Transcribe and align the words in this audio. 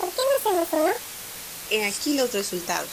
¿Por 0.00 0.08
qué 0.08 0.16
no 0.16 0.36
hacemos 0.38 0.68
uno? 0.72 0.92
He 1.70 1.84
aquí 1.84 2.16
los 2.16 2.32
resultados. 2.32 2.88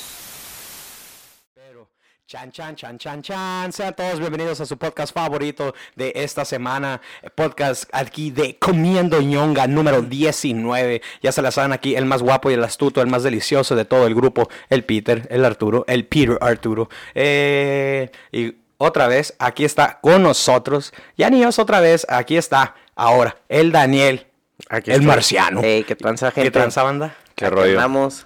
Pero, 1.54 1.88
chan, 2.26 2.52
chan, 2.52 2.76
chan, 2.76 2.98
chan, 2.98 3.22
chan. 3.22 3.72
Sean 3.72 3.96
todos 3.96 4.20
bienvenidos 4.20 4.60
a 4.60 4.66
su 4.66 4.78
podcast 4.78 5.14
favorito 5.14 5.74
de 5.96 6.12
esta 6.16 6.44
semana. 6.44 7.00
Podcast 7.34 7.86
aquí 7.94 8.30
de 8.30 8.60
Comiendo 8.60 9.22
ñonga 9.22 9.68
número 9.68 10.02
19. 10.02 11.02
Ya 11.22 11.32
se 11.32 11.42
la 11.42 11.52
saben 11.52 11.72
aquí, 11.72 11.96
el 11.96 12.06
más 12.06 12.22
guapo 12.22 12.52
y 12.52 12.56
el 12.56 12.64
astuto, 12.66 13.02
el 13.02 13.08
más 13.08 13.24
delicioso 13.24 13.78
de 13.78 13.86
todo 13.86 14.06
el 14.06 14.14
grupo. 14.14 14.50
El 14.70 14.84
Peter, 14.84 15.26
el 15.32 15.46
Arturo, 15.46 15.86
el 15.88 16.06
Peter 16.06 16.38
Arturo. 16.42 16.90
Eh, 17.16 18.12
y 18.34 18.54
otra 18.78 19.08
vez, 19.08 19.34
aquí 19.40 19.64
está 19.64 20.00
con 20.02 20.24
nosotros. 20.24 20.94
Ya 21.16 21.30
ni 21.30 21.42
es 21.42 21.58
otra 21.58 21.80
vez, 21.80 22.06
aquí 22.10 22.36
está 22.36 22.76
ahora 22.96 23.38
el 23.48 23.72
Daniel. 23.72 24.27
Aquí 24.70 24.92
el 24.92 24.98
estoy. 24.98 25.08
marciano. 25.08 25.62
Ey, 25.62 25.84
¿qué 25.84 25.96
tranza, 25.96 26.32
gente? 26.32 26.48
¿Qué 26.48 26.52
tranza 26.52 26.84
banda? 26.84 27.16
¿Qué 27.36 27.46
Aquí 27.46 27.56
rollo? 27.56 27.72
Andamos 27.72 28.26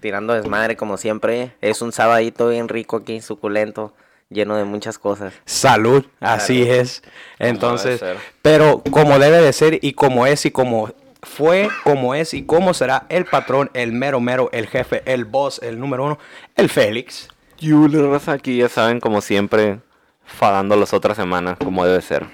tirando 0.00 0.32
desmadre 0.34 0.76
como 0.76 0.96
siempre. 0.96 1.52
Es 1.60 1.82
un 1.82 1.92
sabadito 1.92 2.48
bien 2.48 2.68
rico 2.68 2.96
aquí, 2.96 3.20
suculento, 3.20 3.94
lleno 4.28 4.56
de 4.56 4.64
muchas 4.64 4.98
cosas. 4.98 5.34
Salud, 5.44 6.04
así 6.20 6.64
Salud. 6.64 6.74
es. 6.74 7.02
Entonces, 7.38 8.02
pero 8.42 8.82
como 8.90 9.18
debe 9.18 9.40
de 9.40 9.52
ser 9.52 9.78
y 9.82 9.92
como 9.92 10.26
es 10.26 10.44
y 10.46 10.50
como 10.50 10.92
fue, 11.22 11.68
como 11.84 12.14
es 12.14 12.34
y 12.34 12.44
como 12.44 12.74
será 12.74 13.06
el 13.08 13.24
patrón, 13.24 13.70
el 13.74 13.92
mero 13.92 14.20
mero, 14.20 14.50
el 14.52 14.66
jefe, 14.66 15.02
el 15.04 15.24
boss, 15.24 15.60
el 15.62 15.78
número 15.78 16.04
uno, 16.04 16.18
el 16.56 16.68
Félix. 16.68 17.28
Yule, 17.58 18.00
raza, 18.08 18.32
aquí 18.32 18.56
ya 18.58 18.68
saben, 18.68 19.00
como 19.00 19.20
siempre, 19.20 19.80
fadándolos 20.24 20.92
otra 20.92 21.14
semana, 21.16 21.56
como 21.56 21.84
debe 21.84 22.00
ser. 22.02 22.26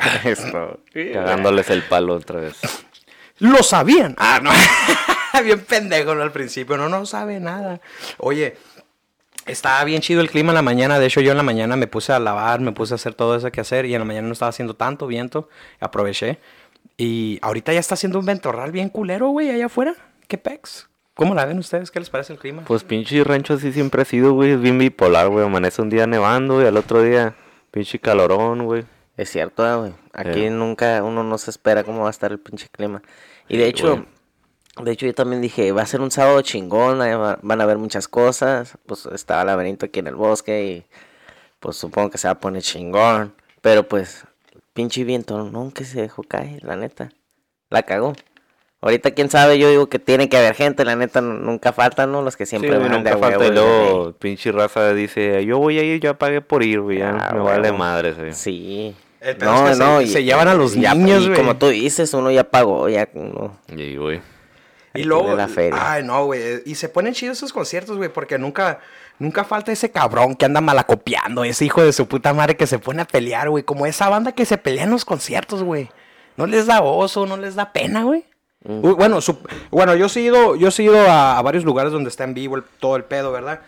Esto. 0.24 0.80
Cagándoles 0.92 1.70
el 1.70 1.82
palo 1.82 2.14
otra 2.14 2.40
vez. 2.40 2.56
Lo 3.38 3.62
sabían. 3.62 4.14
Ah, 4.18 4.40
no. 4.42 4.50
bien 5.44 5.60
pendejo 5.60 6.14
¿no? 6.14 6.22
al 6.22 6.32
principio, 6.32 6.76
no, 6.76 6.88
no 6.88 7.04
sabe 7.06 7.40
nada. 7.40 7.80
Oye, 8.18 8.56
estaba 9.46 9.84
bien 9.84 10.00
chido 10.00 10.20
el 10.20 10.30
clima 10.30 10.52
en 10.52 10.56
la 10.56 10.62
mañana. 10.62 10.98
De 10.98 11.06
hecho, 11.06 11.20
yo 11.20 11.32
en 11.32 11.36
la 11.36 11.42
mañana 11.42 11.76
me 11.76 11.86
puse 11.86 12.12
a 12.12 12.18
lavar, 12.18 12.60
me 12.60 12.72
puse 12.72 12.94
a 12.94 12.96
hacer 12.96 13.14
todo 13.14 13.36
eso 13.36 13.50
que 13.52 13.60
hacer. 13.60 13.86
Y 13.86 13.94
en 13.94 14.00
la 14.00 14.04
mañana 14.04 14.26
no 14.26 14.32
estaba 14.32 14.48
haciendo 14.50 14.74
tanto 14.74 15.06
viento. 15.06 15.48
Aproveché. 15.80 16.38
Y 16.96 17.38
ahorita 17.42 17.72
ya 17.72 17.80
está 17.80 17.94
haciendo 17.94 18.18
un 18.18 18.26
ventorral 18.26 18.72
bien 18.72 18.88
culero, 18.88 19.28
güey, 19.28 19.50
allá 19.50 19.66
afuera. 19.66 19.94
¿Qué 20.28 20.38
pex? 20.38 20.88
¿Cómo 21.14 21.34
la 21.34 21.44
ven 21.44 21.58
ustedes? 21.58 21.90
¿Qué 21.90 21.98
les 21.98 22.10
parece 22.10 22.32
el 22.32 22.38
clima? 22.38 22.62
Pues 22.66 22.84
pinche 22.84 23.22
rancho 23.24 23.54
así 23.54 23.72
siempre 23.72 24.02
ha 24.02 24.04
sido, 24.04 24.32
güey. 24.32 24.52
Es 24.52 24.60
bien 24.60 24.78
bipolar, 24.78 25.28
güey. 25.28 25.44
Amanece 25.44 25.80
un 25.80 25.90
día 25.90 26.06
nevando 26.06 26.62
y 26.62 26.66
al 26.66 26.76
otro 26.76 27.02
día 27.02 27.34
pinche 27.70 27.98
calorón, 27.98 28.64
güey. 28.64 28.84
Es 29.16 29.30
cierto, 29.30 29.64
ah, 29.64 29.76
güey. 29.76 29.92
Aquí 30.12 30.44
Eh. 30.44 30.50
nunca 30.50 31.02
uno 31.02 31.22
no 31.24 31.38
se 31.38 31.50
espera 31.50 31.84
cómo 31.84 32.02
va 32.02 32.08
a 32.08 32.10
estar 32.10 32.32
el 32.32 32.38
pinche 32.38 32.68
clima. 32.70 33.02
Y 33.48 33.56
de 33.56 33.64
Sí, 33.64 33.70
hecho, 33.70 34.06
de 34.82 34.90
hecho 34.92 35.06
yo 35.06 35.14
también 35.14 35.40
dije, 35.40 35.72
va 35.72 35.82
a 35.82 35.86
ser 35.86 36.00
un 36.02 36.10
sábado 36.10 36.40
chingón, 36.42 36.98
van 37.42 37.60
a 37.60 37.64
haber 37.64 37.78
muchas 37.78 38.08
cosas. 38.08 38.76
Pues 38.86 39.06
estaba 39.06 39.40
el 39.42 39.46
laberinto 39.46 39.86
aquí 39.86 40.00
en 40.00 40.06
el 40.08 40.16
bosque 40.16 40.64
y 40.64 40.84
pues 41.60 41.76
supongo 41.76 42.10
que 42.10 42.18
se 42.18 42.28
va 42.28 42.32
a 42.32 42.38
poner 42.40 42.62
chingón. 42.62 43.34
Pero 43.62 43.88
pues, 43.88 44.24
pinche 44.74 45.02
viento 45.04 45.42
nunca 45.44 45.84
se 45.84 46.02
dejó 46.02 46.22
caer, 46.22 46.62
la 46.64 46.76
neta. 46.76 47.10
La 47.70 47.82
cagó. 47.84 48.12
Ahorita 48.82 49.12
quién 49.12 49.30
sabe, 49.30 49.58
yo 49.58 49.70
digo 49.70 49.88
que 49.88 49.98
tiene 49.98 50.28
que 50.28 50.36
haber 50.36 50.54
gente, 50.54 50.84
la 50.84 50.94
neta 50.94 51.22
nu- 51.22 51.32
nunca 51.38 51.72
faltan, 51.72 52.12
¿no? 52.12 52.20
Los 52.22 52.36
que 52.36 52.44
Sí, 52.44 52.50
siempre 52.50 52.76
güey, 52.76 52.82
van 52.90 53.02
de 53.02 53.10
nunca 53.10 53.18
falta. 53.18 53.38
huevo 53.38 53.44
Y 53.44 53.48
de 53.48 53.54
luego, 53.54 54.12
pinche 54.12 54.52
raza 54.52 54.92
dice, 54.92 55.44
yo 55.46 55.58
voy 55.58 55.78
a 55.78 55.82
ir, 55.82 55.98
yo 55.98 56.16
pagué 56.18 56.42
por 56.42 56.62
ir, 56.62 56.80
güey. 56.82 57.00
Ah, 57.02 57.30
me 57.32 57.40
vale 57.40 57.72
madre, 57.72 58.12
güey. 58.12 58.34
Sí. 58.34 58.94
El 59.20 59.36
pedo 59.36 59.68
es 59.68 59.78
que 59.78 60.06
se- 60.06 60.12
se 60.12 60.24
llevan 60.24 60.48
a 60.48 60.54
los 60.54 60.74
ya- 60.74 60.94
niños, 60.94 61.22
y 61.24 61.26
güey. 61.28 61.38
como 61.38 61.56
tú 61.56 61.68
dices, 61.68 62.12
uno 62.14 62.30
ya 62.30 62.44
pagó, 62.44 62.88
ya 62.88 63.08
uno. 63.14 63.58
Y, 63.68 63.96
güey. 63.96 64.20
Y 64.94 65.04
luego, 65.04 65.34
la 65.34 65.46
feria. 65.48 65.92
ay 65.92 66.02
no, 66.04 66.24
güey, 66.24 66.62
y 66.64 66.74
se 66.74 66.88
ponen 66.88 67.12
chidos 67.12 67.36
esos 67.38 67.52
conciertos, 67.52 67.96
güey, 67.98 68.08
porque 68.10 68.38
nunca, 68.38 68.78
nunca 69.18 69.44
falta 69.44 69.70
ese 69.70 69.90
cabrón 69.90 70.34
que 70.34 70.46
anda 70.46 70.60
malacopiando, 70.62 71.44
ese 71.44 71.66
hijo 71.66 71.82
de 71.82 71.92
su 71.92 72.06
puta 72.08 72.32
madre 72.32 72.56
que 72.56 72.66
se 72.66 72.78
pone 72.78 73.02
a 73.02 73.04
pelear, 73.06 73.50
güey, 73.50 73.62
como 73.62 73.84
esa 73.86 74.08
banda 74.08 74.32
que 74.32 74.46
se 74.46 74.56
pelea 74.56 74.84
en 74.84 74.90
los 74.90 75.04
conciertos, 75.04 75.62
güey. 75.62 75.90
No 76.36 76.46
les 76.46 76.66
da 76.66 76.80
oso, 76.82 77.26
no 77.26 77.36
les 77.36 77.54
da 77.56 77.72
pena, 77.72 78.04
güey. 78.04 78.24
Uy, 78.64 78.94
Bueno, 78.94 79.20
su- 79.20 79.38
bueno, 79.70 79.94
yo 79.96 80.06
he 80.14 80.20
ido, 80.20 80.56
yo 80.56 80.70
sí 80.70 80.82
he 80.82 80.86
ido 80.86 80.98
a, 81.10 81.38
a 81.38 81.42
varios 81.42 81.64
lugares 81.64 81.92
donde 81.92 82.08
está 82.08 82.24
en 82.24 82.32
vivo 82.34 82.56
el- 82.56 82.64
todo 82.80 82.96
el 82.96 83.04
pedo, 83.04 83.32
¿verdad? 83.32 83.60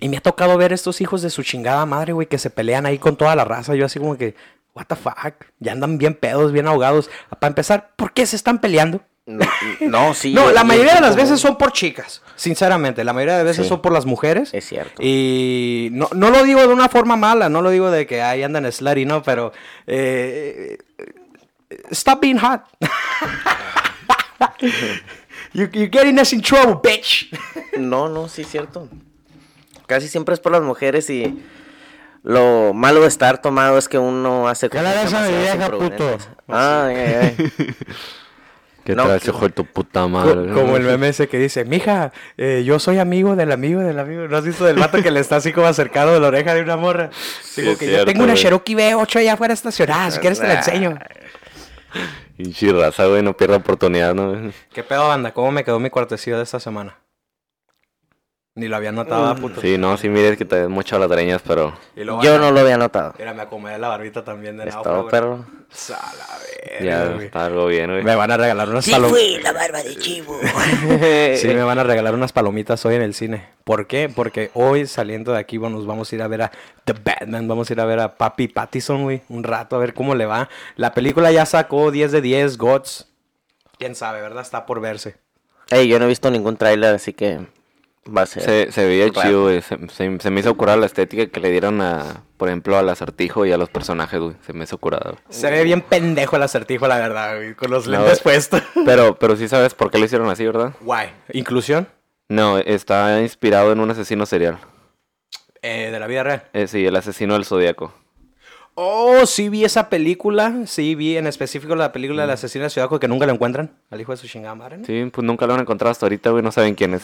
Y 0.00 0.08
me 0.08 0.16
ha 0.16 0.20
tocado 0.20 0.56
ver 0.56 0.72
estos 0.72 1.00
hijos 1.00 1.20
de 1.22 1.30
su 1.30 1.42
chingada 1.42 1.84
madre, 1.86 2.12
güey, 2.12 2.26
que 2.26 2.38
se 2.38 2.50
pelean 2.50 2.86
ahí 2.86 2.98
con 2.98 3.16
toda 3.16 3.36
la 3.36 3.44
raza. 3.44 3.74
Yo 3.74 3.84
así 3.86 3.98
como 3.98 4.16
que, 4.16 4.34
what 4.74 4.86
the 4.86 4.96
fuck, 4.96 5.14
ya 5.58 5.72
andan 5.72 5.98
bien 5.98 6.14
pedos, 6.14 6.52
bien 6.52 6.66
ahogados. 6.66 7.10
Para 7.38 7.48
empezar, 7.48 7.90
¿por 7.96 8.12
qué 8.12 8.24
se 8.26 8.36
están 8.36 8.60
peleando? 8.60 9.02
No, 9.26 9.44
no, 9.80 10.14
sí. 10.14 10.32
No, 10.34 10.46
yo- 10.46 10.52
la 10.52 10.62
yo 10.62 10.66
mayoría 10.66 10.94
de 10.94 11.00
las 11.02 11.10
como- 11.10 11.22
veces 11.22 11.38
son 11.40 11.56
por 11.58 11.72
chicas, 11.72 12.22
sinceramente. 12.34 13.04
La 13.04 13.12
mayoría 13.12 13.36
de 13.36 13.44
veces 13.44 13.64
Sí. 13.64 13.68
son 13.68 13.82
por 13.82 13.92
las 13.92 14.06
mujeres. 14.06 14.50
Es 14.54 14.66
cierto. 14.66 15.02
Y 15.04 15.88
no, 15.92 16.08
no 16.14 16.30
lo 16.30 16.42
digo 16.44 16.60
de 16.62 16.68
una 16.68 16.88
forma 16.88 17.16
mala, 17.16 17.48
no 17.50 17.60
lo 17.60 17.68
digo 17.70 17.90
de 17.90 18.06
que 18.06 18.22
ahí 18.22 18.42
andan 18.42 18.70
slutty, 18.72 19.04
no, 19.04 19.22
pero... 19.22 19.52
eh, 19.86 20.78
stop 21.92 22.20
being 22.22 22.38
hot. 22.38 22.62
you, 25.52 25.68
you're 25.72 25.88
getting 25.88 26.18
us 26.18 26.32
in 26.32 26.40
trouble, 26.40 26.76
bitch. 26.82 27.30
No, 27.78 28.08
no, 28.08 28.28
sí, 28.28 28.44
cierto. 28.44 28.88
Casi 29.90 30.06
siempre 30.06 30.34
es 30.34 30.40
por 30.40 30.52
las 30.52 30.62
mujeres 30.62 31.10
y 31.10 31.42
lo 32.22 32.72
malo 32.74 33.00
de 33.00 33.08
estar 33.08 33.42
tomado 33.42 33.76
es 33.76 33.88
que 33.88 33.98
uno 33.98 34.46
hace 34.46 34.68
¿Qué 34.70 34.78
le 34.78 34.84
das 34.84 35.12
a 35.12 35.22
mi 35.26 35.36
vieja, 35.36 35.68
puto? 35.68 36.16
Ay, 36.46 36.94
ay, 36.96 37.14
ay. 37.36 37.36
¿Qué 38.84 38.94
No, 38.94 39.04
que- 39.18 39.26
hijo 39.28 39.40
de 39.40 39.50
tu 39.50 39.64
puta 39.66 40.02
Co- 40.02 40.08
madre? 40.08 40.52
como 40.52 40.76
el 40.76 40.84
meme 40.84 41.08
ese 41.08 41.28
que 41.28 41.38
dice, 41.38 41.64
mija, 41.64 42.12
eh, 42.38 42.62
yo 42.64 42.78
soy 42.78 42.98
amigo 43.00 43.34
del 43.34 43.50
amigo 43.50 43.80
del 43.80 43.98
amigo. 43.98 44.28
¿No 44.28 44.36
has 44.36 44.44
visto 44.44 44.64
del 44.64 44.76
vato 44.78 45.02
que 45.02 45.10
le 45.10 45.18
está 45.18 45.36
así 45.36 45.52
como 45.52 45.66
acercado 45.66 46.14
de 46.14 46.20
la 46.20 46.28
oreja 46.28 46.54
de 46.54 46.62
una 46.62 46.76
morra? 46.76 47.10
Sí, 47.42 47.74
que 47.76 47.90
yo 47.90 48.04
tengo 48.04 48.22
una. 48.22 48.34
Cherokee 48.34 48.76
V8 48.76 49.16
allá 49.16 49.32
afuera 49.32 49.52
estacionada, 49.54 50.12
si 50.12 50.20
quieres 50.20 50.38
te 50.38 50.46
la 50.46 50.54
enseño. 50.58 50.98
Pinche 52.36 52.72
raza, 52.72 53.06
güey, 53.06 53.22
no 53.22 53.36
pierda 53.36 53.56
oportunidad, 53.56 54.14
¿no? 54.14 54.52
¿Qué 54.72 54.82
pedo, 54.84 55.08
banda? 55.08 55.32
¿Cómo 55.32 55.50
me 55.50 55.64
quedó 55.64 55.80
mi 55.80 55.90
cortesía 55.90 56.36
de 56.36 56.44
esta 56.44 56.60
semana? 56.60 56.96
Ni 58.56 58.66
lo 58.66 58.76
había 58.76 58.90
notado, 58.90 59.26
¿ah, 59.26 59.36
puto. 59.36 59.60
Sí, 59.60 59.78
no, 59.78 59.96
sí, 59.96 60.08
mires 60.08 60.36
que 60.36 60.44
te 60.44 60.56
ves 60.62 60.68
mucho 60.68 60.98
las 60.98 61.08
dreñas, 61.08 61.40
pero... 61.46 61.72
Yo 61.94 62.36
no 62.38 62.50
lo 62.50 62.60
había 62.60 62.76
notado. 62.76 63.14
Mira, 63.16 63.32
me 63.32 63.42
acomodé 63.42 63.78
la 63.78 63.86
barbita 63.88 64.24
también 64.24 64.56
de 64.56 64.68
Es 64.68 64.74
náufrago, 64.74 65.08
perro. 65.08 65.46
Sa 65.70 65.94
la 66.18 66.36
verga, 66.76 66.84
Ya 66.84 67.04
güey. 67.14 67.26
está 67.26 67.46
algo 67.46 67.66
bien, 67.66 67.90
güey. 67.90 68.02
Me 68.02 68.16
van 68.16 68.28
a 68.32 68.36
regalar 68.36 68.68
unas 68.68 68.90
palomitas. 68.90 69.44
la 69.44 69.52
barba 69.52 69.82
de 69.84 69.96
chivo. 69.96 70.36
Sí, 71.36 71.46
me 71.46 71.62
van 71.62 71.78
a 71.78 71.84
regalar 71.84 72.12
unas 72.12 72.32
palomitas 72.32 72.84
hoy 72.84 72.96
en 72.96 73.02
el 73.02 73.14
cine. 73.14 73.48
¿Por 73.62 73.86
qué? 73.86 74.08
Porque 74.12 74.50
hoy 74.54 74.86
saliendo 74.88 75.32
de 75.32 75.38
aquí 75.38 75.56
bueno, 75.56 75.76
nos 75.76 75.86
vamos 75.86 76.10
a 76.10 76.14
ir 76.16 76.22
a 76.22 76.26
ver 76.26 76.42
a 76.42 76.52
The 76.84 76.94
Batman, 77.04 77.46
vamos 77.46 77.70
a 77.70 77.72
ir 77.72 77.80
a 77.80 77.84
ver 77.84 78.00
a 78.00 78.16
Papi 78.16 78.48
Pattison, 78.48 79.04
güey, 79.04 79.22
un 79.28 79.44
rato 79.44 79.76
a 79.76 79.78
ver 79.78 79.94
cómo 79.94 80.16
le 80.16 80.26
va. 80.26 80.48
La 80.74 80.92
película 80.92 81.30
ya 81.30 81.46
sacó 81.46 81.92
10 81.92 82.10
de 82.10 82.20
10, 82.20 82.58
Gods. 82.58 83.06
Quién 83.78 83.94
sabe, 83.94 84.20
¿verdad? 84.20 84.42
Está 84.42 84.66
por 84.66 84.80
verse. 84.80 85.18
Ey, 85.70 85.86
yo 85.86 86.00
no 86.00 86.06
he 86.06 86.08
visto 86.08 86.32
ningún 86.32 86.56
tráiler, 86.56 86.96
así 86.96 87.12
que 87.12 87.46
va 88.06 88.22
a 88.22 88.26
ser. 88.26 88.42
Se, 88.42 88.72
se 88.72 88.84
veía 88.86 89.06
Raro. 89.08 89.20
chido, 89.22 89.42
güey. 89.44 89.60
Se, 89.62 89.76
se- 89.88 90.18
se 90.20 90.30
me 90.30 90.40
hizo 90.40 90.56
curar 90.56 90.78
la 90.78 90.86
estética 90.86 91.26
que 91.26 91.40
le 91.40 91.50
dieron 91.50 91.80
a, 91.80 92.22
por 92.36 92.48
ejemplo, 92.48 92.76
al 92.78 92.88
acertijo 92.88 93.44
y 93.46 93.52
a 93.52 93.56
los 93.58 93.68
personajes, 93.68 94.20
güey. 94.20 94.34
Se 94.46 94.52
me 94.52 94.64
hizo 94.64 94.78
curado. 94.78 95.18
Se 95.28 95.50
ve 95.50 95.62
bien 95.64 95.80
pendejo 95.82 96.36
el 96.36 96.42
acertijo, 96.42 96.86
la 96.88 96.98
verdad, 96.98 97.36
güey, 97.36 97.54
con 97.54 97.70
los 97.70 97.86
No, 97.86 97.98
lentes 97.98 98.20
puestos. 98.20 98.62
Pero, 98.84 99.16
pero 99.18 99.36
sí 99.36 99.48
sabes 99.48 99.74
por 99.74 99.90
qué 99.90 99.98
lo 99.98 100.04
hicieron 100.06 100.28
así, 100.30 100.44
¿verdad? 100.46 100.72
Guay. 100.80 101.10
¿Inclusión? 101.32 101.88
No, 102.28 102.58
está 102.58 103.20
inspirado 103.20 103.72
en 103.72 103.80
un 103.80 103.90
asesino 103.90 104.24
serial. 104.26 104.58
Eh, 105.62 105.90
de 105.92 106.00
la 106.00 106.06
vida 106.06 106.22
real. 106.22 106.44
Eh, 106.52 106.68
sí, 106.68 106.86
el 106.86 106.96
asesino 106.96 107.34
del 107.34 107.44
zodiaco. 107.44 107.92
Oh, 108.74 109.26
sí 109.26 109.48
vi 109.50 109.64
esa 109.64 109.90
película. 109.90 110.54
Sí 110.66 110.94
vi 110.94 111.16
en 111.16 111.26
específico 111.26 111.74
la 111.76 111.92
película 111.92 112.22
del 112.22 112.30
asesino 112.30 112.64
de 112.64 112.70
Ciudad 112.70 112.88
que 112.98 113.08
nunca 113.08 113.26
lo 113.26 113.32
encuentran. 113.32 113.72
Al 113.90 114.00
hijo 114.00 114.12
de 114.12 114.16
su 114.16 114.26
chingada 114.26 114.54
madre, 114.54 114.78
¿no? 114.78 114.86
Sí, 114.86 115.10
pues 115.12 115.24
nunca 115.26 115.46
lo 115.46 115.54
han 115.54 115.60
encontrado 115.60 115.90
hasta 115.90 116.06
ahorita, 116.06 116.30
güey. 116.30 116.42
No 116.42 116.50
saben 116.52 116.74
quién 116.74 116.94
es. 116.94 117.02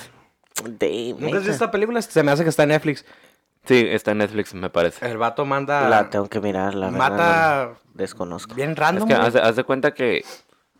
Damn, 0.64 1.20
¿Nunca 1.20 1.36
has 1.38 1.42
visto 1.42 1.52
esta 1.52 1.70
película? 1.70 2.00
Se 2.02 2.22
me 2.22 2.32
hace 2.32 2.42
que 2.42 2.50
está 2.50 2.62
en 2.64 2.70
Netflix. 2.70 3.04
Sí, 3.64 3.86
está 3.90 4.12
en 4.12 4.18
Netflix, 4.18 4.54
me 4.54 4.70
parece. 4.70 5.04
El 5.08 5.18
vato 5.18 5.44
manda... 5.44 5.88
La 5.88 6.08
tengo 6.08 6.28
que 6.28 6.40
mirar, 6.40 6.74
la 6.74 6.90
Mata 6.90 7.70
no- 7.72 7.78
desconozco. 7.94 8.54
bien 8.54 8.70
Es 8.70 8.78
random. 8.78 9.08
que 9.08 9.14
haz, 9.14 9.32
de- 9.34 9.40
haz 9.40 9.56
de 9.56 9.64
cuenta 9.64 9.92
que 9.92 10.24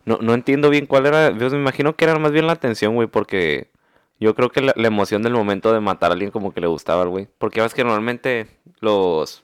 No, 0.05 0.19
no 0.21 0.33
entiendo 0.33 0.69
bien 0.69 0.85
cuál 0.85 1.05
era. 1.05 1.31
Yo 1.31 1.49
me 1.49 1.57
imagino 1.57 1.95
que 1.97 2.05
era 2.05 2.17
más 2.17 2.31
bien 2.31 2.47
la 2.47 2.53
atención, 2.53 2.95
güey, 2.95 3.07
porque 3.09 3.69
yo 4.21 4.33
creo 4.35 4.49
que 4.49 4.61
la, 4.61 4.73
la 4.77 4.87
emoción 4.87 5.21
del 5.21 5.33
momento 5.33 5.73
de 5.73 5.81
matar 5.81 6.11
a 6.11 6.13
alguien 6.13 6.31
como 6.31 6.53
que 6.53 6.61
le 6.61 6.67
gustaba 6.67 7.01
al 7.03 7.09
güey. 7.09 7.27
Porque 7.37 7.61
ves 7.61 7.73
que 7.73 7.83
normalmente 7.83 8.47
los. 8.79 9.43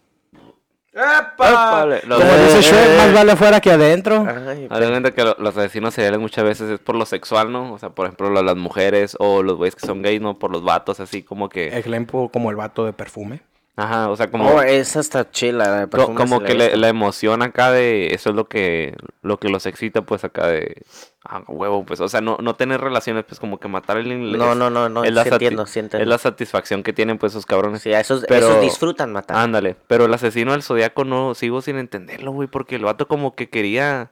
Los- 0.93 2.19
Como 2.21 2.33
dice 2.37 2.61
Shrek, 2.61 2.73
eh, 2.89 2.97
más 2.97 3.13
vale 3.13 3.31
afuera 3.31 3.59
que 3.59 3.71
adentro. 3.71 4.25
Ay, 4.27 4.67
cuenta 4.69 5.11
que 5.11 5.23
lo- 5.23 5.35
los 5.39 5.57
asesinos 5.57 5.93
seriales 5.95 6.19
muchas 6.19 6.43
veces 6.43 6.69
es 6.69 6.79
por 6.79 6.95
lo 6.95 7.05
sexual, 7.05 7.51
¿no? 7.51 7.73
O 7.73 7.79
sea, 7.79 7.89
por 7.89 8.05
ejemplo, 8.05 8.29
la- 8.29 8.43
las 8.43 8.55
mujeres 8.55 9.15
o 9.19 9.41
los 9.41 9.57
güeyes 9.57 9.75
que 9.75 9.87
son 9.87 10.01
gays, 10.03 10.21
¿no? 10.21 10.37
Por 10.37 10.51
los 10.51 10.63
vatos, 10.63 10.99
así 10.99 11.23
como 11.23 11.49
que... 11.49 11.67
Ejemplo, 11.77 12.29
como 12.31 12.49
el 12.51 12.55
vato 12.55 12.85
de 12.85 12.93
perfume. 12.93 13.41
Ajá, 13.75 14.11
o 14.11 14.15
sea, 14.15 14.29
como... 14.29 14.47
Oh, 14.49 14.61
esa 14.61 14.99
está 14.99 15.31
chila. 15.31 15.87
Co- 15.89 16.13
como 16.13 16.41
que 16.43 16.53
la, 16.53 16.87
emoción 16.87 17.41
acá 17.41 17.71
de 17.71 18.13
eso 18.13 18.29
es 18.29 18.35
lo 18.35 18.47
que 18.47 18.95
lo 19.23 19.39
que 19.39 19.49
los 19.49 19.65
excita 19.65 20.03
pues 20.03 20.23
acá 20.23 20.45
de 20.47 20.83
ah, 21.23 21.41
huevo 21.47 21.83
pues 21.83 21.99
o 21.99 22.07
sea 22.07 22.21
no, 22.21 22.37
no 22.39 22.55
tener 22.55 22.81
relaciones 22.81 23.23
pues 23.23 23.39
como 23.39 23.59
que 23.59 23.67
matar 23.67 23.97
a 23.97 23.99
alguien 24.01 24.31
No, 24.31 24.51
es- 24.51 24.57
no, 24.57 24.69
no, 24.69 24.89
no, 24.89 25.03
es 25.03 25.11
la 25.11 25.23
sí 25.23 25.29
sati- 25.31 25.33
entiendo, 25.45 25.65
sí 25.65 25.79
entiendo. 25.79 26.03
es 26.03 26.07
la 26.07 26.17
satisfacción 26.19 26.83
que 26.83 26.93
tienen 26.93 27.17
pues 27.17 27.31
esos 27.31 27.47
cabrones 27.47 27.81
Sí, 27.81 27.91
a 27.93 27.99
esos, 27.99 28.25
Pero- 28.27 28.47
esos 28.49 28.61
disfrutan 28.61 29.11
matar. 29.11 29.37
ándale 29.37 29.75
pero 29.87 30.05
el 30.05 30.13
asesino 30.13 30.51
del 30.51 30.61
zodiaco 30.61 31.03
no 31.03 31.33
sigo 31.33 31.61
sin 31.63 31.77
entenderlo 31.79 32.31
güey 32.31 32.47
porque 32.47 32.75
el 32.75 32.83
vato 32.83 33.07
como 33.07 33.33
que 33.35 33.49
quería 33.49 34.11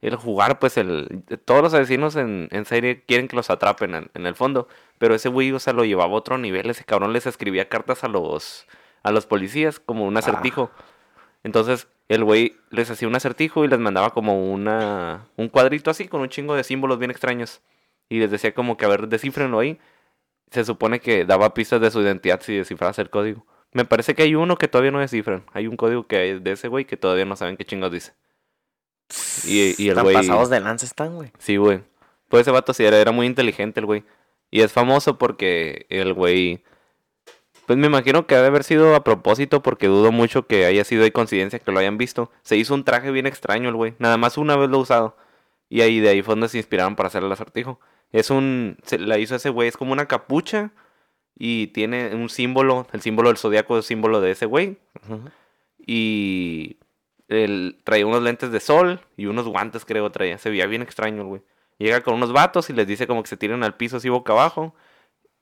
el 0.00 0.16
jugar 0.16 0.58
pues 0.58 0.78
el 0.78 1.22
todos 1.44 1.60
los 1.62 1.74
asesinos 1.74 2.16
en, 2.16 2.48
en 2.50 2.64
serie 2.64 3.04
quieren 3.06 3.28
que 3.28 3.36
los 3.36 3.50
atrapen 3.50 3.94
en, 3.94 4.10
en 4.14 4.26
el 4.26 4.34
fondo 4.36 4.68
pero 4.96 5.14
ese 5.14 5.28
güey 5.28 5.52
o 5.52 5.58
sea 5.58 5.74
lo 5.74 5.84
llevaba 5.84 6.12
a 6.14 6.16
otro 6.16 6.38
nivel 6.38 6.70
ese 6.70 6.84
cabrón 6.84 7.12
les 7.12 7.26
escribía 7.26 7.68
cartas 7.68 8.04
a 8.04 8.08
los 8.08 8.66
a 9.02 9.12
los 9.12 9.26
policías 9.26 9.80
como 9.80 10.06
un 10.06 10.16
acertijo 10.16 10.70
entonces 11.42 11.88
el 12.08 12.24
güey 12.24 12.56
les 12.70 12.90
hacía 12.90 13.08
un 13.08 13.16
acertijo 13.16 13.64
y 13.64 13.68
les 13.68 13.78
mandaba 13.78 14.10
como 14.10 14.52
una 14.52 15.26
un 15.36 15.48
cuadrito 15.48 15.90
así 15.90 16.08
con 16.08 16.20
un 16.20 16.28
chingo 16.28 16.54
de 16.54 16.64
símbolos 16.64 16.98
bien 16.98 17.10
extraños 17.10 17.60
y 18.08 18.18
les 18.18 18.30
decía 18.30 18.54
como 18.54 18.76
que 18.76 18.84
a 18.84 18.88
ver 18.88 19.08
descifrenlo 19.08 19.58
ahí 19.58 19.78
se 20.50 20.64
supone 20.64 21.00
que 21.00 21.24
daba 21.24 21.54
pistas 21.54 21.80
de 21.80 21.90
su 21.90 22.00
identidad 22.00 22.40
si 22.42 22.56
descifrabas 22.56 22.98
el 22.98 23.10
código 23.10 23.46
me 23.72 23.84
parece 23.84 24.14
que 24.14 24.22
hay 24.22 24.34
uno 24.34 24.56
que 24.56 24.68
todavía 24.68 24.90
no 24.90 25.00
descifran 25.00 25.44
hay 25.52 25.66
un 25.66 25.76
código 25.76 26.06
que 26.06 26.16
hay 26.16 26.38
de 26.38 26.52
ese 26.52 26.68
güey 26.68 26.84
que 26.84 26.96
todavía 26.96 27.24
no 27.24 27.36
saben 27.36 27.56
qué 27.56 27.64
chingos 27.64 27.90
dice 27.90 28.12
y, 29.46 29.82
y 29.82 29.88
el 29.88 30.00
güey 30.00 30.14
pasados 30.14 30.50
de 30.50 30.60
lanza 30.60 30.86
están, 30.86 31.14
güey. 31.14 31.30
Sí, 31.38 31.56
güey. 31.56 31.80
Pues 32.28 32.42
ese 32.42 32.50
vato 32.50 32.72
sí 32.72 32.84
era, 32.84 32.98
era 32.98 33.12
muy 33.12 33.26
inteligente 33.26 33.80
el 33.80 33.86
güey. 33.86 34.04
Y 34.50 34.60
es 34.60 34.72
famoso 34.72 35.18
porque 35.18 35.86
el 35.88 36.14
güey. 36.14 36.62
Pues 37.66 37.78
me 37.78 37.86
imagino 37.86 38.26
que 38.26 38.34
ha 38.34 38.40
de 38.40 38.48
haber 38.48 38.64
sido 38.64 38.94
a 38.94 39.04
propósito 39.04 39.62
porque 39.62 39.86
dudo 39.86 40.10
mucho 40.10 40.46
que 40.46 40.66
haya 40.66 40.84
sido 40.84 41.04
de 41.04 41.12
coincidencia 41.12 41.58
que 41.58 41.72
lo 41.72 41.78
hayan 41.78 41.96
visto. 41.96 42.30
Se 42.42 42.56
hizo 42.56 42.74
un 42.74 42.84
traje 42.84 43.10
bien 43.10 43.26
extraño 43.26 43.68
el 43.68 43.76
güey. 43.76 43.94
Nada 43.98 44.16
más 44.16 44.36
una 44.36 44.56
vez 44.56 44.68
lo 44.68 44.78
usado. 44.78 45.16
Y 45.68 45.80
ahí 45.80 46.00
de 46.00 46.08
ahí 46.10 46.22
fue 46.22 46.32
donde 46.32 46.48
se 46.48 46.58
inspiraron 46.58 46.96
para 46.96 47.06
hacer 47.06 47.22
el 47.22 47.32
acertijo. 47.32 47.80
Es 48.10 48.30
un. 48.30 48.76
Se 48.84 48.98
la 48.98 49.18
hizo 49.18 49.36
ese 49.36 49.48
güey. 49.50 49.68
Es 49.68 49.76
como 49.76 49.92
una 49.92 50.06
capucha. 50.06 50.72
Y 51.38 51.68
tiene 51.68 52.14
un 52.14 52.28
símbolo. 52.28 52.86
El 52.92 53.00
símbolo 53.00 53.28
del 53.28 53.38
zodiaco 53.38 53.78
es 53.78 53.84
el 53.84 53.88
símbolo 53.88 54.20
de 54.20 54.32
ese 54.32 54.46
güey. 54.46 54.78
Y 55.78 56.76
él 57.28 57.78
traía 57.84 58.06
unos 58.06 58.22
lentes 58.22 58.52
de 58.52 58.60
sol 58.60 59.00
y 59.16 59.26
unos 59.26 59.46
guantes, 59.46 59.84
creo, 59.84 60.10
traía. 60.10 60.38
Se 60.38 60.50
veía 60.50 60.66
bien 60.66 60.82
extraño 60.82 61.22
el 61.22 61.28
güey. 61.28 61.42
Llega 61.78 62.02
con 62.02 62.14
unos 62.14 62.32
vatos 62.32 62.70
y 62.70 62.72
les 62.74 62.86
dice 62.86 63.06
como 63.06 63.22
que 63.22 63.28
se 63.28 63.36
tiren 63.36 63.64
al 63.64 63.74
piso 63.74 63.96
así 63.96 64.08
boca 64.08 64.32
abajo. 64.32 64.74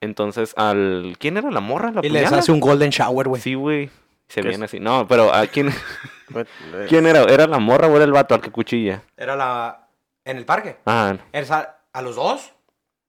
Entonces, 0.01 0.53
al. 0.57 1.15
¿Quién 1.19 1.37
era 1.37 1.49
la 1.51 1.59
morra? 1.61 1.91
¿La 1.91 2.01
Y 2.05 2.09
les 2.09 2.31
hace 2.31 2.51
un 2.51 2.59
golden 2.59 2.89
shower, 2.89 3.27
güey. 3.27 3.41
Sí, 3.41 3.53
güey. 3.53 3.89
Se 4.27 4.41
¿Qué 4.41 4.47
viene 4.49 4.65
es? 4.65 4.71
así. 4.71 4.79
No, 4.79 5.07
pero 5.07 5.33
¿a 5.33 5.45
quién, 5.47 5.69
eh, 6.35 6.85
quién 6.89 7.05
era? 7.05 7.23
¿Era 7.23 7.47
la 7.47 7.59
morra 7.59 7.87
o 7.87 7.95
era 7.95 8.05
el 8.05 8.11
vato 8.11 8.33
al 8.35 8.41
que 8.41 8.49
cuchilla? 8.51 9.03
Era 9.17 9.35
la... 9.35 9.87
¿En 10.25 10.37
el 10.37 10.45
parque? 10.45 10.77
Ah, 10.85 11.15
¿A 11.93 12.01
los 12.01 12.15
dos? 12.15 12.51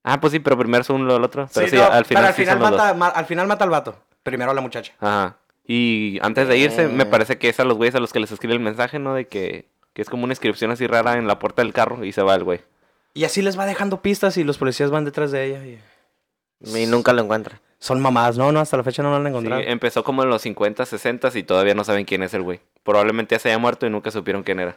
ah 0.04 0.20
pues 0.20 0.32
sí, 0.32 0.40
pero 0.40 0.58
primero 0.58 0.82
es 0.82 0.90
uno 0.90 1.14
el 1.16 1.22
otro. 1.22 1.48
Pero 1.54 1.68
sí, 1.68 1.76
no, 1.76 1.84
al 1.84 2.04
final, 2.04 2.22
pero 2.22 2.26
al 2.28 2.34
sí 2.34 2.42
final, 2.42 2.54
son 2.54 2.60
los 2.62 2.70
dos. 2.72 2.80
mata, 2.80 2.94
ma- 2.94 3.08
al 3.08 3.26
final 3.26 3.46
mata 3.46 3.64
al 3.64 3.70
vato. 3.70 3.96
Primero 4.22 4.50
a 4.50 4.54
la 4.54 4.60
muchacha. 4.60 4.92
Ajá. 4.98 5.36
Y 5.64 6.18
antes 6.22 6.48
de 6.48 6.58
irse, 6.58 6.88
me 6.88 7.04
Eh. 7.04 7.06
parece 7.06 7.38
que 7.38 7.48
es 7.48 7.60
a 7.60 7.64
los 7.64 7.76
güeyes 7.76 7.94
a 7.94 8.00
los 8.00 8.12
que 8.12 8.18
les 8.18 8.32
escribe 8.32 8.54
el 8.54 8.60
mensaje, 8.60 8.98
¿no? 8.98 9.14
De 9.14 9.26
que, 9.28 9.68
que 9.92 10.02
es 10.02 10.10
como 10.10 10.24
una 10.24 10.32
inscripción 10.32 10.72
así 10.72 10.86
rara 10.88 11.14
en 11.18 11.28
la 11.28 11.38
puerta 11.38 11.62
del 11.62 11.72
carro 11.72 12.04
y 12.04 12.10
se 12.12 12.22
va 12.22 12.34
el 12.34 12.42
güey. 12.42 12.60
Y 13.14 13.22
así 13.24 13.42
les 13.42 13.56
va 13.58 13.64
dejando 13.66 14.00
pistas 14.02 14.36
y 14.38 14.42
los 14.44 14.58
policías 14.58 14.90
van 14.90 15.04
detrás 15.04 15.30
de 15.30 15.44
ella. 15.44 15.64
y- 15.64 15.78
Y 16.64 16.86
nunca 16.86 17.12
lo 17.12 17.22
encuentra. 17.22 17.60
Son 17.78 18.00
mamadas. 18.00 18.38
No, 18.38 18.52
no, 18.52 18.60
hasta 18.60 18.76
la 18.76 18.84
fecha 18.84 19.02
no 19.02 19.10
lo 19.10 19.16
han 19.16 19.22
Sí, 19.24 19.28
encontrado. 19.30 19.62
empezó 19.62 20.04
como 20.04 20.22
en 20.22 20.28
los 20.30 20.42
50, 20.42 20.86
60 20.86 21.30
y 21.34 21.42
todavía 21.42 21.74
no 21.74 21.82
saben 21.84 22.04
quién 22.04 22.22
es 22.22 22.32
el 22.34 22.42
güey. 22.42 22.60
Probablemente 22.84 23.34
ya 23.34 23.38
se 23.40 23.48
haya 23.48 23.58
muerto 23.58 23.86
y 23.86 23.90
nunca 23.90 24.10
supieron 24.10 24.42
quién 24.44 24.60
era. 24.60 24.76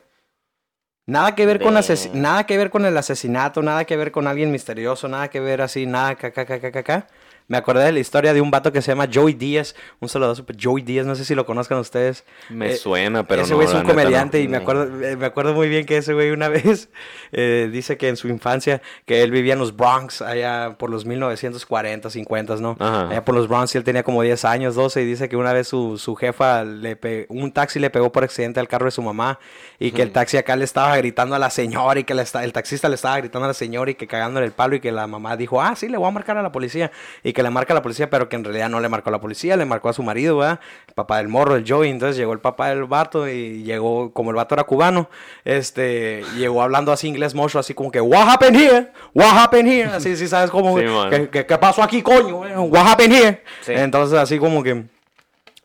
Nada 1.08 1.36
que 1.36 1.46
ver 1.46 1.62
con 1.62 1.76
ases- 1.78 2.10
Damn. 2.12 2.22
nada 2.22 2.46
que 2.46 2.58
ver 2.58 2.70
con 2.72 2.84
el 2.86 2.98
asesinato, 2.98 3.62
nada 3.62 3.86
que 3.86 3.96
ver 3.96 4.12
con 4.12 4.26
alguien 4.28 4.52
misterioso, 4.52 5.08
nada 5.08 5.30
que 5.30 5.40
ver 5.40 5.62
así, 5.62 5.86
nada 5.86 6.16
caca 6.16 6.46
caca 6.46 6.72
caca. 6.72 7.08
Me 7.48 7.58
acordé 7.58 7.84
de 7.84 7.92
la 7.92 8.00
historia 8.00 8.34
de 8.34 8.42
un 8.42 8.50
vato 8.50 8.72
que 8.72 8.82
se 8.82 8.90
llama 8.92 9.08
Joey 9.14 9.36
Díaz, 9.36 9.76
un 10.00 10.10
saludazo 10.10 10.44
Joey 10.60 10.82
Díaz, 10.82 11.06
no 11.06 11.14
sé 11.14 11.24
si 11.26 11.36
lo 11.36 11.46
conozcan 11.46 11.78
ustedes. 11.78 12.24
Me 12.50 12.72
Eh, 12.72 12.76
suena, 12.76 13.28
pero 13.28 13.44
ese 13.44 13.52
no. 13.52 13.58
güey 13.58 13.68
es 13.68 13.74
un 13.76 13.82
neta, 13.82 13.94
no. 13.94 13.94
comediante 14.00 14.42
y 14.42 14.48
me 14.48 14.58
acuerdo, 14.58 14.86
eh, 15.06 15.16
me 15.16 15.28
acuerdo 15.28 15.54
muy 15.54 15.70
bien 15.70 15.86
que 15.86 15.98
ese 15.98 16.16
güey 16.16 16.32
una 16.32 16.50
vez 16.80 16.90
eh, 17.34 17.70
dice 17.72 17.98
que 17.98 18.08
en 18.10 18.18
su 18.18 18.30
infancia, 18.30 18.82
que 19.06 19.22
él 19.22 19.30
vivía 19.30 19.54
en 19.54 19.60
los 19.60 19.76
Bronx, 19.78 20.24
allá 20.24 20.76
por 20.80 20.90
los 20.90 21.06
1940, 21.06 22.10
50, 22.10 22.56
¿no? 22.56 22.78
Ajá. 22.80 23.10
Allá 23.10 23.24
por 23.24 23.36
los 23.36 23.48
Bronx 23.48 23.76
y 23.76 23.78
él 23.78 23.84
tenía 23.84 24.02
como 24.02 24.24
10 24.24 24.44
años, 24.44 24.74
12 24.74 25.04
y 25.04 25.06
dice 25.06 25.30
que 25.30 25.38
una 25.38 25.54
vez 25.54 25.68
su, 25.68 26.00
su 26.00 26.16
jefa, 26.16 26.64
le 26.64 26.96
pe- 26.96 27.28
un 27.30 27.52
taxi 27.52 27.78
le 27.80 27.92
pegó 27.92 28.12
por 28.12 28.24
accidente 28.24 28.60
al 28.60 28.68
carro 28.68 28.86
de 28.86 28.92
su 28.92 29.04
mamá 29.04 29.38
y 29.78 29.92
que 29.92 30.02
el 30.02 30.12
taxi 30.12 30.38
acá 30.38 30.56
le 30.56 30.64
estaba 30.66 30.95
gritando 30.98 31.36
a 31.36 31.40
la 31.40 31.50
señora 31.50 32.00
y 32.00 32.04
que 32.04 32.14
esta- 32.14 32.44
el 32.44 32.54
taxista 32.54 32.90
le 32.90 32.96
estaba 32.96 33.18
gritando 33.18 33.46
a 33.46 33.50
la 33.50 33.54
señora 33.54 33.92
y 33.92 33.96
que 33.96 34.08
cagándole 34.08 34.46
el 34.46 34.52
palo 34.52 34.76
y 34.76 34.80
que 34.80 34.92
la 34.92 35.08
mamá 35.08 35.38
dijo, 35.38 35.62
ah, 35.62 35.76
sí, 35.76 35.90
le 35.90 35.98
voy 35.98 36.08
a 36.08 36.12
marcar 36.12 36.38
a 36.38 36.42
la 36.42 36.52
policía 36.52 36.92
y 37.24 37.34
que 37.34 37.44
le 37.44 37.50
marca 37.50 37.74
a 37.74 37.76
la 37.76 37.82
policía, 37.82 38.10
pero 38.10 38.30
que 38.30 38.36
en 38.36 38.44
realidad 38.44 38.70
no 38.70 38.80
le 38.80 38.90
marcó 38.90 39.10
a 39.10 39.12
la 39.12 39.22
policía, 39.22 39.56
le 39.58 39.66
marcó 39.66 39.90
a 39.90 39.94
su 39.94 40.04
marido, 40.04 40.38
¿verdad? 40.38 40.60
El 40.88 40.94
papá 40.94 41.18
del 41.18 41.28
morro, 41.28 41.56
el 41.56 41.66
Joey, 41.68 41.90
entonces 41.90 42.18
llegó 42.18 42.34
el 42.34 42.40
papá 42.40 42.70
del 42.70 42.86
vato 42.86 43.28
y 43.28 43.64
llegó, 43.64 44.12
como 44.14 44.30
el 44.32 44.36
vato 44.36 44.56
era 44.56 44.64
cubano, 44.64 45.10
este, 45.44 46.24
llegó 46.38 46.62
hablando 46.62 46.92
así 46.92 47.08
inglés 47.08 47.36
mocho, 47.36 47.60
así 47.60 47.74
como 47.74 47.92
que, 47.92 48.02
what 48.02 48.28
happened 48.30 48.56
here? 48.60 48.92
What 49.14 49.38
happened 49.38 49.68
here? 49.72 49.90
Así, 49.90 50.16
sí, 50.16 50.28
¿sabes 50.28 50.50
cómo? 50.50 50.78
Sí. 50.78 50.86
¿Qué, 51.32 51.44
pasó 51.60 51.84
aquí, 51.84 52.02
coño? 52.02 52.38
What 52.38 52.88
happened 52.88 53.14
here? 53.14 53.44
Sí. 53.62 53.74
Entonces 53.74 54.18
así 54.18 54.40
como 54.40 54.64
que... 54.64 54.95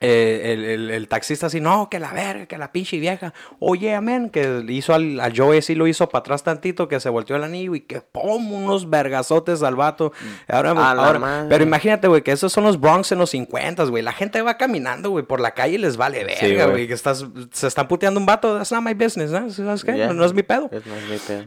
eh, 0.01 0.53
el, 0.55 0.65
el- 0.65 0.91
el 0.91 1.09
taxista 1.09 1.47
así, 1.47 1.61
no, 1.61 1.89
que 1.91 1.99
la 1.99 2.13
verga, 2.13 2.47
que 2.47 2.57
la 2.59 2.73
pinche 2.73 2.99
vieja. 2.99 3.33
Oye, 3.59 3.95
amén, 3.95 4.31
que 4.31 4.65
hizo 4.69 4.95
al, 4.95 5.21
al 5.21 5.37
Joey, 5.37 5.61
sí 5.63 5.75
lo 5.75 5.87
hizo 5.87 6.09
para 6.09 6.21
atrás 6.21 6.43
tantito, 6.43 6.89
que 6.89 6.99
se 7.01 7.09
volteó 7.11 7.37
el 7.37 7.45
anillo 7.45 7.75
y 7.75 7.81
que 7.83 8.01
pum, 8.01 8.53
unos 8.53 8.89
vergazotes 8.89 9.63
al 9.63 9.77
vato. 9.77 10.13
Ahora, 10.49 10.75
la 10.75 10.91
ahora- 10.91 11.19
madre. 11.19 11.49
pero 11.51 11.63
imagínate, 11.65 12.09
güey, 12.09 12.23
que 12.23 12.33
esos 12.33 12.53
son 12.53 12.65
los 12.65 12.81
Bronx 12.81 13.13
en 13.13 13.19
los 13.19 13.31
50, 13.31 13.85
güey. 13.85 14.03
La 14.03 14.13
gente 14.13 14.41
va 14.43 14.57
caminando, 14.57 15.11
güey, 15.11 15.25
por 15.25 15.41
la 15.41 15.53
calle 15.53 15.75
y 15.75 15.79
les 15.79 15.97
vale 15.97 16.25
verga, 16.25 16.67
güey. 16.67 16.87
que 16.89 16.95
estás, 16.95 17.27
se 17.53 17.67
están 17.67 17.87
puteando 17.87 18.19
un 18.19 18.27
vato, 18.27 18.57
that's 18.57 18.73
not 18.73 18.83
my 18.83 18.95
business, 18.95 19.31
¿no? 19.31 19.51
¿Sabes 19.51 19.85
qué? 19.85 19.93
No, 19.93 20.15
no 20.15 20.25
es 20.25 20.33
mi 20.33 20.43
pedo. 20.43 20.71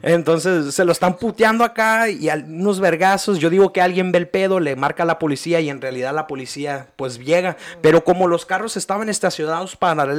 Entonces 0.02 0.74
se 0.74 0.86
lo 0.86 0.92
están 0.92 1.18
puteando 1.18 1.64
acá 1.64 2.10
y 2.10 2.30
al- 2.30 2.44
unos 2.46 2.80
vergazos. 2.80 3.40
Yo 3.40 3.50
digo 3.50 3.74
que 3.74 3.82
alguien 3.82 4.12
ve 4.12 4.20
el 4.20 4.28
pedo, 4.28 4.60
le 4.60 4.76
marca 4.76 5.04
a 5.04 5.06
la 5.06 5.20
policía 5.20 5.60
y 5.62 5.70
en 5.70 5.82
realidad 5.82 6.14
la 6.14 6.28
policía 6.28 6.88
pues 6.96 7.20
llega. 7.20 7.58
Pero 7.82 8.04
como 8.04 8.28
los 8.28 8.43
carros 8.46 8.78
estaban 8.78 9.10
estacionados 9.10 9.78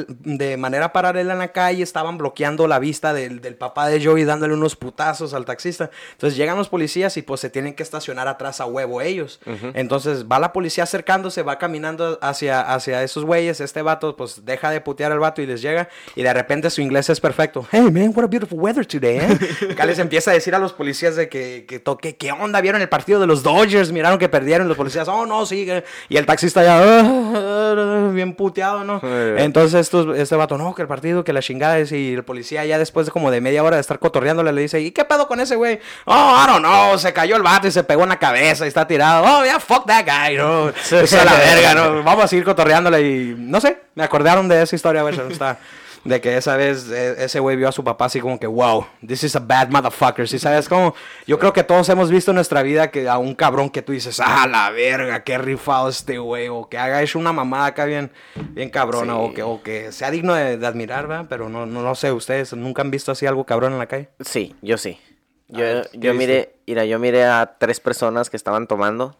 de 0.09 0.57
manera 0.57 0.93
paralela 0.93 1.33
en 1.33 1.39
la 1.39 1.49
calle, 1.53 1.83
estaban 1.83 2.19
bloqueando 2.19 2.67
la 2.67 2.79
vista 2.79 3.13
del, 3.13 3.41
del 3.41 3.55
papá 3.57 3.89
de 3.89 4.05
Joey 4.05 4.25
dándole 4.25 4.55
unos 4.55 4.77
putazos 4.77 5.35
al 5.35 5.45
taxista. 5.45 5.91
Entonces 6.13 6.37
llegan 6.37 6.57
los 6.57 6.69
policías 6.69 7.17
y 7.17 7.23
pues 7.23 7.41
se 7.41 7.51
tienen 7.51 7.75
que 7.75 7.83
estacionar 7.83 8.29
atrás 8.29 8.61
a 8.61 8.67
huevo 8.67 9.01
ellos. 9.01 9.41
Entonces 9.75 10.27
va 10.31 10.39
la 10.39 10.53
policía 10.53 10.85
acercándose, 10.85 11.43
va 11.43 11.59
caminando 11.59 12.19
hacia, 12.23 12.61
hacia 12.61 13.03
esos 13.03 13.25
güeyes. 13.25 13.61
Este 13.61 13.83
vato 13.83 14.17
pues 14.17 14.45
deja 14.45 14.71
de 14.71 14.81
putear 14.81 15.13
al 15.13 15.19
vato 15.19 15.43
y 15.43 15.47
les 15.47 15.63
llega. 15.63 15.89
Y 16.15 16.23
de 16.23 16.33
repente 16.33 16.71
su 16.71 16.81
inglés 16.81 17.11
es 17.11 17.21
perfecto. 17.21 17.67
Hey 17.71 17.83
man, 17.91 18.13
what 18.15 18.25
a 18.25 18.27
beautiful 18.27 18.59
weather 18.59 18.87
today, 18.87 19.19
eh. 19.19 19.39
Acá 19.73 19.87
les 19.87 19.99
empieza 19.99 20.31
a 20.31 20.35
decir 20.35 20.55
a 20.55 20.59
los 20.59 20.73
policías 20.73 21.17
de 21.17 21.29
que, 21.29 21.65
que 21.69 21.79
toque, 21.79 22.17
¿qué 22.17 22.33
onda? 22.33 22.61
¿Vieron 22.61 22.81
el 22.81 22.89
partido 22.89 23.21
de 23.21 23.27
los 23.27 23.43
Dodgers? 23.43 23.93
Miraron 23.93 24.19
que 24.19 24.29
perdieron 24.29 24.69
los 24.69 24.77
policías. 24.77 25.09
Oh, 25.09 25.27
no, 25.27 25.47
sigue. 25.47 25.85
Y 26.09 26.17
el 26.17 26.27
taxista 26.27 26.63
ya, 26.63 26.79
"Ah, 26.81 28.11
bien 28.15 28.35
puteado, 28.35 28.85
¿no? 28.85 29.01
Entonces 29.37 29.81
estos, 29.81 30.17
este 30.17 30.37
vato, 30.37 30.57
no, 30.57 30.75
que 30.75 30.83
el 30.83 30.89
partido, 30.89 31.25
que 31.25 31.33
la 31.33 31.41
chingada 31.41 31.79
es. 31.79 31.93
Y 31.93 32.15
el 32.15 32.25
policía 32.25 32.65
ya 32.65 32.79
después 32.79 33.07
de 33.07 33.13
como 33.13 33.31
de 33.31 33.41
media 33.41 33.63
hora 33.63 33.77
de 33.77 33.81
estar 33.81 33.99
cotorreándole 33.99 34.53
le 34.53 34.63
dice, 34.63 34.81
¿y 34.81 34.91
qué 34.91 35.05
pedo 35.05 35.27
con 35.29 35.41
ese 35.41 35.57
güey? 35.57 35.81
Oh, 36.07 36.37
I 36.43 36.47
don't 36.47 36.65
know, 36.65 36.99
se 36.99 37.13
cayó 37.13 37.37
el 37.37 37.43
vato 37.43 37.67
y 37.67 37.71
se 37.71 37.85
pegó 37.85 38.05
en 38.05 38.09
la 38.11 38.19
cabeza 38.19 38.65
y 38.65 38.69
está 38.69 38.87
tirado. 38.87 39.25
Oh, 39.25 39.45
yeah, 39.45 39.61
fuck 39.61 39.87
that 39.87 40.05
guy, 40.05 40.37
¿no? 40.37 40.71
Eso 40.71 41.01
es 41.01 41.13
la 41.13 41.35
verga, 41.35 41.75
¿no? 41.75 42.03
Vamos 42.03 42.25
a 42.25 42.29
seguir 42.29 42.45
cotorreándole 42.45 43.03
y 43.03 43.35
no 43.37 43.61
sé, 43.61 43.79
me 43.95 44.05
acordaron 44.05 44.49
de 44.49 44.63
esa 44.63 44.77
historia, 44.77 45.03
güey, 45.03 45.15
está. 45.31 45.59
De 46.05 46.21
que 46.21 46.37
esa 46.37 46.57
vez 46.57 46.91
eh, 46.91 47.15
ese 47.25 47.41
güey 47.41 47.57
vio 47.57 47.69
a 47.69 47.73
su 47.73 47.83
papá 47.83 48.07
así 48.07 48.21
como 48.21 48.39
que, 48.39 48.47
wow, 48.47 48.87
this 49.07 49.25
is 49.25 49.37
a 49.37 49.41
bad 49.41 49.69
motherfucker. 49.69 50.29
¿Sí 50.29 50.39
sabes 50.39 50.69
cómo? 50.69 50.95
Yo 51.27 51.39
creo 51.39 51.53
que 51.55 51.65
todos 51.65 51.89
hemos 51.89 52.11
visto 52.11 52.31
en 52.31 52.35
nuestra 52.35 52.63
vida 52.63 52.91
que 52.91 53.09
a 53.09 53.17
un 53.17 53.35
cabrón 53.35 53.71
que 53.71 53.81
tú 53.81 53.93
dices, 53.93 54.21
ah, 54.21 54.47
la 54.47 54.71
verga, 54.71 55.25
qué 55.25 55.39
rifado 55.39 55.89
este 55.89 56.19
güey. 56.19 56.49
O 56.49 56.69
que 56.69 56.77
haga 56.77 57.03
hecho 57.03 57.19
una 57.19 57.33
mamada 57.33 57.67
acá 57.67 57.87
bien, 57.87 58.11
bien 58.51 58.69
cabrona. 58.69 59.17
O, 59.17 59.33
que, 59.33 59.43
o 59.43 59.63
que 59.63 59.93
sea 59.93 60.11
digno 60.11 60.35
de, 60.35 60.59
de 60.59 60.67
admirar, 60.67 61.07
¿verdad? 61.07 61.27
Pero 61.29 61.49
no, 61.49 61.65
no, 61.65 61.83
no 61.83 61.95
sé, 61.95 62.13
ustedes 62.13 62.53
nunca 62.53 62.83
han 62.83 62.91
visto 62.91 63.11
así 63.13 63.25
algo 63.27 63.45
cabrón 63.45 63.73
en 63.73 63.79
la 63.79 63.87
calle. 63.87 64.11
Sí, 64.21 64.55
yo 64.61 64.77
sí. 64.77 65.01
Yo, 65.49 65.61
ver, 65.61 65.89
¿qué 65.93 65.99
yo 65.99 66.15
miré, 66.15 66.57
mira, 66.67 66.85
yo 66.85 66.99
miré 66.99 67.25
a 67.25 67.57
tres 67.59 67.81
personas 67.81 68.31
que 68.31 68.37
estaban 68.37 68.67
tomando. 68.67 69.17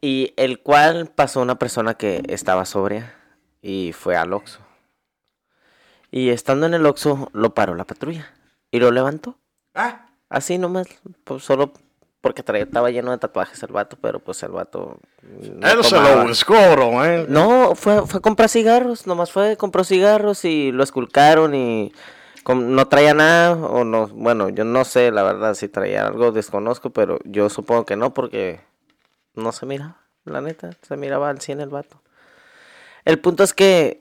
Y 0.00 0.34
el 0.36 0.60
cual 0.60 1.10
pasó 1.14 1.40
una 1.40 1.58
persona 1.58 1.94
que 1.94 2.22
estaba 2.28 2.66
sobria 2.66 3.14
y 3.62 3.92
fue 3.92 4.16
al 4.16 4.32
Oxxo. 4.34 4.60
Y 6.16 6.30
estando 6.30 6.66
en 6.66 6.74
el 6.74 6.86
Oxxo, 6.86 7.28
lo 7.32 7.54
paró 7.54 7.74
la 7.74 7.84
patrulla. 7.84 8.32
Y 8.70 8.78
lo 8.78 8.92
levantó. 8.92 9.36
Ah, 9.74 10.06
Así 10.28 10.58
nomás, 10.58 10.86
pues 11.24 11.42
solo 11.42 11.72
porque 12.20 12.44
traía, 12.44 12.62
estaba 12.62 12.90
lleno 12.90 13.10
de 13.10 13.18
tatuajes 13.18 13.60
el 13.64 13.72
vato, 13.72 13.98
pero 14.00 14.20
pues 14.20 14.40
el 14.44 14.52
vato... 14.52 14.98
no 15.22 15.68
él 15.68 15.82
se 15.82 15.98
lo 16.00 16.22
buscó, 16.22 16.54
bro, 16.70 17.04
eh. 17.04 17.26
No, 17.28 17.74
fue, 17.74 18.06
fue 18.06 18.18
a 18.18 18.22
comprar 18.22 18.48
cigarros, 18.48 19.08
nomás 19.08 19.32
fue, 19.32 19.56
compró 19.56 19.82
cigarros 19.82 20.44
y 20.44 20.70
lo 20.70 20.84
esculcaron 20.84 21.56
y 21.56 21.92
no 22.46 22.86
traía 22.86 23.12
nada, 23.12 23.54
o 23.54 23.84
no, 23.84 24.06
bueno, 24.06 24.50
yo 24.50 24.64
no 24.64 24.84
sé 24.84 25.10
la 25.10 25.24
verdad 25.24 25.54
si 25.54 25.68
traía 25.68 26.06
algo, 26.06 26.30
desconozco, 26.30 26.90
pero 26.90 27.18
yo 27.24 27.50
supongo 27.50 27.84
que 27.86 27.96
no 27.96 28.14
porque 28.14 28.60
no 29.34 29.50
se 29.50 29.66
miraba, 29.66 29.98
la 30.24 30.40
neta, 30.40 30.70
se 30.80 30.96
miraba 30.96 31.28
al 31.28 31.40
100 31.40 31.60
el 31.60 31.70
vato. 31.70 32.00
El 33.04 33.18
punto 33.18 33.42
es 33.42 33.52
que 33.52 34.00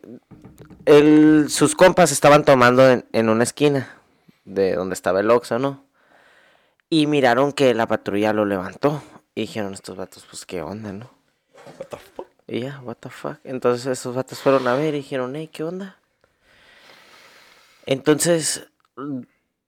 sus 1.50 1.75
compas 1.75 2.12
estaban 2.12 2.45
tomando 2.45 2.89
en, 2.89 3.05
en 3.12 3.29
una 3.29 3.43
esquina 3.43 3.98
de 4.45 4.75
donde 4.75 4.93
estaba 4.93 5.19
el 5.19 5.31
Oxxo, 5.31 5.60
¿no? 5.60 5.83
Y 6.89 7.07
miraron 7.07 7.53
que 7.53 7.74
la 7.74 7.88
patrulla 7.88 8.33
lo 8.33 8.45
levantó 8.45 9.01
y 9.36 9.41
dijeron 9.41 9.74
estos 9.74 9.98
vatos, 9.98 10.25
pues 10.29 10.45
qué 10.45 10.62
onda, 10.62 10.93
¿no? 10.93 11.10
What 11.79 11.88
the 11.89 11.98
fuck? 11.98 12.27
Y 12.48 12.60
ya, 12.62 12.81
what 12.83 12.98
the 12.98 13.10
fuck. 13.10 13.39
Entonces 13.43 13.86
esos 13.86 14.15
vatos 14.15 14.39
fueron 14.39 14.67
a 14.67 14.75
ver 14.75 14.93
y 14.93 14.98
dijeron, 14.98 15.36
hey, 15.36 15.50
¿qué 15.51 15.63
onda? 15.63 15.98
Entonces, 17.86 18.67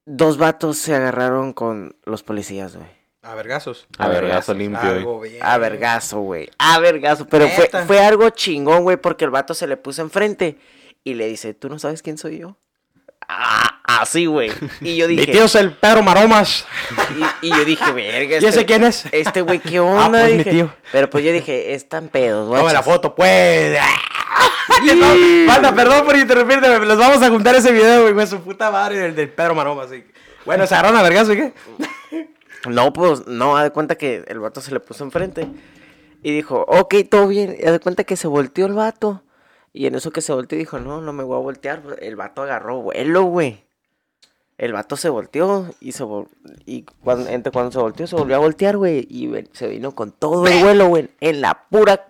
dos 0.04 0.38
vatos 0.38 0.78
se 0.78 0.94
agarraron 0.94 1.52
con 1.52 1.96
los 2.04 2.22
policías, 2.22 2.76
güey. 2.76 2.88
A 3.26 3.34
vergazos. 3.34 3.86
A 3.98 4.08
vergazo 4.08 4.54
limpio, 4.54 4.80
güey. 4.80 4.96
Algo 4.98 5.20
bien. 5.20 5.42
A 5.42 5.58
vergazo, 5.58 6.20
güey. 6.20 6.48
A 6.58 6.78
vergazo. 6.78 7.26
Pero 7.26 7.48
fue, 7.48 7.68
fue 7.86 7.98
algo 8.04 8.30
chingón, 8.30 8.84
güey, 8.84 8.96
porque 8.96 9.24
el 9.24 9.30
vato 9.30 9.52
se 9.54 9.66
le 9.66 9.76
puso 9.76 10.02
enfrente 10.02 10.58
y 11.02 11.14
le 11.14 11.26
dice, 11.26 11.52
¿tú 11.54 11.68
no 11.68 11.78
sabes 11.78 12.02
quién 12.02 12.18
soy 12.18 12.38
yo? 12.38 12.56
Ah, 13.28 13.80
así, 13.84 14.26
güey. 14.26 14.52
Y 14.80 14.96
yo 14.96 15.08
Mi 15.08 15.16
dije, 15.16 15.32
tío 15.32 15.44
es 15.46 15.54
el 15.56 15.72
Pedro 15.72 16.02
Maromas. 16.04 16.64
y, 17.42 17.48
y 17.48 17.50
yo 17.50 17.64
dije, 17.64 17.90
verga. 17.92 18.38
¿Y 18.40 18.44
ese 18.44 18.64
quién 18.64 18.84
es? 18.84 19.04
Este 19.10 19.40
güey, 19.42 19.58
¿qué 19.58 19.80
onda? 19.80 20.20
pues, 20.20 20.34
mi 20.36 20.44
tío. 20.44 20.72
Pero 20.92 21.10
pues 21.10 21.24
yo 21.24 21.32
dije, 21.32 21.74
están 21.74 22.08
pedos, 22.08 22.46
Toma 22.46 22.58
la 22.58 22.62
guachas". 22.62 22.84
foto, 22.84 23.14
pues. 23.14 23.76
No, 24.94 25.06
Banda, 25.48 25.74
perdón 25.74 26.04
por 26.04 26.16
interrumpirte, 26.16 26.68
les 26.68 26.98
vamos 26.98 27.22
a 27.22 27.28
juntar 27.30 27.54
ese 27.56 27.72
video, 27.72 28.02
güey, 28.02 28.14
con 28.14 28.26
su 28.26 28.40
puta 28.40 28.70
madre 28.70 28.98
del, 28.98 29.14
del 29.16 29.28
Pedro 29.30 29.54
Maromas. 29.54 29.88
Bueno, 30.44 30.66
se 30.66 30.74
agarraron 30.74 30.98
a 30.98 31.02
vergazo, 31.02 31.32
¿y 31.32 31.36
qué? 31.36 31.52
No, 32.68 32.92
pues, 32.92 33.26
no, 33.26 33.56
haz 33.56 33.64
de 33.64 33.70
cuenta 33.70 33.96
que 33.96 34.24
el 34.28 34.40
vato 34.40 34.60
se 34.60 34.72
le 34.72 34.80
puso 34.80 35.04
enfrente. 35.04 35.46
Y 36.22 36.32
dijo, 36.34 36.64
ok, 36.68 36.94
todo 37.10 37.28
bien. 37.28 37.56
Y 37.58 37.64
haz 37.64 37.72
de 37.72 37.80
cuenta 37.80 38.04
que 38.04 38.16
se 38.16 38.26
volteó 38.28 38.66
el 38.66 38.72
vato. 38.74 39.22
Y 39.72 39.86
en 39.86 39.94
eso 39.94 40.10
que 40.10 40.20
se 40.22 40.32
volteó 40.32 40.58
dijo, 40.58 40.78
no, 40.78 41.00
no 41.00 41.12
me 41.12 41.22
voy 41.22 41.36
a 41.36 41.42
voltear. 41.42 41.82
El 42.00 42.16
vato 42.16 42.42
agarró 42.42 42.80
vuelo, 42.80 43.24
güey. 43.24 43.64
El 44.58 44.72
vato 44.72 44.96
se 44.96 45.10
volteó 45.10 45.66
y 45.80 45.92
se 45.92 46.02
vol- 46.02 46.28
y 46.64 46.84
cuando, 47.04 47.28
entre 47.28 47.52
cuando 47.52 47.70
se 47.70 47.78
volteó 47.78 48.06
se 48.06 48.16
volvió 48.16 48.36
a 48.36 48.38
voltear, 48.38 48.78
güey. 48.78 49.06
Y 49.10 49.30
se 49.52 49.68
vino 49.68 49.94
con 49.94 50.12
todo 50.12 50.46
el 50.46 50.62
vuelo, 50.62 50.88
güey. 50.88 51.10
En 51.20 51.42
la 51.42 51.66
pura, 51.68 52.08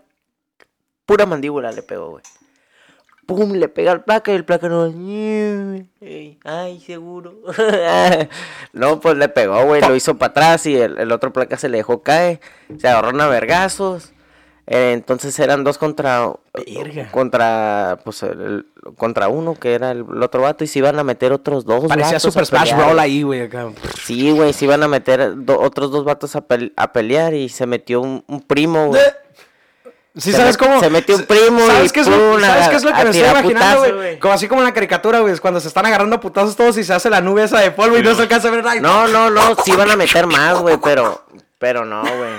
pura 1.07 1.27
mandíbula 1.27 1.73
le 1.73 1.83
pegó, 1.83 2.11
güey. 2.11 2.23
Pum, 3.27 3.53
le 3.55 3.69
pega 3.69 3.91
al 3.93 4.05
placa 4.05 4.31
y 4.33 4.37
el 4.37 4.45
placa 4.45 4.69
no. 4.69 4.85
Ay, 6.45 6.81
seguro. 6.81 7.35
no, 8.73 9.01
pues 9.01 9.17
le 9.17 9.29
pegó, 9.29 9.65
güey. 9.65 9.81
Lo 9.83 9.95
hizo 9.97 10.17
para 10.17 10.31
atrás 10.31 10.67
y 10.67 10.77
el, 10.77 10.99
el 10.99 11.13
otro 11.13 11.33
placa 11.33 11.57
se 11.57 11.69
le 11.69 11.79
dejó 11.79 12.03
caer. 12.03 12.41
Se 12.79 12.89
agarraron 12.89 13.21
a 13.21 13.27
vergazos. 13.29 14.13
Eh, 14.69 14.93
entonces 14.93 15.39
eran 15.39 15.63
dos 15.65 15.79
contra. 15.79 16.33
Verga. 16.55 17.09
Contra. 17.13 17.99
Pues 18.05 18.23
el, 18.25 18.67
contra 18.97 19.29
uno, 19.29 19.55
que 19.55 19.75
era 19.75 19.91
el, 19.93 20.05
el 20.09 20.23
otro 20.23 20.43
vato. 20.43 20.65
Y 20.65 20.67
se 20.67 20.79
iban 20.81 20.99
a 20.99 21.05
meter 21.05 21.33
otros 21.33 21.65
dos. 21.65 21.85
Parecía 21.87 22.19
Super 22.21 22.47
Smash. 22.47 22.75
Brawl 22.75 22.99
ahí, 22.99 23.23
güey, 23.23 23.43
acá. 23.43 23.69
Sí, 24.05 24.31
güey, 24.33 24.53
se 24.53 24.65
iban 24.65 24.83
a 24.83 24.89
meter 24.89 25.35
do- 25.45 25.61
otros 25.61 25.91
dos 25.91 26.05
vatos 26.05 26.35
a, 26.37 26.47
pel- 26.47 26.73
a 26.77 26.93
pelear 26.93 27.35
y 27.35 27.49
se 27.49 27.67
metió 27.67 28.01
un, 28.01 28.25
un 28.27 28.41
primo, 28.41 28.87
güey. 28.89 29.01
Sí, 30.17 30.33
Se 30.33 30.39
¿sabes 30.39 30.57
cómo? 30.57 30.81
se 30.81 30.89
metió 30.89 31.17
un 31.17 31.27
primo 31.27 31.61
¿Sabes 31.67 31.91
y 31.91 31.93
qué 31.93 32.01
es 32.01 32.09
lo, 32.09 32.41
¿sabes 32.41 32.69
qué 32.71 32.77
es 32.77 32.85
lo 32.85 32.93
que 32.95 33.05
me 33.05 33.11
estoy 33.11 33.29
imaginando, 33.29 33.95
güey? 33.97 34.19
Como 34.19 34.33
así 34.33 34.49
como 34.49 34.63
en 34.63 34.67
la 34.67 34.73
caricatura, 34.73 35.21
güey, 35.21 35.35
es 35.35 35.43
cuando 35.43 35.61
se 35.61 35.69
están 35.69 35.85
agarrando 35.85 36.19
putazos 36.21 36.57
todos 36.57 36.79
y 36.79 36.85
se 36.85 36.95
hace 36.95 37.11
la 37.11 37.21
nube 37.21 37.45
esa 37.45 37.61
de 37.61 37.71
polvo 37.71 37.99
y 37.99 38.03
no 38.03 38.15
se 38.15 38.23
alcanza 38.23 38.49
a 38.49 38.51
ver 38.51 38.65
nada. 38.65 38.81
No, 38.81 39.09
no, 39.09 39.29
no, 39.29 39.55
sí 39.57 39.73
iban 39.73 39.91
a 39.91 39.97
meter 39.97 40.27
más, 40.27 40.59
güey, 40.59 40.79
pero, 40.83 41.27
pero 41.59 41.85
no, 41.85 42.01
güey. 42.01 42.33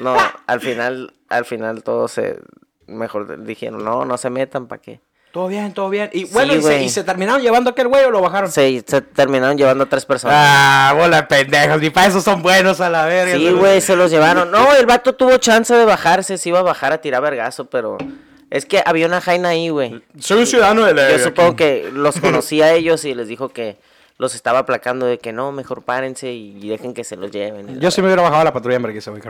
No, 0.00 0.16
al 0.46 0.60
final, 0.60 1.12
al 1.28 1.44
final 1.44 1.82
todos 1.82 2.12
se, 2.12 2.40
mejor 2.86 3.44
dijeron, 3.44 3.84
no, 3.84 4.06
no 4.06 4.16
se 4.16 4.30
metan, 4.30 4.66
¿para 4.66 4.80
qué? 4.80 5.00
Todo 5.32 5.48
bien, 5.48 5.72
todo 5.72 5.88
bien. 5.88 6.10
Y 6.12 6.26
Sí, 6.26 6.30
bueno, 6.32 6.54
y, 6.54 6.62
se, 6.62 6.82
y 6.84 6.88
se 6.90 7.04
terminaron 7.04 7.40
llevando 7.40 7.70
a 7.70 7.72
aquel 7.72 7.88
güey 7.88 8.04
o 8.04 8.10
lo 8.10 8.20
bajaron. 8.20 8.52
Se, 8.52 8.84
se 8.86 9.00
terminaron 9.00 9.56
llevando 9.56 9.84
a 9.84 9.88
tres 9.88 10.04
personas. 10.04 10.36
Ah, 10.38 10.94
bola 10.94 11.22
de 11.22 11.22
pendejos, 11.22 11.80
ni 11.80 11.88
para 11.88 12.08
eso 12.08 12.20
son 12.20 12.42
buenos 12.42 12.80
a 12.82 12.90
la 12.90 13.06
verga. 13.06 13.34
Sí, 13.36 13.50
güey, 13.50 13.80
se 13.80 13.96
los 13.96 14.10
llevaron. 14.10 14.50
No, 14.50 14.74
el 14.74 14.84
vato 14.84 15.14
tuvo 15.14 15.38
chance 15.38 15.74
de 15.74 15.84
bajarse, 15.86 16.36
se 16.36 16.50
iba 16.50 16.58
a 16.58 16.62
bajar 16.62 16.92
a 16.92 16.98
tirar 16.98 17.22
vergazo, 17.22 17.64
pero 17.64 17.96
es 18.50 18.66
que 18.66 18.82
había 18.84 19.06
una 19.06 19.22
jaina 19.22 19.48
ahí, 19.48 19.70
güey. 19.70 20.02
Soy 20.20 20.40
un 20.40 20.46
ciudadano 20.46 20.84
de 20.84 20.92
la 20.92 21.10
Yo 21.10 21.18
supongo 21.18 21.56
que 21.56 21.88
los 21.92 22.16
conocía 22.20 22.66
a 22.66 22.72
ellos 22.72 23.02
y 23.06 23.14
les 23.14 23.26
dijo 23.26 23.48
que 23.48 23.78
los 24.18 24.34
estaba 24.34 24.58
aplacando 24.58 25.06
de 25.06 25.18
que 25.18 25.32
no, 25.32 25.50
mejor 25.50 25.82
párense 25.82 26.30
y 26.30 26.68
dejen 26.68 26.92
que 26.92 27.04
se 27.04 27.16
los 27.16 27.30
lleven. 27.30 27.80
Yo 27.80 27.90
sí 27.90 28.02
me 28.02 28.08
hubiera 28.08 28.20
bajado 28.22 28.42
a 28.42 28.44
la 28.44 28.52
patrulla 28.52 28.76
en 28.76 28.82
vergüenza, 28.82 29.10
güey. 29.10 29.22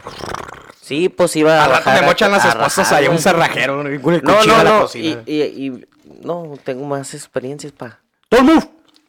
Sí, 0.80 1.08
pues 1.08 1.36
iba 1.36 1.60
a 1.60 1.64
Al 1.64 1.70
rato 1.70 1.84
bajar 1.84 2.00
me 2.00 2.06
a- 2.06 2.08
mochan 2.10 2.32
las 2.32 2.44
esposas 2.44 2.90
ahí, 2.92 3.06
un 3.06 3.18
cerrajero, 3.20 3.80
el 3.82 4.02
No, 4.02 4.44
no, 4.44 4.58
de 4.58 4.64
la 4.64 4.64
no. 4.64 4.78
Y, 4.78 4.80
cocina. 4.82 5.22
y, 5.26 5.42
y- 5.42 5.84
no, 6.24 6.54
tengo 6.62 6.84
más 6.86 7.14
experiencias 7.14 7.72
pa. 7.72 8.00
Don't 8.30 8.48
move. 8.48 8.68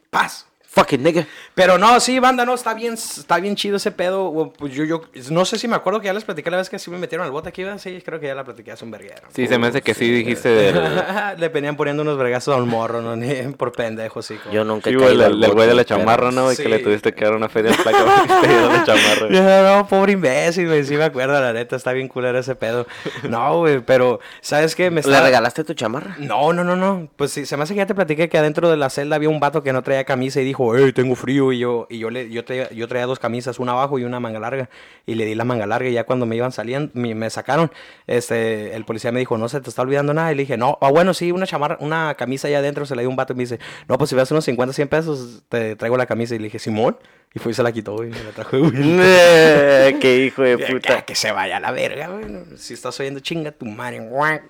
Paz. 0.09 0.45
Fucking 0.75 1.03
nigga. 1.03 1.27
Pero 1.53 1.77
no, 1.77 1.99
sí, 1.99 2.17
banda, 2.17 2.45
no, 2.45 2.55
está 2.55 2.73
bien, 2.73 2.93
está 2.95 3.37
bien 3.39 3.55
chido 3.55 3.77
ese 3.77 3.91
pedo. 3.91 4.51
Pues 4.57 4.73
yo, 4.73 4.83
yo, 4.85 5.01
no 5.29 5.45
sé 5.45 5.59
si 5.59 5.67
me 5.67 5.75
acuerdo 5.75 5.99
que 5.99 6.07
ya 6.07 6.13
les 6.13 6.23
platicé 6.23 6.49
la 6.49 6.57
vez 6.57 6.67
que 6.67 6.79
sí 6.79 6.89
me 6.89 6.97
metieron 6.97 7.25
al 7.25 7.31
bote 7.31 7.49
aquí, 7.49 7.63
¿verdad? 7.63 7.77
Sí, 7.77 8.01
creo 8.03 8.19
que 8.19 8.25
ya 8.25 8.33
la 8.33 8.43
platiqué 8.43 8.71
hace 8.71 8.83
un 8.83 8.89
verguero. 8.89 9.21
Sí, 9.35 9.45
se 9.45 9.59
me 9.59 9.67
hace 9.67 9.83
que 9.83 9.93
sí 9.93 10.09
dijiste 10.09 10.49
del... 10.49 10.81
Le 11.37 11.49
venían 11.49 11.75
poniendo 11.75 12.01
unos 12.01 12.17
vergazos 12.17 12.55
al 12.55 12.65
morro, 12.65 13.03
¿no? 13.03 13.15
Ni 13.15 13.31
por 13.53 13.71
pendejo, 13.71 14.23
sí. 14.23 14.35
como- 14.37 14.51
Yo 14.55 14.63
nunca 14.63 14.89
Sí, 14.89 14.95
he 14.95 14.99
caído 14.99 15.25
el 15.27 15.51
güey 15.51 15.67
de 15.67 15.75
la 15.75 15.85
chamarra, 15.85 16.31
¿no? 16.31 16.45
güey? 16.45 16.57
Que 16.57 16.67
le 16.67 16.77
Sí. 16.79 16.83
tuviste 16.85 17.13
que 17.13 17.23
dar 17.23 17.35
una 17.35 17.49
feria 17.49 17.69
de 17.71 17.77
placa 17.77 17.97
te 18.41 18.47
dio 18.47 18.67
la 18.71 18.83
chamarra. 18.83 19.27
No, 19.29 19.77
no, 19.77 19.87
pobre 19.87 20.13
imbécil, 20.13 20.65
güey. 20.67 20.83
Sí 20.83 20.95
me 20.97 21.03
acuerdo, 21.03 21.39
la 21.39 21.53
neta, 21.53 21.75
está 21.75 21.93
bien 21.93 22.07
culero 22.07 22.39
ese 22.39 22.55
pedo. 22.55 22.87
No, 23.29 23.59
güey, 23.59 23.79
pero, 23.81 24.19
¿sabes 24.41 24.75
qué? 24.75 24.89
Me 24.89 25.01
¿Le 25.03 25.21
regalaste 25.21 25.63
tu 25.63 25.75
chamarra? 25.75 26.15
No, 26.17 26.51
no, 26.51 26.63
no, 26.63 26.75
no. 26.75 27.09
Pues 27.15 27.29
sí, 27.31 27.45
se 27.45 27.57
me 27.57 27.63
hace 27.63 27.75
que 27.75 27.77
ya 27.77 27.85
te 27.85 27.93
platiqué 27.93 28.27
que 28.27 28.39
adentro 28.39 28.71
de 28.71 28.77
la 28.77 28.89
celda 28.89 29.17
había 29.17 29.29
un 29.29 29.39
vato 29.39 29.61
que 29.61 29.71
no 29.71 29.83
traía 29.83 30.03
camisa 30.03 30.41
y 30.41 30.45
dijo, 30.45 30.62
hey, 30.75 30.93
tengo 30.93 31.15
frío. 31.15 31.51
Y 31.51 31.59
yo, 31.59 31.87
y 31.89 31.99
yo 31.99 32.09
le, 32.09 32.29
yo 32.29 32.45
traía, 32.45 32.69
yo 32.71 32.87
traía 32.87 33.05
dos 33.05 33.19
camisas, 33.19 33.59
una 33.59 33.73
abajo 33.73 33.99
y 33.99 34.03
una 34.03 34.19
manga 34.19 34.39
larga. 34.39 34.69
Y 35.05 35.15
le 35.15 35.25
di 35.25 35.35
la 35.35 35.43
manga 35.43 35.65
larga 35.67 35.89
y 35.89 35.93
ya 35.93 36.05
cuando 36.05 36.25
me 36.25 36.35
iban 36.35 36.51
saliendo, 36.51 36.91
me, 36.93 37.13
me 37.15 37.29
sacaron, 37.29 37.71
este, 38.07 38.75
el 38.75 38.85
policía 38.85 39.11
me 39.11 39.19
dijo, 39.19 39.37
no 39.37 39.49
se 39.49 39.59
te 39.61 39.69
está 39.69 39.81
olvidando 39.81 40.13
nada. 40.13 40.31
Y 40.31 40.35
le 40.35 40.43
dije, 40.43 40.57
no, 40.57 40.77
ah, 40.81 40.91
bueno, 40.91 41.13
sí, 41.13 41.31
una 41.31 41.45
chamarra, 41.45 41.77
una 41.79 42.15
camisa 42.15 42.47
allá 42.47 42.59
adentro, 42.59 42.85
se 42.85 42.95
la 42.95 43.01
dio 43.01 43.09
un 43.09 43.15
vato 43.15 43.33
y 43.33 43.35
me 43.35 43.43
dice, 43.43 43.59
no, 43.87 43.97
pues 43.97 44.09
si 44.09 44.15
ves 44.15 44.31
unos 44.31 44.45
50, 44.45 44.73
100 44.73 44.87
pesos, 44.87 45.43
te 45.49 45.75
traigo 45.75 45.97
la 45.97 46.05
camisa. 46.05 46.35
Y 46.35 46.39
le 46.39 46.45
dije, 46.45 46.59
Simón. 46.59 46.97
Y 47.35 47.39
fue 47.39 47.51
y 47.51 47.55
se 47.55 47.63
la 47.63 47.71
quitó 47.71 48.03
y 48.03 48.09
me 48.09 48.23
la 48.23 48.29
trajo. 48.29 48.59
güey. 48.59 48.71
Qué 49.99 50.23
hijo 50.27 50.43
de 50.43 50.57
Que, 50.63 50.73
puta. 50.73 51.01
que 51.01 51.15
se 51.15 51.31
vaya 51.31 51.57
a 51.57 51.59
la 51.59 51.71
verga, 51.71 52.07
güey. 52.07 52.25
Si 52.57 52.75
estás 52.75 52.99
oyendo 52.99 53.21
chinga 53.21 53.51
tu 53.51 53.65
madre. 53.65 53.99
guac. 53.99 54.43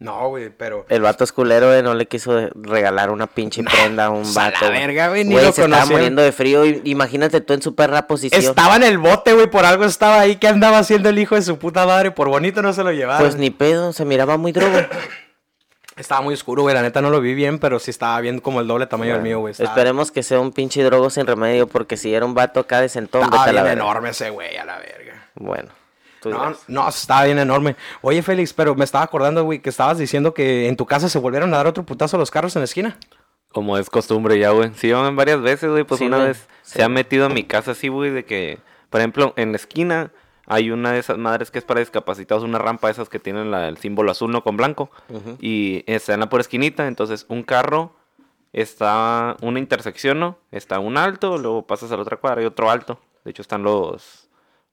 No, 0.00 0.28
güey, 0.28 0.50
pero... 0.50 0.84
El 0.88 1.00
vato 1.02 1.24
es 1.24 1.32
culero, 1.32 1.68
güey, 1.68 1.82
no 1.82 1.94
le 1.94 2.06
quiso 2.06 2.50
regalar 2.54 3.10
una 3.10 3.26
pinche 3.26 3.62
prenda 3.62 4.06
a 4.06 4.10
un 4.10 4.22
pues, 4.22 4.36
a 4.36 4.50
la 4.50 4.50
vato. 4.50 4.70
verga, 4.70 5.08
güey, 5.08 5.24
ni 5.24 5.34
lo 5.34 5.52
se 5.52 5.62
estaba 5.62 5.86
muriendo 5.86 6.20
de 6.20 6.32
frío. 6.32 6.66
y- 6.66 6.82
Imagínate 6.84 7.40
tú 7.40 7.54
en 7.54 7.62
su 7.62 7.74
perra 7.74 8.06
posición. 8.06 8.40
Estaba 8.42 8.76
en 8.76 8.82
el 8.82 8.98
bote, 8.98 9.32
güey, 9.32 9.48
por 9.48 9.64
algo 9.64 9.84
estaba 9.84 10.20
ahí. 10.20 10.36
¿Qué 10.36 10.48
andaba 10.48 10.78
haciendo 10.78 11.08
el 11.08 11.18
hijo 11.18 11.36
de 11.36 11.42
su 11.42 11.58
puta 11.58 11.86
madre? 11.86 12.10
Por 12.10 12.28
bonito 12.28 12.60
no 12.60 12.72
se 12.72 12.82
lo 12.84 12.92
llevaron. 12.92 13.24
Pues 13.26 13.36
ni 13.36 13.50
pedo, 13.50 13.92
se 13.92 14.04
miraba 14.04 14.36
muy 14.36 14.52
drogo. 14.52 14.76
Estaba 15.96 16.22
muy 16.22 16.34
oscuro, 16.34 16.62
güey. 16.62 16.74
La 16.74 16.82
neta 16.82 17.00
no 17.00 17.08
lo 17.08 17.20
vi 17.20 17.34
bien, 17.34 17.60
pero 17.60 17.78
sí 17.78 17.92
estaba 17.92 18.20
bien 18.20 18.40
como 18.40 18.60
el 18.60 18.66
doble 18.66 18.86
tamaño 18.88 19.12
del 19.12 19.22
mío, 19.22 19.38
güey. 19.38 19.52
Estaba, 19.52 19.70
Esperemos 19.70 20.10
que 20.10 20.24
sea 20.24 20.40
un 20.40 20.50
pinche 20.50 20.82
drogo 20.82 21.08
sin 21.08 21.24
remedio, 21.24 21.68
porque 21.68 21.96
si 21.96 22.12
era 22.12 22.26
un 22.26 22.34
vato 22.34 22.58
acá 22.58 22.80
de 22.80 22.88
sentón, 22.88 23.22
estaba 23.22 23.44
vete 23.44 23.50
a 23.50 23.52
la 23.52 23.62
bien 23.62 23.76
verga. 23.76 23.84
enorme 23.90 24.10
ese 24.10 24.30
güey, 24.30 24.56
a 24.56 24.64
la 24.64 24.78
verga. 24.78 25.28
Bueno, 25.36 25.68
No, 26.30 26.54
no, 26.68 26.88
estaba 26.88 27.24
bien 27.24 27.38
enorme. 27.38 27.76
Oye, 28.02 28.22
Félix, 28.22 28.52
pero 28.52 28.74
me 28.74 28.84
estaba 28.84 29.04
acordando, 29.04 29.44
güey, 29.44 29.60
que 29.60 29.70
estabas 29.70 29.98
diciendo 29.98 30.34
que 30.34 30.68
en 30.68 30.76
tu 30.76 30.86
casa 30.86 31.08
se 31.08 31.18
volvieron 31.18 31.52
a 31.54 31.58
dar 31.58 31.66
otro 31.66 31.84
putazo 31.84 32.16
a 32.16 32.20
los 32.20 32.30
carros 32.30 32.54
en 32.56 32.60
la 32.60 32.64
esquina. 32.64 32.98
Como 33.52 33.78
es 33.78 33.88
costumbre 33.90 34.38
ya, 34.38 34.50
güey. 34.50 34.72
Sí, 34.74 34.90
van 34.92 35.14
varias 35.16 35.40
veces, 35.40 35.70
güey. 35.70 35.84
Pues 35.84 35.98
Sí, 36.00 36.06
una 36.06 36.16
güey. 36.16 36.28
vez 36.28 36.46
Sí. 36.62 36.78
se 36.78 36.82
ha 36.82 36.88
metido 36.88 37.26
a 37.26 37.28
mi 37.28 37.44
casa 37.44 37.70
así, 37.72 37.88
güey, 37.88 38.10
de 38.10 38.24
que, 38.24 38.58
por 38.90 39.00
ejemplo, 39.00 39.32
en 39.36 39.52
la 39.52 39.56
esquina 39.56 40.10
hay 40.46 40.70
una 40.70 40.92
de 40.92 40.98
esas 40.98 41.16
madres 41.18 41.50
que 41.50 41.58
es 41.58 41.64
para 41.64 41.80
discapacitados, 41.80 42.42
una 42.44 42.58
rampa 42.58 42.88
de 42.88 42.92
esas 42.92 43.08
que 43.08 43.18
tienen 43.18 43.50
la- 43.50 43.68
el 43.68 43.78
símbolo 43.78 44.10
azul, 44.10 44.30
no 44.32 44.42
con 44.42 44.56
blanco. 44.56 44.90
Y 45.40 45.84
está 45.86 46.14
en 46.14 46.20
la 46.20 46.28
pura 46.28 46.40
esquinita, 46.42 46.86
entonces 46.86 47.24
un 47.28 47.42
carro 47.44 47.94
está 48.52 49.36
una 49.40 49.58
intersección, 49.58 50.20
¿no? 50.20 50.38
Está 50.52 50.78
un 50.78 50.96
alto, 50.96 51.38
luego 51.38 51.66
pasas 51.66 51.90
a 51.92 51.96
la 51.96 52.02
otra 52.02 52.16
cuadra 52.16 52.42
y 52.42 52.46
otro 52.46 52.70
alto. 52.70 53.00
De 53.24 53.30
hecho, 53.30 53.42
están 53.42 53.62
los, 53.62 54.23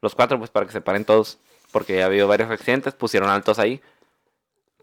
los 0.02 0.16
cuatro, 0.16 0.38
pues 0.38 0.50
para 0.50 0.66
que 0.66 0.72
se 0.72 0.82
paren 0.82 1.06
todos. 1.06 1.40
Porque 1.72 1.96
ya 1.96 2.04
ha 2.04 2.06
habido 2.08 2.28
varios 2.28 2.50
accidentes, 2.52 2.94
pusieron 2.94 3.30
altos 3.30 3.60
ahí. 3.60 3.82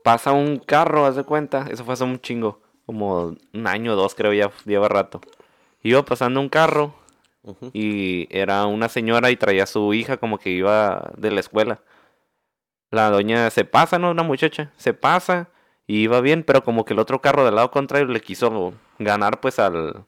Pasa 0.02 0.32
un 0.32 0.58
carro, 0.58 1.04
haz 1.04 1.16
de 1.16 1.24
cuenta. 1.24 1.66
Eso 1.70 1.84
fue 1.84 1.94
hace 1.94 2.04
un 2.04 2.20
chingo. 2.20 2.60
Como 2.86 3.36
un 3.52 3.66
año 3.66 3.92
o 3.92 3.96
dos, 3.96 4.14
creo, 4.14 4.32
ya 4.32 4.50
lleva 4.64 4.88
rato. 4.88 5.20
Iba 5.82 6.02
pasando 6.04 6.40
un 6.40 6.48
carro 6.48 6.94
y 7.72 8.26
era 8.30 8.66
una 8.66 8.88
señora 8.88 9.30
y 9.30 9.36
traía 9.36 9.64
a 9.64 9.66
su 9.66 9.92
hija 9.94 10.16
como 10.16 10.38
que 10.38 10.50
iba 10.50 11.10
de 11.16 11.30
la 11.30 11.40
escuela. 11.40 11.80
La 12.90 13.10
doña 13.10 13.50
se 13.50 13.64
pasa, 13.64 13.98
¿no? 13.98 14.10
Una 14.10 14.22
muchacha, 14.22 14.72
se 14.76 14.94
pasa 14.94 15.48
y 15.86 16.00
iba 16.00 16.20
bien, 16.20 16.42
pero 16.42 16.64
como 16.64 16.84
que 16.84 16.94
el 16.94 16.98
otro 16.98 17.20
carro 17.20 17.44
del 17.44 17.54
lado 17.54 17.70
contrario 17.70 18.06
le 18.06 18.20
quiso 18.20 18.72
ganar 18.98 19.40
pues 19.40 19.58
al... 19.58 20.04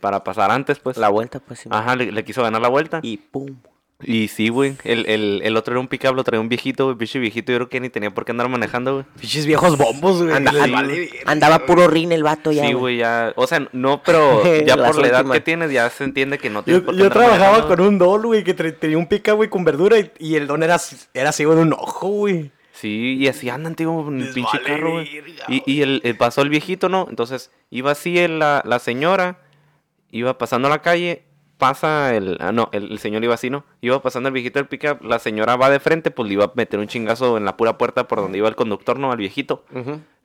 para 0.00 0.22
pasar 0.22 0.50
antes 0.50 0.78
pues. 0.78 0.96
La 0.96 1.08
vuelta, 1.08 1.40
pues 1.40 1.60
sí. 1.60 1.68
Ajá, 1.72 1.96
le, 1.96 2.12
le 2.12 2.24
quiso 2.24 2.42
ganar 2.42 2.60
la 2.60 2.68
vuelta. 2.68 3.00
Y 3.02 3.16
pum. 3.16 3.56
Y 4.02 4.28
sí, 4.28 4.48
güey, 4.48 4.76
el, 4.84 5.04
el, 5.06 5.40
el 5.44 5.56
otro 5.56 5.72
era 5.74 5.80
un 5.80 5.88
pickup, 5.88 6.14
lo 6.14 6.24
traía 6.24 6.40
un 6.40 6.48
viejito, 6.48 6.84
güey, 6.86 6.96
pinche 6.96 7.18
viejito, 7.18 7.52
yo 7.52 7.58
creo 7.58 7.68
que 7.68 7.80
ni 7.80 7.90
tenía 7.90 8.10
por 8.10 8.24
qué 8.24 8.32
andar 8.32 8.48
manejando, 8.48 8.94
güey. 8.94 9.04
Pinches 9.20 9.44
viejos 9.46 9.76
bombos, 9.76 10.22
güey. 10.22 10.42
Vale. 10.42 11.10
Andaba 11.26 11.66
puro 11.66 11.86
rin 11.88 12.10
el 12.12 12.22
vato 12.22 12.50
ya. 12.52 12.66
Sí, 12.66 12.72
güey. 12.72 12.96
ya, 12.98 13.32
o 13.36 13.46
sea, 13.46 13.68
no, 13.72 14.02
pero 14.02 14.42
ya 14.66 14.76
por 14.76 14.96
la 14.98 15.08
edad 15.08 15.30
que 15.30 15.40
tienes 15.40 15.70
ya 15.70 15.90
se 15.90 16.04
entiende 16.04 16.38
que 16.38 16.48
no 16.50 16.62
tienes 16.62 16.82
Yo, 16.82 16.86
por 16.86 16.94
qué 16.94 17.00
yo 17.00 17.04
andar 17.06 17.18
trabajaba 17.18 17.50
manejando. 17.58 17.76
con 17.76 17.86
un 17.86 17.98
don, 17.98 18.22
güey, 18.22 18.42
que 18.44 18.54
tenía 18.54 18.96
un 18.98 19.06
pica, 19.06 19.32
güey, 19.32 19.50
con 19.50 19.64
verdura 19.64 19.98
y, 19.98 20.10
y 20.18 20.34
el 20.36 20.46
don 20.46 20.62
era, 20.62 20.78
era 21.14 21.32
ciego 21.32 21.54
de 21.54 21.62
un 21.62 21.72
ojo, 21.72 22.08
güey. 22.08 22.50
Sí, 22.72 23.16
y 23.20 23.28
así 23.28 23.50
andan, 23.50 23.74
tío, 23.74 24.08
en 24.08 24.22
el 24.22 24.32
pinche 24.32 24.56
vale 24.56 24.64
carro, 24.70 24.92
güey. 24.92 25.22
Y, 25.48 25.62
y 25.70 25.82
el, 25.82 26.00
el- 26.02 26.16
pasó 26.16 26.40
el 26.40 26.48
viejito, 26.48 26.88
¿no? 26.88 27.06
Entonces, 27.10 27.50
iba 27.70 27.90
así 27.90 28.18
el- 28.18 28.38
la, 28.38 28.62
la 28.64 28.78
señora, 28.78 29.38
iba 30.10 30.38
pasando 30.38 30.70
la 30.70 30.80
calle, 30.80 31.22
pasa 31.60 32.16
el... 32.16 32.36
Ah, 32.40 32.50
no, 32.50 32.68
el, 32.72 32.90
el 32.90 32.98
señor 32.98 33.22
iba 33.22 33.34
así, 33.34 33.50
¿no? 33.50 33.62
Iba 33.80 34.02
pasando 34.02 34.28
el 34.28 34.32
viejito 34.32 34.58
del 34.58 34.66
pickup, 34.66 35.04
la 35.04 35.20
señora 35.20 35.54
va 35.54 35.70
de 35.70 35.78
frente, 35.78 36.10
pues 36.10 36.26
le 36.26 36.34
iba 36.34 36.46
a 36.46 36.52
meter 36.56 36.80
un 36.80 36.88
chingazo 36.88 37.36
en 37.36 37.44
la 37.44 37.56
pura 37.56 37.78
puerta 37.78 38.08
por 38.08 38.18
donde 38.18 38.38
iba 38.38 38.48
el 38.48 38.56
conductor, 38.56 38.98
¿no? 38.98 39.12
Al 39.12 39.18
viejito. 39.18 39.64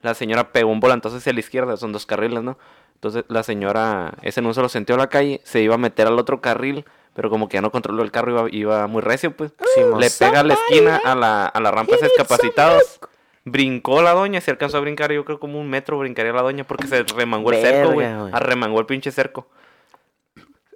La 0.02 0.14
señora 0.14 0.50
pegó 0.50 0.70
un 0.72 0.80
volantazo 0.80 1.18
hacia 1.18 1.32
la 1.32 1.38
izquierda, 1.38 1.76
son 1.76 1.92
dos 1.92 2.04
carriles, 2.04 2.42
¿no? 2.42 2.58
Entonces 2.94 3.24
la 3.28 3.44
señora, 3.44 4.14
ese 4.22 4.40
en 4.40 4.46
un 4.46 4.54
solo 4.54 4.68
sentido 4.68 4.96
a 4.96 4.98
la 4.98 5.08
calle, 5.08 5.40
se 5.44 5.60
iba 5.60 5.76
a 5.76 5.78
meter 5.78 6.08
al 6.08 6.18
otro 6.18 6.40
carril, 6.40 6.84
pero 7.14 7.30
como 7.30 7.48
que 7.48 7.58
ya 7.58 7.60
no 7.60 7.70
controló 7.70 8.02
el 8.02 8.10
carro, 8.10 8.32
iba, 8.32 8.48
iba 8.50 8.86
muy 8.88 9.02
recio, 9.02 9.36
pues. 9.36 9.52
Simón. 9.74 10.00
Le 10.00 10.10
pega 10.10 10.40
a 10.40 10.42
la 10.42 10.54
esquina 10.54 11.00
a 11.04 11.14
la, 11.14 11.46
a 11.46 11.60
la 11.60 11.70
rampa 11.70 11.96
de 11.96 12.08
discapacitados. 12.08 12.98
Brincó 13.44 14.02
la 14.02 14.12
doña, 14.12 14.40
se 14.40 14.50
alcanzó 14.50 14.78
a 14.78 14.80
brincar, 14.80 15.12
yo 15.12 15.24
creo 15.24 15.38
como 15.38 15.60
un 15.60 15.70
metro 15.70 15.98
brincaría 15.98 16.32
la 16.32 16.42
doña 16.42 16.64
porque 16.64 16.88
se 16.88 17.04
remangó 17.04 17.52
el 17.52 17.60
cerco, 17.60 17.92
güey. 17.92 18.06
Arremangó 18.32 18.80
el 18.80 18.86
pinche 18.86 19.12
cerco. 19.12 19.46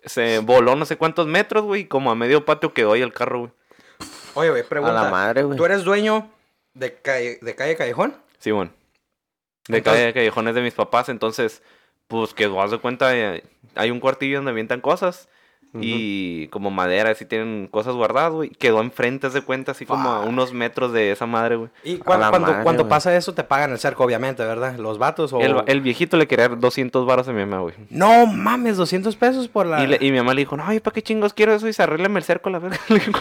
Se 0.04 0.38
voló 0.40 0.76
no 0.76 0.84
sé 0.86 0.96
cuántos 0.96 1.26
metros, 1.26 1.64
güey, 1.64 1.82
y 1.82 1.84
como 1.86 2.10
a 2.10 2.14
medio 2.14 2.44
patio 2.44 2.72
quedó 2.72 2.92
ahí 2.92 3.02
el 3.02 3.12
carro, 3.12 3.38
güey. 3.40 3.52
Oye, 4.34 4.50
güey, 4.50 4.62
pregunta. 4.62 4.98
A 5.00 5.04
la 5.04 5.10
madre, 5.10 5.42
güey. 5.42 5.56
¿Tú 5.56 5.64
eres 5.64 5.84
dueño 5.84 6.30
de 6.74 6.94
calle, 6.94 7.38
de 7.42 7.54
calle 7.54 7.76
Callejón? 7.76 8.16
Sí, 8.38 8.50
bueno. 8.50 8.70
De 9.68 9.78
Entonces- 9.78 10.02
calle 10.02 10.14
callejones 10.14 10.54
de 10.54 10.62
mis 10.62 10.74
papás, 10.74 11.08
entonces, 11.08 11.62
pues 12.08 12.32
quedó, 12.34 12.62
haz 12.62 12.70
de 12.70 12.78
cuenta, 12.78 13.16
eh, 13.16 13.44
hay 13.74 13.90
un 13.90 14.00
cuartillo 14.00 14.36
donde 14.38 14.52
avientan 14.52 14.80
cosas. 14.80 15.28
Y 15.80 16.48
como 16.48 16.70
madera, 16.70 17.10
así 17.10 17.24
tienen 17.24 17.68
cosas 17.70 17.94
guardadas, 17.94 18.32
güey. 18.32 18.50
Quedó 18.50 18.80
enfrente, 18.80 19.28
de 19.30 19.40
cuenta, 19.42 19.72
así 19.72 19.86
como 19.86 20.08
a 20.10 20.20
unos 20.22 20.52
metros 20.52 20.92
de 20.92 21.12
esa 21.12 21.26
madre, 21.26 21.56
güey. 21.56 21.70
Y 21.84 21.98
cuando, 21.98 22.28
cuando, 22.30 22.48
madre, 22.48 22.62
cuando 22.64 22.82
güey. 22.84 22.90
pasa 22.90 23.14
eso 23.16 23.34
te 23.34 23.44
pagan 23.44 23.70
el 23.72 23.78
cerco, 23.78 24.02
obviamente, 24.04 24.42
¿verdad? 24.44 24.76
Los 24.78 24.98
vatos 24.98 25.32
o... 25.32 25.40
El, 25.40 25.56
el 25.66 25.80
viejito 25.80 26.16
le 26.16 26.26
quería 26.26 26.48
dar 26.48 26.58
200 26.58 27.06
varos 27.06 27.28
a 27.28 27.32
mi 27.32 27.40
mamá, 27.40 27.60
güey. 27.60 27.74
No 27.90 28.26
mames, 28.26 28.76
200 28.78 29.14
pesos 29.16 29.46
por 29.48 29.66
la... 29.66 29.84
Y, 29.84 29.86
le- 29.86 29.98
y 30.00 30.10
mi 30.10 30.18
mamá 30.18 30.34
le 30.34 30.40
dijo, 30.40 30.56
no, 30.56 30.64
ay, 30.66 30.80
¿para 30.80 30.92
qué 30.94 31.02
chingos 31.02 31.34
quiero 31.34 31.54
eso? 31.54 31.68
Y 31.68 31.72
se 31.72 31.82
arréglame 31.82 32.18
el 32.18 32.24
cerco, 32.24 32.50
la 32.50 32.58
verga. 32.58 32.78
Le 32.88 32.98
dijo, 32.98 33.20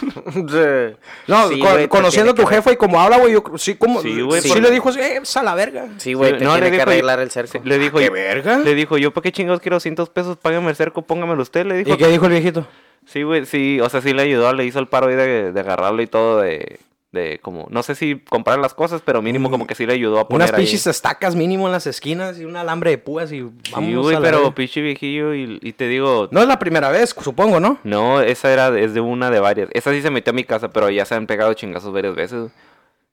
No, 1.27 1.47
Sí, 1.49 1.59
con- 1.59 1.69
güey, 1.71 1.83
te 1.83 1.89
conociendo 1.89 2.31
a 2.31 2.35
tu 2.35 2.43
que 2.47 2.55
jefa 2.55 2.71
y 2.71 2.77
como 2.77 2.99
habla, 2.99 3.17
güey, 3.19 3.33
yo 3.33 3.43
sí, 3.57 3.75
como... 3.75 4.01
Sí, 4.01 4.15
Sí, 4.15 4.21
güey, 4.21 4.41
sí 4.41 4.49
por- 4.49 4.61
le 4.61 4.71
dijo, 4.71 4.89
eh, 4.89 5.13
pues 5.17 5.37
a 5.37 5.43
la 5.43 5.53
verga. 5.55 5.87
Sí, 5.97 6.13
güey, 6.13 6.37
te 6.37 6.43
No, 6.43 6.55
le 6.55 6.61
tiene 6.61 6.71
que 6.71 6.77
dijo- 6.83 6.89
arreglar 6.89 7.19
el 7.19 7.29
cerco. 7.31 7.59
le 7.63 7.77
dijo, 7.77 7.97
¿Qué 7.99 8.09
verga? 8.09 8.57
le 8.59 8.73
dijo, 8.75 8.97
yo, 8.97 9.11
¿para 9.13 9.23
qué 9.23 9.31
chingos 9.31 9.59
quiero 9.59 9.75
200 9.75 10.09
pesos? 10.09 10.37
Págame 10.37 10.69
el 10.69 10.75
cerco, 10.75 11.01
póngamelo 11.03 11.41
usted, 11.41 11.65
le 11.65 11.75
dijo. 11.77 11.91
¿Y 11.93 11.97
qué 11.97 12.07
dijo 12.07 12.25
el 12.25 12.38
viejito? 12.41 12.67
Sí, 13.05 13.23
güey, 13.23 13.45
sí, 13.45 13.79
o 13.81 13.89
sea, 13.89 14.01
sí 14.01 14.13
le 14.13 14.21
ayudó, 14.21 14.53
le 14.53 14.65
hizo 14.65 14.79
el 14.79 14.87
paro 14.87 15.07
ahí 15.07 15.15
de, 15.15 15.51
de 15.51 15.59
agarrarlo 15.59 16.01
y 16.01 16.07
todo, 16.07 16.41
de, 16.41 16.79
de 17.11 17.39
como, 17.41 17.65
no 17.71 17.81
sé 17.81 17.95
si 17.95 18.19
comprar 18.19 18.59
las 18.59 18.75
cosas, 18.75 19.01
pero 19.03 19.21
mínimo 19.23 19.49
como 19.49 19.65
que 19.65 19.73
sí 19.73 19.87
le 19.87 19.93
ayudó 19.93 20.19
a 20.19 20.27
poner 20.27 20.47
Unas 20.47 20.53
ahí. 20.59 20.63
pinches 20.63 20.85
estacas 20.85 21.35
mínimo 21.35 21.65
en 21.65 21.71
las 21.71 21.87
esquinas 21.87 22.39
y 22.39 22.45
un 22.45 22.55
alambre 22.55 22.91
de 22.91 22.97
púas 22.99 23.31
y 23.31 23.39
Sí, 23.39 23.51
vamos 23.71 24.03
güey, 24.03 24.15
a 24.15 24.19
la 24.19 24.25
pero 24.25 24.53
pinche 24.53 24.81
viejillo 24.81 25.33
y, 25.33 25.57
y 25.63 25.73
te 25.73 25.87
digo, 25.87 26.27
No 26.31 26.41
es 26.41 26.47
la 26.47 26.59
primera 26.59 26.89
vez, 26.89 27.15
supongo, 27.19 27.59
¿no? 27.59 27.79
no, 27.83 28.21
esa 28.21 28.53
era, 28.53 28.77
es 28.79 28.93
de 28.93 29.01
una 29.01 29.31
de 29.31 29.39
varias. 29.39 29.69
Esa 29.73 29.91
sí 29.91 30.01
se 30.03 30.11
metió 30.11 30.29
a 30.29 30.35
mi 30.35 30.43
casa, 30.43 30.69
pero 30.69 30.89
ya 30.91 31.03
se 31.05 31.15
han 31.15 31.25
pegado 31.25 31.53
chingazos 31.55 31.91
varias 31.91 32.13
veces. 32.15 32.51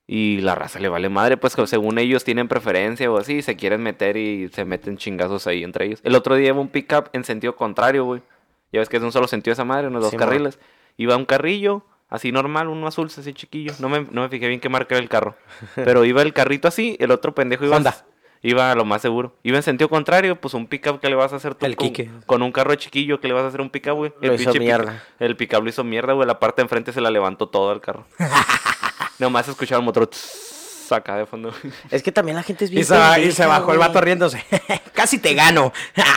Y 0.09 0.41
la 0.43 0.55
raza 0.55 0.79
le 0.79 0.89
vale 0.89 1.09
madre, 1.09 1.37
pues 1.37 1.57
que 1.57 1.67
según 1.67 1.99
ellos 1.99 2.23
tienen 2.23 2.47
preferencia 2.49 3.11
o 3.11 3.17
así, 3.19 3.43
se 3.43 3.57
quieren 3.57 3.83
meter 3.83 4.17
y 4.17 4.49
se 4.51 4.65
meten 4.65 4.99
chingazos 4.99 5.47
ahí 5.49 5.65
entre 5.65 5.87
ellos. 5.87 6.01
El 6.05 6.15
otro 6.15 6.37
día 6.37 6.49
iba 6.49 6.61
un 6.61 6.69
pickup 6.69 7.09
en 7.13 7.25
sentido 7.25 7.57
contrario, 7.57 8.05
güey. 8.05 8.21
Ya 8.73 8.81
ves 8.81 8.89
que 8.89 8.97
es 8.97 9.03
un 9.03 9.13
solo 9.13 9.29
sentido 9.29 9.53
esa 9.53 9.65
madre, 9.65 9.89
unos 9.89 10.03
dos 10.03 10.11
Sí, 10.11 10.17
carriles. 10.17 10.59
Iba 10.97 11.17
un 11.17 11.25
carrillo, 11.25 11.85
así 12.09 12.33
normal, 12.33 12.69
uno 12.69 12.87
azul, 12.87 13.07
así 13.07 13.33
chiquillo. 13.33 13.73
No 13.79 13.89
me, 13.89 14.01
no 14.11 14.23
me 14.23 14.29
fijé 14.29 14.49
bien 14.49 14.61
qué 14.61 14.69
marca 14.69 14.95
era 14.95 15.03
el 15.03 15.09
carro. 15.09 15.37
Pero 15.75 16.05
iba 16.05 16.23
el 16.23 16.33
carrito 16.33 16.69
así, 16.69 16.97
el 17.01 17.11
otro 17.11 17.35
pendejo 17.35 17.65
iba... 17.65 17.77
Honda. 17.77 18.05
Iba 18.43 18.71
a 18.71 18.75
lo 18.77 18.85
más 18.85 19.03
seguro. 19.03 19.35
Iba 19.43 19.57
en 19.57 19.63
sentido 19.63 19.89
contrario, 19.89 20.37
pues 20.41 20.55
un 20.55 20.67
pickup 20.69 21.01
que 21.01 21.09
le 21.09 21.17
vas 21.17 21.33
a 21.33 21.37
hacer 21.37 21.55
tú 21.57 21.67
El 21.67 21.75
con, 21.75 21.89
Quique. 21.89 22.11
con 22.27 22.43
un 22.43 22.53
carro 22.53 22.75
chiquillo 22.77 23.19
que 23.19 23.27
le 23.29 23.35
vas 23.35 23.43
a 23.45 23.49
hacer 23.49 23.61
un 23.61 23.71
pickup, 23.71 23.95
güey. 23.95 24.13
Lo 24.21 24.35
hizo 24.35 24.45
pinche 24.45 24.59
pick- 24.59 24.63
mierda. 24.63 25.03
el 25.19 25.37
pickup 25.37 25.63
lo 25.65 25.69
hizo 25.71 25.83
mierda, 25.83 26.13
güey. 26.13 26.29
La 26.29 26.39
parte 26.39 26.61
de 26.61 26.65
enfrente 26.65 26.93
se 26.93 27.01
la 27.01 27.11
levantó 27.11 27.49
todo 27.49 27.73
el 27.73 27.81
carro. 27.81 28.07
Nomás 29.19 29.49
escuchaba 29.49 29.81
el 29.81 29.85
motor 29.87 30.07
tss, 30.07 30.56
acá 30.95 31.17
de 31.17 31.27
fondo. 31.27 31.53
Es 31.91 32.03
que 32.03 32.13
también 32.13 32.37
la 32.37 32.43
gente 32.43 32.65
es 32.65 32.71
bien 32.71 32.83
Y 32.83 32.85
se, 32.85 32.95
y 32.95 32.99
se 32.99 33.13
pendeja, 33.15 33.47
bajó 33.47 33.73
el 33.73 33.79
vato 33.79 34.01
riéndose. 34.01 34.45
Casi 34.95 35.19
te 35.19 35.35
gano. 35.35 35.73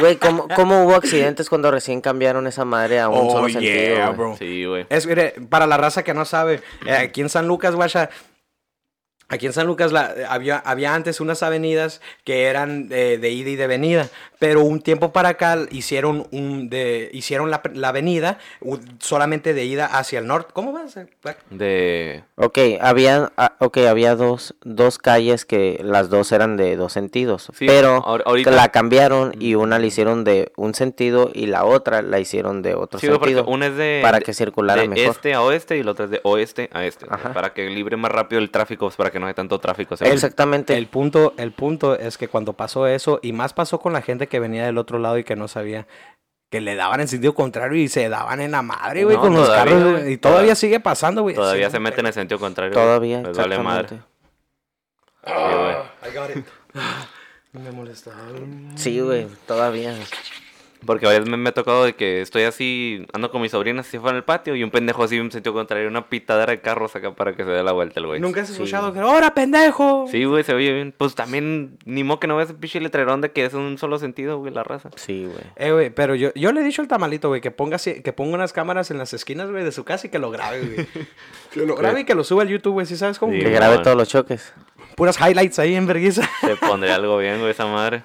Güey, 0.00 0.16
¿cómo, 0.16 0.48
¿cómo 0.56 0.84
hubo 0.84 0.94
accidentes 0.94 1.50
cuando 1.50 1.70
recién 1.70 2.00
cambiaron 2.00 2.46
esa 2.46 2.64
madre 2.64 2.98
a 2.98 3.10
un 3.10 3.28
Oh, 3.28 3.30
solo 3.30 3.48
yeah, 3.48 3.60
sentido? 3.60 4.12
bro. 4.14 4.36
Sí, 4.38 4.64
güey. 4.64 4.86
Es 4.88 5.06
mire, 5.06 5.34
para 5.50 5.66
la 5.66 5.76
raza 5.76 6.02
que 6.02 6.14
no 6.14 6.24
sabe, 6.24 6.62
eh, 6.86 6.94
aquí 6.94 7.20
en 7.20 7.28
San 7.28 7.46
Lucas, 7.46 7.74
guacha, 7.74 8.08
aquí 9.28 9.46
en 9.46 9.52
San 9.52 9.66
Lucas 9.66 9.92
la- 9.92 10.14
había, 10.28 10.58
había 10.58 10.94
antes 10.94 11.20
unas 11.20 11.42
avenidas 11.42 12.00
que 12.24 12.44
eran 12.44 12.88
eh, 12.90 13.18
de 13.20 13.30
ida 13.30 13.50
y 13.50 13.56
de 13.56 13.66
venida, 13.66 14.08
pero 14.38 14.62
un 14.62 14.80
tiempo 14.80 15.12
para 15.12 15.30
acá 15.30 15.58
hicieron 15.70 16.26
un 16.30 16.68
de 16.68 17.08
hicieron 17.12 17.50
la, 17.50 17.62
la 17.74 17.88
avenida 17.88 18.38
solamente 19.00 19.54
de 19.54 19.64
ida 19.64 19.86
hacia 19.86 20.18
el 20.18 20.26
norte. 20.26 20.50
¿Cómo 20.52 20.72
vas? 20.72 20.96
De. 21.50 22.22
Ok, 22.36 22.58
había, 22.80 23.32
ah, 23.36 23.54
okay, 23.60 23.86
había 23.86 24.14
dos, 24.14 24.54
dos 24.62 24.98
calles 24.98 25.44
que 25.44 25.80
las 25.82 26.10
dos 26.10 26.32
eran 26.32 26.56
de 26.56 26.76
dos 26.76 26.92
sentidos, 26.92 27.50
Sí, 27.54 27.66
pero 27.66 28.04
ahorita- 28.06 28.50
la 28.50 28.68
cambiaron 28.70 29.34
y 29.40 29.54
una 29.54 29.78
la 29.78 29.86
hicieron 29.86 30.24
de 30.24 30.52
un 30.56 30.74
sentido 30.74 31.30
y 31.32 31.46
la 31.46 31.64
otra 31.64 32.02
la 32.02 32.18
hicieron 32.20 32.62
de 32.62 32.74
otro 32.74 32.98
Sí, 33.00 33.06
sentido. 33.06 33.44
una 33.46 33.66
es 33.68 33.76
de. 33.76 34.00
para 34.02 34.18
de- 34.18 34.24
que 34.24 34.34
circulara 34.34 34.82
de 34.82 34.88
mejor. 34.88 35.14
este 35.16 35.34
a 35.34 35.42
oeste 35.42 35.76
y 35.78 35.82
la 35.82 35.92
otra 35.92 36.04
es 36.06 36.10
de 36.10 36.20
oeste 36.24 36.68
a 36.72 36.84
este. 36.84 37.06
Ajá. 37.08 37.32
Para 37.32 37.52
que 37.54 37.68
libre 37.70 37.96
más 37.96 38.10
rápido 38.12 38.40
el 38.40 38.50
tráfico, 38.50 38.86
pues, 38.86 38.96
para 38.96 39.10
que 39.10 39.15
no 39.20 39.26
haya 39.26 39.34
tanto 39.34 39.58
tráfico. 39.58 39.96
¿sabes? 39.96 40.12
Exactamente. 40.14 40.76
El 40.76 40.86
punto, 40.86 41.34
el 41.38 41.52
punto 41.52 41.98
es 41.98 42.18
que 42.18 42.28
cuando 42.28 42.52
pasó 42.54 42.86
eso, 42.86 43.18
y 43.22 43.32
más 43.32 43.52
pasó 43.52 43.78
con 43.80 43.92
la 43.92 44.02
gente 44.02 44.26
que 44.28 44.40
venía 44.40 44.64
del 44.66 44.78
otro 44.78 44.98
lado 44.98 45.18
y 45.18 45.24
que 45.24 45.36
no 45.36 45.48
sabía, 45.48 45.86
que 46.50 46.60
le 46.60 46.74
daban 46.76 47.00
en 47.00 47.08
sentido 47.08 47.34
contrario 47.34 47.80
y 47.82 47.88
se 47.88 48.08
daban 48.08 48.40
en 48.40 48.52
la 48.52 48.62
madre, 48.62 49.04
güey, 49.04 49.16
No, 49.16 49.22
con 49.22 49.34
los 49.34 49.48
carros. 49.48 50.06
Y 50.08 50.16
todavía 50.16 50.44
Toda- 50.48 50.54
sigue 50.54 50.80
pasando, 50.80 51.22
güey. 51.22 51.34
Todavía 51.34 51.66
Sí, 51.68 51.72
se 51.72 51.80
meten 51.80 52.06
en 52.06 52.12
sentido 52.12 52.38
contrario. 52.38 52.72
Todavía, 52.72 53.22
Les 53.22 53.36
vale 53.36 53.58
madre. 53.58 53.88
Sí, 53.88 55.32
güey. 55.32 55.74
I 56.12 56.16
got 56.16 56.36
it. 56.36 56.46
No 57.52 57.60
me 57.60 57.72
molesta. 57.72 58.12
Sí, 58.76 59.00
güey, 59.00 59.26
todavía. 59.46 59.94
Porque 60.86 61.06
a 61.06 61.10
veces 61.10 61.28
me, 61.28 61.36
me 61.36 61.48
ha 61.48 61.52
tocado 61.52 61.84
de 61.84 61.94
que 61.94 62.20
estoy 62.22 62.44
así, 62.44 63.06
ando 63.12 63.30
con 63.30 63.42
mis 63.42 63.50
sobrinas 63.50 63.86
así 63.88 63.98
fuera 63.98 64.12
en 64.12 64.16
el 64.18 64.24
patio 64.24 64.54
y 64.56 64.62
un 64.62 64.70
pendejo 64.70 65.04
así 65.04 65.16
en 65.16 65.30
sentido 65.32 65.52
contrario, 65.52 65.88
una 65.88 66.08
pitadera 66.08 66.52
de 66.52 66.60
carros 66.60 66.94
acá 66.96 67.12
para 67.14 67.34
que 67.34 67.44
se 67.44 67.50
dé 67.50 67.62
la 67.62 67.72
vuelta 67.72 68.00
el 68.00 68.06
güey. 68.06 68.20
Nunca 68.20 68.40
has 68.42 68.46
Sí. 68.48 68.52
escuchado 68.54 68.92
que, 68.92 69.00
¡Hora, 69.00 69.34
pendejo! 69.34 70.06
Sí, 70.10 70.24
güey, 70.24 70.44
se 70.44 70.54
oye 70.54 70.72
bien. 70.72 70.94
Pues 70.96 71.14
también, 71.14 71.78
ni 71.84 72.04
modo 72.04 72.20
que 72.20 72.26
no 72.26 72.36
veas 72.36 72.50
el 72.50 72.56
pinche 72.56 72.80
letrerón 72.80 73.20
de 73.20 73.32
que 73.32 73.44
es 73.44 73.54
un 73.54 73.76
solo 73.78 73.98
sentido, 73.98 74.38
güey, 74.38 74.52
la 74.52 74.62
raza. 74.62 74.90
Sí, 74.96 75.24
güey. 75.26 75.38
Eh, 75.56 75.72
güey, 75.72 75.90
pero 75.90 76.14
yo, 76.14 76.30
yo 76.34 76.52
le 76.52 76.60
he 76.60 76.64
dicho 76.64 76.82
al 76.82 76.88
tamalito, 76.88 77.28
güey, 77.28 77.40
que 77.40 77.50
ponga, 77.50 77.76
que 77.78 78.12
ponga 78.12 78.34
unas 78.34 78.52
cámaras 78.52 78.90
en 78.90 78.98
las 78.98 79.12
esquinas, 79.12 79.50
güey, 79.50 79.64
de 79.64 79.72
su 79.72 79.84
casa 79.84 80.06
y 80.06 80.10
que 80.10 80.18
lo 80.18 80.30
grabe, 80.30 80.60
güey. 80.60 80.86
que 81.52 81.66
lo 81.66 81.74
grabe 81.74 82.00
y 82.00 82.04
que 82.04 82.14
lo 82.14 82.24
suba 82.24 82.42
al 82.42 82.48
YouTube, 82.48 82.74
güey, 82.74 82.86
¿sí 82.86 82.96
sabes 82.96 83.18
cómo? 83.18 83.32
Sí, 83.32 83.40
Que 83.40 83.50
grabe 83.50 83.78
todos 83.78 83.96
los 83.96 84.08
choques. 84.08 84.52
Puras 84.94 85.18
highlights 85.20 85.58
ahí 85.58 85.74
en 85.74 85.86
vergüenza. 85.86 86.28
Se 86.40 86.56
pondría 86.56 86.94
algo 86.94 87.18
bien, 87.18 87.38
güey, 87.38 87.50
esa 87.50 87.66
madre. 87.66 88.02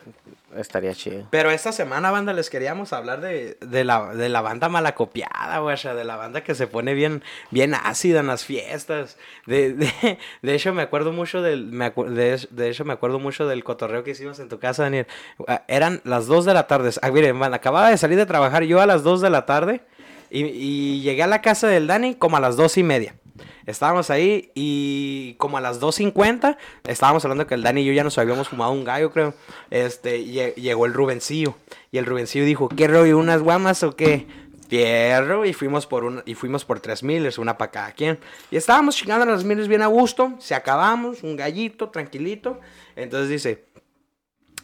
Estaría 0.58 0.94
chido. 0.94 1.28
Pero 1.30 1.52
esta 1.52 1.72
semana, 1.72 2.12
banda, 2.12 2.34
les 2.34 2.50
queríamos 2.50 2.94
hablar 2.94 3.22
de, 3.22 3.58
de, 3.62 3.84
la, 3.84 4.14
de 4.14 4.30
la 4.30 4.42
banda 4.42 4.70
malacopiada, 4.70 5.60
güey, 5.60 5.78
de 5.78 6.04
la 6.04 6.16
banda 6.16 6.44
que 6.44 6.56
se 6.56 6.68
pone 6.68 6.94
bien, 6.94 7.24
bien 7.50 7.74
ácida 7.74 8.20
en 8.20 8.28
las 8.28 8.46
fiestas. 8.46 9.18
De, 9.46 9.74
de, 9.74 10.18
de 10.42 10.56
hecho, 10.56 10.74
me 10.74 10.82
acuerdo 10.82 11.12
mucho 11.12 11.42
del, 11.42 11.66
me 11.66 11.90
de, 11.92 12.48
de 12.50 12.70
hecho, 12.70 12.86
me 12.86 12.94
acuerdo 12.94 13.20
mucho 13.20 13.48
del 13.48 13.64
cotorreo 13.64 14.04
que 14.04 14.12
hicimos 14.12 14.40
en 14.40 14.50
tu 14.50 14.60
casa, 14.60 14.84
Daniel. 14.84 15.08
Ah, 15.48 15.64
Eran 15.68 16.02
las 16.04 16.28
2 16.28 16.46
de 16.46 16.54
la 16.54 16.68
tarde. 16.68 16.92
Ah, 17.02 17.12
miren, 17.12 17.42
acababa 17.44 17.90
de 17.90 17.98
salir 17.98 18.18
de 18.18 18.26
trabajar 18.26 18.64
yo 18.64 18.82
a 18.82 18.86
las 18.86 19.04
2 19.04 19.22
de 19.22 19.30
la 19.30 19.46
tarde 19.46 19.82
y, 20.30 20.46
y 20.46 21.02
llegué 21.02 21.24
a 21.24 21.28
la 21.28 21.42
casa 21.42 21.68
del 21.68 21.88
Dani 21.88 22.16
como 22.16 22.38
a 22.38 22.40
las 22.40 22.56
dos 22.56 22.78
y 22.78 22.84
media. 22.84 23.16
Estábamos 23.65 24.10
ahí 24.10 24.52
y 24.56 25.36
como 25.38 25.58
a 25.58 25.62
las 25.62 25.80
2.50 25.80 26.58
estábamos 26.88 27.24
hablando 27.26 27.47
que 27.47 27.54
el 27.54 27.63
Dani 27.63 27.82
y 27.82 27.86
yo 27.86 27.93
ya 27.93 28.04
nos 28.04 28.17
habíamos 28.17 28.50
fumado 28.50 28.71
un 28.71 28.84
gallo, 28.84 29.12
creo. 29.12 29.34
Este, 29.69 30.19
lle- 30.26 30.56
llegó 30.56 30.86
el 30.86 30.93
Rubencillo 30.93 31.56
y 31.91 31.97
el 31.97 32.06
Rubencillo 32.06 32.45
dijo, 32.45 32.69
¿qué 32.69 32.88
rollo? 32.88 33.17
¿Unas 33.17 33.41
guamas 33.41 33.84
o 33.84 33.95
qué? 33.95 34.28
Fierro 34.69 35.45
y 35.45 35.52
fuimos 35.54 35.86
por 35.86 36.06
un, 36.06 36.24
y 36.26 36.34
fuimos 36.34 36.63
por 36.63 36.80
tres 36.80 37.04
miles, 37.04 37.38
una 37.38 37.58
para 37.58 37.71
cada 37.71 37.91
quien. 37.91 38.17
Y 38.52 38.56
estábamos 38.56 38.95
chingando 38.95 39.26
las 39.26 39.43
miles 39.43 39.67
bien 39.67 39.82
a 39.82 39.88
gusto, 39.88 40.34
se 40.39 40.56
acabamos, 40.56 41.24
un 41.24 41.36
gallito, 41.36 41.89
tranquilito. 41.89 42.60
Entonces 42.95 43.28
dice, 43.30 43.65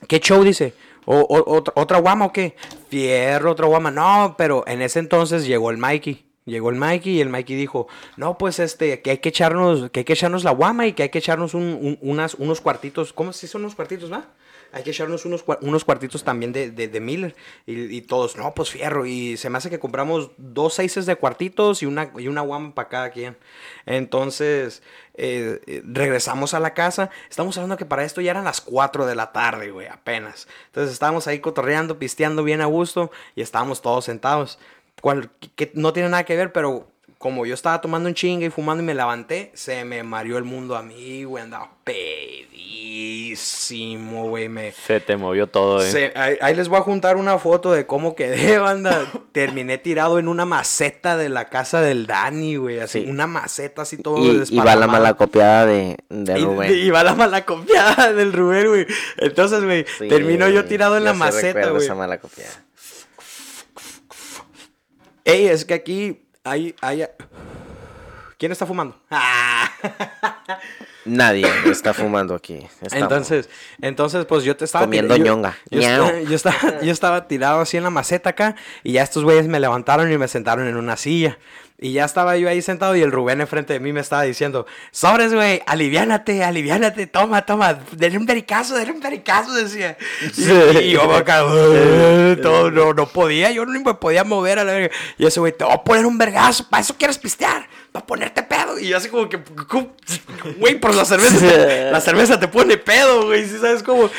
¿Qué 0.07 0.19
show 0.19 0.43
dice? 0.43 0.73
¿O, 1.05 1.17
o- 1.21 1.55
otra, 1.57 1.73
¿Otra 1.75 1.97
guama 1.99 2.25
o 2.25 2.31
qué? 2.31 2.55
Fierro, 2.89 3.51
otra 3.51 3.65
guama. 3.65 3.89
No, 3.91 4.35
pero 4.37 4.63
en 4.67 4.81
ese 4.81 4.99
entonces 4.99 5.45
llegó 5.47 5.71
el 5.71 5.77
Mikey. 5.77 6.26
Llegó 6.47 6.69
el 6.69 6.77
Mikey 6.77 7.17
y 7.17 7.21
el 7.21 7.27
Mikey 7.27 7.57
dijo, 7.57 7.87
no, 8.15 8.37
pues 8.37 8.59
este, 8.59 9.01
que 9.01 9.11
hay 9.11 9.17
que 9.17 9.29
echarnos, 9.29 9.91
que 9.91 9.99
hay 9.99 10.03
que 10.05 10.13
echarnos 10.13 10.45
la 10.45 10.51
guama 10.51 10.87
y 10.87 10.93
que 10.93 11.03
hay 11.03 11.09
que 11.09 11.19
echarnos 11.19 11.53
unos 11.53 12.61
cuartitos. 12.61 13.11
¿Cómo 13.11 13.33
se 13.33 13.49
son 13.49 13.63
unos 13.63 13.75
cuartitos, 13.75 14.09
va? 14.09 14.27
Hay 14.71 14.83
que 14.83 14.91
echarnos 14.91 15.25
unos, 15.25 15.43
unos 15.61 15.83
cuartitos 15.83 16.23
también 16.23 16.53
de, 16.53 16.71
de, 16.71 16.87
de 16.87 16.99
Miller. 17.01 17.35
Y, 17.65 17.95
y 17.95 18.01
todos, 18.01 18.37
no, 18.37 18.53
pues 18.53 18.69
fierro. 18.69 19.05
Y 19.05 19.35
se 19.35 19.49
me 19.49 19.57
hace 19.57 19.69
que 19.69 19.79
compramos 19.79 20.31
dos 20.37 20.75
seises 20.75 21.05
de 21.05 21.17
cuartitos 21.17 21.83
y 21.83 21.85
una, 21.85 22.11
y 22.17 22.29
una 22.29 22.41
guama 22.41 22.73
para 22.73 22.87
cada 22.87 23.09
quien. 23.09 23.35
Entonces, 23.85 24.81
eh, 25.19 25.61
eh, 25.65 25.81
regresamos 25.83 26.53
a 26.53 26.59
la 26.59 26.73
casa. 26.73 27.09
Estamos 27.29 27.57
hablando 27.57 27.75
que 27.75 27.85
para 27.85 28.03
esto 28.03 28.21
ya 28.21 28.31
eran 28.31 28.43
las 28.43 28.61
4 28.61 29.05
de 29.05 29.15
la 29.15 29.31
tarde, 29.31 29.71
güey, 29.71 29.87
apenas. 29.87 30.47
Entonces 30.67 30.93
estábamos 30.93 31.27
ahí 31.27 31.39
cotorreando, 31.39 31.97
pisteando 31.97 32.43
bien 32.43 32.61
a 32.61 32.65
gusto 32.65 33.11
y 33.35 33.41
estábamos 33.41 33.81
todos 33.81 34.05
sentados. 34.05 34.59
Cual- 35.01 35.29
que 35.55 35.71
no 35.75 35.93
tiene 35.93 36.09
nada 36.09 36.23
que 36.25 36.35
ver, 36.35 36.51
pero 36.51 36.87
como 37.17 37.45
yo 37.45 37.53
estaba 37.55 37.81
tomando 37.81 38.07
un 38.09 38.15
chingue 38.15 38.45
y 38.47 38.49
fumando 38.49 38.83
y 38.83 38.85
me 38.85 38.93
levanté, 38.93 39.51
se 39.55 39.83
me 39.85 40.03
mareó 40.03 40.37
el 40.37 40.43
mundo 40.43 40.75
a 40.75 40.83
mí, 40.83 41.23
güey, 41.23 41.43
andaba 41.43 41.71
pedísimo, 42.97 44.29
güey, 44.29 44.49
me... 44.49 44.71
Se 44.71 44.99
te 44.99 45.17
movió 45.17 45.47
todo, 45.47 45.81
eh. 45.83 45.91
Se- 45.91 46.11
ahí, 46.15 46.37
ahí 46.41 46.53
les 46.55 46.67
voy 46.69 46.77
a 46.79 46.81
juntar 46.81 47.17
una 47.17 47.37
foto 47.39 47.71
de 47.71 47.85
cómo 47.87 48.15
quedé, 48.15 48.57
banda. 48.59 49.05
Terminé 49.31 49.77
tirado 49.79 50.19
en 50.19 50.27
una 50.27 50.45
maceta 50.45 51.17
de 51.17 51.29
la 51.29 51.45
casa 51.45 51.81
del 51.81 52.05
Dani, 52.07 52.55
güey. 52.57 52.79
Así, 52.79 53.01
Sí. 53.03 53.09
una 53.09 53.25
maceta 53.27 53.81
así 53.83 53.97
todo 53.97 54.17
Y, 54.19 54.43
y 54.49 54.57
va 54.59 54.75
la 54.75 54.87
mala 54.87 55.13
copiada 55.15 55.65
de, 55.65 55.97
Rubén. 56.09 56.71
Y, 56.73 56.89
va 56.91 57.03
la 57.03 57.13
mala 57.15 57.45
copiada 57.45 58.13
del 58.13 58.31
Rubén, 58.33 58.67
güey. 58.67 58.85
Entonces, 59.17 59.63
güey, 59.63 59.85
Sí, 59.97 60.07
termino 60.07 60.47
yo 60.49 60.65
tirado 60.65 60.97
en 60.97 61.03
la 61.03 61.13
maceta, 61.13 61.69
güey. 61.69 61.83
esa 61.83 61.95
mala 61.95 62.19
copiada. 62.19 62.63
Ey, 65.27 65.47
es 65.47 65.65
que 65.65 65.73
aquí 65.73 66.21
hay, 66.43 66.73
hay... 66.81 67.05
¿Quién 68.37 68.51
está 68.51 68.65
fumando? 68.65 68.97
Ah. 69.11 69.69
Nadie 71.05 71.45
está 71.65 71.93
fumando 71.93 72.35
aquí. 72.35 72.55
Estamos- 72.81 72.93
Entonces, 73.03 73.49
entonces, 73.81 74.25
pues 74.25 74.43
yo 74.43 74.55
te 74.55 74.65
estaba 74.65 74.85
Comiendo 74.85 75.15
yo- 75.17 75.23
ñonga. 75.25 75.57
Yo, 75.69 75.79
estaba, 75.79 76.11
yo, 76.21 76.35
estaba, 76.35 76.81
yo 76.81 76.91
estaba 76.91 77.27
tirado 77.27 77.61
así 77.61 77.77
en 77.77 77.83
la 77.83 77.89
maceta 77.89 78.29
acá 78.31 78.55
y 78.83 78.93
ya 78.93 79.03
estos 79.03 79.23
güeyes 79.23 79.47
me 79.47 79.59
levantaron 79.59 80.11
y 80.11 80.17
me 80.17 80.27
sentaron 80.27 80.67
en 80.67 80.77
una 80.77 80.97
silla. 80.97 81.37
Y 81.79 81.93
ya 81.93 82.05
estaba 82.05 82.35
yo 82.37 82.49
ahí 82.49 82.63
sentado 82.63 82.95
y 82.95 83.01
el 83.03 83.11
Rubén 83.11 83.39
enfrente 83.39 83.73
de 83.73 83.79
mí 83.79 83.93
me 83.93 83.99
estaba 83.99 84.23
diciendo, 84.23 84.65
sobres, 84.89 85.31
güey, 85.31 85.61
aliviánate, 85.67 86.43
aliviánate, 86.43 87.05
toma, 87.05 87.45
toma, 87.45 87.77
denle 87.91 88.17
un 88.17 88.25
pericazo, 88.25 88.73
denle 88.75 88.93
un 88.93 88.99
pericazo, 88.99 89.53
decía. 89.53 89.95
Y, 90.35 90.77
y 90.79 90.91
yo 90.91 91.13
acá, 91.13 91.43
todo, 92.41 92.71
no, 92.71 92.93
no 92.95 93.07
podía, 93.07 93.51
yo 93.51 93.63
no 93.65 93.79
me 93.79 93.93
podía 93.93 94.23
mover 94.23 94.57
a 94.57 94.63
la 94.63 94.73
verga. 94.73 94.95
Y 95.19 95.27
ese 95.27 95.39
güey, 95.39 95.53
te 95.55 95.63
voy 95.65 95.73
a 95.75 95.83
poner 95.83 96.07
un 96.07 96.17
vergazo, 96.17 96.67
¿para 96.67 96.81
eso 96.81 96.95
quieres 96.97 97.19
pistear? 97.19 97.67
Para 97.91 98.05
ponerte 98.07 98.41
pedo. 98.41 98.79
Y 98.79 98.87
yo 98.87 98.97
así 98.97 99.09
como 99.09 99.29
que, 99.29 99.39
güey, 100.57 100.79
por 100.79 100.95
la 100.95 101.05
cerveza, 101.05 101.39
te- 101.39 101.91
la 101.91 102.01
cerveza 102.01 102.39
te 102.39 102.47
pone 102.47 102.77
pedo, 102.77 103.27
güey, 103.27 103.45
¿sí 103.47 103.57
sabes 103.59 103.83
cómo? 103.83 104.09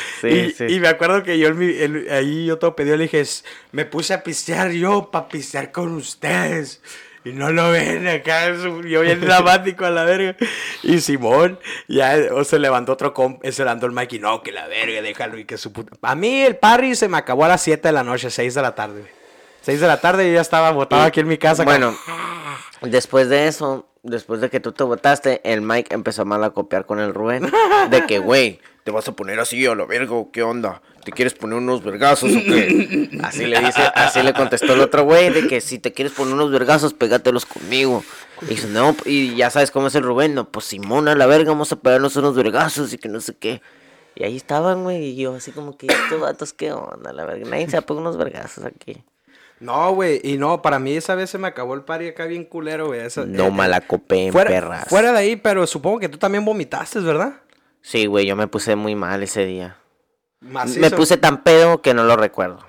Y, 0.69 0.79
me 0.79 0.87
acuerdo 0.89 1.25
que 1.25 1.37
yo 1.39 1.53
mi- 1.55 1.77
en- 1.77 2.07
ahí 2.11 2.47
yo 2.47 2.59
todo 2.59 2.77
pedido 2.77 2.97
le 2.97 3.05
dije, 3.05 3.19
"S- 3.21 3.43
me 3.73 3.85
puse 3.85 4.15
a 4.15 4.23
pistear 4.23 4.71
yo 4.71 5.11
para 5.11 5.29
pistear 5.29 5.73
con 5.73 5.93
ustedes. 5.95 6.81
Y 7.29 7.33
no 7.35 7.53
lo 7.53 7.71
ven 7.71 8.09
acá, 8.09 8.55
yo 8.55 9.01
bien 9.03 9.21
dramático 9.21 9.85
a 9.85 9.91
la 9.91 10.05
verga. 10.05 10.35
Y 10.83 11.01
Simón, 11.01 11.59
ya 11.87 12.17
o 12.33 12.43
se 12.43 12.59
levantó 12.59 12.93
otro 12.93 13.13
comp, 13.13 13.45
se 13.45 13.65
levantó 13.65 13.85
el 13.85 13.93
Mikey, 13.93 14.19
no, 14.19 14.43
que 14.43 14.51
la 14.51 14.67
verga, 14.67 15.03
déjalo 15.03 15.39
y 15.39 15.45
que 15.45 15.59
su 15.59 15.73
puta. 15.73 15.97
A 16.01 16.15
mí 16.15 16.41
el 16.41 16.57
parry 16.57 16.95
se 16.95 17.07
me 17.09 17.19
acabó 17.19 17.45
a 17.45 17.49
las 17.49 17.61
7 17.61 17.87
de 17.87 17.93
la 17.93 18.03
noche, 18.03 18.31
6 18.31 18.55
de 18.55 18.63
la 18.63 18.75
tarde, 18.75 19.01
güey. 19.01 19.13
6 19.61 19.81
de 19.81 19.87
la 19.87 20.01
tarde 20.01 20.31
y 20.31 20.33
ya 20.33 20.41
estaba 20.41 20.71
botado 20.71 21.03
aquí 21.03 21.21
en 21.21 21.29
mi 21.29 21.37
casa. 21.37 21.65
Bueno, 21.65 21.95
después 22.81 23.29
de 23.29 23.49
eso, 23.49 23.87
después 24.03 24.41
de 24.41 24.49
que 24.49 24.61
tú 24.61 24.73
te 24.73 24.85
votaste, 24.85 25.43
el 25.45 25.61
Mike 25.61 25.95
empezó 25.95 26.25
mal 26.25 26.43
a 26.45 26.51
copiar 26.51 26.87
con 26.87 26.99
el 26.99 27.13
Rubén. 27.13 27.53
De 27.91 28.07
que, 28.07 28.19
güey, 28.21 28.61
te 28.85 28.91
vas 28.91 29.07
a 29.07 29.13
poner 29.13 29.39
así 29.39 29.67
a 29.67 29.75
la 29.75 29.85
verga, 29.85 30.15
¿o 30.15 30.33
¿qué 30.33 30.43
onda? 30.43 30.81
¿Te 31.09 31.13
quieres 31.13 31.33
poner 31.33 31.57
unos 31.57 31.83
vergazos 31.83 32.31
o 32.37 32.39
qué? 32.41 33.09
Así 33.23 33.47
le 33.47 33.59
dice, 33.61 33.81
así 33.95 34.23
le 34.23 34.35
contestó 34.35 34.75
el 34.75 34.81
otro 34.81 35.05
güey, 35.05 35.31
de 35.31 35.49
que 35.49 35.63
si 35.63 35.79
te 35.79 35.95
quieres 35.95 36.13
poner 36.13 36.35
unos 36.35 36.51
vergazos, 36.51 36.93
pégatelos 36.93 37.47
conmigo. 37.47 38.05
Y 38.43 38.45
dice, 38.45 38.69
no, 38.69 38.95
y 39.07 39.35
ya 39.35 39.49
sabes 39.49 39.71
cómo 39.71 39.87
es 39.87 39.95
el 39.95 40.03
Rubén, 40.03 40.35
no, 40.35 40.53
pues 40.53 40.67
Simón 40.67 41.09
a 41.09 41.15
la 41.15 41.25
verga, 41.25 41.53
vamos 41.53 41.73
a 41.73 41.77
pegarnos 41.77 42.15
unos 42.17 42.37
vergazos 42.37 42.93
y 42.93 42.99
que 42.99 43.09
no 43.09 43.23
sé 43.23 43.35
qué. 43.39 43.63
Y 44.17 44.25
ahí 44.25 44.37
estaban, 44.37 44.83
güey, 44.83 45.03
y 45.03 45.17
yo 45.17 45.35
así 45.35 45.51
como 45.51 45.79
que, 45.79 45.87
estos 45.87 46.21
vatos, 46.21 46.53
¿qué 46.53 46.73
onda? 46.73 47.11
La 47.15 47.25
verga, 47.25 47.49
nadie 47.49 47.71
se 47.71 47.81
pegado 47.81 48.01
unos 48.01 48.19
vergazos 48.19 48.67
aquí. 48.67 49.03
No, 49.61 49.95
güey, 49.95 50.21
y 50.23 50.37
no, 50.37 50.61
para 50.61 50.79
mí 50.79 50.93
esa 50.93 51.15
vez 51.15 51.31
se 51.31 51.39
me 51.39 51.49
acabó 51.49 51.73
el 51.73 51.85
party 51.85 52.09
acá 52.09 52.27
bien 52.27 52.45
culero, 52.45 52.89
güey. 52.89 53.01
No 53.29 53.47
eh, 53.47 53.51
malacopeen, 53.51 54.31
fuera, 54.31 54.51
perras. 54.51 54.89
fuera 54.91 55.13
de 55.13 55.19
ahí, 55.21 55.37
pero 55.37 55.67
supongo 55.67 56.01
que 56.01 56.11
tú 56.11 56.19
también 56.19 56.45
vomitaste, 56.45 57.01
¿verdad? 57.01 57.41
Sí, 57.81 58.05
güey, 58.05 58.27
yo 58.27 58.37
me 58.37 58.47
puse 58.47 58.77
muy 58.77 58.95
mal 58.95 59.23
ese 59.23 59.47
día. 59.47 59.79
Macizo. 60.41 60.81
Me 60.81 60.91
puse 60.91 61.17
tan 61.17 61.43
pedo 61.43 61.83
que 61.83 61.95
no 61.95 62.05
lo 62.05 62.17
recuerdo. 62.17 62.65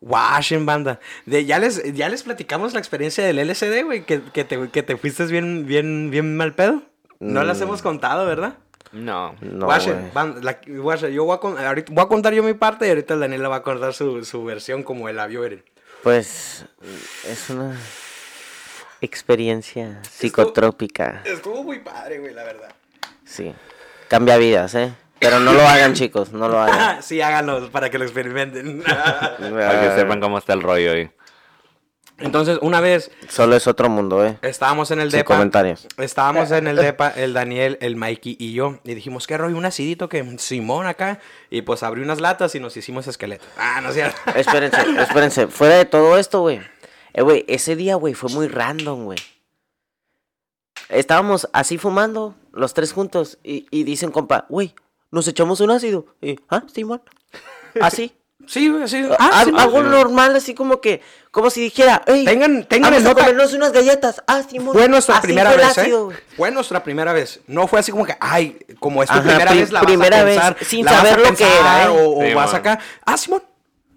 Washing 0.00 0.66
banda. 0.66 1.00
De, 1.24 1.46
ya, 1.46 1.58
les, 1.58 1.82
ya 1.94 2.08
les 2.10 2.22
platicamos 2.22 2.74
la 2.74 2.78
experiencia 2.78 3.24
del 3.24 3.38
LSD, 3.48 3.84
güey, 3.84 4.04
que, 4.04 4.20
que, 4.22 4.44
te, 4.44 4.68
que 4.68 4.82
te 4.82 4.96
fuiste 4.98 5.24
bien, 5.26 5.66
bien, 5.66 6.10
bien 6.10 6.36
mal 6.36 6.54
pedo. 6.54 6.82
No 7.20 7.42
las 7.42 7.58
Mm. 7.60 7.62
hemos 7.62 7.80
contado, 7.82 8.26
¿verdad? 8.26 8.58
No. 8.92 9.34
No, 9.40 9.66
güey. 9.66 10.12
banda, 10.12 10.40
la- 10.42 10.60
yo 10.60 11.24
voy 11.24 11.34
a, 11.34 11.38
con- 11.38 11.56
ahorita, 11.58 11.92
voy 11.92 12.04
a 12.04 12.08
contar 12.08 12.34
yo 12.34 12.42
mi 12.42 12.52
parte 12.54 12.86
y 12.86 12.90
ahorita 12.90 13.14
el 13.14 13.20
Daniel 13.20 13.42
le 13.42 13.48
va 13.48 13.56
a 13.56 13.62
contar 13.62 13.94
su, 13.94 14.24
su 14.24 14.44
versión 14.44 14.82
como 14.82 15.08
él 15.08 15.16
la 15.16 15.26
vio. 15.26 15.42
Pues 16.02 16.66
es 17.26 17.48
una 17.50 17.76
experiencia 19.00 20.00
psicotrópica. 20.10 21.22
Estuvo 21.24 21.62
muy 21.64 21.78
padre, 21.80 22.18
güey, 22.18 22.34
la 22.34 22.44
verdad. 22.44 22.74
Sí. 23.24 23.54
Cambia 24.08 24.36
vidas, 24.36 24.74
¿eh? 24.74 24.92
Pero 25.24 25.40
no 25.40 25.52
lo 25.52 25.62
hagan, 25.68 25.94
chicos, 25.94 26.32
no 26.32 26.48
lo 26.48 26.60
hagan. 26.60 27.02
sí, 27.02 27.20
háganlo 27.20 27.70
para 27.70 27.90
que 27.90 27.98
lo 27.98 28.04
experimenten. 28.04 28.82
Para 28.84 29.80
que 29.80 29.96
sepan 30.00 30.20
cómo 30.20 30.38
está 30.38 30.52
el 30.52 30.62
rollo 30.62 30.92
ahí. 30.92 31.10
Entonces, 32.18 32.58
una 32.62 32.80
vez 32.80 33.10
Solo 33.28 33.56
es 33.56 33.66
otro 33.66 33.88
mundo, 33.88 34.24
¿eh? 34.24 34.38
estábamos 34.42 34.92
en 34.92 35.00
el 35.00 35.10
Sin 35.10 35.18
depa. 35.18 35.34
comentarios. 35.34 35.88
Estábamos 35.98 36.52
en 36.52 36.68
el 36.68 36.76
depa, 36.76 37.08
el 37.10 37.32
Daniel, 37.32 37.76
el 37.80 37.96
Mikey 37.96 38.36
y 38.38 38.52
yo. 38.52 38.78
Y 38.84 38.94
dijimos, 38.94 39.26
¿qué 39.26 39.36
rollo? 39.36 39.56
Un 39.56 39.64
acidito 39.64 40.08
que 40.08 40.38
Simón 40.38 40.86
acá. 40.86 41.18
Y 41.50 41.62
pues 41.62 41.82
abrí 41.82 42.02
unas 42.02 42.20
latas 42.20 42.54
y 42.54 42.60
nos 42.60 42.76
hicimos 42.76 43.08
esqueleto. 43.08 43.44
Ah, 43.58 43.80
no 43.82 43.88
es 43.88 43.94
cierto. 43.96 44.16
Espérense, 44.36 44.80
espérense. 45.00 45.46
Fuera 45.48 45.76
de 45.76 45.86
todo 45.86 46.16
esto, 46.16 46.40
güey. 46.42 46.60
Eh, 47.14 47.22
güey, 47.22 47.44
ese 47.48 47.74
día, 47.74 47.96
güey, 47.96 48.14
fue 48.14 48.30
muy 48.30 48.46
random, 48.46 49.04
güey. 49.06 49.18
Estábamos 50.88 51.48
así 51.52 51.78
fumando, 51.78 52.34
los 52.52 52.74
tres 52.74 52.92
juntos, 52.92 53.38
y, 53.42 53.66
y 53.70 53.82
dicen, 53.84 54.10
compa, 54.12 54.46
güey, 54.48 54.74
nos 55.14 55.28
echamos 55.28 55.60
un 55.60 55.70
ácido. 55.70 56.06
Y, 56.20 56.38
ah, 56.50 56.62
Simón. 56.72 57.00
Así. 57.80 58.12
Sí, 58.46 58.68
güey, 58.68 58.86
sí. 58.88 59.02
Ah, 59.18 59.30
Ah, 59.32 59.44
Simón. 59.44 59.60
algo 59.60 59.82
normal, 59.82 60.36
así 60.36 60.52
como 60.52 60.82
que, 60.82 61.00
como 61.30 61.48
si 61.48 61.62
dijera, 61.62 62.02
hey, 62.06 62.26
Tengan- 62.26 62.66
tengan 62.68 62.90
vamos 62.92 63.06
a 63.06 63.08
nota- 63.08 63.20
comernos 63.22 63.54
unas 63.54 63.72
galletas. 63.72 64.22
Ah, 64.26 64.42
Simón. 64.42 64.74
Fue 64.74 64.86
nuestra 64.86 65.16
Así 65.16 65.22
primera 65.28 65.50
fue 65.52 65.58
vez, 65.64 65.78
ácido, 65.78 66.12
¿eh? 66.12 66.16
Fue 66.36 66.50
nuestra 66.50 66.82
primera 66.84 67.14
vez. 67.14 67.40
No 67.46 67.66
fue 67.66 67.78
así 67.80 67.90
como 67.90 68.04
que, 68.04 68.14
ay, 68.20 68.58
como 68.80 69.02
es 69.02 69.08
tu 69.08 69.14
Ajá, 69.14 69.22
primera 69.22 69.50
pri- 69.50 69.60
vez, 69.60 69.72
la 69.72 69.80
vas 69.80 69.86
primera 69.86 70.20
a 70.20 70.24
vez, 70.24 70.34
pensar. 70.36 70.56
sin 70.62 70.84
la 70.84 70.92
vas 70.92 71.00
a 71.00 71.08
saber 71.08 71.26
lo 71.30 71.36
que 71.36 71.44
era, 71.44 71.84
¿eh? 71.84 71.88
O, 71.88 72.18
o 72.18 72.22
Sí, 72.26 72.34
vas 72.34 72.52
man. 72.52 72.56
acá. 72.60 72.78
Ah, 73.06 73.16
Simón. 73.16 73.42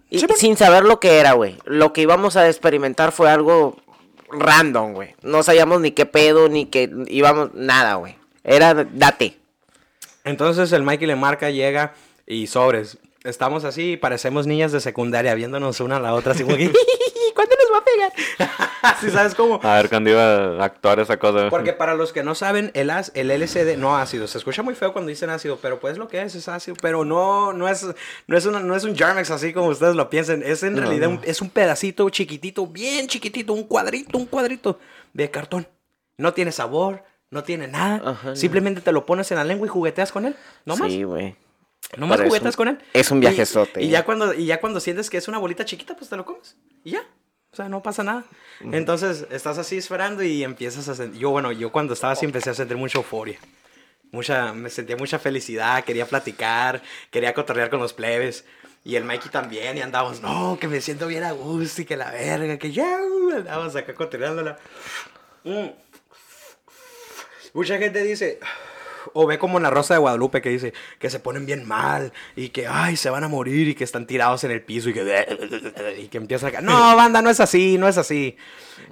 Y 0.08 0.18
Simón. 0.20 0.36
sin 0.38 0.56
saber 0.56 0.84
lo 0.84 0.98
que 0.98 1.18
era, 1.18 1.32
güey. 1.32 1.58
Lo 1.66 1.92
que 1.92 2.00
íbamos 2.00 2.36
a 2.36 2.48
experimentar 2.48 3.12
fue 3.12 3.30
algo 3.30 3.76
random, 4.30 4.94
güey. 4.94 5.14
No 5.22 5.42
sabíamos 5.42 5.80
ni 5.82 5.90
qué 5.90 6.06
pedo, 6.06 6.48
ni 6.48 6.64
que 6.66 6.90
íbamos, 7.08 7.50
nada, 7.52 7.96
güey. 7.96 8.16
Era, 8.44 8.72
date. 8.92 9.37
Entonces 10.28 10.72
el 10.72 10.82
Mikey 10.82 11.06
le 11.06 11.16
marca, 11.16 11.50
llega 11.50 11.94
y 12.26 12.46
sobres. 12.46 12.98
estamos 13.24 13.64
así 13.64 13.92
y 13.92 13.96
parecemos 13.96 14.46
niñas 14.46 14.72
de 14.72 14.80
secundaria 14.80 15.34
viéndonos 15.34 15.80
una 15.80 15.96
a 15.96 16.00
la 16.00 16.14
otra, 16.14 16.32
así 16.32 16.44
como 16.44 16.56
que, 16.56 16.70
¿cuándo 17.34 17.54
nos 17.56 17.72
va 17.74 17.78
a 17.78 17.84
pegar? 17.84 18.96
¿Sí 19.00 19.10
sabes 19.10 19.34
cómo? 19.34 19.58
A 19.62 19.74
ver 19.76 19.88
cuándo 19.88 20.10
iba 20.10 20.22
a 20.62 20.64
actuar 20.64 21.00
esa 21.00 21.18
cosa. 21.18 21.48
Porque 21.50 21.72
para 21.72 21.94
los 21.94 22.12
que 22.12 22.22
no 22.22 22.34
saben, 22.34 22.70
el, 22.74 22.90
as- 22.90 23.10
el 23.14 23.30
LCD, 23.30 23.76
no 23.76 23.96
ácido, 23.96 24.26
se 24.28 24.38
escucha 24.38 24.62
muy 24.62 24.74
feo 24.74 24.92
cuando 24.92 25.08
dicen 25.08 25.30
ácido, 25.30 25.58
pero 25.60 25.80
pues 25.80 25.98
lo 25.98 26.06
que 26.08 26.22
es, 26.22 26.34
es 26.34 26.48
ácido, 26.48 26.76
pero 26.80 27.04
no, 27.04 27.52
no, 27.52 27.68
es, 27.68 27.86
no, 28.26 28.36
es, 28.36 28.46
una- 28.46 28.60
no 28.60 28.74
es 28.76 28.84
un 28.84 28.96
Jarmex 28.96 29.30
así 29.30 29.52
como 29.52 29.68
ustedes 29.68 29.94
lo 29.96 30.08
piensen, 30.10 30.42
es 30.44 30.62
en 30.62 30.76
realidad 30.76 31.08
Un, 31.08 31.20
es 31.24 31.40
un 31.42 31.50
pedacito 31.50 32.08
chiquitito, 32.10 32.66
bien 32.66 33.08
chiquitito, 33.08 33.52
un 33.52 33.64
cuadrito, 33.64 34.16
un 34.16 34.26
cuadrito 34.26 34.78
de 35.12 35.30
cartón. 35.30 35.66
No 36.16 36.32
tiene 36.34 36.52
sabor, 36.52 37.02
no 37.30 37.42
tiene 37.44 37.68
nada, 37.68 38.00
Ajá. 38.10 38.36
simplemente 38.36 38.80
te 38.80 38.92
lo 38.92 39.04
pones 39.06 39.30
en 39.30 39.36
la 39.38 39.44
lengua 39.44 39.66
y 39.66 39.70
jugueteas 39.70 40.12
con 40.12 40.24
él, 40.26 40.36
no 40.64 40.76
más. 40.76 40.90
Sí, 40.92 41.02
güey. 41.02 41.36
Es 41.92 41.98
juguetas 42.00 42.54
un- 42.54 42.56
con 42.56 42.68
él. 42.68 42.78
es 42.92 43.10
un 43.10 43.18
Y- 43.18 43.20
viajezote, 43.22 43.82
Y, 43.82 43.86
¿eh? 43.86 43.90
ya 43.90 44.04
cuando, 44.04 44.34
y 44.34 44.46
ya 44.46 44.60
cuando 44.60 44.80
sientes 44.80 45.08
que 45.08 45.16
es 45.16 45.28
una 45.28 45.38
bolita 45.38 45.64
chiquita, 45.64 45.96
pues 45.96 46.10
te 46.10 46.16
lo 46.16 46.24
comes. 46.24 46.56
Y 46.84 46.90
ya. 46.92 47.02
O 47.50 47.56
sea, 47.56 47.68
no 47.70 47.82
pasa 47.82 48.02
nada. 48.02 48.24
Entonces, 48.60 49.26
estás 49.30 49.56
así 49.56 49.78
esperando 49.78 50.22
y 50.22 50.44
empiezas 50.44 50.86
a 50.88 50.94
sentir... 50.94 51.18
Yo, 51.20 51.30
bueno, 51.30 51.50
yo 51.50 51.72
cuando 51.72 51.94
estaba 51.94 52.12
así 52.12 52.26
empecé 52.26 52.50
a 52.50 52.54
sentir 52.54 52.76
mucha 52.76 52.98
euforia. 52.98 53.38
Mucha, 54.12 54.52
me 54.52 54.68
sentía 54.68 54.96
mucha 54.96 55.18
felicidad, 55.18 55.82
quería 55.84 56.04
platicar, 56.06 56.82
quería 57.10 57.32
cotorrear 57.32 57.70
con 57.70 57.80
los 57.80 57.94
plebes. 57.94 58.44
Y 58.84 58.96
el 58.96 59.04
Mikey 59.04 59.30
también, 59.30 59.78
y 59.78 59.80
andábamos, 59.80 60.20
no, 60.20 60.58
que 60.60 60.68
me 60.68 60.80
siento 60.82 61.06
bien 61.06 61.24
a 61.24 61.32
gusto 61.32 61.80
y 61.82 61.84
que 61.86 61.96
la 61.96 62.10
verga, 62.10 62.58
que 62.58 62.70
ya, 62.70 62.98
uh, 63.02 63.30
andábamos 63.36 63.74
acá 63.76 63.94
cotorreándola. 63.94 64.58
Mm. 65.44 65.66
Mucha 67.54 67.78
gente 67.78 68.02
dice, 68.02 68.38
o 69.12 69.26
ve 69.26 69.38
como 69.38 69.56
en 69.58 69.62
la 69.62 69.70
Rosa 69.70 69.94
de 69.94 70.00
Guadalupe 70.00 70.40
que 70.40 70.50
dice 70.50 70.72
que 70.98 71.10
se 71.10 71.20
ponen 71.20 71.46
bien 71.46 71.66
mal 71.66 72.12
y 72.36 72.50
que, 72.50 72.66
ay, 72.66 72.96
se 72.96 73.10
van 73.10 73.24
a 73.24 73.28
morir 73.28 73.68
y 73.68 73.74
que 73.74 73.84
están 73.84 74.06
tirados 74.06 74.44
en 74.44 74.50
el 74.50 74.62
piso 74.62 74.90
y 74.90 74.94
que, 74.94 75.98
y 75.98 76.08
que 76.08 76.18
empieza 76.18 76.48
acá. 76.48 76.60
No, 76.60 76.72
banda, 76.96 77.22
no 77.22 77.30
es 77.30 77.40
así, 77.40 77.78
no 77.78 77.88
es 77.88 77.98
así. 77.98 78.36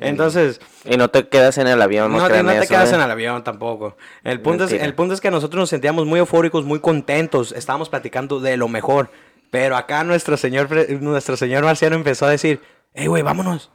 Entonces, 0.01 0.61
Y 0.85 0.97
no 0.97 1.09
te 1.09 1.29
quedas 1.29 1.59
en 1.59 1.67
el 1.69 1.81
avión, 1.81 2.13
no, 2.13 2.19
no 2.19 2.29
te, 2.29 2.43
no 2.43 2.51
te 2.51 2.59
eso, 2.59 2.69
quedas 2.69 2.93
¿eh? 2.93 2.97
en 2.97 3.01
el 3.01 3.11
avión 3.11 3.45
tampoco. 3.45 3.97
El 4.25 4.41
punto, 4.41 4.65
es, 4.65 4.73
el 4.73 4.95
punto 4.95 5.15
es 5.15 5.21
que 5.21 5.31
nosotros 5.31 5.61
nos 5.61 5.71
sentíamos 5.71 6.07
muy 6.07 6.19
eufóricos, 6.19 6.65
muy 6.65 6.81
contentos. 6.81 7.53
Estábamos 7.53 7.89
platicando 7.89 8.41
de 8.41 8.57
lo 8.57 8.69
mejor. 8.69 9.11
Pero 9.51 9.77
acá 9.77 10.05
nuestro 10.05 10.37
señor, 10.37 10.69
nuestro 11.01 11.37
señor 11.37 11.65
Marciano 11.65 11.97
empezó 11.97 12.27
a 12.27 12.31
decir, 12.31 12.61
hey, 12.95 13.07
güey, 13.07 13.23
vámonos. 13.23 13.71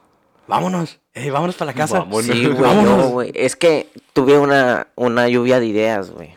Vámonos. 0.52 1.00
Hey, 1.14 1.30
vámonos 1.30 1.56
para 1.56 1.72
la 1.72 1.78
casa. 1.78 2.00
Vámonos. 2.00 2.26
Sí, 2.26 2.46
güey, 2.46 2.62
Vámonos. 2.62 2.98
no, 2.98 3.10
güey. 3.10 3.32
Es 3.34 3.56
que 3.56 3.88
tuve 4.14 4.38
una, 4.38 4.88
una 4.96 5.28
lluvia 5.28 5.60
de 5.60 5.66
ideas, 5.66 6.12
güey. 6.12 6.36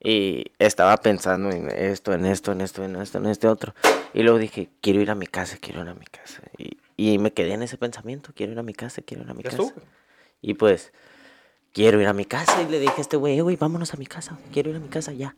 Y 0.00 0.44
estaba 0.58 0.96
pensando 0.98 1.50
en 1.50 1.70
esto, 1.70 2.12
en 2.12 2.26
esto, 2.26 2.52
en 2.52 2.60
esto, 2.60 2.84
en 2.84 2.96
esto, 2.96 3.18
en 3.18 3.26
este 3.26 3.48
otro. 3.48 3.74
Y 4.12 4.22
luego 4.22 4.38
dije, 4.38 4.68
quiero 4.82 5.00
ir 5.00 5.10
a 5.10 5.14
mi 5.14 5.26
casa, 5.26 5.56
quiero 5.60 5.82
ir 5.82 5.88
a 5.88 5.94
mi 5.94 6.04
casa. 6.04 6.42
Y, 6.58 6.76
y 6.96 7.18
me 7.18 7.32
quedé 7.32 7.54
en 7.54 7.62
ese 7.62 7.78
pensamiento, 7.78 8.30
quiero 8.34 8.52
ir 8.52 8.58
a 8.58 8.62
mi 8.62 8.74
casa, 8.74 9.00
quiero 9.00 9.22
ir 9.24 9.30
a 9.30 9.34
mi 9.34 9.42
¿Ya 9.42 9.50
casa. 9.50 9.62
estuvo? 9.62 9.82
Y 10.42 10.54
pues, 10.54 10.92
quiero 11.72 12.00
ir 12.00 12.06
a 12.06 12.12
mi 12.12 12.26
casa. 12.26 12.60
Y 12.62 12.70
le 12.70 12.80
dije 12.80 12.94
a 12.98 13.00
este 13.00 13.16
güey, 13.16 13.38
"Eh, 13.38 13.42
güey, 13.42 13.56
vámonos 13.56 13.94
a 13.94 13.96
mi 13.96 14.06
casa, 14.06 14.36
quiero 14.52 14.70
ir 14.70 14.76
a 14.76 14.80
mi 14.80 14.88
casa 14.88 15.12
ya. 15.12 15.34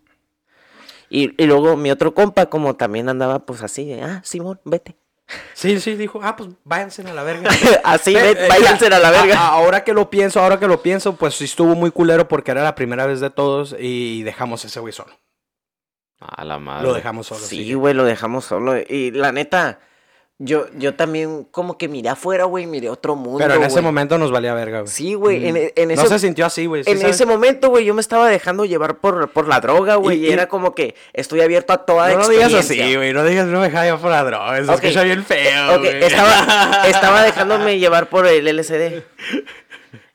Y, 1.08 1.40
y 1.40 1.46
luego 1.46 1.76
mi 1.76 1.92
otro 1.92 2.14
compa, 2.14 2.46
como 2.46 2.74
también 2.74 3.08
andaba 3.08 3.46
pues 3.46 3.62
así, 3.62 3.92
ah, 3.92 4.20
Simón, 4.24 4.60
vete. 4.64 4.96
Sí, 5.54 5.80
sí, 5.80 5.96
dijo, 5.96 6.20
ah, 6.22 6.36
pues 6.36 6.50
váyanse 6.64 7.02
a 7.02 7.12
la 7.12 7.22
verga. 7.24 7.50
así, 7.84 8.14
eh, 8.16 8.46
váyanse 8.48 8.86
a 8.86 8.98
la 9.00 9.10
verga. 9.10 9.38
a- 9.40 9.48
ahora 9.48 9.82
que 9.82 9.92
lo 9.92 10.08
pienso, 10.08 10.40
ahora 10.40 10.58
que 10.60 10.68
lo 10.68 10.82
pienso, 10.82 11.16
pues 11.16 11.34
sí 11.34 11.44
estuvo 11.46 11.74
muy 11.74 11.90
culero 11.90 12.28
porque 12.28 12.52
era 12.52 12.62
la 12.62 12.74
primera 12.76 13.06
vez 13.06 13.20
de 13.20 13.30
todos 13.30 13.74
y 13.78 14.22
dejamos 14.22 14.64
ese 14.64 14.78
güey 14.80 14.92
solo. 14.92 15.12
A 16.20 16.44
la 16.44 16.58
madre. 16.58 16.86
Lo 16.86 16.94
dejamos 16.94 17.26
solo. 17.26 17.40
Sí, 17.44 17.74
güey, 17.74 17.92
lo 17.92 18.04
dejamos 18.04 18.44
solo. 18.44 18.74
Y 18.78 19.10
la 19.10 19.32
neta, 19.32 19.80
yo, 20.38 20.66
yo 20.76 20.94
también 20.94 21.44
como 21.50 21.78
que 21.78 21.88
miré 21.88 22.10
afuera, 22.10 22.44
güey, 22.44 22.66
miré 22.66 22.90
otro 22.90 23.16
mundo. 23.16 23.38
Pero 23.38 23.54
en 23.54 23.62
ese 23.62 23.72
güey. 23.76 23.84
momento 23.84 24.18
nos 24.18 24.30
valía 24.30 24.52
verga, 24.52 24.80
güey. 24.80 24.92
Sí, 24.92 25.14
güey, 25.14 25.48
en, 25.48 25.72
en 25.74 25.94
No 25.94 26.06
se 26.06 26.18
sintió 26.18 26.44
así, 26.44 26.66
güey. 26.66 26.84
¿sí 26.84 26.90
en 26.90 26.98
sabes? 26.98 27.14
ese 27.16 27.24
momento, 27.24 27.70
güey, 27.70 27.86
yo 27.86 27.94
me 27.94 28.02
estaba 28.02 28.28
dejando 28.28 28.64
llevar 28.66 28.98
por, 28.98 29.30
por 29.30 29.48
la 29.48 29.60
droga, 29.60 29.94
güey. 29.96 30.18
Y- 30.18 30.26
Y, 30.26 30.28
y- 30.28 30.32
era 30.32 30.46
como 30.48 30.74
que 30.74 30.94
estoy 31.14 31.40
abierto 31.40 31.72
a 31.72 31.86
toda 31.86 32.08
No 32.10 32.18
lo 32.18 32.28
digas 32.28 32.52
experiencia. 32.52 32.84
así, 32.84 32.96
güey. 32.96 33.12
No 33.14 33.24
digas, 33.24 33.46
no 33.46 33.60
me 33.60 33.66
deja 33.70 33.86
yo 33.88 33.98
por 33.98 34.10
la 34.10 34.24
droga. 34.24 34.56
Se 34.56 34.62
Ok. 34.70 34.70
escucha 34.84 35.02
bien 35.04 35.24
feo, 35.24 35.78
güey. 35.78 36.02
estaba, 36.04 36.82
estaba 36.86 37.22
dejándome 37.22 37.78
llevar 37.78 38.08
por 38.10 38.26
el 38.26 38.46
LCD. 38.46 39.02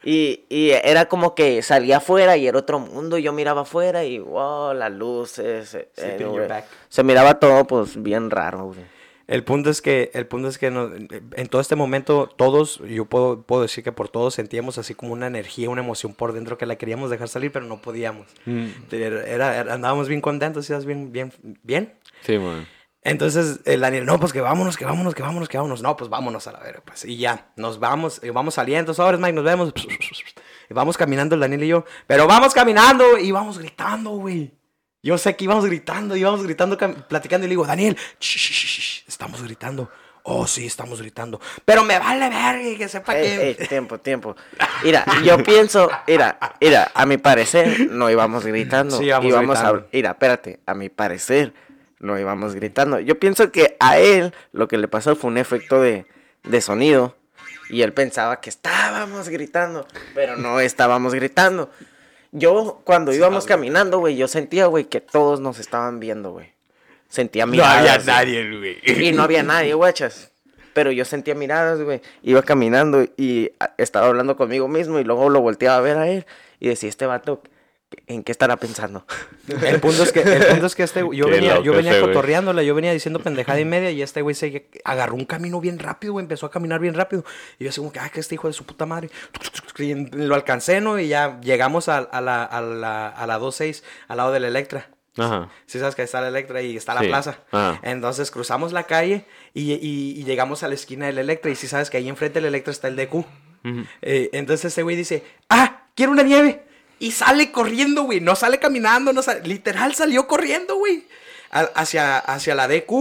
Y, 0.03 0.45
y 0.49 0.71
era 0.71 1.05
como 1.05 1.35
que 1.35 1.61
salía 1.61 1.97
afuera 1.97 2.35
y 2.37 2.47
era 2.47 2.57
otro 2.57 2.79
mundo. 2.79 3.17
Y 3.17 3.23
yo 3.23 3.33
miraba 3.33 3.61
afuera 3.61 4.03
y, 4.03 4.17
wow, 4.19 4.73
las 4.73 4.91
luces. 4.91 5.75
eh. 5.75 6.63
Se 6.89 7.03
miraba 7.03 7.39
todo, 7.39 7.65
pues, 7.65 8.01
bien 8.01 8.29
raro, 8.31 8.65
güey. 8.65 9.00
El 9.31 9.43
punto 9.43 9.69
es 9.69 9.81
que, 9.81 10.11
el 10.13 10.27
punto 10.27 10.47
es 10.49 10.57
que 10.57 10.69
no- 10.71 10.91
en 10.93 11.47
todo 11.47 11.61
este 11.61 11.75
momento 11.75 12.27
todos, 12.27 12.79
yo 12.87 13.05
puedo, 13.05 13.43
puedo 13.43 13.61
decir 13.61 13.83
que 13.83 13.91
por 13.91 14.09
todos 14.09 14.33
sentíamos 14.33 14.77
así 14.77 14.93
como 14.93 15.13
una 15.13 15.27
energía, 15.27 15.69
una 15.69 15.81
emoción 15.81 16.13
por 16.13 16.33
dentro 16.33 16.57
que 16.57 16.65
la 16.65 16.75
queríamos 16.75 17.09
dejar 17.09 17.29
salir, 17.29 17.51
pero 17.51 17.65
no 17.65 17.81
podíamos. 17.81 18.27
Mm. 18.45 18.67
Era, 18.91 19.61
andábamos 19.73 20.07
bien 20.09 20.21
contentos, 20.21 20.65
¿sí? 20.65 20.73
bien, 20.85 21.11
bien, 21.11 21.31
bien. 21.63 21.93
Sí, 22.21 22.37
man. 22.37 22.67
Entonces 23.03 23.61
el 23.65 23.79
Daniel, 23.81 24.05
no, 24.05 24.19
pues 24.19 24.31
que 24.31 24.41
vámonos, 24.41 24.77
que 24.77 24.85
vámonos, 24.85 25.15
que 25.15 25.23
vámonos, 25.23 25.49
que 25.49 25.57
vámonos. 25.57 25.81
No, 25.81 25.97
pues 25.97 26.09
vámonos 26.09 26.45
a 26.47 26.51
la 26.51 26.59
verga, 26.59 26.83
pues. 26.85 27.05
Y 27.05 27.17
ya, 27.17 27.51
nos 27.55 27.79
vamos, 27.79 28.21
vamos 28.33 28.53
saliendo. 28.53 28.93
Sobres, 28.93 29.19
Mike, 29.19 29.33
nos 29.33 29.43
vemos. 29.43 29.73
Y 30.69 30.73
vamos 30.73 30.95
caminando 30.97 31.35
el 31.35 31.41
Daniel 31.41 31.63
y 31.63 31.67
yo. 31.67 31.83
Pero 32.07 32.27
vamos 32.27 32.53
caminando 32.53 33.17
y 33.17 33.31
vamos 33.31 33.57
gritando, 33.59 34.11
güey. 34.11 34.53
Yo 35.03 35.17
sé 35.17 35.35
que 35.35 35.45
íbamos 35.45 35.65
gritando, 35.65 36.15
íbamos 36.15 36.43
gritando, 36.43 36.77
platicando. 36.77 37.45
Y 37.45 37.49
le 37.49 37.53
digo, 37.53 37.65
Daniel, 37.65 37.97
estamos 39.07 39.41
gritando. 39.41 39.89
Oh, 40.23 40.45
sí, 40.45 40.67
estamos 40.67 41.01
gritando. 41.01 41.41
Pero 41.65 41.83
me 41.83 41.97
vale 41.97 42.29
verga 42.29 42.77
que 42.77 42.87
sepa 42.87 43.13
que... 43.13 43.49
Ey, 43.49 43.55
ey, 43.59 43.67
tiempo, 43.67 43.99
tiempo. 43.99 44.35
Mira, 44.83 45.03
yo 45.23 45.43
pienso, 45.43 45.89
mira, 46.07 46.37
mira, 46.59 46.91
a 46.93 47.05
mi 47.07 47.17
parecer 47.17 47.89
no 47.89 48.09
íbamos 48.11 48.45
gritando. 48.45 48.97
Sí, 48.97 49.05
íbamos 49.05 49.25
íbamos 49.25 49.57
gritando. 49.57 49.81
a, 49.81 49.87
mira, 49.91 50.11
espérate, 50.11 50.59
a 50.67 50.75
mi 50.75 50.89
parecer 50.89 51.53
no 51.99 52.19
íbamos 52.19 52.53
gritando. 52.53 52.99
Yo 52.99 53.17
pienso 53.19 53.51
que 53.51 53.77
a 53.79 53.97
él 53.97 54.33
lo 54.51 54.67
que 54.67 54.77
le 54.77 54.87
pasó 54.87 55.15
fue 55.15 55.31
un 55.31 55.39
efecto 55.39 55.81
de, 55.81 56.05
de 56.43 56.61
sonido 56.61 57.17
y 57.69 57.81
él 57.81 57.93
pensaba 57.93 58.41
que 58.41 58.49
estábamos 58.49 59.29
gritando, 59.29 59.87
pero 60.13 60.35
no 60.35 60.59
estábamos 60.59 61.15
gritando. 61.15 61.71
Yo 62.31 62.81
cuando 62.85 63.13
íbamos 63.13 63.45
caminando, 63.45 63.99
güey, 63.99 64.15
yo 64.15 64.27
sentía, 64.27 64.67
güey, 64.67 64.85
que 64.85 65.01
todos 65.01 65.39
nos 65.41 65.59
estaban 65.59 65.99
viendo, 65.99 66.31
güey. 66.31 66.53
Sentía 67.09 67.45
no 67.45 67.51
miradas. 67.51 67.77
había 67.77 67.95
güey. 67.95 68.05
nadie, 68.07 68.57
güey. 68.57 69.07
Y 69.09 69.11
no 69.11 69.23
había 69.23 69.43
nadie, 69.43 69.73
guachas. 69.73 70.31
Pero 70.73 70.91
yo 70.91 71.03
sentía 71.03 71.35
miradas, 71.35 71.81
güey. 71.81 72.01
Iba 72.23 72.41
caminando 72.41 73.05
y 73.17 73.51
estaba 73.77 74.07
hablando 74.07 74.37
conmigo 74.37 74.69
mismo 74.69 74.99
y 74.99 75.03
luego 75.03 75.29
lo 75.29 75.41
volteaba 75.41 75.77
a 75.77 75.81
ver 75.81 75.97
a 75.97 76.07
él 76.07 76.25
y 76.61 76.69
decía, 76.69 76.87
este 76.87 77.05
vato, 77.05 77.41
¿en 78.07 78.23
qué 78.23 78.31
estará 78.31 78.57
pensando? 78.57 79.05
El 79.47 79.79
punto 79.79 80.03
es 80.03 80.11
que, 80.11 80.21
el 80.21 80.45
punto 80.47 80.65
es 80.67 80.75
que 80.75 80.83
este, 80.83 81.01
yo 81.01 81.09
Qué 81.25 81.31
venía, 81.31 81.59
yo 81.61 81.73
venía 81.73 81.99
cotorreándola, 81.99 82.63
yo 82.63 82.73
venía 82.75 82.93
diciendo 82.93 83.19
pendejada 83.19 83.59
y 83.59 83.65
media 83.65 83.91
y 83.91 84.01
este 84.01 84.21
güey 84.21 84.35
se 84.35 84.69
agarró 84.85 85.15
un 85.15 85.25
camino 85.25 85.59
bien 85.61 85.77
rápido, 85.79 86.13
güey, 86.13 86.23
empezó 86.23 86.45
a 86.45 86.51
caminar 86.51 86.79
bien 86.79 86.93
rápido. 86.93 87.23
Y 87.59 87.63
yo 87.65 87.69
así 87.69 87.79
como 87.79 87.91
que, 87.91 87.99
ay, 87.99 88.09
que 88.09 88.19
este 88.19 88.35
hijo 88.35 88.47
de 88.47 88.53
su 88.53 88.65
puta 88.65 88.85
madre. 88.85 89.09
Y 89.77 89.93
lo 90.15 90.35
alcancé, 90.35 90.79
¿no? 90.81 90.99
Y 90.99 91.07
ya 91.07 91.39
llegamos 91.41 91.89
a, 91.89 91.97
a 91.99 92.21
la, 92.21 92.43
a 92.43 92.61
la, 92.61 93.07
a 93.09 93.27
la 93.27 93.39
2.6, 93.39 93.83
al 94.07 94.17
lado 94.17 94.31
de 94.31 94.39
la 94.39 94.47
Electra. 94.47 94.89
Ajá. 95.17 95.49
Sí 95.65 95.77
sabes 95.79 95.95
que 95.95 96.03
está 96.03 96.21
la 96.21 96.29
Electra 96.29 96.61
y 96.61 96.77
está 96.77 96.93
la 96.93 97.01
Sí. 97.01 97.07
plaza. 97.07 97.39
Ajá. 97.51 97.79
Entonces 97.83 98.31
cruzamos 98.31 98.71
la 98.71 98.83
calle 98.83 99.25
y, 99.53 99.73
y- 99.73 100.13
y 100.17 100.23
llegamos 100.23 100.63
a 100.63 100.67
la 100.69 100.75
esquina 100.75 101.07
de 101.07 101.13
la 101.13 101.21
Electra. 101.21 101.51
Y 101.51 101.55
sí 101.55 101.67
sabes 101.67 101.89
que 101.89 101.97
ahí 101.97 102.07
enfrente 102.07 102.35
de 102.35 102.41
la 102.43 102.47
Electra 102.47 102.71
está 102.71 102.87
el 102.87 102.95
DQ. 102.95 103.13
Ujú. 103.15 103.25
Eh, 104.01 104.29
entonces 104.33 104.65
este 104.65 104.83
güey 104.83 104.95
dice, 104.95 105.23
ah, 105.49 105.83
quiero 105.95 106.11
una 106.13 106.23
nieve. 106.23 106.63
Y 107.01 107.11
sale 107.11 107.51
corriendo, 107.51 108.03
güey. 108.03 108.21
No 108.21 108.35
sale 108.35 108.59
caminando, 108.59 109.11
no 109.11 109.23
sale. 109.23 109.41
Literal 109.47 109.95
salió 109.95 110.27
corriendo, 110.27 110.75
güey. 110.75 111.03
Hacia, 111.49 112.19
hacia 112.19 112.53
la 112.53 112.67
DQ. 112.67 112.91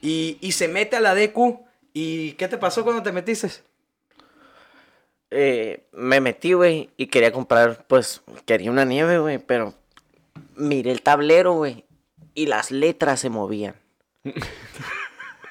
Y, 0.00 0.38
y 0.40 0.52
se 0.52 0.68
mete 0.68 0.96
a 0.96 1.00
la 1.00 1.14
DQ. 1.14 1.58
¿Y 1.92 2.32
qué 2.32 2.46
te 2.46 2.56
pasó 2.56 2.84
cuando 2.84 3.02
te 3.02 3.10
metiste? 3.10 3.50
Eh, 5.34 5.88
me 5.92 6.20
metí, 6.20 6.52
güey, 6.52 6.90
y 6.98 7.06
quería 7.06 7.32
comprar, 7.32 7.86
pues, 7.88 8.20
quería 8.44 8.70
una 8.70 8.84
nieve, 8.84 9.18
güey, 9.18 9.38
pero 9.38 9.72
miré 10.56 10.92
el 10.92 11.00
tablero, 11.00 11.54
güey, 11.54 11.86
y 12.34 12.46
las 12.46 12.70
letras 12.70 13.20
se 13.20 13.30
movían. 13.30 13.74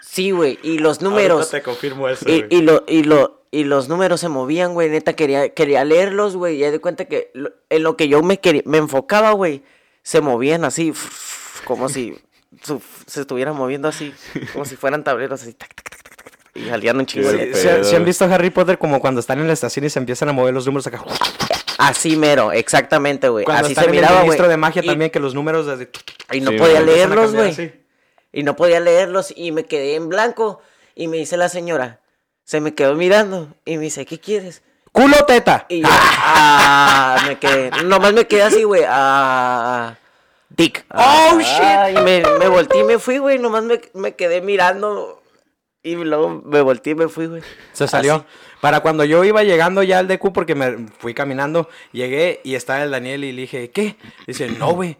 Sí, 0.04 0.32
güey, 0.32 0.60
y 0.62 0.80
los 0.80 1.02
números... 1.02 1.52
te 1.52 1.62
confirmo 1.62 2.10
eso, 2.10 2.28
Y, 2.28 2.46
y, 2.50 2.62
lo, 2.64 2.84
y, 2.86 3.04
lo, 3.04 3.41
y 3.52 3.66
los 3.66 3.90
números 3.90 4.22
se 4.22 4.30
movían, 4.30 4.74
güey. 4.74 4.90
Neta, 4.90 5.14
quería, 5.14 5.50
quería 5.54 5.84
leerlos, 5.84 6.36
güey. 6.38 6.56
Y 6.56 6.60
ya 6.60 6.72
de 6.72 6.80
cuenta 6.80 7.06
que 7.06 7.32
lo- 7.34 7.52
en 7.70 7.84
lo 7.84 7.98
que 7.98 8.08
yo 8.08 8.24
me, 8.24 8.40
quería, 8.40 8.62
me 8.66 8.78
enfocaba, 8.78 9.32
güey, 9.32 9.64
se 10.04 10.22
movían 10.22 10.64
así, 10.66 10.94
como 11.66 11.90
si 11.90 12.18
su- 12.64 12.82
se 13.06 13.22
estuvieran 13.22 13.56
moviendo 13.56 13.88
así, 13.88 14.14
como 14.54 14.66
si 14.66 14.76
fueran 14.78 15.04
tableros 15.04 15.42
así. 15.42 15.54
tac, 15.54 15.74
tac, 15.76 15.90
tac, 15.92 16.04
tac, 16.04 16.24
tac, 16.24 16.32
y 16.56 16.68
salían 16.70 16.98
un 16.98 17.06
chingo 17.06 17.30
¿sí- 17.32 17.52
sí 17.84 17.96
han 17.96 18.04
visto 18.06 18.26
Harry 18.26 18.50
Potter 18.50 18.78
como 18.78 19.00
cuando 19.00 19.20
están 19.22 19.40
en 19.40 19.48
la 19.48 19.54
estación 19.54 19.86
y 19.86 19.90
se 19.90 20.00
empiezan 20.00 20.30
a 20.30 20.34
mover 20.34 20.54
los 20.54 20.66
números 20.66 20.86
acá? 20.88 21.04
Así 21.78 22.16
mero, 22.18 22.52
exactamente, 22.52 23.28
güey. 23.30 23.44
Cuando 23.46 23.64
Así 23.66 23.72
están 23.72 23.86
se 23.86 23.90
en 23.90 23.96
miraba, 23.96 24.12
el 24.14 24.18
güey. 24.20 24.26
ministro 24.30 24.48
de 24.50 24.58
magia 24.58 24.82
Y- 24.84 24.86
también, 24.88 25.10
que 25.12 25.20
los 25.20 25.34
números 25.34 25.66
desde... 25.66 25.90
Y 26.32 26.42
no 26.42 26.52
Sí, 26.52 26.58
podía 26.58 26.82
leerlos, 26.82 27.34
güey. 27.34 27.74
y 28.34 28.44
no 28.44 28.56
podía 28.56 28.80
leerlos 28.80 29.34
y 29.36 29.52
me 29.52 29.64
quedé 29.66 29.96
en 29.96 30.08
blanco 30.10 30.62
y 30.94 31.08
me 31.08 31.18
dice 31.18 31.38
la 31.38 31.50
señora, 31.50 32.01
se 32.52 32.60
me 32.60 32.74
quedó 32.74 32.96
mirando 32.96 33.48
y 33.64 33.78
me 33.78 33.84
dice, 33.84 34.06
¿qué 34.06 34.20
quieres? 34.20 34.62
¡Culo 34.92 35.24
teta! 35.26 35.66
Y 35.70 35.84
yo, 35.84 35.88
ah, 35.90 37.16
me 37.26 37.40
quedé, 37.40 37.72
nomás 37.86 38.12
me 38.12 38.28
quedé 38.28 38.44
así, 38.44 38.64
güey, 38.64 38.84
ah, 38.86 39.96
Dick. 40.50 40.84
ah, 40.90 41.30
¡Oh, 41.32 41.40
shit! 41.40 41.48
ah, 41.62 41.92
y 41.92 41.94
me, 42.04 42.22
me 42.40 42.50
volteé 42.50 42.82
y 42.82 42.84
me 42.84 43.00
fui, 43.00 43.20
güey, 43.20 43.40
nomás 43.40 43.64
me, 43.64 43.80
me 43.94 44.16
quedé 44.16 44.42
mirando 44.42 45.24
y 45.82 45.96
luego 45.96 46.42
me 46.44 46.60
volteé 46.60 46.92
y 46.92 46.96
me 46.96 47.08
fui, 47.08 47.28
güey. 47.28 47.42
Se 47.72 47.88
salió. 47.88 48.26
Para 48.60 48.82
cuando 48.82 49.06
yo 49.06 49.24
iba 49.24 49.44
llegando 49.44 49.82
ya 49.82 50.00
al 50.00 50.10
DQ, 50.10 50.34
porque 50.34 50.54
me 50.54 50.90
fui 51.00 51.14
caminando, 51.14 51.70
llegué 51.94 52.42
y 52.44 52.56
estaba 52.56 52.84
el 52.84 52.92
Daniel 52.92 53.24
y 53.24 53.32
le 53.32 53.44
dije, 53.44 53.72
¿qué? 53.72 53.96
Dice, 54.28 54.50
no, 54.50 54.74
güey, 54.74 54.98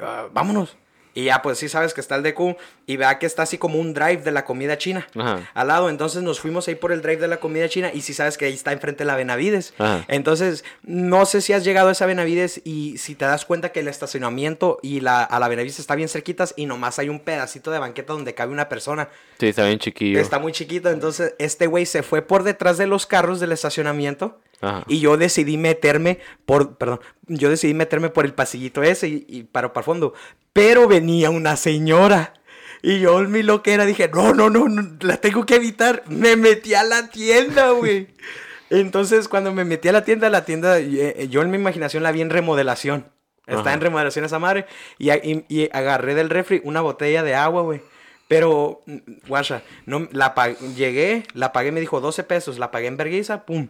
ah, 0.00 0.28
vámonos. 0.30 0.76
Y 1.14 1.24
ya, 1.24 1.42
pues 1.42 1.58
sí 1.58 1.68
sabes 1.68 1.94
que 1.94 2.00
está 2.00 2.16
el 2.16 2.22
DQ 2.22 2.56
y 2.86 2.96
vea 2.96 3.18
que 3.18 3.26
está 3.26 3.42
así 3.42 3.56
como 3.56 3.78
un 3.78 3.94
drive 3.94 4.18
de 4.18 4.32
la 4.32 4.44
comida 4.44 4.76
china 4.76 5.06
Ajá. 5.16 5.48
al 5.54 5.68
lado. 5.68 5.88
Entonces 5.88 6.22
nos 6.22 6.40
fuimos 6.40 6.66
ahí 6.68 6.74
por 6.74 6.92
el 6.92 7.02
drive 7.02 7.18
de 7.18 7.28
la 7.28 7.38
comida 7.38 7.68
china 7.68 7.90
y 7.94 8.02
sí 8.02 8.14
sabes 8.14 8.36
que 8.36 8.46
ahí 8.46 8.54
está 8.54 8.72
enfrente 8.72 9.04
la 9.04 9.16
Benavides. 9.16 9.74
Ajá. 9.78 10.04
Entonces, 10.08 10.64
no 10.82 11.24
sé 11.26 11.40
si 11.40 11.52
has 11.52 11.64
llegado 11.64 11.88
a 11.88 11.92
esa 11.92 12.06
Benavides 12.06 12.60
y 12.64 12.98
si 12.98 13.14
te 13.14 13.24
das 13.24 13.44
cuenta 13.44 13.70
que 13.70 13.80
el 13.80 13.88
estacionamiento 13.88 14.78
y 14.82 15.00
la, 15.00 15.22
a 15.22 15.38
la 15.38 15.48
Benavides 15.48 15.78
está 15.78 15.94
bien 15.94 16.08
cerquitas 16.08 16.52
y 16.56 16.66
nomás 16.66 16.98
hay 16.98 17.08
un 17.08 17.20
pedacito 17.20 17.70
de 17.70 17.78
banqueta 17.78 18.12
donde 18.12 18.34
cabe 18.34 18.52
una 18.52 18.68
persona. 18.68 19.08
Sí, 19.38 19.48
está 19.48 19.64
bien 19.66 19.78
chiquillo. 19.78 20.20
Está 20.20 20.38
muy 20.38 20.52
chiquito, 20.52 20.90
entonces 20.90 21.34
este 21.38 21.66
güey 21.66 21.86
se 21.86 22.02
fue 22.02 22.22
por 22.22 22.42
detrás 22.42 22.78
de 22.78 22.86
los 22.86 23.06
carros 23.06 23.40
del 23.40 23.52
estacionamiento 23.52 24.38
Ajá. 24.64 24.84
y 24.88 25.00
yo 25.00 25.16
decidí 25.16 25.56
meterme 25.58 26.18
por, 26.46 26.76
perdón, 26.76 27.00
yo 27.26 27.50
decidí 27.50 27.74
meterme 27.74 28.08
por 28.10 28.24
el 28.24 28.34
pasillito 28.34 28.82
ese 28.82 29.08
y, 29.08 29.26
y 29.28 29.42
para 29.44 29.72
para 29.72 29.84
fondo, 29.84 30.14
pero 30.52 30.88
venía 30.88 31.30
una 31.30 31.56
señora 31.56 32.34
y 32.82 33.00
yo 33.00 33.20
en 33.20 33.30
mi 33.30 33.42
loquera 33.42 33.86
dije, 33.86 34.08
no, 34.12 34.34
no, 34.34 34.50
no, 34.50 34.68
no, 34.68 34.96
la 35.00 35.16
tengo 35.18 35.44
que 35.46 35.56
evitar, 35.56 36.02
me 36.08 36.36
metí 36.36 36.74
a 36.74 36.82
la 36.84 37.08
tienda, 37.10 37.70
güey. 37.70 38.08
Entonces 38.70 39.28
cuando 39.28 39.52
me 39.52 39.64
metí 39.64 39.88
a 39.88 39.92
la 39.92 40.04
tienda, 40.04 40.28
la 40.30 40.44
tienda, 40.44 40.78
eh, 40.78 41.28
yo 41.30 41.42
en 41.42 41.50
mi 41.50 41.56
imaginación 41.56 42.02
la 42.02 42.12
vi 42.12 42.22
en 42.22 42.30
remodelación. 42.30 43.06
Está 43.46 43.60
Ajá. 43.60 43.74
en 43.74 43.80
remodelación 43.82 44.24
esa 44.24 44.38
madre. 44.38 44.64
Y, 44.98 45.10
a- 45.10 45.16
y- 45.16 45.44
y 45.48 45.68
agarré 45.72 46.14
del 46.14 46.30
refri 46.30 46.62
una 46.64 46.80
botella 46.80 47.22
de 47.22 47.34
agua, 47.34 47.60
güey. 47.62 47.82
Pero, 48.26 48.80
mm, 48.86 48.96
guacha, 49.28 49.62
no, 49.84 50.08
la 50.12 50.34
llegué, 50.76 51.24
la 51.34 51.52
pagué, 51.52 51.70
me 51.72 51.80
dijo 51.80 52.00
12 52.00 52.24
pesos, 52.24 52.58
la 52.58 52.70
pagué 52.70 52.86
en 52.86 52.96
vergüenza, 52.96 53.44
pum. 53.44 53.68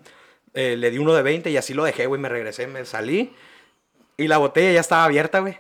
Eh, 0.55 0.77
le 0.77 0.91
di 0.91 0.99
uno 0.99 1.13
de 1.15 1.23
20 1.23 1.51
y 1.51 1.57
así 1.57 1.75
lo 1.75 1.85
dejé, 1.85 2.07
güey. 2.07 2.21
Me 2.21 2.29
regresé, 2.29 2.67
me 2.67 2.85
salí. 2.85 3.35
Y 4.17 4.29
la 4.29 4.39
botella 4.39 4.73
ya 4.73 4.81
estaba 4.81 5.05
abierta, 5.05 5.41
güey. 5.41 5.59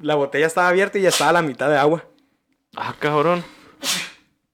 La 0.00 0.14
botella 0.14 0.46
estaba 0.46 0.68
abierta 0.68 0.98
y 0.98 1.02
ya 1.02 1.08
estaba 1.08 1.30
a 1.30 1.34
la 1.34 1.42
mitad 1.42 1.68
de 1.70 1.76
agua. 1.78 2.04
Ah, 2.76 2.94
cabrón. 2.98 3.44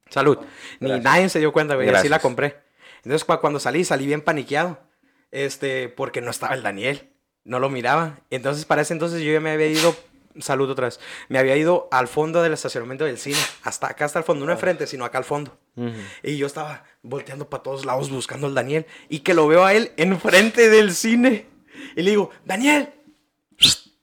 Salud. 0.09 0.39
Ni 0.81 0.99
nadie 1.01 1.29
se 1.29 1.39
dio 1.39 1.53
cuenta, 1.53 1.75
güey. 1.75 1.87
Así 1.87 1.93
Gracias. 1.93 2.11
la 2.11 2.19
compré. 2.21 2.57
Entonces, 3.05 3.27
cua- 3.27 3.41
cuando 3.41 3.61
salí, 3.61 3.85
salí 3.85 4.07
bien 4.07 4.21
paniqueado. 4.23 4.79
Este, 5.31 5.89
porque 5.89 6.21
no 6.21 6.31
estaba 6.31 6.55
el 6.55 6.63
Daniel. 6.63 7.11
No 7.45 7.59
lo 7.61 7.71
miraba. 7.71 8.19
Entonces, 8.31 8.65
para 8.65 8.83
ese 8.83 8.93
entonces 8.93 9.23
yo 9.23 9.33
ya 9.33 9.41
me 9.41 9.51
había 9.51 9.67
ido. 9.69 9.95
Salud 10.39 10.71
otra 10.71 10.87
vez. 10.87 11.01
Me 11.29 11.39
había 11.39 11.57
ido 11.57 11.89
al 11.91 12.07
fondo 12.07 12.43
del 12.43 12.53
estacionamiento 12.53 13.05
del 13.05 13.19
cine. 13.19 13.39
Hasta 13.65 13.89
acá, 13.89 14.05
hasta 14.05 14.21
el 14.21 14.25
fondo. 14.25 14.47
No 14.47 14.53
enfrente, 14.53 14.87
sino 14.87 15.05
acá 15.05 15.19
al 15.19 15.25
fondo. 15.25 15.59
Y 16.23 16.37
yo 16.37 16.47
estaba 16.47 16.85
volteando 17.03 17.49
para 17.51 17.63
todos 17.63 17.85
lados 17.85 18.11
buscando 18.11 18.47
al 18.47 18.55
Daniel. 18.55 18.87
Y 19.09 19.21
que 19.21 19.35
lo 19.35 19.47
veo 19.49 19.65
a 19.65 19.75
él 19.75 19.93
enfrente 19.97 20.69
del 20.69 20.95
cine. 20.95 21.47
Y 21.97 22.03
le 22.03 22.11
digo, 22.11 22.31
Daniel. 22.45 22.91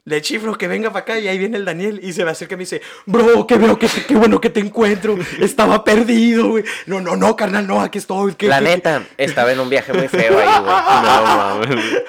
Le 0.05 0.21
chifro 0.21 0.57
que 0.57 0.69
venga 0.69 0.89
para 0.89 1.01
acá 1.01 1.19
y 1.19 1.27
ahí 1.27 1.37
viene 1.37 1.57
el 1.57 1.65
Daniel 1.65 1.99
y 2.01 2.13
se 2.13 2.23
me 2.23 2.31
acerca 2.31 2.53
y 2.53 2.57
me 2.57 2.61
dice, 2.61 2.81
bro, 3.05 3.45
qué, 3.45 3.57
veo 3.57 3.77
que 3.77 3.89
te- 3.89 4.05
qué 4.05 4.15
bueno 4.15 4.39
que 4.39 4.49
te 4.49 4.61
encuentro. 4.61 5.17
Estaba 5.41 5.83
perdido, 5.83 6.47
güey. 6.47 6.63
No, 6.85 7.01
no, 7.01 7.17
no, 7.17 7.35
carnal, 7.35 7.67
no, 7.67 7.81
aquí 7.81 7.97
estoy. 7.97 8.33
¿Qué- 8.35 8.47
La 8.47 8.59
qué- 8.59 8.63
neta, 8.65 9.03
estaba 9.17 9.51
en 9.51 9.59
un 9.59 9.69
viaje 9.69 9.91
muy 9.91 10.07
feo 10.07 10.39
ahí, 10.39 10.47
güey. 10.47 10.75
No 11.03 11.23
mames. 11.25 12.03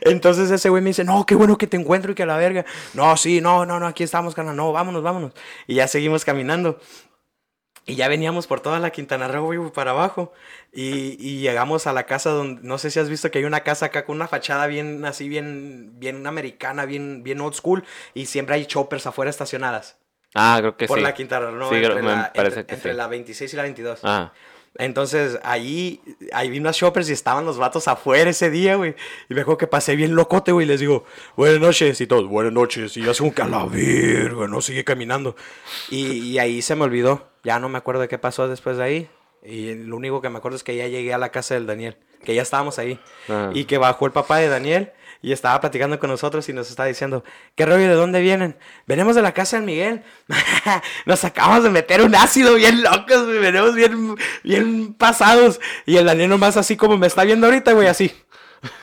Entonces 0.00 0.50
ese 0.50 0.68
güey 0.68 0.82
me 0.82 0.90
dice, 0.90 1.04
no, 1.04 1.24
qué 1.26 1.34
bueno 1.34 1.56
que 1.58 1.66
te 1.66 1.76
encuentro 1.76 2.12
y 2.12 2.14
que 2.14 2.22
a 2.22 2.26
la 2.26 2.36
verga. 2.36 2.64
No, 2.94 3.16
sí, 3.16 3.40
no, 3.40 3.64
no, 3.66 3.78
no, 3.80 3.86
aquí 3.86 4.02
estamos, 4.04 4.34
carnal. 4.34 4.56
No, 4.56 4.72
vámonos, 4.72 5.02
vámonos. 5.02 5.32
Y 5.66 5.74
ya 5.76 5.88
seguimos 5.88 6.24
caminando. 6.24 6.78
Y 7.86 7.96
ya 7.96 8.08
veníamos 8.08 8.46
por 8.46 8.60
toda 8.60 8.78
la 8.78 8.90
Quintana 8.90 9.28
Roo, 9.28 9.44
güey, 9.44 9.70
para 9.70 9.90
abajo. 9.90 10.32
Y, 10.72 11.16
y 11.20 11.40
llegamos 11.40 11.86
a 11.86 11.92
la 11.92 12.04
casa 12.06 12.30
donde, 12.30 12.62
no 12.62 12.78
sé 12.78 12.90
si 12.90 12.98
has 12.98 13.10
visto 13.10 13.30
que 13.30 13.40
hay 13.40 13.44
una 13.44 13.60
casa 13.60 13.86
acá 13.86 14.06
con 14.06 14.16
una 14.16 14.26
fachada 14.26 14.66
bien, 14.66 15.04
así, 15.04 15.28
bien, 15.28 15.90
bien 15.98 16.26
americana, 16.26 16.86
bien, 16.86 17.22
bien 17.22 17.42
old 17.42 17.52
school. 17.54 17.84
Y 18.14 18.24
siempre 18.26 18.54
hay 18.54 18.64
choppers 18.64 19.06
afuera 19.06 19.28
estacionadas. 19.30 19.98
Ah, 20.34 20.56
creo 20.60 20.76
que 20.78 20.86
por 20.86 20.96
sí. 20.98 21.04
la 21.04 21.12
Quintana 21.12 21.50
Roo, 21.50 21.68
Sí, 21.68 21.76
entre, 21.76 22.02
la, 22.02 22.32
parece 22.34 22.60
entre- 22.60 22.74
entre 22.74 22.90
sí. 22.92 22.96
la 22.96 23.06
26 23.06 23.52
y 23.52 23.56
la 23.56 23.62
22. 23.64 24.00
Ah. 24.02 24.32
Entonces, 24.76 25.38
ahí, 25.44 26.00
ahí 26.32 26.50
vi 26.50 26.58
unas 26.58 26.76
shoppers 26.76 27.08
y 27.08 27.12
estaban 27.12 27.44
los 27.44 27.58
vatos 27.58 27.86
afuera 27.86 28.30
ese 28.30 28.50
día, 28.50 28.74
güey. 28.74 28.96
Y 29.28 29.34
me 29.34 29.42
acuerdo 29.42 29.58
que 29.58 29.66
pasé 29.66 29.94
bien 29.94 30.16
locote, 30.16 30.50
güey. 30.52 30.66
y 30.66 30.68
Les 30.68 30.80
digo, 30.80 31.04
buenas 31.36 31.60
noches. 31.60 32.00
Y 32.00 32.06
todos, 32.06 32.28
buenas 32.28 32.52
noches. 32.52 32.96
Y 32.96 33.02
yo 33.02 33.12
a 33.12 33.46
la 33.48 33.64
verga, 33.66 34.48
no 34.48 34.60
sigue 34.60 34.84
caminando. 34.84 35.36
Y, 35.90 36.18
y 36.18 36.38
ahí 36.38 36.60
se 36.60 36.74
me 36.74 36.84
olvidó. 36.84 37.28
Ya 37.44 37.58
no 37.60 37.68
me 37.68 37.78
acuerdo 37.78 38.00
de 38.00 38.08
qué 38.08 38.18
pasó 38.18 38.48
después 38.48 38.76
de 38.76 38.84
ahí. 38.84 39.10
Y 39.44 39.74
lo 39.74 39.96
único 39.96 40.20
que 40.20 40.30
me 40.30 40.38
acuerdo 40.38 40.56
es 40.56 40.64
que 40.64 40.74
ya 40.74 40.88
llegué 40.88 41.14
a 41.14 41.18
la 41.18 41.30
casa 41.30 41.54
del 41.54 41.66
Daniel. 41.66 41.96
Que 42.24 42.34
ya 42.34 42.42
estábamos 42.42 42.78
ahí. 42.78 42.98
Ah. 43.28 43.50
Y 43.54 43.66
que 43.66 43.78
bajó 43.78 44.06
el 44.06 44.12
papá 44.12 44.38
de 44.38 44.48
Daniel. 44.48 44.92
Y 45.24 45.32
estaba 45.32 45.58
platicando 45.58 45.98
con 45.98 46.10
nosotros 46.10 46.46
y 46.50 46.52
nos 46.52 46.68
estaba 46.68 46.86
diciendo, 46.86 47.24
¿qué 47.54 47.64
rollo? 47.64 47.88
¿De 47.88 47.94
dónde 47.94 48.20
vienen? 48.20 48.58
Venimos 48.86 49.16
de 49.16 49.22
la 49.22 49.32
casa 49.32 49.56
del 49.56 49.64
Miguel. 49.64 50.02
nos 51.06 51.24
acabamos 51.24 51.64
de 51.64 51.70
meter 51.70 52.02
un 52.02 52.14
ácido 52.14 52.56
bien 52.56 52.82
locos, 52.82 53.24
güey. 53.24 53.38
Venimos 53.38 53.74
bien, 53.74 54.16
bien 54.42 54.92
pasados. 54.92 55.60
Y 55.86 55.96
el 55.96 56.04
Daniel 56.04 56.28
nomás 56.28 56.58
así 56.58 56.76
como 56.76 56.98
me 56.98 57.06
está 57.06 57.24
viendo 57.24 57.46
ahorita, 57.46 57.72
güey, 57.72 57.88
así. 57.88 58.14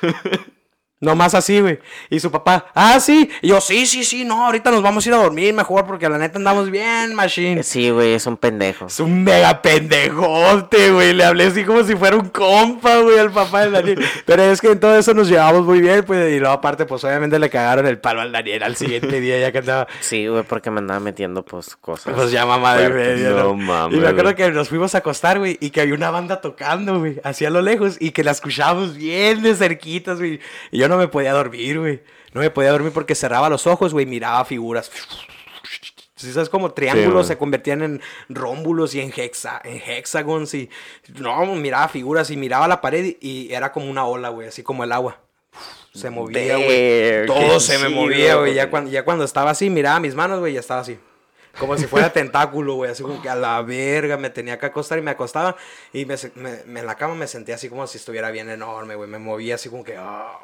Nomás 1.02 1.34
así, 1.34 1.60
güey. 1.60 1.80
Y 2.12 2.20
su 2.20 2.30
papá, 2.30 2.68
ah, 2.76 3.00
sí. 3.00 3.28
Y 3.42 3.48
yo, 3.48 3.60
sí, 3.60 3.88
sí, 3.88 4.04
sí, 4.04 4.24
no, 4.24 4.46
ahorita 4.46 4.70
nos 4.70 4.84
vamos 4.84 5.04
a 5.04 5.10
ir 5.10 5.16
a 5.16 5.18
dormir 5.18 5.52
mejor 5.52 5.88
porque 5.88 6.08
la 6.08 6.20
neta 6.20 6.38
andamos 6.38 6.70
bien, 6.70 7.16
machine. 7.16 7.64
Sí, 7.64 7.90
güey, 7.90 8.14
es 8.14 8.28
un 8.28 8.38
pendejo. 8.38 8.86
Es 8.86 9.00
un 9.00 9.24
mega 9.24 9.64
pendejote, 9.64 10.92
güey. 10.92 11.14
Le 11.14 11.24
hablé 11.24 11.46
así 11.46 11.64
como 11.64 11.84
si 11.84 11.96
fuera 11.96 12.16
un 12.18 12.30
compa, 12.30 12.98
güey, 13.00 13.18
al 13.18 13.32
papá 13.32 13.62
del 13.62 13.72
Daniel. 13.72 14.06
Pero 14.26 14.44
es 14.44 14.62
que 14.62 14.72
en 14.72 14.80
todo 14.80 14.96
eso 14.96 15.16
nos 15.16 15.28
llevamos 15.28 15.66
muy 15.66 15.82
bien, 15.82 16.04
pues. 16.06 16.32
Y 16.34 16.40
luego, 16.40 16.54
aparte, 16.54 16.86
pues 16.86 17.04
obviamente 17.04 17.40
le 17.40 17.50
cagaron 17.50 17.88
el 17.88 17.98
palo 18.00 18.22
al 18.22 18.32
Daniel 18.32 18.62
al 18.62 18.76
siguiente 18.76 19.20
día, 19.20 19.40
ya 19.40 19.52
que 19.52 19.58
andaba. 19.58 19.88
Sí, 20.02 20.28
güey, 20.28 20.44
porque 20.44 20.70
me 20.70 20.80
andaba 20.80 21.00
metiendo, 21.00 21.44
pues, 21.44 21.76
cosas. 21.78 22.14
Pues 22.14 22.32
ya 22.32 22.46
mamá 22.46 22.76
de 22.76 22.90
media, 22.90 23.30
No 23.32 23.44
¿no? 23.44 23.54
mames, 23.56 23.98
Y 23.98 24.02
me 24.02 24.08
acuerdo 24.08 24.36
que 24.36 24.52
nos 24.52 24.70
fuimos 24.70 24.94
a 24.94 25.00
acostar, 25.00 25.40
güey, 25.40 25.58
y 25.62 25.72
que 25.72 25.82
había 25.82 25.96
una 25.96 26.12
banda 26.12 26.42
tocando, 26.42 27.00
güey, 27.00 27.20
hacia 27.24 27.50
lo 27.50 27.62
lejos, 27.62 27.98
y 28.00 28.12
que 28.12 28.24
la 28.24 28.32
escuchábamos 28.32 28.96
bien 28.96 29.42
de 29.42 29.56
cerquitas, 29.56 30.20
güey. 30.20 30.40
Y 30.72 30.78
yo 30.80 30.91
no 30.92 30.98
me 30.98 31.08
podía 31.08 31.34
dormir, 31.34 31.80
güey. 31.80 32.04
No 32.34 32.42
me 32.42 32.50
podía 32.50 32.72
dormir 32.72 32.92
porque 32.94 33.16
cerraba 33.16 33.50
los 33.50 33.66
ojos, 33.68 33.94
güey, 33.94 34.06
miraba 34.06 34.46
figuras. 34.46 34.92
Si 36.16 36.32
sabes 36.32 36.50
como 36.50 36.72
triángulos 36.72 37.26
se 37.28 37.38
convertían 37.38 37.82
en 37.82 38.02
rómbulos 38.30 38.94
y 38.94 39.02
en, 39.02 39.12
hexa, 39.16 39.60
en 39.64 39.82
hexagons 39.84 40.54
y 40.54 40.70
no, 41.18 41.46
miraba 41.56 41.88
figuras 41.88 42.30
y 42.30 42.38
miraba 42.38 42.68
la 42.68 42.80
pared 42.80 43.16
y, 43.20 43.52
era 43.52 43.72
como 43.72 43.90
una 43.90 44.06
ola, 44.06 44.30
güey, 44.30 44.48
así 44.50 44.62
como 44.62 44.84
el 44.84 44.92
agua. 44.92 45.20
Se 45.94 46.10
movía, 46.12 46.58
güey. 46.58 47.26
Todo 47.26 47.60
se 47.60 47.78
me 47.80 47.90
movía, 47.90 48.36
güey. 48.36 48.54
Ya 48.54 48.70
cuando, 48.70 48.92
ya 48.92 49.04
cuando 49.04 49.24
estaba 49.26 49.50
así, 49.52 49.70
miraba 49.72 50.00
mis 50.00 50.14
manos, 50.14 50.40
güey, 50.40 50.54
ya 50.54 50.60
estaba 50.60 50.82
así. 50.82 51.00
Como 51.60 51.76
si 51.78 51.86
fuera 51.88 52.14
tentáculo, 52.14 52.76
güey. 52.76 52.92
Así 52.92 53.02
como 53.04 53.20
que 53.22 53.28
a 53.28 53.36
la 53.36 53.62
verga 53.64 54.16
me 54.18 54.30
tenía 54.30 54.58
que 54.60 54.68
acostar 54.68 55.00
y 55.00 55.02
me 55.02 55.12
acostaba. 55.12 55.58
Y 55.92 56.06
me, 56.06 56.16
me- 56.36 56.64
me- 56.66 56.80
en 56.82 56.86
la 56.86 56.96
cama 56.96 57.16
me 57.16 57.28
sentía 57.28 57.56
así 57.56 57.68
como 57.68 57.86
si 57.88 57.98
estuviera 57.98 58.30
bien 58.32 58.50
enorme, 58.50 58.96
güey. 58.96 59.10
Me 59.10 59.18
movía 59.20 59.56
así 59.56 59.68
como 59.70 59.84
que, 59.84 59.98
ah, 59.98 60.40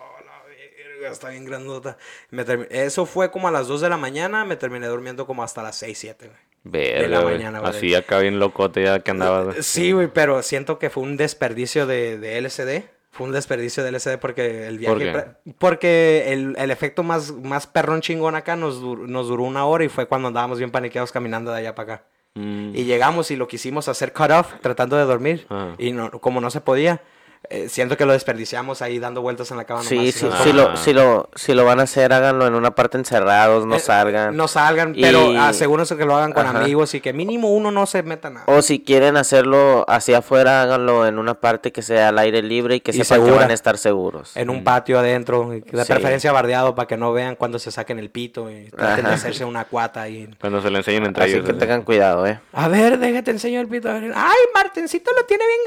está 1.06 1.30
bien 1.30 1.46
grandota. 1.46 1.98
Me 2.32 2.44
Eso 2.70 3.06
fue 3.06 3.32
como 3.32 3.48
a 3.48 3.52
las 3.52 3.68
2 3.68 3.82
de 3.82 3.90
la 3.90 3.98
mañana. 3.98 4.46
Me 4.46 4.56
terminé 4.56 4.88
durmiendo 4.88 5.26
como 5.26 5.44
hasta 5.44 5.62
las 5.64 5.76
6, 5.78 5.98
7, 5.98 6.28
güey. 6.28 6.38
Verga, 6.64 7.08
la 7.08 7.22
güey. 7.22 7.36
mañana, 7.38 7.60
güey. 7.60 7.70
Así 7.72 7.96
acá 7.96 8.20
bien 8.20 8.40
locote 8.40 8.84
ya 8.84 9.00
que 9.00 9.12
andaba. 9.12 9.54
Sí, 9.62 9.92
güey, 9.94 10.08
pero 10.08 10.42
siento 10.44 10.80
que 10.80 10.90
fue 10.90 11.04
un 11.04 11.16
desperdicio 11.18 11.86
de, 11.88 12.18
de 12.18 12.42
LSD. 12.42 12.84
Fue 13.12 13.26
un 13.26 13.32
desperdicio 13.34 13.84
de 13.84 13.92
LSD 13.94 14.18
porque 14.20 14.68
el 14.68 14.78
viaje... 14.78 15.12
¿Por 15.12 15.54
Porque 15.58 16.34
el, 16.34 16.56
el 16.58 16.70
efecto 16.72 17.02
más, 17.04 17.32
más 17.32 17.66
perrón 17.66 18.02
chingón 18.02 18.36
acá 18.36 18.56
nos, 18.56 18.82
dur- 18.82 19.08
nos 19.08 19.28
duró 19.28 19.44
una 19.44 19.66
hora 19.66 19.84
y 19.86 19.90
fue 19.90 20.06
cuando 20.08 20.28
andábamos 20.28 20.60
bien 20.60 20.70
paniqueados 20.72 21.12
caminando 21.12 21.52
de 21.52 21.58
allá 21.60 21.74
para 21.74 21.94
acá. 21.96 22.06
Mm. 22.36 22.76
Y 22.76 22.84
llegamos 22.84 23.32
y 23.32 23.36
lo 23.36 23.48
quisimos 23.48 23.88
hacer 23.88 24.14
cut 24.14 24.30
off, 24.30 24.54
tratando 24.62 24.98
de 24.98 25.06
dormir. 25.06 25.48
Ah. 25.50 25.74
Y 25.80 25.94
no, 25.94 26.12
como 26.12 26.42
no 26.42 26.52
se 26.52 26.62
podía, 26.62 27.02
eh, 27.50 27.70
siento 27.70 27.96
que 27.98 28.06
lo 28.06 28.14
desperdiciamos 28.14 28.82
ahí 28.82 29.00
dando 29.00 29.22
vueltas 29.22 29.52
en 29.52 29.58
la 29.58 29.64
cama. 29.66 29.82
Sí, 29.84 29.96
nomás, 29.96 30.14
sí, 30.14 30.28
si 30.44 30.54
lo, 30.54 30.76
si 30.78 30.94
lo, 30.94 31.30
si 31.36 31.54
lo 31.54 31.64
van 31.66 31.80
a 31.80 31.84
hacer, 31.84 32.12
háganlo 32.12 32.46
en 32.48 32.56
una 32.56 32.72
parte 32.72 32.98
encerrados, 32.98 33.66
no 33.66 33.76
Eh, 33.76 33.80
salgan. 33.80 34.36
No 34.36 34.48
salgan, 34.48 34.94
pero 35.00 35.32
Y- 35.32 35.38
asegúrense 35.38 35.96
que 35.98 36.06
lo 36.06 36.16
hagan 36.16 36.34
con 36.34 36.46
Ajá. 36.46 36.60
amigos 36.60 36.94
y 36.94 37.00
que 37.02 37.14
mínimo 37.14 37.50
uno 37.54 37.72
no 37.72 37.86
se 37.86 38.04
meta 38.04 38.30
nada. 38.30 38.46
O 38.48 38.62
si 38.62 38.80
quieren 38.82 39.16
hacerlo 39.18 39.86
hacia 39.88 40.18
afuera, 40.20 40.62
háganlo 40.62 41.06
en 41.08 41.20
una 41.20 41.36
parte 41.36 41.72
que 41.72 41.82
sea 41.82 42.10
al 42.10 42.20
aire 42.20 42.42
libre 42.42 42.76
y 42.76 42.80
que 42.82 42.92
Y 42.92 42.96
sepan 42.96 43.20
que 43.20 43.26
segura. 43.26 43.42
van 43.44 43.52
a 43.52 43.54
estar 43.54 43.78
seguros. 43.78 44.36
En 44.36 44.50
un 44.50 44.64
patio 44.64 45.00
adentro, 45.00 45.50
de 45.50 45.62
Sí. 45.62 45.70
preferencia 45.94 46.32
bardeado 46.32 46.76
para 46.76 46.88
que 46.88 46.98
no 46.98 47.14
vean 47.14 47.36
cuando 47.36 47.60
se 47.60 47.72
saquen 47.72 47.98
el 48.00 48.10
pito 48.10 48.52
y 48.52 48.70
traten 48.72 49.06
de 49.06 49.12
hacerse 49.12 49.46
una 49.46 49.66
cuata 49.66 50.02
ahí. 50.02 50.30
Cuando 50.42 50.62
se 50.62 50.70
le 50.70 50.80
enseñen 50.80 51.06
entre 51.06 51.24
Así 51.24 51.34
ellos. 51.34 51.46
que 51.46 51.54
tengan 51.54 51.84
cuidado, 51.84 52.26
eh. 52.28 52.40
A 52.54 52.68
ver, 52.68 52.98
déjate 53.00 53.32
enseño 53.32 53.62
el 53.62 53.68
pito. 53.68 53.90
a 53.90 53.94
ver. 53.94 54.12
Ay, 54.16 54.36
Martincito 54.54 55.12
lo 55.18 55.26
tiene 55.26 55.44
bien 55.46 55.60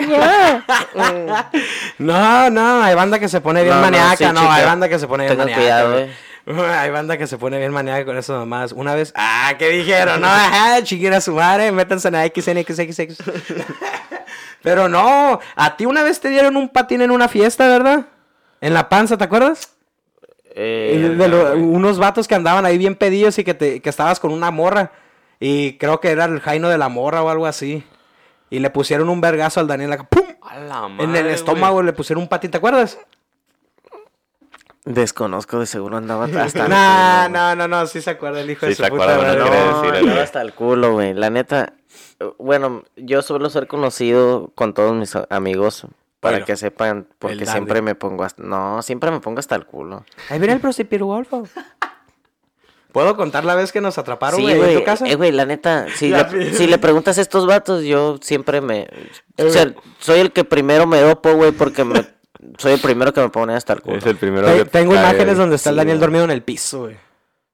grande. 0.00 0.26
no, 1.98 2.50
no, 2.50 2.82
hay 2.82 2.94
banda 2.94 3.18
que 3.18 3.28
se 3.28 3.40
pone 3.40 3.62
bien 3.62 3.74
No, 3.80 3.86
sí, 4.16 4.24
no, 4.32 4.50
hay 4.50 4.64
banda 4.64 4.88
que 4.88 4.98
se 4.98 5.06
pone 5.08 5.24
bien 5.24 5.48
cuidado, 5.54 5.92
güey. 5.92 6.04
eh. 6.04 6.10
Hay 6.78 6.90
banda 6.90 7.18
que 7.18 7.26
se 7.26 7.38
pone 7.38 7.58
bien 7.58 7.72
maníaca 7.72 8.04
con 8.04 8.16
eso 8.16 8.32
nomás. 8.38 8.70
Una 8.70 8.94
vez, 8.94 9.12
ah, 9.16 9.54
¿qué 9.58 9.68
dijeron? 9.70 10.20
No, 10.20 10.26
ajá, 10.30 10.80
chiquera 10.84 11.20
su 11.20 11.32
madre, 11.32 11.72
métanse 11.72 12.06
en 12.06 12.14
XNXXX. 12.32 13.16
Pero 14.62 14.88
no, 14.88 15.40
a 15.56 15.76
ti 15.76 15.86
una 15.86 16.02
vez 16.04 16.20
te 16.20 16.28
dieron 16.28 16.56
un 16.56 16.68
patín 16.68 17.02
en 17.02 17.10
una 17.10 17.26
fiesta, 17.28 17.66
¿verdad? 17.66 18.06
En 18.60 18.74
la 18.74 18.88
panza, 18.88 19.16
¿te 19.16 19.24
acuerdas? 19.24 19.70
Eh, 20.54 20.98
De- 21.02 21.16
de 21.16 21.28
lo- 21.28 21.52
unos 21.56 21.98
vatos 21.98 22.26
que 22.28 22.34
andaban 22.36 22.64
ahí 22.64 22.78
bien 22.78 22.94
pedidos 22.94 23.38
y 23.40 23.44
que, 23.44 23.54
te, 23.54 23.80
que 23.80 23.90
estabas 23.90 24.20
con 24.20 24.32
una 24.32 24.50
morra. 24.52 24.92
Y 25.40 25.74
creo 25.78 26.00
que 26.00 26.10
era 26.10 26.24
el 26.26 26.40
Jaino 26.40 26.68
de 26.68 26.78
la 26.78 26.88
morra 26.88 27.22
o 27.22 27.28
algo 27.28 27.46
así. 27.46 27.84
Y 28.50 28.60
le 28.60 28.70
pusieron 28.70 29.08
un 29.08 29.20
vergazo 29.20 29.60
al 29.60 29.66
Daniel 29.66 29.92
acá, 29.92 30.04
¡pum! 30.04 30.24
A 30.42 30.58
la 30.58 30.86
en 30.86 30.96
madre, 30.96 31.18
el 31.18 31.24
güey. 31.24 31.34
estómago 31.34 31.82
le 31.82 31.92
pusieron 31.92 32.22
un 32.22 32.28
patín, 32.28 32.50
¿te 32.50 32.58
acuerdas? 32.58 32.98
Desconozco, 34.84 35.58
de 35.58 35.66
seguro 35.66 35.96
andaba 35.96 36.26
hasta 36.26 36.64
el 36.64 36.70
No, 36.70 36.76
culo, 36.76 37.28
no, 37.38 37.56
no, 37.56 37.68
no, 37.68 37.86
sí 37.86 38.00
se 38.00 38.10
acuerda 38.10 38.40
el 38.40 38.50
hijo 38.50 38.66
Sí 38.66 38.70
de 38.70 38.74
su 38.76 38.84
se 38.84 38.90
puta 38.90 39.02
acuerda, 39.16 39.34
madre. 39.34 39.50
no 39.50 39.82
decir 39.82 40.08
el 40.12 40.18
hasta 40.18 40.40
el 40.42 40.54
culo, 40.54 40.92
güey. 40.92 41.12
La 41.14 41.28
neta, 41.30 41.72
bueno, 42.38 42.84
yo 42.94 43.22
suelo 43.22 43.50
ser 43.50 43.66
conocido 43.66 44.52
con 44.54 44.74
todos 44.74 44.94
mis 44.94 45.16
amigos 45.28 45.86
para 46.20 46.34
Bueno, 46.34 46.46
que 46.46 46.56
sepan, 46.56 47.08
porque 47.18 47.46
siempre 47.46 47.82
me 47.82 47.96
pongo 47.96 48.22
hasta... 48.22 48.42
No, 48.44 48.80
siempre 48.82 49.10
me 49.10 49.18
pongo 49.18 49.40
hasta 49.40 49.56
el 49.56 49.66
culo. 49.66 50.04
Ahí 50.30 50.38
viene 50.38 50.54
el 50.54 50.60
prosipirugolfo. 50.60 51.48
¿Puedo 52.96 53.14
contar 53.14 53.44
la 53.44 53.54
vez 53.54 53.72
que 53.72 53.82
nos 53.82 53.98
atraparon, 53.98 54.40
Sí, 54.40 54.50
en 54.50 54.78
tu 54.78 54.82
casa? 54.84 55.06
eh, 55.06 55.16
güey, 55.16 55.30
la 55.30 55.44
neta, 55.44 55.84
si, 55.94 56.08
La 56.10 56.22
le, 56.22 56.24
pi- 56.46 56.54
si 56.54 56.66
le 56.66 56.78
preguntas 56.78 57.18
a 57.18 57.20
estos 57.20 57.46
vatos, 57.46 57.84
yo 57.84 58.16
siempre 58.22 58.62
me... 58.62 58.88
Eh, 59.36 59.44
o 59.44 59.50
sea, 59.50 59.74
soy 59.98 60.20
el 60.20 60.32
que 60.32 60.44
primero 60.44 60.86
me 60.86 60.98
dopo, 61.02 61.34
güey, 61.34 61.52
porque 61.52 61.84
me, 61.84 62.06
soy 62.58 62.72
el 62.72 62.80
primero 62.80 63.12
que 63.12 63.20
me 63.20 63.28
pone 63.28 63.52
hasta 63.54 63.74
el 63.74 63.82
culo. 63.82 63.98
Es 63.98 64.06
el 64.06 64.16
primero 64.16 64.46
Te- 64.46 64.56
que 64.56 64.64
Tengo 64.64 64.92
cae, 64.94 65.00
imágenes 65.02 65.26
güey. 65.26 65.36
donde 65.36 65.56
está 65.56 65.68
el 65.68 65.74
Sí, 65.74 65.78
Daniel 65.78 66.00
dormido 66.00 66.24
en 66.24 66.30
el 66.30 66.42
piso, 66.42 66.84
güey. 66.84 66.96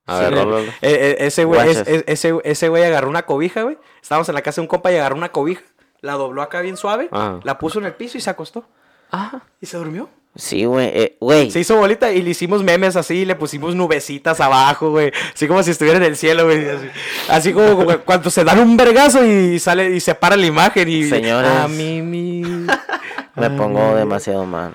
A 0.07 0.19
ver, 0.21 0.29
Sí, 0.29 0.35
rolo. 0.45 0.59
eh, 0.61 0.71
eh, 0.83 1.17
ese 1.19 1.45
güey, 1.45 1.61
es- 1.61 1.67
Guachas. 1.79 1.89
es- 1.89 2.05
ese, 2.07 2.35
ese 2.45 2.69
güey 2.69 2.85
agarró 2.85 3.09
una 3.09 3.27
cobija, 3.27 3.63
güey. 3.63 3.79
Estábamos 4.01 4.29
en 4.29 4.37
la 4.37 4.43
casa 4.43 4.61
de 4.61 4.63
un 4.63 4.69
compa 4.69 4.93
y 4.93 4.97
agarró 4.97 5.17
una 5.17 5.33
cobija. 5.33 5.63
La 6.03 6.13
dobló 6.13 6.43
acá 6.43 6.61
bien 6.61 6.77
suave. 6.77 7.09
Ajá. 7.11 7.41
La 7.43 7.59
puso 7.59 7.81
en 7.81 7.87
el 7.87 7.95
piso 7.95 8.17
y 8.17 8.21
se 8.21 8.31
acostó. 8.31 8.65
Ah, 9.11 9.43
Y 9.61 9.67
se 9.67 9.77
durmió. 9.77 10.09
Sí, 10.35 10.65
güey, 10.65 10.87
eh, 10.87 11.17
güey. 11.21 11.51
Se 11.51 11.61
hizo 11.61 11.77
bolita 11.77 12.13
y 12.13 12.23
le 12.23 12.31
hicimos 12.31 12.63
memes 12.63 12.97
así, 12.97 13.19
y 13.19 13.25
le 13.25 13.35
pusimos 13.35 13.75
nubecitas 13.75 14.41
abajo, 14.41 14.91
güey. 14.91 15.13
Así 15.35 15.47
como 15.47 15.63
si 15.63 15.71
estuviera 15.71 15.99
en 15.99 16.05
el 16.05 16.17
cielo, 16.17 16.45
güey. 16.45 16.69
Así, 16.69 16.89
así 17.29 17.53
como, 17.53 17.77
como 17.77 17.99
cuando 17.99 18.31
se 18.31 18.45
dan 18.45 18.59
un 18.61 18.77
vergazo 18.77 19.25
y 19.25 19.59
sale 19.59 19.91
y 19.91 20.01
se 20.01 20.15
para 20.15 20.37
la 20.37 20.47
imagen 20.47 20.89
y. 20.89 21.05
Señores. 21.05 21.51
A 21.51 21.69
mí, 21.69 22.03
mi. 22.03 22.43
Me 23.37 23.51
pongo 23.51 23.95
demasiado 23.95 24.45
mal. 24.45 24.75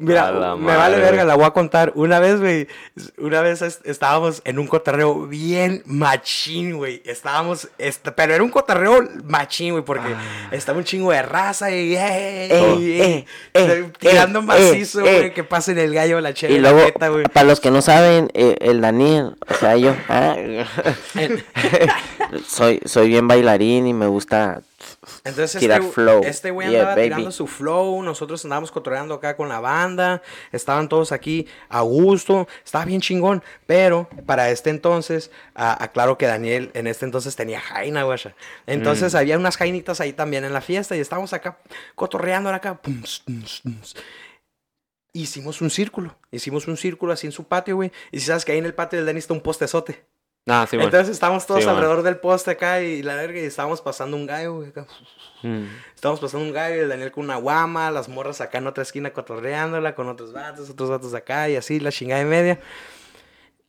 Mira, 0.00 0.54
me 0.56 0.76
vale 0.76 0.96
verga, 0.98 1.24
la 1.24 1.34
voy 1.34 1.44
a 1.44 1.50
contar. 1.50 1.92
Una 1.96 2.20
vez, 2.20 2.38
güey, 2.40 2.68
una 3.18 3.40
vez 3.40 3.62
es- 3.62 3.80
estábamos 3.84 4.42
en 4.44 4.58
un 4.60 4.68
cotarreo 4.68 5.26
bien 5.26 5.82
machín, 5.86 6.76
güey. 6.76 7.02
Estábamos, 7.04 7.68
est- 7.78 8.08
pero 8.14 8.32
era 8.32 8.44
un 8.44 8.50
cotarreo 8.50 9.02
machín, 9.24 9.72
güey, 9.72 9.84
porque 9.84 10.14
estaba 10.52 10.78
un 10.78 10.84
chingo 10.84 11.10
de 11.10 11.22
raza 11.22 11.70
y, 11.72 11.96
eh, 11.96 12.46
Eh, 12.48 12.76
eh, 12.78 13.26
eh, 13.54 13.90
tirando 13.98 14.38
eh, 14.38 14.42
macizo, 14.42 15.00
eh, 15.00 15.02
güey, 15.02 15.16
eh. 15.26 15.32
que 15.32 15.42
pasen 15.44 15.78
el 15.78 15.92
gallo, 15.92 16.20
la 16.20 16.32
chela, 16.32 16.54
Y 16.54 16.60
la 16.60 16.70
luego, 16.70 16.86
neta, 16.86 17.10
para 17.32 17.46
los 17.46 17.58
que 17.60 17.70
no 17.72 17.82
saben, 17.82 18.30
eh, 18.34 18.56
el 18.60 18.80
Daniel, 18.80 19.36
o 19.50 19.54
sea, 19.54 19.76
yo, 19.76 19.94
ah, 20.08 20.36
soy, 22.46 22.80
soy 22.84 23.08
bien 23.08 23.26
bailarín 23.28 23.86
y 23.86 23.94
me 23.94 24.06
gusta 24.06 24.62
Entonces 25.24 25.58
tirar 25.60 25.80
este, 25.80 25.92
flow. 25.92 26.22
este 26.24 26.50
güey 26.50 26.68
Yeah, 26.68 26.80
andaba 26.80 26.94
baby. 26.96 27.08
tirando 27.08 27.30
su 27.32 27.46
flow, 27.46 28.02
nosotros 28.02 28.44
andábamos 28.44 28.70
cotorreando 28.70 29.14
acá 29.14 29.36
con 29.36 29.48
la 29.48 29.60
banda, 29.60 30.22
estaban 30.52 30.88
todos 30.88 31.12
aquí 31.12 31.46
a 31.70 31.80
gusto, 31.80 32.46
estaba 32.64 32.84
bien 32.84 33.00
chingón, 33.00 33.42
pero 33.66 34.08
para 34.26 34.50
este 34.50 34.70
entonces, 34.70 35.30
a- 35.54 35.82
aclaro 35.82 36.18
que 36.18 36.26
Daniel 36.26 36.70
en 36.74 36.86
este 36.86 37.04
entonces 37.06 37.34
tenía 37.36 37.60
jaina, 37.60 38.02
güey. 38.02 38.18
Entonces 38.66 39.14
había 39.14 39.38
unas 39.38 39.56
jainitas 39.56 40.00
ahí 40.00 40.12
también 40.12 40.44
en 40.44 40.52
la 40.52 40.60
fiesta 40.60 40.96
y 40.96 41.00
estábamos 41.00 41.32
acá 41.32 41.58
cotorreando 41.94 42.50
acá. 42.50 42.74
pum, 42.74 43.02
pum, 43.26 43.42
pum. 43.62 43.74
Hicimos 45.12 45.60
un 45.62 45.70
círculo, 45.70 46.16
hicimos 46.30 46.68
un 46.68 46.76
círculo 46.76 47.12
así 47.12 47.26
en 47.26 47.32
su 47.32 47.44
patio, 47.44 47.76
güey. 47.76 47.90
Y 48.12 48.20
si 48.20 48.26
sabes 48.26 48.44
que 48.44 48.52
ahí 48.52 48.58
en 48.58 48.66
el 48.66 48.74
patio 48.74 48.98
del 48.98 49.06
Dani 49.06 49.18
está 49.18 49.32
un 49.34 49.40
postezote. 49.40 50.04
Ah, 50.48 50.66
sí, 50.68 50.76
güey. 50.76 50.86
Entonces 50.86 51.10
estábamos 51.10 51.46
todos 51.46 51.62
Sí, 51.62 51.68
alrededor 51.68 52.02
del 52.02 52.16
poste 52.16 52.52
acá 52.52 52.80
y 52.80 53.02
la 53.02 53.14
verga 53.14 53.38
y 53.38 53.44
estábamos 53.44 53.80
pasando 53.82 54.16
un 54.16 54.26
gallo, 54.26 54.54
güey. 54.56 54.72
Mm. 55.42 55.66
Estamos 55.94 56.18
pasando 56.20 56.44
un 56.46 56.52
gallo, 56.52 56.82
el 56.82 56.88
Daniel 56.88 57.12
con 57.12 57.24
una 57.24 57.36
guama, 57.36 57.90
las 57.90 58.08
morras 58.08 58.40
acá 58.40 58.58
en 58.58 58.66
otra 58.66 58.82
esquina 58.82 59.10
cotorreándola, 59.12 59.94
con 59.94 60.08
otros 60.08 60.32
vatos, 60.32 60.70
otros 60.70 60.90
vatos 60.90 61.14
acá 61.14 61.48
y 61.48 61.56
así, 61.56 61.78
la 61.80 61.92
chingada 61.92 62.22
y 62.22 62.24
media. 62.24 62.58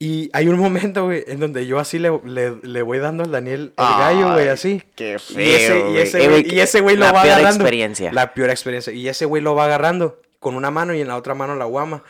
Y 0.01 0.29
hay 0.31 0.47
un 0.47 0.57
momento, 0.57 1.05
güey, 1.05 1.25
en 1.27 1.41
donde 1.41 1.67
yo 1.67 1.77
así 1.77 1.99
le, 1.99 2.09
le, 2.23 2.55
le 2.63 2.81
voy 2.81 2.99
dando 2.99 3.25
al 3.25 3.31
Daniel 3.31 3.73
el 3.75 3.85
gallo, 3.85 4.31
güey, 4.31 4.47
así. 4.47 4.81
Qué 4.95 5.17
Y 5.35 5.49
ese, 5.49 5.89
y 5.91 5.97
ese 5.97 6.23
Eh, 6.23 6.29
güey, 6.29 6.43
güey, 6.43 6.55
y 6.55 6.59
ese 6.61 6.79
güey 6.79 6.95
lo 6.95 7.03
la 7.05 7.11
va 7.11 7.21
peor 7.23 7.33
agarrando. 7.33 7.63
experiencia. 7.63 8.13
La 8.13 8.33
peor 8.33 8.49
experiencia. 8.49 8.93
Y 8.93 9.09
ese 9.09 9.25
güey 9.25 9.43
lo 9.43 9.55
va 9.55 9.65
agarrando 9.65 10.21
con 10.39 10.55
una 10.55 10.71
mano 10.71 10.93
y 10.93 11.01
en 11.01 11.09
la 11.09 11.17
otra 11.17 11.35
mano 11.35 11.55
la 11.57 11.65
guama. 11.65 12.03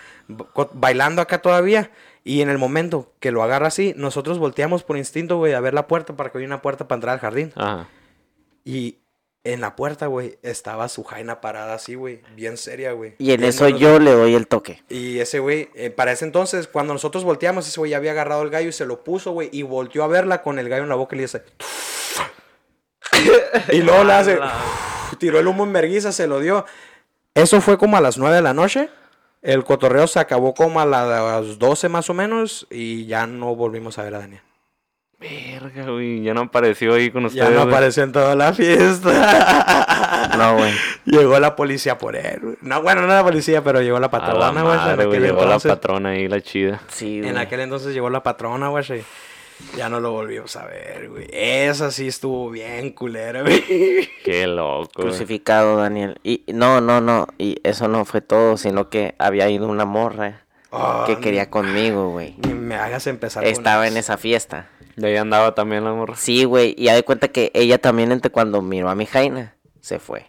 Bailando 0.74 1.24
acá 1.24 1.42
todavía. 1.42 1.90
Y 2.30 2.44
en 2.44 2.50
el 2.50 2.60
momento 2.60 3.12
que 3.20 3.32
lo 3.32 3.42
agarra 3.42 3.70
así, 3.70 3.96
nosotros 3.98 4.38
volteamos 4.38 4.84
por 4.84 4.98
instinto, 4.98 5.38
güey, 5.38 5.54
a 5.54 5.60
ver 5.62 5.74
la 5.74 5.88
puerta 5.88 6.16
para 6.16 6.32
que 6.32 6.38
haya 6.38 6.46
una 6.46 6.62
puerta 6.62 6.88
para 6.88 6.98
entrar 6.98 7.14
al 7.14 7.20
jardín. 7.20 7.52
Ajá. 7.56 7.88
Y 8.64 9.00
en 9.44 9.62
la 9.62 9.76
puerta, 9.76 10.06
güey, 10.06 10.38
estaba 10.44 10.90
su 10.90 11.04
jaina 11.04 11.42
parada 11.42 11.74
así, 11.74 11.96
güey, 11.96 12.22
bien 12.36 12.58
seria, 12.58 12.92
güey. 12.92 13.16
Y 13.18 13.32
en 13.32 13.44
eso 13.44 13.68
yo 13.68 13.98
le 13.98 14.12
doy 14.12 14.36
el 14.36 14.46
toque. 14.46 14.84
Y 14.90 15.18
ese 15.18 15.40
güey, 15.40 15.70
eh, 15.74 15.90
para 15.90 16.12
ese 16.12 16.24
entonces, 16.24 16.68
cuando 16.68 16.94
nosotros 16.94 17.24
volteamos, 17.24 17.68
ese 17.68 17.80
güey 17.80 17.90
ya 17.90 17.98
había 17.98 18.12
agarrado 18.12 18.44
el 18.44 18.52
gallo 18.52 18.70
y 18.70 18.74
se 18.74 18.86
lo 18.86 19.04
puso, 19.04 19.32
güey, 19.32 19.50
y 19.52 19.64
volteó 19.64 20.04
a 20.04 20.08
verla 20.08 20.44
con 20.44 20.60
el 20.60 20.70
gallo 20.70 20.84
en 20.84 20.90
la 20.90 20.96
boca 20.96 21.16
y 21.16 21.18
le 21.18 21.24
dice... 21.24 21.42
y 23.74 23.82
luego 23.82 24.04
le 24.04 24.14
hace... 24.14 24.40
tiró 25.18 25.40
el 25.40 25.48
humo 25.48 25.64
en 25.64 25.74
verguiza, 25.74 26.12
se 26.12 26.28
lo 26.28 26.40
dio. 26.40 26.64
Eso 27.34 27.60
fue 27.60 27.80
como 27.80 27.98
a 27.98 28.02
las 28.02 28.20
9 28.20 28.36
de 28.36 28.42
la 28.44 28.54
noche. 28.54 28.92
El 29.42 29.64
cotorreo 29.64 30.08
se 30.08 30.20
acabó 30.20 30.54
como 30.54 30.82
a 30.82 30.86
las 30.86 31.58
12 31.60 31.90
más 31.90 32.10
o 32.10 32.14
menos 32.14 32.68
y 32.70 33.06
ya 33.06 33.26
no 33.26 33.56
volvimos 33.56 33.98
a 33.98 34.04
ver 34.04 34.16
a 34.16 34.20
Daniel. 34.20 34.42
Verga, 35.20 35.92
güey. 35.92 36.22
Ya 36.24 36.34
no 36.34 36.42
apareció 36.42 36.94
ahí 36.94 37.12
con 37.12 37.26
ustedes. 37.26 37.46
Ya 37.46 37.54
no 37.54 37.64
güey. 37.64 37.74
apareció 37.74 38.04
en 38.04 38.12
toda 38.12 38.36
la 38.36 38.54
fiesta. 38.54 39.96
No, 40.38 40.56
güey. 40.56 40.72
Llegó 41.06 41.38
la 41.40 41.56
policía 41.56 41.98
por 41.98 42.16
él. 42.16 42.40
güey. 42.42 42.56
No, 42.62 42.82
bueno, 42.82 43.02
no 43.02 43.08
la 43.08 43.24
policía, 43.24 43.62
pero 43.64 43.82
llegó 43.82 44.00
la 44.00 44.08
A 44.08 44.10
la 44.10 44.12
patrona, 44.12 44.62
güey. 44.96 45.20
Llegó 45.20 45.44
la 45.44 45.60
patrona 45.60 46.10
ahí, 46.10 46.28
la 46.28 46.40
chida. 46.40 46.82
Sí, 46.88 47.20
en 47.24 47.38
aquel 47.38 47.62
entonces 47.62 47.94
llegó 47.94 48.10
la 48.10 48.24
patrona, 48.24 48.70
güey. 48.70 49.04
Ya 49.78 49.90
no 49.90 50.00
lo 50.00 50.12
volvimos 50.12 50.56
a 50.56 50.66
ver, 50.66 51.10
güey. 51.10 51.28
Esa 51.32 51.92
sí 51.92 52.08
estuvo 52.08 52.50
bien 52.50 52.92
culera, 52.92 53.42
güey. 53.44 54.10
Qué 54.24 54.48
loco, 54.48 54.90
güey. 54.96 55.10
Crucificado, 55.10 55.78
Daniel. 55.78 56.20
Y 56.24 56.44
no, 56.48 56.82
no, 56.82 57.02
no. 57.02 57.28
Y 57.38 57.58
eso 57.64 57.88
no 57.88 58.06
fue 58.06 58.22
todo, 58.22 58.58
sino 58.58 58.90
que 58.90 59.16
había 59.20 59.50
ido 59.50 59.68
una 59.68 59.86
morra 59.86 60.44
Ah, 60.72 61.04
que 61.08 61.18
quería 61.18 61.50
conmigo, 61.50 62.12
güey. 62.12 62.36
Ni 62.46 62.54
me 62.54 62.76
hagas 62.76 63.08
empezar 63.08 63.44
con 63.44 63.52
Estaba 63.52 63.88
en 63.88 63.98
esa 63.98 64.18
fiesta. 64.18 64.70
Y 64.98 65.06
ahí 65.06 65.16
andaba 65.16 65.56
también 65.56 65.84
la 65.84 65.94
morra. 65.94 66.16
Sí, 66.16 66.44
güey. 66.44 66.76
Y 66.78 66.86
ya 66.86 66.94
de 66.94 67.04
cuenta 67.04 67.30
que 67.30 67.52
ella 67.56 67.80
también, 67.80 68.12
entre 68.12 68.32
cuando 68.32 68.62
miró 68.62 68.90
a 68.90 68.96
mi 68.96 69.06
Jaina, 69.08 69.56
se 69.82 69.98
fue. 69.98 70.28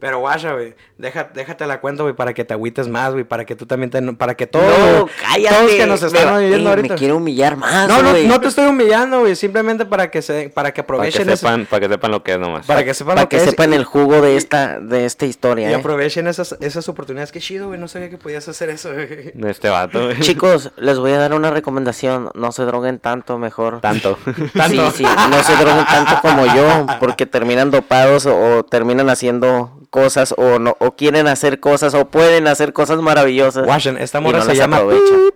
Pero 0.00 0.20
guacha, 0.20 0.52
güey. 0.54 0.74
Deja, 1.02 1.30
déjate 1.34 1.66
la 1.66 1.80
cuenta, 1.80 2.04
güey, 2.04 2.14
para 2.14 2.32
que 2.32 2.44
te 2.44 2.54
agüites 2.54 2.86
más, 2.86 3.12
güey. 3.12 3.24
Para 3.24 3.44
que 3.44 3.56
tú 3.56 3.66
también 3.66 3.90
te... 3.90 4.00
Para 4.12 4.36
que 4.36 4.46
todos... 4.46 4.64
no, 4.78 5.08
cállate. 5.20 5.56
Todos 5.56 5.70
que 5.72 5.86
nos 5.88 6.00
están 6.00 6.26
me, 6.26 6.46
oyendo 6.46 6.68
eh, 6.68 6.72
ahorita. 6.72 6.94
Me 6.94 6.98
quiere 6.98 7.12
humillar 7.12 7.56
más, 7.56 7.88
No, 7.88 8.02
no, 8.04 8.16
no 8.16 8.40
te 8.40 8.46
estoy 8.46 8.66
humillando, 8.66 9.18
güey. 9.18 9.34
Simplemente 9.34 9.84
para 9.84 10.12
que 10.12 10.22
se... 10.22 10.32
Para 10.32 10.46
que 10.48 10.52
Para 10.52 10.72
que, 10.72 10.80
aprovechen 10.82 11.28
ese- 11.28 11.38
sepan, 11.38 11.66
para 11.66 11.80
que 11.80 11.92
sepan 11.92 12.10
lo 12.12 12.22
que 12.22 12.32
es 12.34 12.38
nomás. 12.38 12.66
Para 12.66 12.84
que 12.84 12.94
sepan 12.94 13.16
Para 13.16 13.22
lo 13.24 13.28
que, 13.28 13.36
que 13.36 13.42
es 13.42 13.50
sepan 13.50 13.74
el 13.74 13.82
jugo 13.84 14.20
de 14.20 14.36
esta, 14.36 14.78
de 14.78 15.04
esta 15.04 15.26
historia, 15.26 15.70
Y 15.70 15.72
¿eh? 15.72 15.76
aprovechen 15.76 16.28
esas, 16.28 16.56
esas 16.60 16.88
oportunidades. 16.88 17.32
Qué 17.32 17.40
chido, 17.40 17.66
güey. 17.66 17.80
No 17.80 17.88
sabía 17.88 18.08
que 18.08 18.18
podías 18.18 18.46
hacer 18.46 18.70
eso, 18.70 18.92
güey. 18.92 19.32
Este 19.50 19.70
vato, 19.70 20.04
güey. 20.04 20.20
Chicos, 20.20 20.70
les 20.76 21.00
voy 21.00 21.10
a 21.10 21.18
dar 21.18 21.34
una 21.34 21.50
recomendación. 21.50 22.30
No 22.34 22.52
se 22.52 22.62
droguen 22.62 23.00
tanto, 23.00 23.38
mejor. 23.38 23.80
Tanto. 23.80 24.16
Tanto. 24.56 24.90
Sí, 24.92 24.98
sí, 24.98 25.06
no 25.30 25.42
se 25.42 25.56
droguen 25.56 25.84
tanto 25.84 26.20
como 26.22 26.46
yo, 26.46 26.86
porque 27.00 27.26
terminan 27.26 27.72
dopados 27.72 28.26
o, 28.26 28.58
o 28.58 28.62
terminan 28.62 29.10
haciendo 29.10 29.80
cosas 29.90 30.34
o 30.38 30.58
no 30.58 30.76
o 30.78 30.91
quieren 30.96 31.26
hacer 31.26 31.60
cosas 31.60 31.94
o 31.94 32.06
pueden 32.08 32.46
hacer 32.46 32.72
cosas 32.72 33.00
maravillosas. 33.00 33.66
Watchen, 33.66 33.96
esta 33.98 34.20
morra 34.20 34.38
no 34.38 34.44
se 34.44 34.54
llama. 34.56 34.80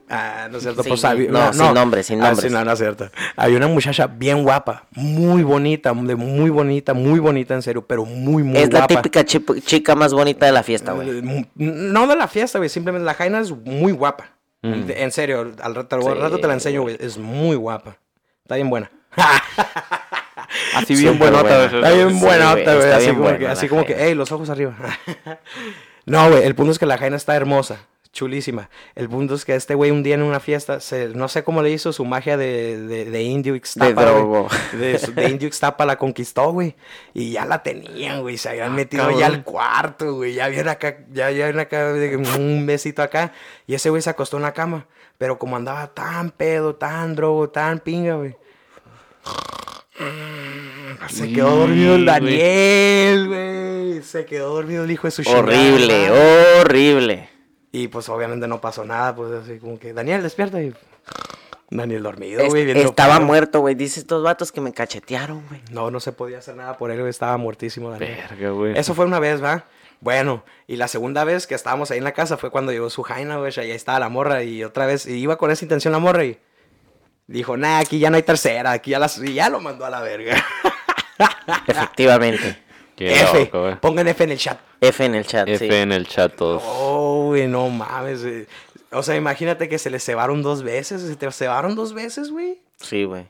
Ah, 0.08 0.48
no 0.50 0.58
es 0.58 0.62
cierto. 0.62 0.82
Sí, 0.82 0.88
pues, 0.88 1.04
había- 1.04 1.30
no, 1.30 1.52
sin 1.52 1.74
nombres, 1.74 2.06
sin 2.06 2.20
Ah, 2.22 2.28
nombres. 2.28 2.48
sí, 2.50 2.54
no, 2.56 2.64
no 2.64 2.72
es 2.72 2.78
cierto. 2.78 3.10
Había 3.36 3.56
una 3.56 3.68
muchacha 3.68 4.06
bien 4.06 4.42
guapa, 4.44 4.84
muy 4.92 5.42
bonita, 5.42 5.92
muy 5.92 6.50
bonita, 6.50 6.94
muy 6.94 7.18
bonita, 7.18 7.54
en 7.54 7.62
serio, 7.62 7.84
pero 7.86 8.04
muy, 8.04 8.42
muy 8.42 8.58
es 8.58 8.72
la 8.72 8.80
guapa. 8.80 8.94
típica 9.02 9.24
chip- 9.24 9.62
chica 9.64 9.94
más 9.94 10.12
bonita 10.12 10.46
de 10.46 10.52
la 10.52 10.62
fiesta, 10.62 10.92
güey. 10.92 11.08
Eh, 11.18 11.46
No 11.56 12.06
de 12.06 12.16
la 12.16 12.28
fiesta, 12.28 12.58
güey. 12.58 12.68
Simplemente 12.68 13.04
la 13.04 13.14
Jaina 13.14 13.40
es 13.40 13.50
muy 13.50 13.92
guapa. 13.92 14.30
Mm. 14.62 14.84
En 14.90 15.12
serio, 15.12 15.52
al 15.62 15.74
rato, 15.74 15.96
al 15.96 16.02
Sí, 16.02 16.08
rato 16.08 16.38
te 16.38 16.46
la 16.46 16.54
enseño, 16.54 16.82
güey. 16.82 16.96
Es 17.00 17.18
muy 17.18 17.56
guapa. 17.56 17.96
Está 18.44 18.54
bien 18.56 18.70
buena. 18.70 18.90
Así 20.74 20.94
bien 20.94 21.18
buenota. 21.18 21.64
Está 21.66 21.90
bien 21.92 22.18
güey, 22.18 22.32
está 22.58 22.96
Así 22.96 23.08
como 23.08 23.22
buena 23.22 23.38
que, 23.38 23.48
así 23.48 23.68
como 23.68 23.84
que, 23.84 23.94
Jaina. 23.94 24.08
ey, 24.08 24.14
los 24.14 24.32
ojos 24.32 24.50
arriba. 24.50 24.74
no, 26.06 26.30
güey. 26.30 26.44
El 26.44 26.54
punto 26.54 26.72
es 26.72 26.78
que 26.78 26.86
la 26.86 26.98
Jaina 26.98 27.16
está 27.16 27.36
hermosa. 27.36 27.78
Chulísima. 28.12 28.70
El 28.94 29.10
punto 29.10 29.34
es 29.34 29.44
que 29.44 29.54
este 29.54 29.74
güey 29.74 29.90
un 29.90 30.02
día 30.02 30.14
en 30.14 30.22
una 30.22 30.40
fiesta, 30.40 30.80
se, 30.80 31.08
no 31.10 31.28
sé 31.28 31.44
cómo 31.44 31.60
le 31.60 31.70
hizo 31.70 31.92
su 31.92 32.06
magia 32.06 32.38
de, 32.38 32.80
de, 32.80 33.04
de 33.04 33.22
indio 33.22 33.54
Ixtapa, 33.54 34.06
De. 34.72 34.78
De, 34.78 34.98
de 34.98 35.28
indio 35.28 35.48
Ixtapa 35.48 35.84
la 35.84 35.96
conquistó, 35.98 36.50
güey. 36.50 36.76
Y 37.12 37.32
ya 37.32 37.44
la 37.44 37.62
tenían, 37.62 38.22
güey. 38.22 38.38
Se 38.38 38.48
habían 38.48 38.74
metido 38.74 39.02
cabrón. 39.02 39.20
ya 39.20 39.26
al 39.26 39.44
cuarto, 39.44 40.14
güey. 40.14 40.32
Ya 40.32 40.46
habían 40.46 40.66
acá, 40.68 40.96
ya 41.12 41.26
habían 41.26 41.58
acá 41.58 41.92
un 42.38 42.64
besito 42.64 43.02
acá. 43.02 43.32
Y 43.66 43.74
ese 43.74 43.90
güey 43.90 44.00
se 44.00 44.08
acostó 44.08 44.38
en 44.38 44.44
la 44.44 44.54
cama. 44.54 44.86
Pero 45.18 45.38
como 45.38 45.56
andaba 45.56 45.86
tan 45.88 46.30
pedo, 46.30 46.74
tan 46.74 47.16
drogo, 47.16 47.50
tan 47.50 47.80
pinga, 47.80 48.14
güey. 48.14 48.34
Se 51.08 51.32
quedó 51.32 51.56
dormido 51.56 51.94
el. 51.94 52.04
Daniel, 52.04 53.28
güey. 53.28 54.02
Se 54.02 54.24
quedó 54.24 54.54
dormido 54.54 54.84
el 54.84 54.90
hijo 54.90 55.06
de 55.06 55.10
su 55.10 55.22
Horrible, 55.28 56.10
horrible. 56.60 57.30
Y 57.72 57.88
pues 57.88 58.08
obviamente 58.08 58.48
no 58.48 58.60
pasó 58.60 58.84
nada, 58.84 59.14
pues 59.14 59.32
así 59.32 59.58
como 59.58 59.78
que, 59.78 59.92
Daniel, 59.92 60.22
despierta. 60.22 60.62
Y 60.62 60.72
Daniel 61.70 62.02
dormido, 62.02 62.46
güey. 62.46 62.70
estaba 62.80 63.20
muerto, 63.20 63.60
güey. 63.60 63.74
Dice 63.74 64.00
estos 64.00 64.22
vatos 64.22 64.52
que 64.52 64.60
me 64.60 64.72
cachetearon, 64.72 65.42
güey. 65.48 65.60
No, 65.70 65.90
no 65.90 66.00
se 66.00 66.12
podía 66.12 66.38
hacer 66.38 66.56
nada 66.56 66.76
por 66.76 66.90
él, 66.90 66.98
güey. 66.98 67.10
Estaba 67.10 67.36
muertísimo, 67.36 67.90
Daniel. 67.90 68.16
Verga, 68.30 68.50
güey. 68.50 68.78
Eso 68.78 68.94
fue 68.94 69.04
una 69.04 69.18
vez, 69.18 69.42
¿va? 69.42 69.64
Bueno, 70.00 70.44
y 70.66 70.76
la 70.76 70.88
segunda 70.88 71.24
vez 71.24 71.46
que 71.46 71.54
estábamos 71.54 71.90
ahí 71.90 71.98
en 71.98 72.04
la 72.04 72.12
casa 72.12 72.36
fue 72.36 72.50
cuando 72.50 72.70
llegó 72.70 72.90
su 72.90 73.02
Jaina, 73.02 73.38
güey. 73.38 73.52
Ahí 73.56 73.70
estaba 73.70 73.98
la 73.98 74.08
morra. 74.08 74.42
Y 74.44 74.62
otra 74.62 74.86
vez, 74.86 75.06
y 75.06 75.14
iba 75.14 75.36
con 75.36 75.50
esa 75.50 75.64
intención 75.64 75.92
la 75.92 75.98
morra 75.98 76.24
y 76.24 76.38
dijo, 77.26 77.56
nah, 77.56 77.78
aquí 77.78 77.98
ya 77.98 78.10
no 78.10 78.16
hay 78.16 78.22
tercera. 78.22 78.72
Aquí 78.72 78.90
ya, 78.92 78.98
las, 78.98 79.18
y 79.18 79.34
ya 79.34 79.48
lo 79.48 79.60
mandó 79.60 79.84
a 79.84 79.90
la 79.90 80.00
verga. 80.00 80.44
Efectivamente. 81.66 82.58
Qué 82.96 83.14
F. 83.22 83.50
loco. 83.52 83.78
Pongan 83.80 84.08
F 84.08 84.24
en 84.24 84.30
el 84.32 84.38
chat. 84.38 84.58
F 84.80 85.04
en 85.04 85.14
el 85.14 85.26
chat, 85.26 85.48
F 85.48 85.68
sí. 85.68 85.74
en 85.74 85.92
el 85.92 86.06
chat 86.06 86.34
todos. 86.34 86.62
Oh, 86.64 87.26
güey, 87.28 87.46
no 87.46 87.68
mames. 87.68 88.22
güey. 88.22 88.46
O 88.92 89.02
sea, 89.02 89.16
imagínate 89.16 89.68
que 89.68 89.78
se 89.78 89.90
le 89.90 89.98
cebaron 90.00 90.42
dos 90.42 90.62
veces. 90.62 91.02
¿Se 91.02 91.16
te 91.16 91.30
cebaron 91.32 91.74
dos 91.74 91.92
veces, 91.92 92.30
güey? 92.30 92.58
Sí, 92.80 93.04
güey. 93.04 93.26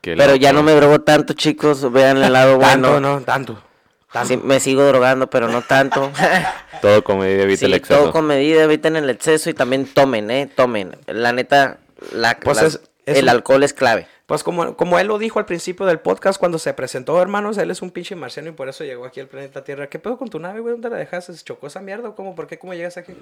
Qué 0.00 0.16
Pero 0.16 0.34
ya 0.36 0.52
no 0.52 0.62
me 0.62 0.72
drogo 0.72 1.00
tanto, 1.00 1.34
chicos. 1.34 1.90
Vean 1.92 2.16
el 2.22 2.32
lado 2.32 2.58
Tanto, 2.58 2.90
bueno. 2.90 3.00
no, 3.18 3.20
tanto. 3.22 3.62
tanto. 4.12 4.28
Sí, 4.28 4.36
me 4.42 4.58
sigo 4.60 4.82
drogando, 4.84 5.28
pero 5.28 5.48
no 5.48 5.62
tanto. 5.62 6.10
Todo 6.82 7.02
comedia 7.04 7.42
evita 7.42 7.60
sí, 7.60 7.64
el 7.66 7.74
exceso. 7.74 8.00
todo 8.00 8.12
con 8.12 8.26
medida, 8.26 8.62
eviten 8.62 8.94
el 8.96 9.10
exceso 9.10 9.50
y 9.50 9.54
también 9.54 9.86
tomen, 9.86 10.30
¿eh? 10.30 10.48
Tomen. 10.54 10.96
La 11.06 11.32
neta, 11.32 11.78
la, 12.12 12.38
Pues 12.38 12.60
la- 12.60 12.68
es- 12.68 12.80
es 13.12 13.18
el 13.18 13.24
un- 13.24 13.30
alcohol 13.30 13.62
es 13.62 13.72
clave. 13.72 14.06
Pues 14.26 14.42
como, 14.44 14.76
como 14.76 14.98
él 14.98 15.06
lo 15.06 15.18
dijo 15.18 15.38
al 15.38 15.46
principio 15.46 15.86
del 15.86 16.00
podcast 16.00 16.38
cuando 16.38 16.58
se 16.58 16.74
presentó, 16.74 17.20
hermanos, 17.22 17.56
él 17.58 17.70
es 17.70 17.80
un 17.80 17.90
pinche 17.90 18.14
marciano 18.14 18.50
y 18.50 18.52
por 18.52 18.68
eso 18.68 18.84
llegó 18.84 19.06
aquí 19.06 19.20
al 19.20 19.26
planeta 19.26 19.64
Tierra. 19.64 19.88
¿Qué 19.88 19.98
pedo 19.98 20.18
con 20.18 20.28
tu 20.28 20.38
nave, 20.38 20.60
güey? 20.60 20.72
¿Dónde 20.72 20.90
la 20.90 20.96
dejaste? 20.96 21.32
¿Se 21.32 21.42
chocó 21.44 21.66
esa 21.68 21.80
mierda 21.80 22.10
o 22.10 22.14
cómo? 22.14 22.34
¿Por 22.34 22.46
qué? 22.46 22.58
¿Cómo 22.58 22.74
llegas 22.74 22.96
aquí? 22.98 23.14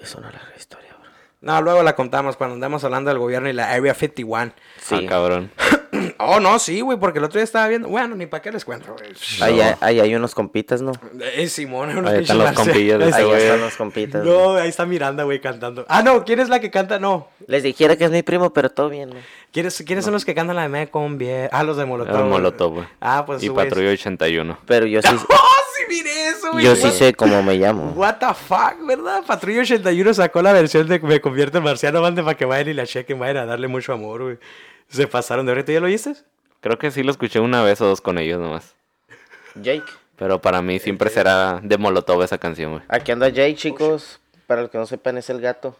Es 0.00 0.14
una 0.14 0.30
larga 0.32 0.52
historia, 0.56 0.88
bro. 1.00 1.10
No, 1.42 1.60
luego 1.62 1.82
la 1.82 1.94
contamos 1.94 2.36
cuando 2.36 2.54
andamos 2.54 2.82
hablando 2.84 3.10
del 3.10 3.18
gobierno 3.18 3.48
y 3.48 3.52
la 3.52 3.70
Area 3.70 3.94
51. 3.94 4.52
Sí. 4.80 4.94
Ah, 4.98 5.08
cabrón. 5.08 5.50
Oh, 6.18 6.40
no, 6.40 6.58
sí, 6.58 6.80
güey, 6.80 6.98
porque 6.98 7.18
el 7.18 7.24
otro 7.24 7.38
día 7.38 7.44
estaba 7.44 7.68
viendo. 7.68 7.88
Bueno, 7.88 8.14
ni 8.16 8.26
para 8.26 8.42
qué 8.42 8.50
les 8.52 8.64
cuento, 8.64 8.94
güey. 8.98 9.12
Ahí, 9.40 9.60
hay- 9.60 9.74
ahí 9.80 10.00
hay 10.00 10.14
unos 10.14 10.34
compitas, 10.34 10.80
¿no? 10.82 10.92
Eh, 11.36 11.48
Simón, 11.48 11.96
unos 11.96 12.10
Ahí 12.12 12.22
están 12.22 12.38
los 12.38 12.52
compillas 12.52 13.14
Ahí 13.14 13.30
están 13.30 13.60
los 13.60 13.76
compitas. 13.76 14.24
No, 14.24 14.54
ahí 14.54 14.68
está 14.68 14.86
Miranda, 14.86 15.24
güey, 15.24 15.40
cantando. 15.40 15.84
Ah, 15.88 16.02
no, 16.02 16.24
¿quién 16.24 16.40
es 16.40 16.48
la 16.48 16.60
que 16.60 16.70
canta? 16.70 16.98
No. 16.98 17.28
Les 17.46 17.62
dijera 17.62 17.96
que 17.96 18.04
es 18.04 18.10
mi 18.10 18.22
primo, 18.22 18.52
pero 18.52 18.70
todo 18.70 18.88
bien, 18.88 19.10
güey. 19.10 19.22
¿Quiénes, 19.52 19.82
¿quiénes 19.86 20.04
son 20.04 20.14
los 20.14 20.24
que 20.24 20.34
cantan 20.34 20.56
la 20.56 20.62
de 20.62 20.68
Me 20.68 20.88
Conviene? 20.90 21.48
Ah, 21.52 21.62
los 21.62 21.76
de 21.76 21.84
Molotov. 21.84 22.14
El 22.14 22.20
güey. 22.22 22.30
Molotov, 22.32 22.72
güey. 22.74 22.86
Ah, 23.00 23.24
pues 23.26 23.42
Y 23.42 23.48
güey. 23.48 23.68
Patrulla 23.68 23.90
81. 23.90 24.58
Pero 24.66 24.86
yo 24.86 25.00
sí, 25.02 25.08
¡Oh, 25.08 25.36
sí, 25.76 25.82
mire 25.88 26.28
eso, 26.28 26.52
güey! 26.52 26.64
yo 26.64 26.74
sí 26.76 26.90
sé 26.90 27.14
cómo 27.14 27.42
me 27.42 27.54
llamo. 27.56 27.92
What 27.94 28.16
the 28.18 28.34
fuck, 28.34 28.84
¿verdad? 28.86 29.22
Patrulla 29.26 29.60
81 29.62 30.14
sacó 30.14 30.42
la 30.42 30.52
versión 30.52 30.88
de 30.88 30.98
Me 31.00 31.20
convierte 31.20 31.58
en 31.58 31.64
marciano, 31.64 32.00
mande 32.00 32.22
para 32.22 32.36
que 32.36 32.44
vayan 32.44 32.68
y 32.68 32.74
la 32.74 32.86
chequen, 32.86 33.18
vayan 33.18 33.36
a 33.38 33.46
darle 33.46 33.68
mucho 33.68 33.92
amor, 33.92 34.22
güey. 34.22 34.38
Se 34.88 35.06
pasaron 35.06 35.46
de 35.46 35.52
ahorita, 35.52 35.72
¿ya 35.72 35.80
lo 35.80 35.86
oíste? 35.86 36.14
Creo 36.60 36.78
que 36.78 36.90
sí 36.90 37.02
lo 37.02 37.10
escuché 37.10 37.40
una 37.40 37.62
vez 37.62 37.80
o 37.80 37.86
dos 37.86 38.00
con 38.00 38.18
ellos 38.18 38.40
nomás. 38.40 38.74
Jake. 39.54 39.84
Pero 40.16 40.40
para 40.40 40.62
mí 40.62 40.78
siempre 40.78 41.10
será 41.10 41.60
de 41.62 41.76
Molotov 41.76 42.22
esa 42.22 42.38
canción, 42.38 42.72
güey. 42.72 42.82
Aquí 42.88 43.12
anda 43.12 43.28
Jake, 43.28 43.56
chicos. 43.56 44.20
Para 44.46 44.62
los 44.62 44.70
que 44.70 44.78
no 44.78 44.86
sepan, 44.86 45.18
es 45.18 45.28
el 45.30 45.40
gato. 45.40 45.76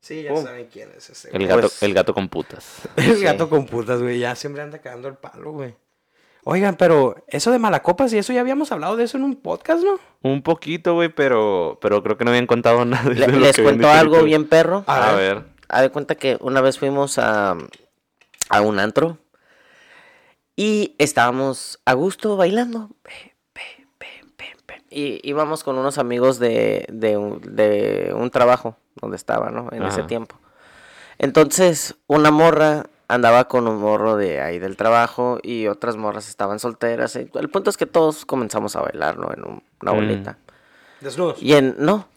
Sí, 0.00 0.22
ya 0.22 0.36
saben 0.36 0.68
quién 0.72 0.90
es 0.96 1.10
ese. 1.10 1.30
El 1.36 1.46
gato, 1.48 1.62
Pues- 1.62 1.82
el 1.82 1.92
gato 1.94 2.14
con 2.14 2.28
putas. 2.28 2.82
El 2.96 3.16
Sí. 3.16 3.24
gato 3.24 3.48
con 3.48 3.66
putas, 3.66 4.00
güey, 4.00 4.20
ya 4.20 4.34
siempre 4.36 4.62
anda 4.62 4.78
cagando 4.78 5.08
el 5.08 5.14
palo, 5.14 5.50
güey. 5.52 5.74
Oigan, 6.44 6.76
pero 6.76 7.16
eso 7.26 7.50
de 7.50 7.58
malacopas 7.58 8.12
y 8.12 8.18
eso 8.18 8.32
ya 8.32 8.40
habíamos 8.40 8.70
hablado 8.70 8.96
de 8.96 9.02
eso 9.02 9.16
en 9.16 9.24
un 9.24 9.34
podcast, 9.34 9.82
¿no? 9.82 9.98
Un 10.22 10.42
poquito, 10.42 10.94
güey, 10.94 11.08
pero, 11.08 11.78
pero 11.82 12.04
creo 12.04 12.16
que 12.16 12.24
no 12.24 12.30
habían 12.30 12.46
contado 12.46 12.84
nada. 12.84 13.08
de 13.10 13.16
Le- 13.16 13.26
lo 13.26 13.38
les 13.40 13.58
cuento 13.58 13.90
algo 13.90 14.22
bien 14.22 14.46
perro. 14.48 14.84
A 14.86 15.08
A, 15.10 15.14
ver. 15.16 15.34
ver. 15.36 15.44
Haz 15.68 15.82
de 15.82 15.90
cuenta 15.90 16.14
que 16.14 16.36
una 16.40 16.60
vez 16.60 16.78
fuimos 16.78 17.18
a, 17.18 17.56
a 18.48 18.60
un 18.60 18.78
antro 18.78 19.18
y 20.56 20.94
estábamos 20.98 21.78
a 21.84 21.92
gusto 21.94 22.36
bailando. 22.36 22.90
Y 24.88 25.20
íbamos 25.28 25.62
con 25.64 25.76
unos 25.78 25.98
amigos 25.98 26.38
de, 26.38 26.86
de, 26.88 27.16
un, 27.16 27.40
de 27.42 28.14
un 28.16 28.30
trabajo 28.30 28.76
donde 28.94 29.16
estaba, 29.16 29.50
¿no? 29.50 29.68
En 29.72 29.82
ese 29.82 30.02
tiempo. 30.04 30.36
Entonces, 31.18 31.96
una 32.06 32.30
morra 32.30 32.86
andaba 33.08 33.46
con 33.48 33.68
un 33.68 33.78
morro 33.78 34.16
de 34.16 34.40
ahí 34.40 34.58
del 34.58 34.76
trabajo 34.76 35.38
y 35.42 35.66
otras 35.66 35.96
morras 35.96 36.28
estaban 36.28 36.58
solteras. 36.60 37.14
y 37.16 37.30
El 37.34 37.50
punto 37.50 37.68
es 37.70 37.76
que 37.76 37.86
todos 37.86 38.24
comenzamos 38.24 38.74
a 38.76 38.80
bailar, 38.80 39.18
¿no? 39.18 39.32
En 39.32 39.44
un- 39.44 39.62
una 39.82 39.92
Mm. 39.92 39.96
bolita. 39.96 40.38
Desnudos. 41.00 41.42
Y 41.42 41.54
en... 41.54 41.74
No. 41.78 42.08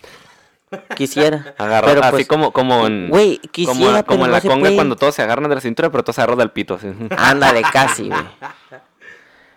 Quisiera. 0.96 1.56
Agarra, 1.58 1.88
pero 1.88 2.02
así 2.04 2.12
pues, 2.12 2.28
como, 2.28 2.52
como 2.52 2.86
en, 2.86 3.10
Güey, 3.10 3.40
quisiera, 3.40 4.04
como 4.04 4.04
pero 4.04 4.14
en 4.14 4.20
no 4.22 4.28
la 4.38 4.42
conga 4.42 4.60
puede. 4.62 4.76
cuando 4.76 4.96
todos 4.96 5.16
se 5.16 5.22
agarran 5.24 5.50
de 5.50 5.56
la 5.56 5.62
cintura, 5.62 5.90
pero 5.90 6.04
todos 6.04 6.16
se 6.16 6.22
agarran 6.22 6.38
del 6.40 6.52
pito. 6.52 6.76
Así. 6.76 6.88
Ándale, 7.18 7.62
casi, 7.74 8.08
güey. 8.10 8.22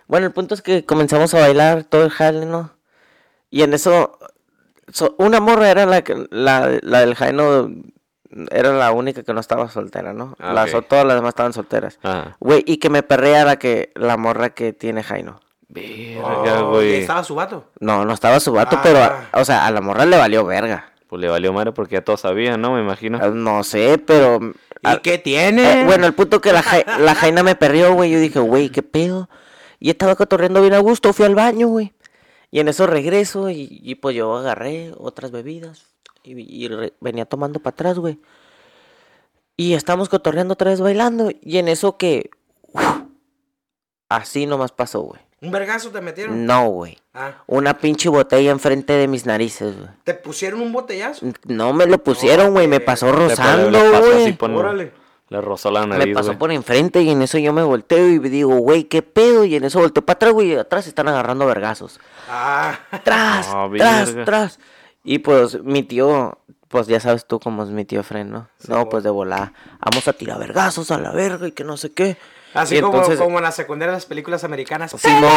Bueno, 0.07 0.25
el 0.27 0.33
punto 0.33 0.53
es 0.53 0.61
que 0.61 0.85
comenzamos 0.85 1.33
a 1.33 1.39
bailar 1.39 1.83
todo 1.83 2.03
el 2.03 2.09
jale, 2.09 2.45
¿no? 2.45 2.71
Y 3.49 3.61
en 3.63 3.73
eso, 3.73 4.17
so- 4.91 5.15
una 5.17 5.39
morra 5.39 5.69
era 5.69 5.85
la, 5.85 6.03
que- 6.03 6.27
la, 6.31 6.79
la 6.81 6.99
del 7.01 7.15
Jaino, 7.15 7.69
era 8.51 8.73
la 8.73 8.91
única 8.91 9.21
que 9.23 9.33
no 9.33 9.39
estaba 9.39 9.69
soltera, 9.69 10.13
¿no? 10.13 10.35
Ah, 10.39 10.53
Las, 10.53 10.73
ok. 10.73 10.87
todas 10.87 11.05
las 11.05 11.15
demás 11.15 11.29
estaban 11.29 11.53
solteras. 11.53 11.99
Ah, 12.03 12.35
Güey, 12.39 12.63
y 12.65 12.77
que 12.77 12.89
me 12.89 13.03
perrea 13.03 13.45
la 13.45 13.57
que 13.57 13.91
la 13.95 14.17
morra 14.17 14.49
que 14.49 14.73
tiene 14.73 15.03
Jaino. 15.03 15.39
verga, 15.69 16.63
Oh, 16.63 16.69
güey. 16.71 16.91
¿y 16.91 17.01
estaba 17.01 17.23
su 17.23 17.35
vato? 17.35 17.69
No, 17.79 18.05
no 18.05 18.13
estaba 18.13 18.39
su 18.39 18.51
vato, 18.51 18.75
Ah. 18.77 18.81
pero, 18.83 18.99
o 19.41 19.45
sea, 19.45 19.65
a 19.65 19.71
la 19.71 19.81
morra 19.81 20.05
le 20.05 20.17
valió 20.17 20.45
verga. 20.45 20.91
Pues 21.13 21.21
le 21.21 21.29
valió 21.29 21.53
madre 21.53 21.71
porque 21.71 21.93
ya 21.93 22.01
todos 22.03 22.21
sabían, 22.21 22.59
¿no? 22.59 22.73
Me 22.73 22.81
imagino. 22.81 23.23
Eh, 23.23 23.29
No 23.31 23.63
sé, 23.63 23.99
pero... 23.99 24.39
¿Y 24.81 24.87
a- 24.87 24.99
qué 24.99 25.19
tiene? 25.19 25.81
Eh, 25.81 25.85
bueno, 25.85 26.07
el 26.07 26.15
punto 26.15 26.41
que 26.41 26.51
la, 26.51 26.63
jai- 26.63 26.87
la 26.97 27.13
Jaina 27.13 27.43
me 27.43 27.53
perdió, 27.53 27.93
güey. 27.93 28.09
Yo 28.09 28.19
dije, 28.19 28.39
güey, 28.39 28.71
¿qué 28.71 28.81
pedo? 28.81 29.29
Y 29.79 29.91
estaba 29.91 30.15
cotorreando 30.15 30.59
bien 30.59 30.73
a 30.73 30.79
gusto, 30.79 31.13
fui 31.13 31.23
al 31.27 31.35
baño, 31.35 31.67
güey. 31.67 31.93
Y 32.49 32.61
en 32.61 32.67
eso 32.67 32.87
regreso 32.87 33.51
y, 33.51 33.67
y 33.83 33.93
pues 33.93 34.15
yo 34.15 34.35
agarré 34.37 34.91
otras 34.97 35.29
bebidas 35.29 35.85
y, 36.23 36.33
y 36.63 36.67
re- 36.67 36.93
venía 36.99 37.25
tomando 37.25 37.59
para 37.59 37.75
atrás, 37.75 37.99
güey. 37.99 38.17
Y 39.55 39.73
estamos 39.75 40.09
cotorreando 40.09 40.53
otra 40.53 40.71
vez 40.71 40.81
bailando. 40.81 41.29
Y 41.43 41.59
en 41.59 41.67
eso 41.67 41.95
que... 41.95 42.31
uf, 42.71 42.83
así 44.09 44.47
nomás 44.47 44.71
pasó, 44.71 45.01
güey. 45.01 45.21
¿Un 45.43 45.51
vergazo 45.51 45.89
te 45.91 45.99
metieron? 46.01 46.45
No, 46.45 46.67
güey. 46.69 46.97
Ah, 47.13 47.33
Una 47.47 47.77
pinche 47.77 48.09
botella 48.09 48.49
enfrente 48.51 48.93
de 48.93 49.07
mis 49.07 49.25
narices, 49.25 49.77
güey. 49.77 49.89
¿te 50.03 50.13
pusieron 50.13 50.61
un 50.61 50.71
botellazo? 50.71 51.25
No 51.45 51.73
me 51.73 51.85
lo 51.85 51.97
pusieron, 52.01 52.51
güey. 52.53 52.67
Me 52.67 52.79
pasó 52.79 53.11
rozando, 53.11 53.69
le 53.69 53.79
pasó 53.91 54.05
así 54.11 54.21
güey. 54.21 54.33
por- 54.33 54.51
Órale. 54.51 54.93
Le 55.29 55.41
rozó 55.41 55.71
la 55.71 55.81
Me 55.87 55.97
nariz, 55.97 56.13
pasó 56.13 56.27
güey. 56.27 56.37
por 56.37 56.51
enfrente 56.51 57.01
y 57.01 57.09
en 57.09 57.21
eso 57.23 57.37
yo 57.39 57.53
me 57.53 57.63
volteo 57.63 58.07
y 58.07 58.19
digo, 58.19 58.55
güey, 58.57 58.83
¿qué 58.83 59.01
pedo? 59.01 59.45
Y 59.45 59.55
en 59.55 59.63
eso 59.63 59.79
volteo 59.79 60.05
para 60.05 60.15
atrás, 60.15 60.31
güey, 60.33 60.51
y 60.51 60.55
atrás 60.55 60.85
están 60.87 61.07
agarrando 61.07 61.45
vergazos. 61.47 61.99
Ah, 62.29 62.77
Tras, 63.03 63.47
tras, 63.77 64.15
tras. 64.25 64.59
Y 65.03 65.19
pues 65.19 65.61
mi 65.63 65.81
tío, 65.83 66.37
pues 66.67 66.87
ya 66.87 66.99
sabes 66.99 67.25
tú 67.25 67.39
cómo 67.39 67.63
es 67.63 67.69
mi 67.69 67.83
tío 67.83 68.03
Fren, 68.03 68.31
¿no? 68.31 68.47
no, 68.67 68.87
pues 68.89 69.03
de 69.03 69.09
volada. 69.09 69.53
Vamos 69.79 70.07
a 70.07 70.13
tirar 70.13 70.37
vergazos 70.39 70.91
a 70.91 70.99
la 70.99 71.11
verga 71.11 71.47
y 71.47 71.51
que 71.51 71.63
no 71.63 71.77
sé 71.77 71.91
qué. 71.91 72.15
Así 72.53 72.79
como, 72.81 72.93
entonces- 72.97 73.19
como 73.19 73.37
en 73.37 73.43
la 73.43 73.51
secundaria 73.51 73.91
de 73.91 73.97
las 73.97 74.05
películas 74.05 74.43
americanas. 74.43 74.91
Simón. 74.91 75.31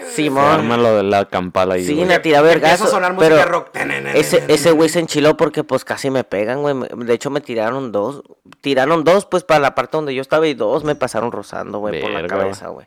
Se 0.00 0.22
Simón. 0.24 0.44
arma 0.44 0.76
lo 0.76 0.96
de 0.96 1.02
la 1.02 1.26
campala 1.26 1.74
ahí. 1.74 1.84
Sí, 1.84 1.94
güey. 1.94 2.06
me 2.06 2.18
tiraba 2.18 2.46
vergazo. 2.48 2.84
a 2.84 2.86
sonar 2.88 3.12
música 3.12 3.34
Pero 3.36 3.48
rock. 3.50 3.70
ese, 4.14 4.42
ese 4.48 4.70
güey 4.72 4.88
se 4.88 5.00
enchiló 5.00 5.36
porque 5.36 5.64
pues 5.64 5.84
casi 5.84 6.10
me 6.10 6.24
pegan, 6.24 6.62
güey. 6.62 6.74
De 6.96 7.12
hecho 7.14 7.30
me 7.30 7.40
tiraron 7.40 7.92
dos. 7.92 8.22
Tiraron 8.60 9.04
dos 9.04 9.26
pues 9.26 9.44
para 9.44 9.60
la 9.60 9.74
parte 9.74 9.96
donde 9.96 10.14
yo 10.14 10.22
estaba 10.22 10.46
y 10.48 10.54
dos 10.54 10.82
me 10.84 10.94
pasaron 10.94 11.30
rozando, 11.30 11.78
güey, 11.78 12.00
por 12.00 12.10
la 12.10 12.26
cabeza, 12.26 12.68
güey. 12.68 12.86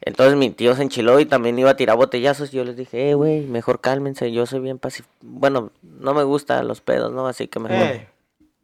Entonces 0.00 0.36
mi 0.36 0.50
tío 0.50 0.74
se 0.76 0.82
enchiló 0.82 1.18
y 1.20 1.26
también 1.26 1.58
iba 1.58 1.70
a 1.70 1.76
tirar 1.76 1.96
botellazos. 1.96 2.52
Y 2.54 2.56
yo 2.56 2.64
les 2.64 2.76
dije, 2.76 3.10
eh, 3.10 3.14
güey, 3.14 3.40
mejor 3.42 3.80
cálmense. 3.80 4.30
Yo 4.32 4.46
soy 4.46 4.60
bien 4.60 4.78
pacífico. 4.78 5.12
Bueno, 5.20 5.70
no 5.82 6.14
me 6.14 6.22
gustan 6.22 6.66
los 6.68 6.80
pedos, 6.80 7.12
¿no? 7.12 7.26
Así 7.26 7.48
que 7.48 7.58
mejor 7.58 7.76
Eh. 7.78 8.08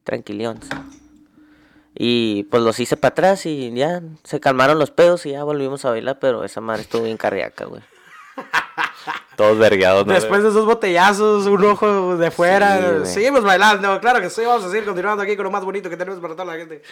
tranquilions. 0.04 0.66
Y 1.94 2.44
pues 2.44 2.62
los 2.62 2.80
hice 2.80 2.96
para 2.96 3.12
atrás 3.12 3.46
y 3.46 3.72
ya 3.72 4.02
se 4.24 4.40
calmaron 4.40 4.78
los 4.78 4.90
pedos 4.90 5.26
y 5.26 5.32
ya 5.32 5.44
volvimos 5.44 5.84
a 5.84 5.90
bailar. 5.90 6.18
Pero 6.18 6.44
esa 6.44 6.60
madre 6.60 6.82
estuvo 6.82 7.02
bien 7.02 7.16
cardíaca, 7.16 7.66
güey. 7.66 7.82
Todos 9.36 9.58
vergueados. 9.58 10.06
¿no? 10.06 10.12
Después 10.12 10.42
de 10.42 10.48
esos 10.48 10.64
botellazos, 10.64 11.46
un 11.46 11.64
ojo 11.64 12.16
de 12.16 12.30
fuera, 12.30 13.04
Sí, 13.04 13.14
seguimos 13.14 13.42
bailando. 13.44 14.00
Claro 14.00 14.20
que 14.20 14.30
sí, 14.30 14.42
vamos 14.44 14.64
a 14.64 14.70
seguir 14.70 14.84
continuando 14.84 15.22
aquí 15.22 15.36
con 15.36 15.44
lo 15.44 15.50
más 15.50 15.64
bonito 15.64 15.88
que 15.90 15.96
tenemos 15.96 16.20
para 16.20 16.34
toda 16.34 16.46
la 16.46 16.58
gente. 16.58 16.82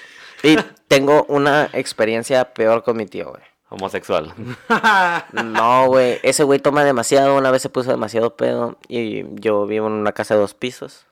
Y 0.43 0.57
tengo 0.89 1.25
una 1.29 1.69
experiencia 1.73 2.53
peor 2.53 2.83
con 2.83 2.97
mi 2.97 3.07
tío, 3.07 3.31
güey. 3.31 3.43
Homosexual. 3.69 4.35
No, 5.33 5.87
güey. 5.87 6.21
Ese 6.23 6.45
güey 6.45 6.59
toma 6.59 6.85
demasiado. 6.85 7.37
Una 7.37 7.51
vez 7.51 7.63
se 7.63 7.71
puso 7.71 7.91
demasiado 7.91 8.37
pedo. 8.37 8.77
Y 8.87 9.25
yo 9.41 9.67
vivo 9.67 9.87
en 9.87 9.95
una 9.95 10.13
casa 10.13 10.35
de 10.35 10.41
dos 10.41 10.55
pisos. 10.55 11.07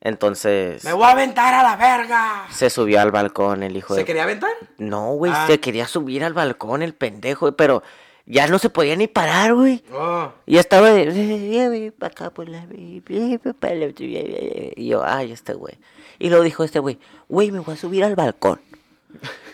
Entonces. 0.00 0.84
¡Me 0.84 0.92
voy 0.92 1.04
a 1.04 1.10
aventar 1.10 1.52
a 1.54 1.62
la 1.62 1.76
verga! 1.76 2.46
Se 2.50 2.70
subió 2.70 3.00
al 3.00 3.10
balcón 3.10 3.62
el 3.62 3.76
hijo 3.76 3.94
¿Se 3.94 4.00
de. 4.00 4.06
quería 4.06 4.22
aventar? 4.24 4.50
No, 4.78 5.12
güey. 5.14 5.32
Ah. 5.34 5.46
Se 5.46 5.58
quería 5.58 5.86
subir 5.88 6.22
al 6.24 6.32
balcón 6.34 6.82
el 6.82 6.94
pendejo, 6.94 7.46
güey, 7.46 7.54
Pero 7.56 7.82
ya 8.26 8.46
no 8.46 8.58
se 8.58 8.70
podía 8.70 8.94
ni 8.96 9.06
parar, 9.08 9.54
güey. 9.54 9.82
Oh. 9.92 10.30
Y 10.46 10.58
estaba 10.58 10.90
de. 10.90 11.92
"Pa' 11.98 12.06
acá, 12.08 12.30
por 12.30 12.48
la- 12.48 12.66
pa' 13.58 13.68
la- 13.70 13.92
Y 14.76 14.86
yo, 14.88 15.02
ay, 15.04 15.32
este 15.32 15.54
güey. 15.54 15.74
Y 16.18 16.28
luego 16.28 16.44
dijo 16.44 16.64
este 16.64 16.78
güey, 16.78 16.98
güey, 17.28 17.50
me 17.50 17.60
voy 17.60 17.74
a 17.74 17.78
subir 17.78 18.04
al 18.04 18.16
balcón. 18.16 18.60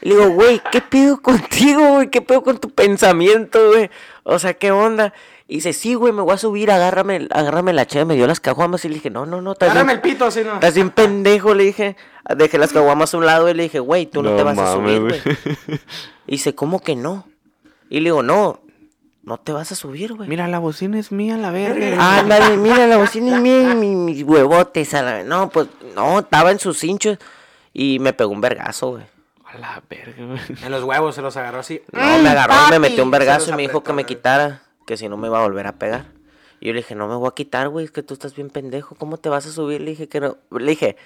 Y 0.00 0.08
le 0.08 0.16
digo, 0.16 0.30
güey, 0.30 0.60
¿qué 0.72 0.80
pedo 0.80 1.20
contigo, 1.22 1.86
güey? 1.94 2.10
¿Qué 2.10 2.20
pedo 2.20 2.42
con 2.42 2.58
tu 2.58 2.70
pensamiento, 2.70 3.68
güey? 3.70 3.90
O 4.24 4.38
sea, 4.38 4.54
¿qué 4.54 4.70
onda? 4.72 5.12
Y 5.52 5.56
dice, 5.56 5.74
sí, 5.74 5.92
güey, 5.92 6.14
me 6.14 6.22
voy 6.22 6.32
a 6.32 6.38
subir, 6.38 6.70
agárrame, 6.70 7.28
agárrame 7.30 7.74
la 7.74 7.84
cheve. 7.86 8.06
Me 8.06 8.14
dio 8.14 8.26
las 8.26 8.40
caguamas 8.40 8.86
y 8.86 8.88
le 8.88 8.94
dije, 8.94 9.10
no, 9.10 9.26
no, 9.26 9.42
no, 9.42 9.50
Agárrame 9.50 9.84
bien, 9.84 9.96
el 9.96 10.00
pito, 10.00 10.30
si 10.30 10.42
no. 10.44 10.54
estás 10.54 10.74
bien 10.74 10.88
pendejo, 10.88 11.52
le 11.54 11.64
dije. 11.64 11.96
Dejé 12.38 12.56
las 12.56 12.72
caguamas 12.72 13.12
a 13.12 13.18
un 13.18 13.26
lado 13.26 13.50
y 13.50 13.54
le 13.54 13.64
dije, 13.64 13.78
güey, 13.78 14.06
tú 14.06 14.22
no, 14.22 14.30
No 14.30 14.36
te 14.36 14.42
vas 14.44 14.58
a 14.58 14.72
subir, 14.72 15.00
güey. 15.02 15.20
Y 16.26 16.32
dice, 16.32 16.54
¿cómo 16.54 16.80
que 16.80 16.96
no? 16.96 17.26
Y 17.90 17.96
le 18.00 18.04
digo, 18.04 18.22
no, 18.22 18.60
no 19.24 19.36
te 19.36 19.52
vas 19.52 19.70
a 19.72 19.74
subir, 19.74 20.14
güey. 20.14 20.26
Mira, 20.26 20.48
la 20.48 20.58
bocina 20.58 20.98
es 20.98 21.12
mía, 21.12 21.36
la 21.36 21.50
verga. 21.50 21.96
Ándale, 22.20 22.56
mira, 22.56 22.86
la 22.86 22.96
bocina 22.96 23.36
es 23.36 23.42
mía 23.42 23.72
y 23.72 23.74
mi- 23.74 23.94
mis 23.94 24.22
huevotes. 24.22 24.94
a 24.94 25.02
la- 25.02 25.22
No, 25.22 25.50
pues, 25.50 25.66
no, 25.94 26.20
estaba 26.20 26.50
en 26.50 26.60
sus 26.60 26.82
hinchos 26.82 27.18
y 27.74 27.98
me 27.98 28.14
pegó 28.14 28.30
un 28.32 28.40
vergazo, 28.40 28.92
güey. 28.92 29.04
A 29.44 29.58
la 29.58 29.82
verga, 29.90 30.24
güey. 30.24 30.40
En 30.64 30.70
los 30.70 30.82
huevos 30.84 31.14
se 31.14 31.20
los 31.20 31.36
agarró 31.36 31.58
así. 31.60 31.82
No, 31.92 32.00
me 32.20 32.30
agarró, 32.30 32.54
me 32.70 32.78
metió 32.78 33.04
un 33.04 33.10
vergazo 33.10 33.50
y 33.50 33.54
me 33.54 33.62
dijo 33.62 33.82
que 33.82 33.92
me 33.92 34.04
quitara, 34.06 34.62
que 34.86 34.96
si 34.96 35.08
no 35.08 35.16
me 35.16 35.28
iba 35.28 35.38
a 35.38 35.42
volver 35.42 35.66
a 35.66 35.78
pegar. 35.78 36.06
Y 36.60 36.66
yo 36.68 36.72
le 36.74 36.78
dije, 36.80 36.94
no 36.94 37.08
me 37.08 37.16
voy 37.16 37.28
a 37.28 37.34
quitar, 37.34 37.68
güey, 37.68 37.84
es 37.86 37.90
que 37.90 38.02
tú 38.02 38.14
estás 38.14 38.34
bien 38.36 38.48
pendejo, 38.50 38.94
¿cómo 38.94 39.16
te 39.16 39.28
vas 39.28 39.46
a 39.46 39.50
subir? 39.52 39.80
Le 39.80 39.90
dije 39.90 40.08
que 40.08 40.20
no. 40.20 40.36
Le 40.50 40.70
dije, 40.70 40.96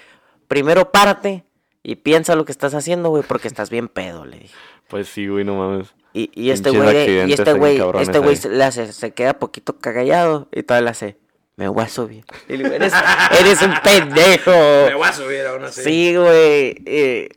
primero 0.49 0.91
párate 0.93 1.45
y 1.83 1.97
piensa 1.97 2.35
lo 2.37 2.45
que 2.45 2.53
estás 2.53 2.74
haciendo, 2.74 3.09
güey, 3.11 3.22
porque 3.27 3.49
estás 3.49 3.70
bien 3.70 3.89
pedo, 3.89 4.24
le 4.27 4.39
dije. 4.41 4.55
Pues 4.89 5.09
sí, 5.09 5.27
güey, 5.29 5.45
no 5.45 5.57
mames. 5.57 5.95
Y, 6.12 6.31
y 6.35 6.51
este 6.51 6.70
Pinches 6.70 6.83
güey, 6.83 7.29
y 7.29 7.33
este 7.33 7.53
güey, 7.53 7.81
este 8.01 8.18
güey 8.18 8.37
se, 8.37 8.49
le 8.49 8.64
hace- 8.64 8.93
se 8.93 9.11
queda 9.12 9.39
poquito 9.39 9.79
cagallado 9.79 10.49
y 10.53 10.62
todavía 10.62 10.85
le 10.85 10.91
hace, 10.91 11.18
me 11.57 11.68
voy 11.68 11.85
a 11.85 11.89
subir. 11.89 12.24
Y 12.49 12.57
le 12.57 12.64
digo, 12.64 12.74
eres, 12.74 12.93
eres 13.41 13.62
un 13.62 13.74
pendejo. 13.83 14.51
Me 14.51 14.95
voy 14.95 15.09
a 15.09 15.12
subir 15.12 15.41
aún 15.47 15.64
así. 15.64 15.83
Sí, 15.83 16.16
güey. 16.16 16.77
eh, 16.87 17.29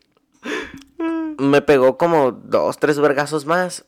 me 1.37 1.61
pegó 1.61 1.97
como 1.97 2.31
dos, 2.31 2.77
tres 2.77 2.99
vergazos 2.99 3.45
más. 3.45 3.85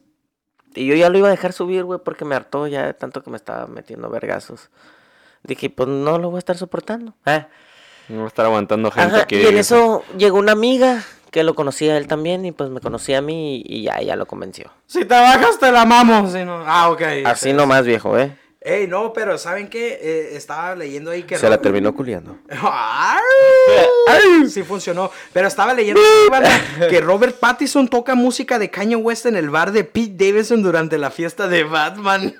Y 0.75 0.85
yo 0.87 0.95
ya 0.95 1.09
lo 1.09 1.17
iba 1.17 1.27
a 1.27 1.31
dejar 1.31 1.53
subir, 1.53 1.83
güey, 1.83 1.99
porque 2.03 2.25
me 2.25 2.35
hartó 2.35 2.67
ya 2.67 2.85
de 2.85 2.93
tanto 2.93 3.23
que 3.23 3.29
me 3.29 3.37
estaba 3.37 3.67
metiendo 3.67 4.09
vergazos. 4.09 4.69
Dije, 5.43 5.69
pues 5.69 5.89
no 5.89 6.17
lo 6.19 6.29
voy 6.29 6.37
a 6.37 6.39
estar 6.39 6.57
soportando. 6.57 7.13
Ah, 7.25 7.47
No 8.07 8.17
voy 8.17 8.25
a 8.25 8.27
estar 8.27 8.45
aguantando 8.45 8.91
gente 8.91 9.15
Ajá, 9.15 9.25
que... 9.27 9.41
y 9.41 9.45
en 9.47 9.57
eso 9.57 10.03
llegó 10.17 10.37
una 10.37 10.51
amiga 10.51 11.03
que 11.31 11.43
lo 11.43 11.55
conocía 11.55 11.93
a 11.93 11.97
él 11.97 12.07
también 12.07 12.45
y 12.45 12.51
pues 12.51 12.69
me 12.69 12.79
conocía 12.81 13.19
a 13.19 13.21
mí 13.21 13.57
y, 13.65 13.77
y 13.79 13.83
ya, 13.83 14.01
ya 14.01 14.15
lo 14.15 14.25
convenció. 14.25 14.69
Si 14.85 14.99
te 15.05 15.13
bajas, 15.15 15.57
te 15.59 15.71
la 15.71 15.85
mamo. 15.85 16.29
Si 16.29 16.43
no... 16.43 16.61
Ah, 16.65 16.89
ok. 16.89 17.01
Así 17.25 17.49
Sí. 17.49 17.53
nomás, 17.53 17.85
viejo, 17.85 18.17
¿eh? 18.19 18.35
Ey, 18.63 18.85
no, 18.85 19.11
pero 19.11 19.39
¿saben 19.39 19.69
qué? 19.69 19.97
Eh, 19.99 20.29
estaba 20.35 20.75
leyendo 20.75 21.09
ahí 21.09 21.23
que... 21.23 21.35
Se 21.35 21.49
la 21.49 21.59
terminó 21.59 21.95
culiando. 21.95 22.37
Ay, 22.47 23.17
Sí 24.49 24.61
funcionó. 24.61 25.09
Pero 25.33 25.47
estaba 25.47 25.73
leyendo 25.73 25.99
que 26.87 27.01
Robert 27.01 27.39
Pattinson 27.39 27.87
toca 27.87 28.13
música 28.13 28.59
de 28.59 28.69
Kanye 28.69 28.97
West 28.97 29.25
en 29.25 29.35
el 29.35 29.49
bar 29.49 29.71
de 29.71 29.83
Pete 29.83 30.13
Davidson 30.13 30.61
durante 30.61 30.99
la 30.99 31.09
fiesta 31.09 31.47
de 31.47 31.63
Batman. 31.63 32.35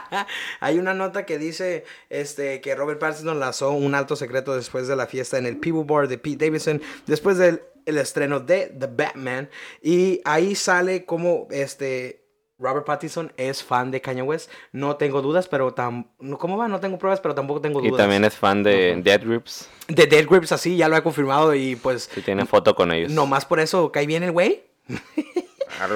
Hay 0.60 0.78
una 0.78 0.92
nota 0.92 1.24
que 1.24 1.38
dice 1.38 1.86
este, 2.10 2.60
que 2.60 2.74
Robert 2.74 3.00
Pattinson 3.00 3.40
lanzó 3.40 3.70
un 3.70 3.94
alto 3.94 4.14
secreto 4.14 4.54
después 4.54 4.88
de 4.88 4.96
la 4.96 5.06
fiesta 5.06 5.38
en 5.38 5.46
el 5.46 5.56
People 5.56 5.84
Bar 5.86 6.06
de 6.06 6.18
Pete 6.18 6.44
Davidson, 6.44 6.82
después 7.06 7.38
del 7.38 7.62
el 7.86 7.98
estreno 7.98 8.40
de 8.40 8.74
The 8.78 8.88
Batman. 8.88 9.48
Y 9.80 10.20
ahí 10.24 10.54
sale 10.54 11.04
como 11.06 11.48
este... 11.50 12.21
Robert 12.62 12.86
Pattinson 12.86 13.32
es 13.36 13.62
fan 13.62 13.90
de 13.90 14.00
Kanye 14.00 14.22
West. 14.22 14.50
No 14.72 14.96
tengo 14.96 15.20
dudas, 15.20 15.48
pero 15.48 15.74
tam... 15.74 16.06
no, 16.20 16.38
¿Cómo 16.38 16.56
va? 16.56 16.68
No 16.68 16.78
tengo 16.80 16.98
pruebas, 16.98 17.20
pero 17.20 17.34
tampoco 17.34 17.60
tengo 17.60 17.82
Y 17.82 17.88
dudas. 17.88 17.98
también 18.02 18.24
es 18.24 18.34
fan 18.34 18.62
de 18.62 19.00
Dead 19.02 19.20
Grips. 19.24 19.68
De 19.88 20.06
Dead 20.06 20.26
Grips 20.28 20.52
así, 20.52 20.76
ya 20.76 20.88
lo 20.88 20.96
he 20.96 21.02
confirmado 21.02 21.54
y 21.54 21.76
pues... 21.76 22.08
Si 22.14 22.20
tiene 22.22 22.46
foto 22.46 22.74
con 22.74 22.92
ellos. 22.92 23.10
Nomás 23.12 23.44
por 23.44 23.60
eso 23.60 23.90
cae 23.90 24.06
bien 24.06 24.22
el 24.22 24.32
güey. 24.32 24.62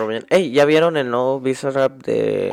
Bien. 0.08 0.26
Ey, 0.30 0.50
¿ya 0.52 0.64
vieron 0.64 0.96
el 0.96 1.10
nuevo 1.10 1.40
Visa 1.40 1.70
Rap 1.70 1.92
de, 2.02 2.52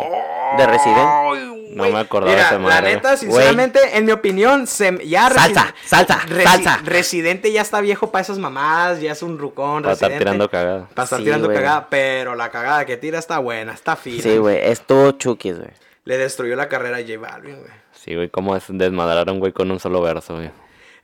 de 0.57 0.67
Resident? 0.67 1.53
No 1.75 1.85
me 1.89 1.97
acordaba 1.99 2.31
Mira, 2.35 2.47
esa 2.47 2.59
madre, 2.59 2.75
La 2.89 2.95
neta, 2.95 3.17
sinceramente, 3.17 3.79
en 3.97 4.05
mi 4.05 4.11
opinión, 4.11 4.67
se, 4.67 4.95
ya 5.07 5.27
Salsa, 5.31 5.73
Resi- 5.73 5.87
salsa, 5.87 6.19
Resi- 6.27 6.43
salsa. 6.43 6.79
Residente 6.83 7.51
ya 7.51 7.61
está 7.61 7.81
viejo 7.81 8.11
para 8.11 8.21
esas 8.21 8.37
mamadas, 8.37 9.01
ya 9.01 9.11
es 9.13 9.23
un 9.23 9.39
rucón. 9.39 9.81
Para 9.81 9.93
estar 9.93 10.15
tirando 10.15 10.47
cagada. 10.49 10.87
Para 10.93 11.03
estar 11.05 11.17
Sí, 11.19 11.25
tirando 11.25 11.47
cagada, 11.51 11.87
pero 11.89 12.35
la 12.35 12.51
cagada 12.51 12.85
que 12.85 12.97
tira 12.97 13.17
está 13.17 13.39
buena, 13.39 13.73
está 13.73 13.95
fina. 13.95 14.21
Sí, 14.21 14.37
güey, 14.37 14.57
estuvo 14.63 15.11
chukis, 15.13 15.57
güey. 15.57 15.71
Le 16.05 16.17
destruyó 16.17 16.55
la 16.55 16.69
carrera 16.69 16.97
a 16.97 17.01
J 17.01 17.17
Balvin, 17.17 17.55
güey. 17.57 17.71
Sí, 17.93 18.13
güey, 18.13 18.29
cómo 18.29 18.55
es 18.55 18.65
desmadrar 18.67 19.27
a 19.27 19.31
un 19.31 19.39
güey 19.39 19.51
con 19.51 19.71
un 19.71 19.79
solo 19.79 19.99
verso, 20.01 20.35
güey. 20.35 20.51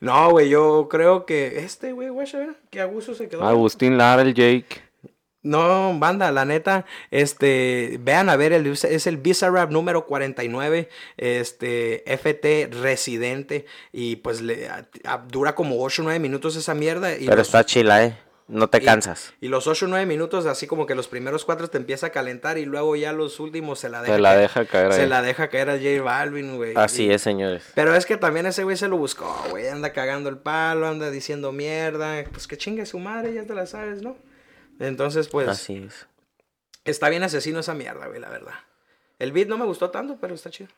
No, 0.02 0.30
güey, 0.30 0.50
yo 0.50 0.88
creo 0.90 1.26
que 1.26 1.60
este, 1.64 1.94
güey, 1.94 2.10
güey, 2.10 2.28
qué 2.70 2.80
a 2.82 2.86
gusto 2.86 3.16
se 3.16 3.28
quedó. 3.28 3.44
Agustín 3.44 3.98
Lara, 3.98 4.22
el 4.22 4.36
Jake. 4.36 4.89
No, 5.42 5.98
banda, 5.98 6.32
la 6.34 6.44
neta, 6.44 6.86
este, 7.12 7.98
vean 8.02 8.28
a 8.30 8.36
ver, 8.36 8.52
el, 8.52 8.68
es 8.68 9.08
el 9.08 9.18
Visa 9.18 9.50
Rap 9.50 9.72
número 9.72 10.06
49, 10.06 10.90
este, 11.18 12.04
FT 12.14 12.70
Residente, 12.82 13.66
y 13.94 14.18
pues 14.18 14.42
le, 14.42 14.68
a- 14.68 14.88
a- 15.06 15.18
dura 15.30 15.56
como 15.56 15.82
8 15.82 16.02
o 16.02 16.06
9 16.06 16.20
minutos 16.20 16.56
esa 16.58 16.74
mierda. 16.74 17.14
Y 17.16 17.26
Pero 17.26 17.38
los, 17.38 17.48
está 17.48 17.64
chila, 17.66 18.04
¿eh? 18.04 18.18
No 18.50 18.68
te 18.68 18.80
y- 18.80 18.86
cansas. 18.86 19.34
Y, 19.40 19.48
los 19.48 19.68
8 19.68 19.86
o 19.86 19.88
9 19.90 20.06
minutos, 20.08 20.46
así 20.46 20.68
como 20.68 20.86
que 20.86 20.96
los 20.96 21.08
primeros 21.08 21.46
4 21.46 21.70
te 21.70 21.78
empieza 21.78 22.08
a 22.08 22.10
calentar 22.10 22.58
y 22.58 22.66
luego 22.66 22.96
ya 22.98 23.14
los 23.14 23.40
últimos 23.40 23.80
se 23.80 23.88
la 23.90 24.02
deja 24.02 24.16
Se 24.16 24.20
la 24.22 24.34
caer- 24.34 24.40
deja 24.42 24.66
caer 24.66 24.94
Se 24.94 25.02
ahí. 25.04 25.08
la 25.08 25.22
deja 25.22 25.48
caer 25.50 25.70
a 25.70 25.78
J 25.78 26.02
Balvin, 26.04 26.58
güey. 26.58 26.74
Así 26.76 27.06
Y- 27.06 27.12
es, 27.12 27.22
señores. 27.22 27.64
Pero 27.76 27.96
es 27.96 28.06
que 28.06 28.18
también 28.18 28.46
ese 28.48 28.64
güey 28.66 28.76
se 28.76 28.88
lo 28.90 28.98
buscó, 28.98 29.34
güey. 29.52 29.68
Anda 29.70 29.94
cagando 29.94 30.30
el 30.30 30.38
palo, 30.38 30.88
anda 30.88 31.12
diciendo 31.12 31.52
mierda. 31.52 32.24
Pues 32.32 32.48
que 32.48 32.58
chingue 32.58 32.86
su 32.86 33.00
madre, 33.00 33.34
ya 33.36 33.44
te 33.44 33.54
la 33.54 33.68
sabes, 33.68 34.02
¿no? 34.02 34.18
Entonces, 34.80 35.28
pues. 35.28 35.48
Así 35.48 35.84
es. 35.88 36.08
Está 36.86 37.10
bien 37.10 37.24
asesino 37.24 37.60
esa 37.60 37.74
mierda, 37.74 38.08
güey, 38.08 38.20
la 38.20 38.30
verdad. 38.30 38.54
El 39.20 39.32
beat 39.32 39.48
no 39.48 39.58
me 39.58 39.66
gustó 39.66 39.92
tanto, 39.92 40.18
pero 40.20 40.34
está 40.34 40.50
chido. 40.50 40.70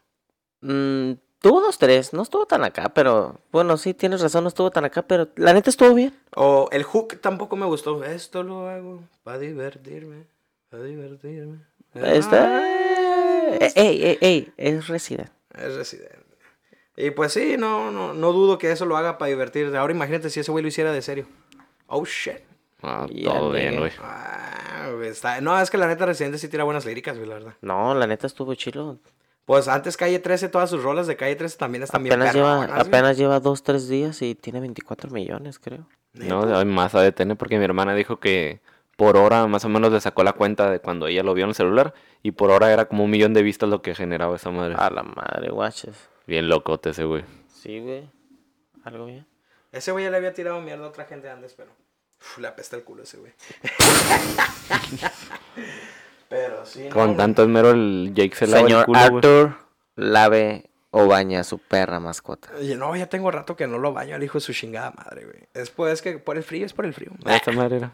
Mm, 0.62 1.14
tuvo 1.40 1.62
dos, 1.62 1.78
tres. 1.78 2.12
No 2.12 2.24
estuvo 2.24 2.46
tan 2.46 2.64
acá, 2.64 2.90
pero... 2.90 3.40
Bueno, 3.52 3.78
sí, 3.78 3.94
tienes 3.94 4.22
razón, 4.22 4.44
no 4.44 4.48
estuvo 4.48 4.72
tan 4.72 4.84
acá, 4.84 5.04
pero 5.04 5.30
la 5.36 5.54
neta 5.54 5.70
estuvo 5.70 5.94
bien. 5.94 6.14
O 6.36 6.68
el 6.72 6.84
hook 6.84 7.22
tampoco 7.22 7.56
me 7.56 7.68
gustó. 7.68 8.04
Esto 8.04 8.44
lo 8.44 8.68
hago 8.68 9.04
para 9.24 9.38
divertirme, 9.38 10.26
para 10.70 10.84
divertirme. 10.84 11.60
Está... 11.94 12.58
Ay, 12.58 12.92
Ey, 13.76 14.04
ey, 14.04 14.18
ey, 14.22 14.54
es 14.58 14.88
Resident. 14.88 15.30
Es 15.54 15.76
residente. 15.76 16.18
Y 16.96 17.12
pues 17.12 17.34
sí, 17.34 17.56
no, 17.58 17.92
no, 17.92 18.14
no 18.14 18.32
dudo 18.32 18.58
que 18.58 18.72
eso 18.72 18.86
lo 18.86 18.96
haga 18.98 19.18
para 19.18 19.30
divertirse. 19.30 19.76
Ahora 19.78 19.94
imagínate 19.94 20.30
si 20.30 20.40
ese 20.40 20.52
güey 20.52 20.62
lo 20.62 20.68
hiciera 20.68 20.92
de 20.92 21.02
serio. 21.02 21.28
Oh, 21.88 22.06
shit. 22.06 22.40
Ah, 22.84 23.06
todo 23.24 23.52
bien, 23.52 23.78
güey. 23.78 23.92
Ah, 24.02 24.90
está- 25.04 25.42
No, 25.42 25.60
es 25.60 25.70
que 25.70 25.78
la 25.78 25.88
neta 25.88 26.06
Residente 26.06 26.38
sí 26.38 26.48
tira 26.48 26.64
buenas 26.64 26.86
líricas, 26.86 27.16
güey, 27.18 27.28
la 27.30 27.36
verdad. 27.36 27.54
No, 27.62 27.94
la 27.94 28.08
neta 28.08 28.28
estuvo 28.28 28.54
chilo. 28.56 29.00
Pues 29.46 29.68
antes 29.68 29.98
Calle 29.98 30.20
13, 30.20 30.50
todas 30.50 30.70
sus 30.70 30.84
rolas 30.84 31.08
de 31.08 31.16
Calle 31.18 31.36
13 31.36 31.58
también 31.58 31.84
están 31.84 32.04
bien 32.04 32.14
Apenas 32.14 32.34
lleva, 32.36 32.60
perronas, 32.62 32.76
güey. 32.78 32.88
apenas 32.88 33.18
lleva 33.18 33.40
dos, 33.40 33.64
tres 33.64 33.88
días 33.88 34.22
y 34.22 34.36
tiene 34.36 34.60
24 34.60 35.10
millones, 35.12 35.60
creo. 35.60 35.88
No, 36.14 36.44
hay 36.58 36.66
más 36.66 36.94
ha 36.96 37.02
de 37.02 37.12
tener 37.12 37.38
porque 37.38 37.58
mi 37.58 37.66
hermana 37.66 37.96
dijo 37.96 38.20
que 38.20 38.62
por 38.98 39.18
hora 39.18 39.48
más 39.48 39.66
o 39.66 39.70
menos 39.70 39.92
le 39.92 40.00
sacó 40.00 40.24
la 40.24 40.34
cuenta 40.34 40.70
de 40.70 40.80
cuando 40.80 41.08
ella 41.08 41.24
lo 41.24 41.34
vio 41.34 41.46
en 41.46 41.50
el 41.50 41.56
celular 41.56 41.94
y 42.22 42.32
por 42.32 42.52
hora 42.52 42.72
era 42.72 42.86
como 42.86 43.06
un 43.06 43.10
millón 43.12 43.34
de 43.34 43.42
vistas 43.42 43.68
lo 43.70 43.82
que 43.82 43.96
generaba 43.96 44.36
esa 44.36 44.52
madre. 44.52 44.76
A 44.78 44.90
la 44.90 45.04
madre, 45.04 45.50
guaches. 45.52 46.10
Bien 46.28 46.48
locote 46.48 46.92
ese 46.92 47.04
güey. 47.06 47.24
Sí, 47.48 47.80
güey. 47.80 48.10
Algo 48.84 49.06
bien. 49.06 49.26
Ese 49.72 49.92
güey 49.92 50.04
ya 50.06 50.12
le 50.12 50.18
había 50.18 50.34
tirado 50.34 50.62
mierda 50.62 50.86
a 50.86 50.90
otra 50.90 51.06
gente 51.06 51.30
antes, 51.30 51.54
pero. 51.56 51.72
Uf, 52.22 52.38
le 52.38 52.48
apesta 52.48 52.76
el 52.76 52.84
culo 52.84 53.04
ese 53.04 53.18
güey. 53.18 53.34
pero 56.30 56.66
sí. 56.66 56.84
no, 56.84 56.90
Con 56.94 57.06
güey. 57.08 57.18
tanto 57.18 57.42
esmero 57.44 57.72
el 57.72 58.12
Jake 58.14 58.36
se 58.36 58.48
lava 58.48 58.62
el 58.62 58.68
Señor 58.68 58.86
culo, 58.86 59.00
güey. 59.00 59.16
Arthur, 59.16 59.58
lave 59.96 60.70
o 60.92 61.08
baña 61.08 61.40
a 61.40 61.44
su 61.44 61.58
perra 61.58 62.00
mascota. 62.00 62.50
Oye, 62.58 62.76
no, 62.76 62.96
ya 62.96 63.08
tengo 63.08 63.32
rato 63.32 63.56
que 63.56 63.68
no 63.68 63.78
lo 63.78 63.94
baño 63.94 64.16
al 64.16 64.24
hijo 64.24 64.38
de 64.38 64.42
su 64.42 64.54
chingada 64.54 64.92
madre, 64.92 65.26
güey. 65.26 65.44
Es, 65.54 65.70
pues, 65.70 65.94
es 65.94 66.02
que 66.02 66.18
por 66.20 66.38
el 66.38 66.44
frío, 66.44 66.66
es 66.66 66.74
por 66.74 66.86
el 66.86 66.94
frío. 66.94 67.12
Esta 67.26 67.52
madre 67.52 67.78
era. 67.78 67.92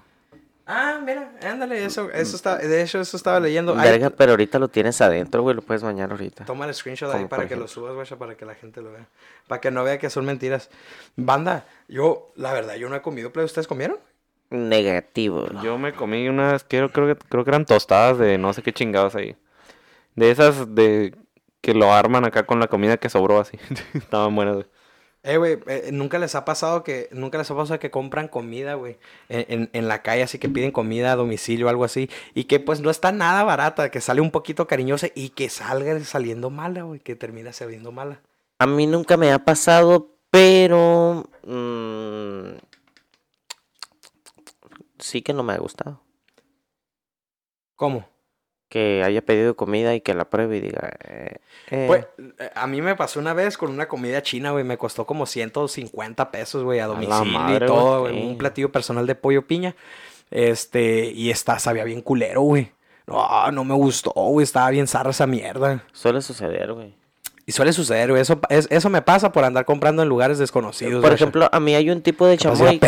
Ah, 0.69 0.99
mira, 1.01 1.31
ándale, 1.43 1.85
eso, 1.85 2.11
eso 2.11 2.35
está, 2.35 2.57
de 2.57 2.81
hecho, 2.81 2.99
eso 2.99 3.15
estaba 3.15 3.39
leyendo. 3.39 3.73
Ay, 3.77 3.89
Verga, 3.89 4.09
pero 4.09 4.31
ahorita 4.31 4.59
lo 4.59 4.67
tienes 4.67 4.99
adentro, 4.99 5.41
güey. 5.41 5.55
Lo 5.55 5.61
puedes 5.61 5.81
bañar 5.81 6.11
ahorita. 6.11 6.43
Toma 6.43 6.65
el 6.65 6.73
screenshot 6.73 7.13
ahí 7.15 7.25
para 7.25 7.47
que 7.47 7.55
lo 7.55 7.69
subas, 7.69 7.95
güey, 7.95 8.05
para 8.19 8.35
que 8.35 8.45
la 8.45 8.53
gente 8.53 8.81
lo 8.81 8.91
vea. 8.91 9.07
Para 9.47 9.61
que 9.61 9.71
no 9.71 9.85
vea 9.85 9.97
que 9.97 10.09
son 10.09 10.25
mentiras. 10.25 10.69
Banda, 11.15 11.65
yo, 11.87 12.33
la 12.35 12.51
verdad, 12.51 12.75
yo 12.75 12.89
no 12.89 12.97
he 12.97 13.01
comido, 13.01 13.31
pero 13.31 13.45
¿ustedes 13.45 13.65
comieron? 13.65 13.97
Negativo. 14.49 15.47
Yo 15.63 15.77
me 15.77 15.93
comí 15.93 16.27
unas, 16.29 16.63
creo, 16.63 16.89
creo, 16.89 17.07
que, 17.07 17.15
creo 17.15 17.43
que 17.43 17.49
eran 17.49 17.65
tostadas 17.65 18.17
de 18.17 18.37
no 18.37 18.53
sé 18.53 18.61
qué 18.63 18.71
chingados 18.73 19.15
ahí. 19.15 19.35
De 20.15 20.31
esas 20.31 20.73
de 20.73 21.13
que 21.61 21.73
lo 21.73 21.93
arman 21.93 22.25
acá 22.25 22.45
con 22.45 22.59
la 22.59 22.67
comida 22.67 22.97
que 22.97 23.09
sobró 23.09 23.39
así. 23.39 23.57
Estaban 23.93 24.35
buenas, 24.35 24.55
güey. 24.55 24.65
Eh, 25.23 25.35
güey, 25.37 25.57
eh, 25.67 25.89
nunca 25.91 26.19
les 26.19 26.35
ha 26.35 26.45
pasado 26.45 26.83
que, 26.85 27.09
nunca 27.11 27.37
les 27.37 27.51
ha 27.51 27.55
pasado 27.55 27.79
que 27.79 27.91
compran 27.91 28.29
comida, 28.29 28.75
güey, 28.75 28.97
en, 29.27 29.45
en- 29.49 29.69
en 29.73 29.87
la 29.89 30.01
calle, 30.01 30.23
así 30.23 30.39
que 30.39 30.47
piden 30.47 30.71
comida 30.71 31.11
a 31.11 31.15
domicilio 31.17 31.65
o 31.65 31.69
algo 31.69 31.83
así, 31.83 32.09
y 32.33 32.45
que 32.45 32.61
pues 32.61 32.79
no 32.79 32.89
está 32.89 33.11
nada 33.11 33.43
barata, 33.43 33.91
que 33.91 33.99
sale 33.99 34.21
un 34.21 34.31
poquito 34.31 34.67
cariñosa 34.67 35.07
y 35.15 35.29
que 35.29 35.49
salga 35.49 35.99
saliendo 36.01 36.49
mala, 36.49 36.83
güey, 36.83 37.01
que 37.01 37.17
termina 37.17 37.51
saliendo 37.51 37.91
mala. 37.91 38.21
A 38.59 38.67
mí 38.67 38.87
nunca 38.87 39.17
me 39.17 39.33
ha 39.33 39.39
pasado, 39.39 40.11
pero... 40.31 41.25
mm, 41.45 42.57
sí 45.07 45.21
que 45.21 45.33
no 45.33 45.43
me 45.43 45.53
ha 45.53 45.57
gustado. 45.57 46.01
¿Cómo? 47.75 48.07
Que 48.69 49.01
haya 49.03 49.21
pedido 49.21 49.55
comida 49.55 49.95
y 49.95 50.01
que 50.01 50.13
la 50.13 50.29
pruebe 50.29 50.57
y 50.57 50.61
diga... 50.61 50.91
eh, 51.07 51.37
eh, 51.69 51.85
Pues, 51.87 52.05
a 52.53 52.67
mí 52.67 52.81
me 52.81 52.95
pasó 52.95 53.19
una 53.19 53.33
vez 53.33 53.57
con 53.57 53.71
una 53.71 53.87
comida 53.87 54.21
china, 54.21 54.51
güey, 54.51 54.63
me 54.63 54.77
costó 54.77 55.05
como 55.05 55.25
150 55.25 56.31
pesos, 56.31 56.63
güey, 56.63 56.79
a 56.79 56.87
domicilio 56.87 57.25
madre, 57.39 57.65
y 57.65 57.67
todo, 57.67 58.01
güey. 58.01 58.27
un 58.27 58.37
platillo 58.37 58.71
personal 58.71 59.07
de 59.07 59.15
pollo 59.15 59.47
piña, 59.47 59.75
este, 60.31 61.05
y 61.11 61.29
está, 61.29 61.59
sabía 61.59 61.85
bien 61.85 62.01
culero, 62.01 62.41
güey. 62.41 62.71
No, 63.05 63.51
no 63.51 63.63
me 63.63 63.73
gustó, 63.75 64.11
güey, 64.11 64.43
estaba 64.43 64.69
bien 64.69 64.87
zarra 64.87 65.11
esa 65.11 65.27
mierda. 65.27 65.85
Suele 65.93 66.21
suceder, 66.21 66.73
güey. 66.73 66.93
Y 67.49 67.53
suele 67.53 67.71
suceder, 67.71 68.09
güey, 68.09 68.21
eso, 68.21 68.39
es- 68.49 68.67
eso 68.69 68.89
me 68.89 69.01
pasa 69.01 69.31
por 69.31 69.45
andar 69.45 69.63
comprando 69.63 70.03
en 70.03 70.09
lugares 70.09 70.37
desconocidos. 70.37 71.01
Por 71.01 71.13
ejemplo, 71.13 71.47
a 71.51 71.59
mí 71.61 71.73
hay 71.75 71.89
un 71.89 72.01
tipo 72.01 72.27
de 72.27 72.37
chamoy... 72.37 72.79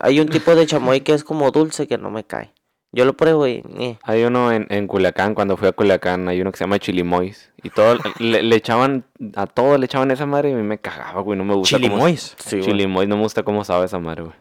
Hay 0.00 0.20
un 0.20 0.28
tipo 0.28 0.54
de 0.54 0.66
chamoy 0.66 1.00
que 1.00 1.14
es 1.14 1.24
como 1.24 1.50
dulce 1.50 1.86
que 1.88 1.96
no 1.96 2.10
me 2.10 2.22
cae. 2.22 2.52
Yo 2.94 3.06
lo 3.06 3.14
pruebo 3.16 3.46
y... 3.46 3.62
eh, 3.78 3.98
Hay 4.02 4.22
uno 4.24 4.52
en, 4.52 4.66
en 4.68 4.86
Culiacán, 4.86 5.34
cuando 5.34 5.56
fui 5.56 5.66
a 5.66 5.72
Culiacán, 5.72 6.28
hay 6.28 6.42
uno 6.42 6.52
que 6.52 6.58
se 6.58 6.64
llama 6.64 6.78
Chilimois. 6.78 7.50
Y 7.62 7.70
todo, 7.70 7.96
le, 8.18 8.42
le 8.42 8.54
echaban, 8.54 9.06
a 9.34 9.46
todo 9.46 9.78
le 9.78 9.86
echaban 9.86 10.10
esa 10.10 10.26
madre 10.26 10.50
y 10.50 10.52
a 10.52 10.56
mí 10.56 10.62
me 10.62 10.76
cagaba, 10.78 11.22
güey, 11.22 11.38
no 11.38 11.44
me 11.46 11.54
gusta. 11.54 11.78
cómo- 11.78 11.88
Chilimois. 11.88 12.36
Sí, 12.38 12.56
güey. 12.58 12.68
Chilimois, 12.68 13.08
no 13.08 13.16
me 13.16 13.22
gusta 13.22 13.42
cómo 13.44 13.64
sabe 13.64 13.86
esa 13.86 13.98
madre, 13.98 14.24
güey. 14.24 14.34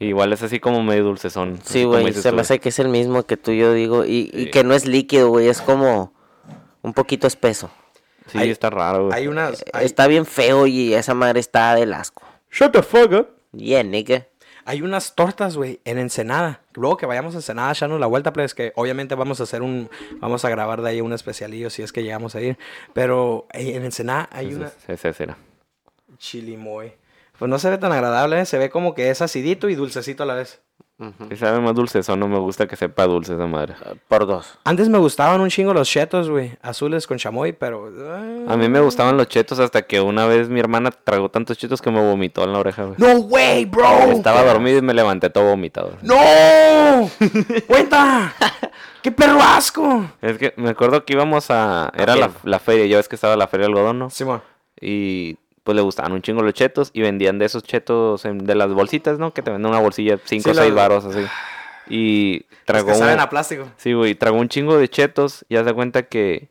Igual 0.00 0.32
es 0.32 0.42
así 0.42 0.58
como 0.58 0.82
medio 0.82 1.04
dulcezón. 1.04 1.60
Sí, 1.62 1.84
güey, 1.84 2.12
se 2.12 2.30
tú. 2.30 2.34
me 2.34 2.40
hace 2.42 2.58
que 2.58 2.70
es 2.70 2.78
el 2.80 2.88
mismo 2.88 3.22
que 3.22 3.36
tú 3.36 3.52
yo 3.52 3.72
digo 3.72 4.04
y, 4.04 4.30
y 4.34 4.44
Sí. 4.46 4.50
que 4.50 4.64
no 4.64 4.74
es 4.74 4.84
líquido, 4.84 5.28
güey, 5.28 5.46
es 5.46 5.60
como 5.62 6.12
un 6.82 6.92
poquito 6.92 7.28
espeso. 7.28 7.70
Sí, 8.28 8.38
Hay- 8.38 8.50
está 8.50 8.70
raro, 8.70 9.06
güey. 9.06 9.16
Hay 9.18 9.28
unas... 9.28 9.64
hay- 9.72 9.84
Está 9.84 10.06
bien 10.06 10.26
feo 10.26 10.66
y 10.66 10.94
esa 10.94 11.14
madre 11.14 11.40
está 11.40 11.74
del 11.74 11.92
asco. 11.92 12.22
Shut 12.50 12.72
the 12.72 12.82
fuck 12.82 13.12
up. 13.12 13.28
Yeah, 13.52 13.82
nigga. 13.82 14.26
Hay 14.64 14.80
unas 14.80 15.14
tortas, 15.16 15.56
güey, 15.56 15.80
en 15.84 15.98
Ensenada. 15.98 16.60
Luego 16.74 16.96
que 16.96 17.04
vayamos 17.06 17.34
a 17.34 17.38
Ensenada 17.38 17.72
echarnos 17.72 17.98
la 17.98 18.06
vuelta, 18.06 18.32
pues 18.32 18.54
que 18.54 18.72
obviamente 18.76 19.14
vamos 19.16 19.40
a 19.40 19.42
hacer 19.42 19.60
un... 19.60 19.90
Vamos 20.20 20.44
a 20.44 20.50
grabar 20.50 20.82
de 20.82 20.90
ahí 20.90 21.00
un 21.00 21.12
especialillo 21.12 21.68
si 21.68 21.82
es 21.82 21.92
que 21.92 22.02
llegamos 22.04 22.34
a 22.36 22.40
ir. 22.40 22.56
Pero 22.92 23.46
eh, 23.52 23.74
en 23.74 23.84
Ensenada 23.84 24.28
hay 24.30 24.48
Ese- 24.48 24.56
una... 24.56 24.70
ese- 24.86 25.22
era. 25.24 25.36
Chilimoy. 26.18 26.92
Pues 27.38 27.48
no 27.50 27.58
se 27.58 27.70
ve 27.70 27.78
tan 27.78 27.90
agradable, 27.92 28.40
¿eh? 28.40 28.46
se 28.46 28.58
ve 28.58 28.70
como 28.70 28.94
que 28.94 29.10
es 29.10 29.20
acidito 29.20 29.68
y 29.68 29.74
dulcecito 29.74 30.22
a 30.22 30.26
la 30.26 30.34
vez. 30.34 30.60
Si 31.30 31.36
sabe 31.36 31.60
más 31.60 31.74
dulcezón, 31.74 32.20
no 32.20 32.28
me 32.28 32.38
gusta 32.38 32.66
que 32.66 32.76
sepa 32.76 33.06
dulce 33.06 33.34
esa 33.34 33.46
madre. 33.46 33.74
Por 34.08 34.26
dos. 34.26 34.58
Antes 34.64 34.88
me 34.88 34.98
gustaban 34.98 35.40
un 35.40 35.48
chingo 35.50 35.74
los 35.74 35.88
chetos, 35.88 36.28
güey, 36.30 36.56
azules 36.62 37.06
con 37.06 37.18
chamoy, 37.18 37.52
pero... 37.52 37.88
eh, 37.88 38.46
A 38.48 38.56
mí 38.56 38.68
me 38.68 38.80
gustaban 38.80 39.16
los 39.16 39.28
chetos 39.28 39.58
hasta 39.58 39.82
que 39.82 40.00
una 40.00 40.26
vez 40.26 40.48
mi 40.48 40.60
hermana 40.60 40.90
tragó 40.90 41.28
tantos 41.30 41.58
chetos 41.58 41.80
que 41.82 41.90
me 41.90 42.00
vomitó 42.00 42.44
en 42.44 42.52
la 42.52 42.58
oreja, 42.60 42.84
güey. 42.84 42.96
¡No, 42.98 43.20
way, 43.20 43.64
bro! 43.64 44.12
Estaba 44.12 44.42
dormido 44.44 44.78
y 44.78 44.82
me 44.82 44.94
levanté 44.94 45.30
todo 45.30 45.44
vomitado. 45.50 45.92
¡No! 46.02 46.14
¡Cuenta! 47.66 48.32
¡Qué 49.02 49.10
perro 49.10 49.40
asco! 49.42 50.06
Es 50.20 50.38
que 50.38 50.54
me 50.56 50.70
acuerdo 50.70 51.04
que 51.04 51.12
íbamos 51.14 51.50
a... 51.50 51.90
Era 51.96 52.14
la, 52.16 52.30
la 52.44 52.58
feria, 52.58 52.86
ya 52.86 52.96
ves 52.98 53.08
que 53.08 53.16
estaba 53.16 53.36
la 53.36 53.48
feria 53.48 53.66
del 53.66 53.76
algodón, 53.76 53.98
¿no? 53.98 54.10
Simón. 54.10 54.42
Y 54.80 55.36
pues 55.64 55.76
le 55.76 55.82
gustaban 55.82 56.12
un 56.12 56.22
chingo 56.22 56.42
los 56.42 56.54
chetos 56.54 56.90
y 56.92 57.02
vendían 57.02 57.38
de 57.38 57.44
esos 57.46 57.62
chetos 57.62 58.24
en- 58.24 58.38
de 58.46 58.54
las 58.54 58.72
bolsitas, 58.72 59.18
¿no? 59.18 59.32
Que 59.32 59.42
te 59.42 59.50
venden 59.50 59.70
una 59.70 59.80
bolsilla, 59.80 60.18
5 60.24 60.50
o 60.50 60.52
Sí, 60.54 60.58
6 60.58 60.68
los- 60.70 60.76
varos 60.76 61.04
así. 61.04 61.24
Y 61.88 62.46
Los 62.48 62.64
tragó... 62.64 62.86
que 62.88 62.94
saben 62.94 63.14
un- 63.14 63.20
a 63.20 63.28
plástico. 63.30 63.66
Sí, 63.76 63.92
güey, 63.92 64.14
tragó 64.14 64.38
un 64.38 64.48
chingo 64.48 64.76
de 64.76 64.88
chetos 64.88 65.44
y 65.48 65.56
haz 65.56 65.66
de 65.66 65.72
cuenta 65.74 66.02
que 66.04 66.50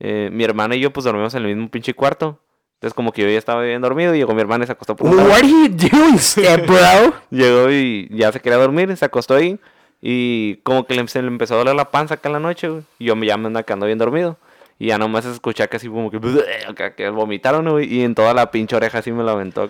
eh, 0.00 0.28
mi 0.32 0.44
hermana 0.44 0.74
y 0.76 0.80
yo 0.80 0.92
pues 0.92 1.04
dormimos 1.04 1.34
en 1.34 1.44
el 1.44 1.54
mismo 1.54 1.70
pinche 1.70 1.94
cuarto. 1.94 2.40
Entonces 2.74 2.94
como 2.94 3.12
que 3.12 3.22
yo 3.22 3.28
ya 3.28 3.38
estaba 3.38 3.62
bien 3.62 3.80
dormido 3.80 4.14
y 4.14 4.18
llegó 4.18 4.34
mi 4.34 4.40
hermana 4.42 4.64
y 4.64 4.66
se 4.66 4.72
acostó 4.72 4.94
por. 4.96 5.08
What 5.08 5.30
are 5.30 5.48
you 5.48 5.68
doing, 5.68 6.18
step 6.18 6.66
bro? 6.66 7.14
Llegó 7.30 7.70
y 7.70 8.08
ya 8.10 8.30
se 8.32 8.40
quería 8.40 8.58
dormir, 8.58 8.94
se 8.96 9.04
acostó 9.04 9.34
ahí. 9.34 9.58
Y 10.02 10.56
como 10.64 10.84
que 10.86 10.94
le, 10.94 11.08
se 11.08 11.22
le 11.22 11.28
empezó 11.28 11.54
a 11.54 11.58
doler 11.58 11.74
la 11.74 11.90
panza 11.90 12.14
acá 12.14 12.28
en 12.28 12.34
la 12.34 12.40
noche, 12.40 12.68
güey. 12.68 12.82
Y 12.98 13.06
yo 13.06 13.16
me 13.16 13.26
ya 13.26 13.38
me 13.38 13.46
andaba 13.46 13.62
quedando 13.62 13.86
bien 13.86 13.96
dormido. 13.98 14.36
Y 14.78 14.86
ya 14.88 14.98
nomás 14.98 15.24
escuché 15.24 15.68
que 15.68 15.76
así 15.76 15.88
como 15.88 16.10
que... 16.10 16.18
que 16.96 17.08
vomitaron, 17.10 17.68
güey. 17.70 17.92
Y 17.92 18.02
en 18.02 18.14
toda 18.14 18.34
la 18.34 18.50
pinche 18.50 18.74
oreja 18.76 18.98
así 18.98 19.12
me 19.12 19.22
la 19.22 19.32
aventó. 19.32 19.68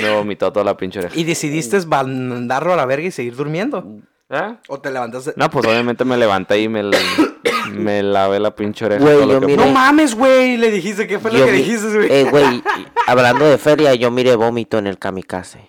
Me 0.00 0.10
vomitó 0.14 0.52
toda 0.52 0.64
la 0.64 0.76
pinche 0.76 0.98
oreja. 0.98 1.14
¿Y 1.18 1.24
decidiste 1.24 1.78
mandarlo 1.86 2.72
a 2.72 2.76
la 2.76 2.86
verga 2.86 3.06
y 3.06 3.10
seguir 3.10 3.36
durmiendo? 3.36 3.84
¿Ah? 4.30 4.56
¿O 4.68 4.80
te 4.80 4.90
levantaste? 4.90 5.34
No, 5.36 5.50
pues 5.50 5.66
obviamente 5.66 6.04
me 6.06 6.16
levanté 6.16 6.58
y 6.60 6.68
me, 6.68 6.82
la- 6.82 6.98
me 7.70 8.02
lavé 8.02 8.40
la 8.40 8.54
pinche 8.56 8.84
oreja. 8.86 9.02
Güey, 9.02 9.14
todo 9.16 9.26
lo 9.26 9.32
yo 9.34 9.40
que 9.40 9.46
miré- 9.46 9.56
No 9.56 9.70
mames, 9.72 10.14
güey. 10.14 10.56
Le 10.56 10.70
dijiste, 10.70 11.06
¿qué 11.06 11.18
fue 11.18 11.30
lo 11.32 11.44
que 11.44 11.52
mi- 11.52 11.58
dijiste, 11.58 11.94
güey? 11.94 12.10
Eh, 12.10 12.24
güey, 12.30 12.62
hablando 13.06 13.44
de 13.44 13.58
feria, 13.58 13.94
yo 13.94 14.10
miré 14.10 14.34
vómito 14.34 14.78
en 14.78 14.86
el 14.86 14.98
kamikaze. 14.98 15.60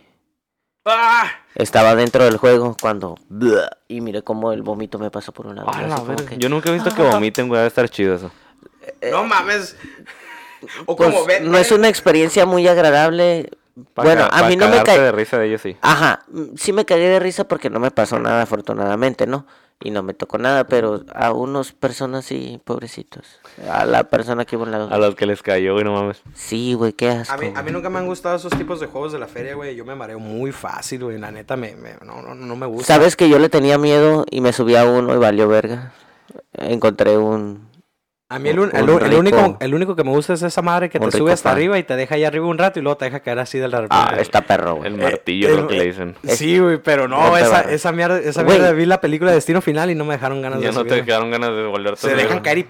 ¡Ah! 0.86 1.29
Estaba 1.55 1.95
dentro 1.95 2.23
del 2.25 2.38
juego 2.38 2.75
cuando... 2.81 3.17
Y 3.88 4.01
miré 4.01 4.21
cómo 4.23 4.51
el 4.51 4.63
vómito 4.63 4.99
me 4.99 5.09
pasó 5.11 5.31
por 5.31 5.47
un 5.47 5.55
lado. 5.55 5.69
Ah, 5.73 6.15
que- 6.27 6.38
Yo 6.38 6.49
nunca 6.49 6.69
he 6.69 6.73
visto 6.73 6.93
que 6.93 7.01
vomiten, 7.03 7.47
güey. 7.47 7.59
Debe 7.59 7.67
estar 7.67 7.88
chido 7.89 8.15
eso. 8.15 8.31
No 9.11 9.23
mames. 9.23 9.75
O 10.86 10.95
Pues, 10.95 11.09
como 11.13 11.25
ven. 11.25 11.49
no 11.51 11.57
es 11.57 11.71
una 11.71 11.89
experiencia 11.89 12.45
muy 12.45 12.67
agradable. 12.67 13.49
Pa' 13.93 14.03
bueno, 14.03 14.27
a 14.31 14.43
mí 14.43 14.55
no 14.55 14.65
me 14.65 14.71
cagarte 14.71 14.91
cae... 14.91 14.99
de 15.01 15.11
risa 15.11 15.38
de 15.39 15.47
ellos, 15.47 15.61
sí. 15.61 15.75
Ajá, 15.81 16.19
mm, 16.29 16.55
sí 16.57 16.71
me 16.73 16.86
cagué 16.86 17.09
de 17.09 17.19
risa 17.19 17.43
porque 17.47 17.69
no 17.69 17.79
me 17.79 17.89
pasó 17.91 18.19
nada 18.19 18.43
afortunadamente, 18.43 19.25
¿no? 19.25 19.45
Y 19.82 19.91
no 19.91 20.01
me 20.01 20.13
tocó 20.13 20.38
nada, 20.38 20.65
pero 20.65 21.03
a 21.13 21.34
unas 21.34 21.74
personas 21.74 22.24
sí, 22.24 22.61
pobrecitos. 22.63 23.41
A 23.69 23.86
la 23.86 24.05
persona 24.05 24.45
que 24.45 24.55
iba 24.55 24.63
al 24.65 24.71
lado. 24.71 24.89
A 24.93 24.97
los 24.97 25.15
que 25.15 25.26
les 25.26 25.41
cayó, 25.41 25.74
güey, 25.74 25.84
no 25.84 25.91
mames. 25.93 26.21
Sí, 26.34 26.74
güey, 26.74 26.93
qué 26.93 27.09
asco. 27.09 27.34
A 27.34 27.38
mí, 27.38 27.51
a 27.53 27.61
mí 27.63 27.71
nunca 27.71 27.89
me 27.89 27.99
han 27.99 28.05
gustado 28.05 28.38
esos 28.38 28.53
tipos 28.57 28.80
de 28.80 28.88
juegos 28.88 29.11
de 29.11 29.19
la 29.19 29.28
feria, 29.28 29.55
güey. 29.55 29.76
Yo 29.76 29.84
me 29.84 29.93
mareo 29.95 30.19
muy 30.19 30.53
fácil, 30.53 31.03
güey. 31.03 31.17
La 31.19 31.32
neta, 31.32 31.57
me, 31.57 31.76
me- 31.76 31.95
no, 32.05 32.21
no, 32.21 32.34
no 32.34 32.55
me 32.55 32.65
gusta. 32.65 32.93
¿Sabes 32.93 33.17
que 33.17 33.28
yo 33.28 33.39
le 33.39 33.49
tenía 33.49 33.78
miedo 33.78 34.26
y 34.32 34.39
me 34.39 34.53
subí 34.53 34.76
a 34.78 34.86
uno 34.86 35.13
y 35.15 35.17
valió 35.17 35.49
verga? 35.49 35.91
Encontré 36.53 37.17
un... 37.17 37.67
A 38.34 38.39
mí 38.39 38.49
el, 38.49 38.59
un- 38.59 38.71
único, 39.15 39.57
el 39.59 39.75
único 39.75 39.95
que 39.95 40.03
me 40.03 40.09
gusta 40.09 40.34
es 40.34 40.41
esa 40.41 40.61
madre 40.63 40.89
que 40.89 40.97
un 40.97 41.09
te 41.09 41.17
sube 41.17 41.31
hasta 41.31 41.51
arriba 41.51 41.77
y 41.77 41.84
te 41.84 41.95
deja 41.95 42.15
ahí 42.15 42.23
arriba 42.23 42.47
un 42.47 42.57
rato 42.57 42.79
y 42.79 42.81
luego 42.81 42.97
te 42.97 43.05
deja 43.05 43.19
caer 43.19 43.38
así 43.39 43.59
de 43.59 43.67
la 43.67 43.77
Ah, 43.89 44.05
repente. 44.05 44.21
está 44.23 44.41
perro, 44.41 44.75
güey. 44.77 44.88
El 44.91 44.97
martillo, 44.97 45.49
eh, 45.49 45.55
lo 45.55 45.67
que 45.67 45.75
eh, 45.75 45.77
le 45.79 45.86
dicen. 45.86 46.15
Sí, 46.27 46.57
güey, 46.57 46.77
pero 46.79 47.07
no, 47.07 47.38
esa, 47.38 47.61
esa 47.61 47.91
mierda, 47.91 48.19
esa 48.19 48.43
mierda, 48.43 48.71
vi 48.71 48.86
la 48.88 48.99
película 49.01 49.29
de 49.31 49.36
Destino 49.36 49.61
Final 49.61 49.91
y 49.91 49.95
no 49.95 50.03
me 50.05 50.15
dejaron 50.15 50.41
ganas 50.41 50.59
Ya 50.61 50.69
de 50.69 50.73
no 50.75 50.84
te 50.86 51.05
quedaron 51.05 51.29
ganas 51.29 51.49
de 51.51 51.63
volverte 51.65 51.99
Se 52.07 52.15
dejan 52.15 52.39
caer 52.39 52.57
y... 52.59 52.65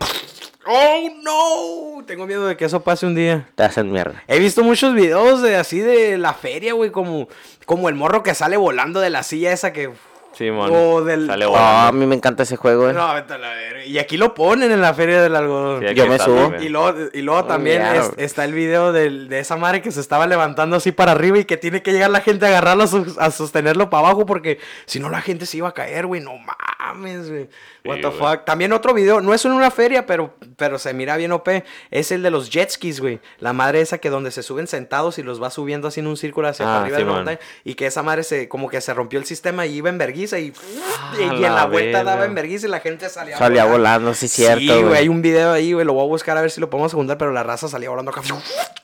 ¡Oh, 0.66 1.10
no! 1.24 2.06
Tengo 2.06 2.26
miedo 2.26 2.46
de 2.48 2.56
que 2.58 2.66
eso 2.66 2.82
pase 2.84 3.06
un 3.06 3.16
día. 3.16 3.48
Te 3.56 3.64
hacen 3.64 3.92
mierda. 3.92 4.24
He 4.28 4.40
visto 4.40 4.64
muchos 4.64 4.94
videos 4.94 5.42
de 5.42 5.56
así 5.58 5.80
de 5.80 6.18
la 6.18 6.34
feria, 6.34 6.74
güey, 6.74 6.90
como, 6.90 7.28
como 7.66 7.90
el 7.90 7.96
morro 7.96 8.24
que 8.24 8.34
sale 8.34 8.56
volando 8.58 9.00
de 9.00 9.10
la 9.10 9.24
silla 9.24 9.52
esa 9.52 9.74
que... 9.74 9.92
Simón. 10.34 10.72
O 10.74 11.04
del... 11.04 11.28
Sale 11.28 11.46
Oh, 11.46 11.50
volando. 11.52 11.88
a 11.88 11.92
mí 11.92 12.06
me 12.06 12.16
encanta 12.16 12.44
ese 12.44 12.56
juego, 12.56 12.90
eh. 12.90 12.94
No, 12.94 13.14
vete 13.14 13.34
a 13.34 13.38
la 13.38 13.50
verga. 13.50 13.86
Y 13.86 13.98
aquí 14.00 14.18
lo 14.18 14.34
ponen 14.34 14.72
en 14.72 14.82
la 14.82 14.94
feria 14.94 15.22
del 15.22 15.36
algodón. 15.36 15.84
Sí, 15.88 15.94
Yo 15.94 16.08
me 16.08 16.18
subo. 16.20 16.36
también. 16.42 16.64
Y 16.64 16.70
luego, 16.70 16.98
y 17.14 17.22
luego 17.22 17.46
también 17.46 17.82
claro. 17.82 18.00
es- 18.02 18.12
está 18.18 18.46
el 18.46 18.54
video 18.54 18.92
del- 18.92 19.30
de 19.30 19.40
esa 19.40 19.58
madre 19.58 19.82
que 19.82 19.92
se 19.92 20.00
estaba 20.00 20.26
levantando 20.28 20.76
así 20.76 20.92
para 20.92 21.12
arriba 21.12 21.38
y 21.40 21.46
que 21.46 21.58
tiene 21.58 21.82
que 21.82 21.92
llegar 21.94 22.10
la 22.10 22.22
gente 22.22 22.46
a 22.46 22.50
agarrarlo, 22.50 22.84
a, 22.84 22.88
sus- 22.88 23.18
a 23.18 23.32
sostenerlo 23.32 23.90
para 23.90 24.08
abajo 24.08 24.26
porque 24.26 24.60
si 24.86 25.00
no 25.00 25.10
la 25.10 25.22
gente 25.22 25.46
se 25.46 25.58
iba 25.58 25.70
a 25.70 25.74
caer, 25.74 26.06
güey. 26.08 26.22
No 26.22 26.32
mames, 26.38 27.30
güey. 27.30 27.50
What 27.86 27.96
Sí, 27.98 28.02
the 28.02 28.08
güey. 28.08 28.20
fuck. 28.20 28.46
También 28.46 28.72
otro 28.72 28.94
video, 28.94 29.20
no 29.20 29.34
es 29.34 29.44
en 29.44 29.52
una 29.52 29.70
feria, 29.70 30.06
pero, 30.06 30.34
pero 30.56 30.80
se 30.80 30.94
mira 30.94 31.18
bien 31.18 31.32
OP. 31.34 31.64
Es 31.92 32.12
el 32.12 32.24
de 32.24 32.32
los 32.32 32.50
jet 32.50 32.70
skis, 32.72 33.02
güey. 33.02 33.20
La 33.40 33.52
madre 33.52 33.82
esa 33.82 33.98
que 33.98 34.10
donde 34.10 34.32
se 34.32 34.42
suben 34.42 34.68
sentados 34.68 35.18
y 35.20 35.24
los 35.24 35.42
va 35.44 35.50
subiendo 35.50 35.90
así 35.90 36.00
en 36.00 36.08
un 36.08 36.16
círculo 36.16 36.48
hacia 36.48 36.66
Ah, 36.66 36.82
arriba 36.82 36.98
de 36.98 37.04
la 37.04 37.10
Simón. 37.10 37.16
montaña. 37.26 37.40
Y 37.66 37.76
que 37.76 37.86
esa 37.88 38.02
madre 38.02 38.24
se, 38.24 38.48
como 38.48 38.70
que 38.70 38.80
se 38.80 38.94
rompió 38.94 39.20
el 39.20 39.26
sistema 39.26 39.66
y 39.66 39.76
iba 39.76 39.90
en 39.90 39.98
verguiza 39.98 40.40
y, 40.40 40.46
y, 40.48 40.54
Ah, 40.94 41.14
en 41.20 41.42
la 41.42 41.50
la 41.50 41.66
vuelta 41.66 42.04
daba 42.06 42.24
en 42.26 42.36
verguiza 42.36 42.68
y 42.68 42.70
la 42.70 42.80
gente 42.80 43.10
salía 43.10 43.38
Salía 43.38 43.66
volando, 43.66 44.14
sí, 44.14 44.28
cierto, 44.30 44.60
Sí, 44.62 44.82
güey, 44.82 44.96
hay 45.00 45.08
un 45.10 45.22
video 45.22 45.52
ahí, 45.52 45.74
güey, 45.74 45.86
lo 45.86 45.94
voy 45.94 46.06
a 46.06 46.08
buscar 46.08 46.38
a 46.38 46.42
ver 46.42 46.52
si 46.52 46.62
lo 46.62 46.70
podemos 46.70 46.94
juntar, 46.94 47.18
pero 47.18 47.32
la 47.34 47.44
raza 47.44 47.68
salía 47.68 47.90
volando 47.90 48.12
acá. 48.12 48.22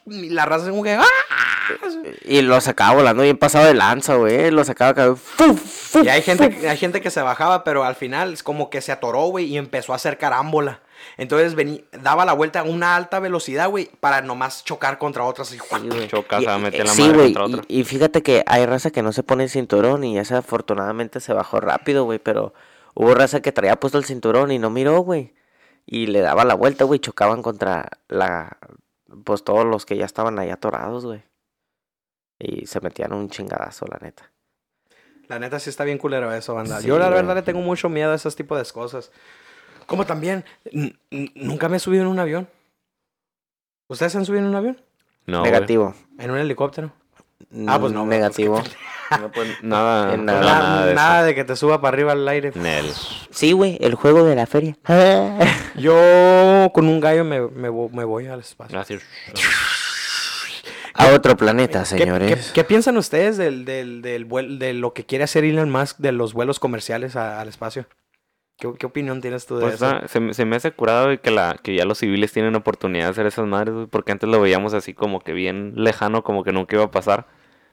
Y 0.07 0.29
la 0.29 0.43
raza 0.45 0.69
como 0.69 0.83
que... 0.83 0.93
¡ah! 0.95 1.05
Y 2.25 2.41
lo 2.41 2.59
sacaba 2.61 2.95
volando 2.95 3.21
bien 3.23 3.37
pasado 3.37 3.65
de 3.67 3.75
lanza, 3.75 4.15
güey. 4.15 4.49
Lo 4.49 4.63
sacaba 4.65 4.91
acá. 4.91 5.15
Y 6.03 6.07
hay 6.07 6.21
gente, 6.23 6.67
hay 6.67 6.77
gente 6.77 6.99
que 7.01 7.11
se 7.11 7.21
bajaba, 7.21 7.63
pero 7.63 7.83
al 7.83 7.95
final 7.95 8.33
es 8.33 8.41
como 8.43 8.69
que 8.71 8.81
se 8.81 8.88
atoró, 8.91 9.27
güey, 9.27 9.45
y 9.45 9.57
empezó 9.57 9.93
a 9.93 9.95
hacer 9.97 10.17
carámbola. 10.17 10.81
Entonces 11.17 11.55
vení, 11.55 11.85
daba 11.91 12.25
la 12.25 12.33
vuelta 12.33 12.59
a 12.59 12.63
una 12.63 12.95
alta 12.95 13.19
velocidad, 13.19 13.69
güey, 13.69 13.89
para 13.99 14.21
nomás 14.21 14.63
chocar 14.65 14.97
contra 14.97 15.23
otras. 15.23 15.53
Y, 15.53 15.59
Sí, 15.59 15.89
güey. 15.89 16.07
Chocas, 16.07 16.41
Y- 16.41 16.45
a 16.47 16.57
meter 16.57 16.85
la 16.85 16.91
sí, 16.93 17.01
madre 17.03 17.23
contra 17.25 17.43
otra. 17.45 17.61
Y, 17.67 17.79
y 17.81 17.83
fíjate 17.83 18.21
que 18.21 18.43
hay 18.45 18.65
raza 18.65 18.91
que 18.91 19.01
no 19.01 19.11
se 19.13 19.23
pone 19.23 19.43
el 19.45 19.49
cinturón 19.49 20.03
y 20.03 20.17
esa 20.19 20.39
afortunadamente 20.39 21.19
se 21.19 21.33
bajó 21.33 21.59
rápido, 21.61 22.03
güey. 22.03 22.19
Pero 22.19 22.53
hubo 22.95 23.13
raza 23.13 23.41
que 23.41 23.51
traía 23.51 23.79
puesto 23.79 23.97
el 23.97 24.05
cinturón 24.05 24.51
y 24.51 24.59
no 24.59 24.69
miró, 24.69 24.99
güey. 24.99 25.33
Y 25.85 26.07
le 26.07 26.19
daba 26.21 26.43
la 26.45 26.53
vuelta, 26.55 26.83
güey. 26.83 26.99
Chocaban 26.99 27.41
contra 27.41 27.89
la. 28.09 28.57
Pues 29.23 29.43
todos 29.43 29.65
los 29.65 29.85
que 29.85 29.97
ya 29.97 30.05
estaban 30.05 30.37
ahí 30.37 30.49
atorados, 30.51 31.05
güey. 31.05 31.23
Y 32.37 32.67
se 32.67 32.79
metían 32.81 33.11
un 33.13 33.29
chingadazo, 33.29 33.85
la 33.87 33.97
neta. 34.01 34.31
La 35.30 35.39
neta 35.39 35.59
sí 35.59 35.69
está 35.69 35.84
bien 35.86 35.97
culero 35.97 36.34
eso, 36.34 36.55
banda. 36.55 36.82
Sí, 36.82 36.88
Yo 36.88 36.99
la 36.99 37.05
güey. 37.07 37.15
verdad 37.21 37.36
le 37.36 37.41
tengo 37.43 37.61
mucho 37.61 37.88
miedo 37.88 38.11
a 38.11 38.15
esos 38.15 38.36
tipos 38.36 38.57
de 38.57 38.73
cosas. 38.73 39.11
Como 39.86 40.05
también, 40.05 40.43
nunca 41.36 41.69
me 41.69 41.77
he 41.77 41.80
subido 41.80 42.03
en 42.03 42.09
un 42.09 42.19
avión. 42.19 42.47
¿Ustedes 43.88 44.15
han 44.15 44.25
subido 44.25 44.43
en 44.43 44.49
un 44.49 44.55
avión? 44.55 44.82
No, 45.25 45.39
güey. 45.39 45.51
Negativo. 45.51 45.95
¿En 46.17 46.32
un 46.32 46.38
helicóptero? 46.39 46.91
Ah, 47.67 47.80
pues 47.80 47.93
no, 47.93 48.05
güey, 48.05 48.17
Negativo. 48.17 48.61
No, 49.19 49.32
pues, 49.32 49.49
nada, 49.63 50.13
En 50.13 50.23
nada. 50.25 50.39
Nada, 50.41 50.59
nada 50.59 50.86
de 50.86 50.93
nada 50.93 51.17
eso. 51.21 51.25
de 51.25 51.34
que 51.36 51.43
te 51.43 51.55
suba 51.55 51.82
para 51.82 51.95
arriba 51.95 52.11
al 52.11 52.27
aire. 52.27 52.51
Nel. 52.53 52.91
Sí, 53.32 53.53
güey, 53.53 53.80
el 53.82 53.95
juego 53.95 54.23
de 54.23 54.36
la 54.36 54.45
feria. 54.45 54.77
Yo 55.75 56.69
con 56.73 56.86
un 56.88 56.99
gallo 56.99 57.23
me, 57.25 57.41
me 57.41 57.71
me 57.71 58.03
voy 58.03 58.27
al 58.27 58.41
espacio. 58.41 58.80
Así. 58.80 58.99
A 60.99 61.13
otro 61.15 61.35
planeta, 61.37 61.79
¿Qué- 61.79 61.85
señores. 61.85 62.47
¿Qué, 62.47 62.53
qué 62.53 62.63
piensan 62.63 62.97
ustedes 62.97 63.37
del, 63.37 63.65
del, 63.65 64.01
del 64.01 64.27
vuel- 64.27 64.57
de 64.57 64.73
lo 64.73 64.93
que 64.93 65.05
quiere 65.05 65.23
hacer 65.23 65.43
Elon 65.43 65.69
Musk 65.71 65.97
de 65.99 66.11
los 66.11 66.33
vuelos 66.33 66.59
comerciales 66.59 67.15
a- 67.15 67.39
al 67.41 67.47
espacio? 67.47 67.85
¿Qué, 68.57 68.69
qué 68.77 68.85
opinión 68.85 69.21
tienes 69.21 69.45
tú 69.45 69.55
de 69.55 69.61
Pues 69.61 69.75
eso? 69.75 69.85
ah, 69.85 70.03
se, 70.07 70.19
me- 70.19 70.33
se 70.33 70.43
me 70.45 70.57
hace 70.57 70.71
curado 70.71 71.19
que, 71.21 71.31
la, 71.31 71.57
que 71.63 71.73
ya 71.75 71.85
los 71.85 71.97
civiles 71.99 72.33
tienen 72.33 72.55
oportunidad 72.55 73.05
de 73.05 73.11
hacer 73.11 73.25
esas 73.27 73.47
madres, 73.47 73.87
porque 73.89 74.11
antes 74.11 74.29
lo 74.29 74.41
veíamos 74.41 74.73
así 74.73 74.93
como 74.93 75.21
que 75.21 75.31
bien 75.33 75.73
lejano, 75.75 76.23
como 76.23 76.43
que 76.43 76.51
nunca 76.51 76.75
iba 76.75 76.85
a 76.85 76.91
pasar, 76.91 77.27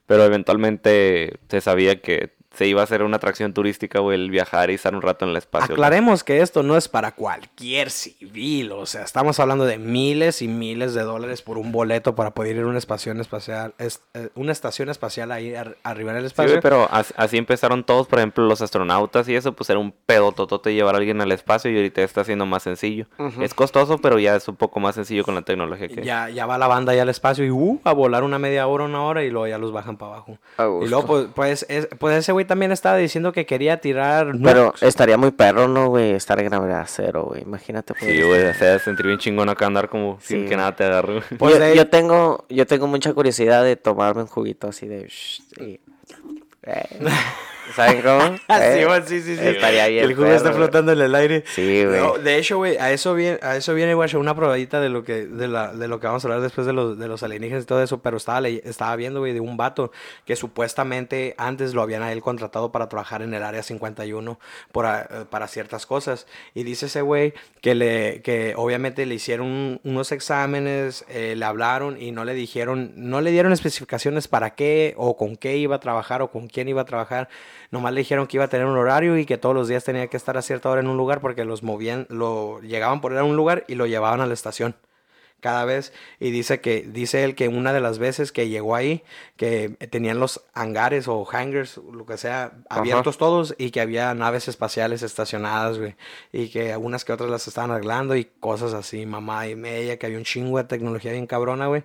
pero 0.05 0.23
eventualmente 0.23 1.37
se 1.49 1.59
sabía 1.61 2.01
que 2.01 2.33
se 2.57 2.65
iba 2.67 2.81
a 2.81 2.83
hacer 2.85 3.03
una 3.03 3.17
atracción 3.17 3.53
turística, 3.53 3.99
güey, 3.99 4.19
el 4.19 4.31
viajar 4.31 4.71
y 4.71 4.73
estar 4.73 4.95
un 4.95 5.01
rato 5.01 5.25
en 5.25 5.31
el 5.31 5.37
espacio. 5.37 5.75
Aclaremos 5.75 6.23
que 6.23 6.41
esto 6.41 6.63
no 6.63 6.75
es 6.75 6.87
para 6.87 7.11
cualquier 7.11 7.91
civil, 7.91 8.71
o 8.71 8.85
sea, 8.85 9.03
estamos 9.03 9.39
hablando 9.39 9.65
de 9.65 9.77
miles 9.77 10.41
y 10.41 10.47
miles 10.47 10.93
de 10.95 11.03
dólares 11.03 11.41
por 11.43 11.57
un 11.59 11.71
boleto 11.71 12.15
para 12.15 12.31
poder 12.31 12.55
ir 12.55 12.63
a 12.63 12.67
una 12.67 12.79
estación 12.79 13.19
espacial, 13.19 13.73
es- 13.77 14.01
eh, 14.15 14.29
una 14.35 14.51
estación 14.51 14.89
espacial 14.89 15.31
ahí 15.31 15.53
ar- 15.53 15.77
arriba 15.83 16.11
en 16.11 16.17
el 16.17 16.23
Sí, 16.23 16.27
espacio. 16.27 16.49
güey, 16.53 16.61
pero 16.61 16.87
as- 16.91 17.13
así 17.15 17.37
empezaron 17.37 17.83
todos, 17.83 18.07
por 18.07 18.17
ejemplo, 18.19 18.43
los 18.45 18.61
astronautas 18.61 19.29
y 19.29 19.35
eso, 19.35 19.53
pues 19.53 19.69
era 19.69 19.77
un 19.77 19.91
pedo 19.91 20.31
totote 20.31 20.73
llevar 20.73 20.95
a 20.95 20.97
alguien 20.97 21.21
al 21.21 21.31
espacio 21.31 21.69
y 21.71 21.75
ahorita 21.75 22.01
está 22.01 22.23
siendo 22.23 22.45
más 22.47 22.63
sencillo. 22.63 23.05
Es 23.39 23.53
costoso, 23.53 23.99
pero 23.99 24.17
ya 24.17 24.35
es 24.35 24.47
un 24.47 24.55
poco 24.55 24.79
más 24.79 24.95
sencillo 24.95 25.23
con 25.23 25.35
la 25.35 25.43
tecnología 25.43 25.87
que... 25.89 26.01
Ya, 26.03 26.29
ya 26.29 26.47
va 26.47 26.57
la 26.57 26.67
banda 26.67 26.95
ya 26.95 27.03
al 27.03 27.09
espacio 27.09 27.45
y 27.45 27.51
uh, 27.51 27.79
a 27.83 27.93
volar 27.93 28.23
una 28.23 28.39
media 28.39 28.65
hora, 28.65 28.85
una 28.85 29.03
hora 29.03 29.23
y 29.23 29.29
luego 29.29 29.47
ya 29.47 29.59
los 29.59 29.71
bajan 29.71 29.97
para 29.97 30.13
abajo. 30.13 30.37
Y 30.83 30.87
luego, 30.87 31.05
pues, 31.05 31.27
pues, 31.35 31.65
es- 31.69 31.87
pues 31.99 32.17
ese 32.17 32.31
güey 32.31 32.46
también 32.47 32.71
estaba 32.71 32.97
diciendo 32.97 33.31
que 33.31 33.45
quería 33.45 33.79
tirar. 33.79 34.31
Pero 34.43 34.65
nukes. 34.67 34.83
estaría 34.83 35.17
muy 35.17 35.31
perro, 35.31 35.67
¿no, 35.67 35.89
güey? 35.89 36.11
Estar 36.11 36.39
en 36.39 36.45
gravedad 36.49 36.85
cero, 36.87 37.25
güey. 37.27 37.43
Imagínate. 37.43 37.93
pues. 37.93 38.11
Sí, 38.11 38.21
güey, 38.21 38.53
se 38.53 38.79
sentir 38.79 39.05
bien 39.05 39.19
chingón 39.19 39.49
acá 39.49 39.67
andar 39.67 39.89
como 39.89 40.17
sin 40.21 40.43
Sí. 40.43 40.49
que 40.49 40.57
nada 40.57 40.75
te 40.75 40.85
agarre. 40.85 41.21
Pues 41.37 41.53
yo, 41.53 41.59
de- 41.59 41.75
yo 41.75 41.87
tengo, 41.89 42.45
yo 42.49 42.65
tengo 42.65 42.87
mucha 42.87 43.13
curiosidad 43.13 43.63
de 43.63 43.75
tomarme 43.75 44.21
un 44.21 44.27
juguito 44.27 44.67
así 44.69 44.87
de... 44.87 45.05
shh, 45.07 45.41
y- 45.61 45.79
eh, 46.63 46.83
¿Saben 47.75 48.01
cómo? 48.01 48.35
Ah, 48.47 48.59
sí, 48.61 48.79
Eh, 48.79 49.01
sí, 49.05 49.21
sí, 49.21 49.35
sí. 49.35 49.47
Estaría 49.47 49.87
bien. 49.87 50.05
el 50.05 50.15
jugo 50.15 50.27
está 50.27 50.45
perro, 50.49 50.55
flotando 50.63 50.91
en 50.93 51.01
el 51.01 51.13
aire. 51.15 51.43
Sí, 51.47 51.83
güey. 51.85 51.99
No, 51.99 52.17
de 52.17 52.37
hecho, 52.37 52.57
güey, 52.57 52.77
a 52.77 52.91
eso 52.91 53.13
viene, 53.13 53.39
a 53.41 53.55
eso 53.57 53.73
viene, 53.73 53.93
güey, 53.93 54.15
una 54.15 54.35
probadita 54.35 54.79
de 54.79 54.89
lo 54.89 55.03
que, 55.03 55.25
de 55.25 55.47
la, 55.47 55.73
de 55.73 55.87
lo 55.87 55.99
que 55.99 56.07
vamos 56.07 56.23
a 56.23 56.27
hablar 56.27 56.41
después 56.41 56.65
de 56.65 56.73
los, 56.73 56.97
de 56.97 57.07
los 57.07 57.23
alienígenas 57.23 57.63
y 57.63 57.67
todo 57.67 57.83
eso, 57.83 58.01
pero 58.01 58.17
estaba, 58.17 58.41
ley- 58.41 58.61
estaba 58.63 58.95
viendo, 58.95 59.19
güey, 59.19 59.33
de 59.33 59.39
un 59.41 59.57
vato 59.57 59.91
que 60.25 60.35
supuestamente 60.35 61.35
antes 61.37 61.73
lo 61.73 61.81
habían 61.81 62.03
a 62.03 62.11
él 62.11 62.21
contratado 62.21 62.71
para 62.71 62.89
trabajar 62.89 63.21
en 63.21 63.33
el 63.33 63.43
área 63.43 63.63
51 63.63 64.39
por, 64.71 64.85
a- 64.85 65.01
eh, 65.01 65.25
para 65.29 65.47
ciertas 65.47 65.85
cosas. 65.85 66.25
Y 66.53 66.63
dice 66.63 66.85
ese 66.87 67.01
güey 67.01 67.33
que 67.61 67.75
le, 67.75 68.21
que 68.21 68.53
obviamente 68.55 69.05
le 69.05 69.15
hicieron 69.15 69.47
un- 69.47 69.81
unos 69.83 70.11
exámenes, 70.11 71.05
eh, 71.09 71.35
le 71.37 71.45
hablaron 71.45 72.01
y 72.01 72.11
no 72.11 72.25
le 72.25 72.33
dijeron, 72.33 72.91
no 72.95 73.21
le 73.21 73.31
dieron 73.31 73.51
especificaciones 73.53 74.27
para 74.27 74.55
qué 74.55 74.93
o 74.97 75.17
con 75.17 75.35
qué 75.35 75.57
iba 75.57 75.75
a 75.75 75.79
trabajar 75.79 76.21
o 76.21 76.31
con 76.31 76.47
quién 76.47 76.67
iba 76.69 76.81
a 76.81 76.85
trabajar. 76.85 77.29
Nomás 77.71 77.93
le 77.93 77.99
dijeron 77.99 78.27
que 78.27 78.37
iba 78.37 78.45
a 78.45 78.49
tener 78.49 78.65
un 78.65 78.77
horario 78.77 79.17
y 79.17 79.25
que 79.25 79.37
todos 79.37 79.55
los 79.55 79.67
días 79.67 79.83
tenía 79.83 80.07
que 80.07 80.17
estar 80.17 80.37
a 80.37 80.41
cierta 80.41 80.69
hora 80.69 80.81
en 80.81 80.87
un 80.87 80.97
lugar 80.97 81.19
porque 81.19 81.45
los 81.45 81.63
movían, 81.63 82.07
lo 82.09 82.61
llegaban 82.61 83.01
por 83.01 83.11
él 83.11 83.19
a 83.19 83.23
un 83.23 83.35
lugar 83.35 83.65
y 83.67 83.75
lo 83.75 83.87
llevaban 83.87 84.21
a 84.21 84.25
la 84.25 84.33
estación 84.33 84.75
cada 85.39 85.65
vez 85.65 85.93
y 86.19 86.31
dice 86.31 86.61
que 86.61 86.81
dice 86.81 87.23
él 87.23 87.35
que 87.35 87.47
una 87.47 87.71
de 87.71 87.79
las 87.79 87.99
veces 87.99 88.31
que 88.31 88.49
llegó 88.49 88.75
ahí 88.75 89.03
que 89.35 89.69
tenían 89.91 90.19
los 90.19 90.41
hangares 90.53 91.07
o 91.07 91.25
hangars 91.25 91.79
lo 91.91 92.05
que 92.05 92.17
sea 92.17 92.53
abiertos 92.69 93.17
todos 93.17 93.53
y 93.57 93.69
que 93.69 93.81
había 93.81 94.13
naves 94.15 94.47
espaciales 94.47 95.03
estacionadas 95.03 95.77
güey 95.77 95.95
y 96.31 96.49
que 96.49 96.73
algunas 96.73 97.05
que 97.05 97.13
otras 97.13 97.29
las 97.29 97.47
estaban 97.47 97.71
arreglando 97.71 98.15
y 98.15 98.25
cosas 98.25 98.73
así 98.73 99.05
mamá 99.05 99.47
y 99.47 99.55
media 99.55 99.99
que 99.99 100.07
había 100.07 100.17
un 100.17 100.23
chingo 100.23 100.57
de 100.57 100.63
tecnología 100.63 101.11
bien 101.11 101.27
cabrona 101.27 101.67
güey. 101.67 101.83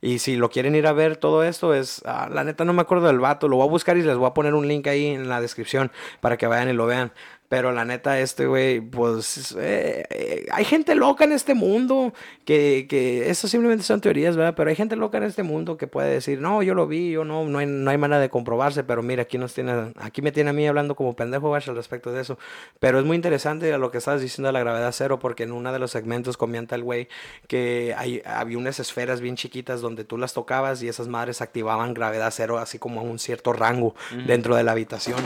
Y 0.00 0.18
si 0.18 0.36
lo 0.36 0.50
quieren 0.50 0.74
ir 0.74 0.86
a 0.86 0.92
ver 0.92 1.16
todo 1.16 1.44
esto 1.44 1.74
es 1.74 2.02
ah, 2.06 2.28
la 2.32 2.42
neta 2.42 2.64
no 2.64 2.72
me 2.72 2.82
acuerdo 2.82 3.06
del 3.06 3.20
vato 3.20 3.48
lo 3.48 3.56
voy 3.56 3.66
a 3.66 3.70
buscar 3.70 3.96
y 3.98 4.02
les 4.02 4.16
voy 4.16 4.28
a 4.28 4.34
poner 4.34 4.54
un 4.54 4.66
link 4.66 4.86
ahí 4.86 5.08
en 5.08 5.28
la 5.28 5.40
descripción 5.40 5.92
para 6.20 6.36
que 6.38 6.46
vayan 6.46 6.70
y 6.70 6.72
lo 6.72 6.86
vean 6.86 7.12
pero 7.54 7.70
la 7.70 7.84
neta, 7.84 8.18
este 8.18 8.46
güey, 8.46 8.80
pues 8.80 9.54
eh, 9.56 10.04
eh, 10.10 10.46
hay 10.50 10.64
gente 10.64 10.96
loca 10.96 11.22
en 11.22 11.30
este 11.30 11.54
mundo 11.54 12.12
que, 12.44 12.86
que 12.88 13.30
eso 13.30 13.46
simplemente 13.46 13.84
son 13.84 14.00
teorías, 14.00 14.36
¿verdad? 14.36 14.54
Pero 14.56 14.70
hay 14.70 14.74
gente 14.74 14.96
loca 14.96 15.18
en 15.18 15.22
este 15.22 15.44
mundo 15.44 15.76
que 15.76 15.86
puede 15.86 16.10
decir, 16.10 16.40
no, 16.40 16.64
yo 16.64 16.74
lo 16.74 16.88
vi, 16.88 17.12
yo 17.12 17.24
no, 17.24 17.44
no 17.44 17.60
hay, 17.60 17.66
no 17.66 17.88
hay 17.92 17.96
manera 17.96 18.20
de 18.20 18.28
comprobarse, 18.28 18.82
pero 18.82 19.04
mira, 19.04 19.22
aquí 19.22 19.38
nos 19.38 19.54
tiene, 19.54 19.92
aquí 20.00 20.20
me 20.20 20.32
tiene 20.32 20.50
a 20.50 20.52
mí 20.52 20.66
hablando 20.66 20.96
como 20.96 21.14
pendejo, 21.14 21.46
güey, 21.46 21.62
al 21.64 21.76
respecto 21.76 22.10
de 22.10 22.22
eso. 22.22 22.40
Pero 22.80 22.98
es 22.98 23.04
muy 23.04 23.14
interesante 23.14 23.78
lo 23.78 23.92
que 23.92 23.98
estás 23.98 24.20
diciendo 24.20 24.48
de 24.48 24.52
la 24.54 24.58
gravedad 24.58 24.90
cero, 24.92 25.20
porque 25.20 25.44
en 25.44 25.52
uno 25.52 25.72
de 25.72 25.78
los 25.78 25.92
segmentos 25.92 26.36
comenta 26.36 26.74
el 26.74 26.82
güey 26.82 27.06
que 27.46 27.94
hay, 27.96 28.20
había 28.26 28.58
unas 28.58 28.80
esferas 28.80 29.20
bien 29.20 29.36
chiquitas 29.36 29.80
donde 29.80 30.02
tú 30.02 30.18
las 30.18 30.34
tocabas 30.34 30.82
y 30.82 30.88
esas 30.88 31.06
madres 31.06 31.40
activaban 31.40 31.94
gravedad 31.94 32.32
cero, 32.34 32.58
así 32.58 32.80
como 32.80 32.98
a 32.98 33.04
un 33.04 33.20
cierto 33.20 33.52
rango 33.52 33.94
dentro 34.26 34.56
de 34.56 34.64
la 34.64 34.72
habitación. 34.72 35.22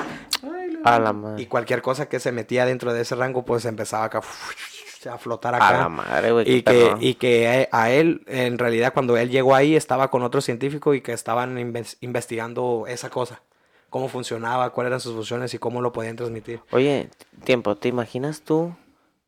A 0.84 0.98
la 0.98 1.12
madre. 1.12 1.42
Y 1.42 1.46
cualquier 1.46 1.82
cosa 1.82 2.08
que 2.08 2.20
se 2.20 2.32
metía 2.32 2.64
dentro 2.66 2.92
de 2.92 3.02
ese 3.02 3.14
rango, 3.14 3.44
pues 3.44 3.64
empezaba 3.64 4.04
acá 4.04 4.20
a 5.10 5.18
flotar 5.18 5.54
A 5.54 5.58
acá. 5.58 5.78
la 5.78 5.88
madre, 5.88 6.32
güey. 6.32 6.50
Y 6.50 6.62
que, 6.62 6.94
y 7.00 7.14
que 7.14 7.68
a 7.70 7.90
él, 7.90 8.22
en 8.26 8.58
realidad, 8.58 8.92
cuando 8.92 9.16
él 9.16 9.30
llegó 9.30 9.54
ahí, 9.54 9.76
estaba 9.76 10.10
con 10.10 10.22
otro 10.22 10.40
científico 10.40 10.94
y 10.94 11.00
que 11.00 11.12
estaban 11.12 11.56
inves- 11.58 11.96
investigando 12.00 12.84
esa 12.88 13.10
cosa. 13.10 13.42
Cómo 13.90 14.08
funcionaba, 14.08 14.70
cuáles 14.70 14.88
eran 14.90 15.00
sus 15.00 15.14
funciones 15.14 15.54
y 15.54 15.58
cómo 15.58 15.80
lo 15.80 15.92
podían 15.92 16.16
transmitir. 16.16 16.60
Oye, 16.72 17.08
tiempo, 17.44 17.74
¿te 17.76 17.88
imaginas 17.88 18.42
tú 18.42 18.74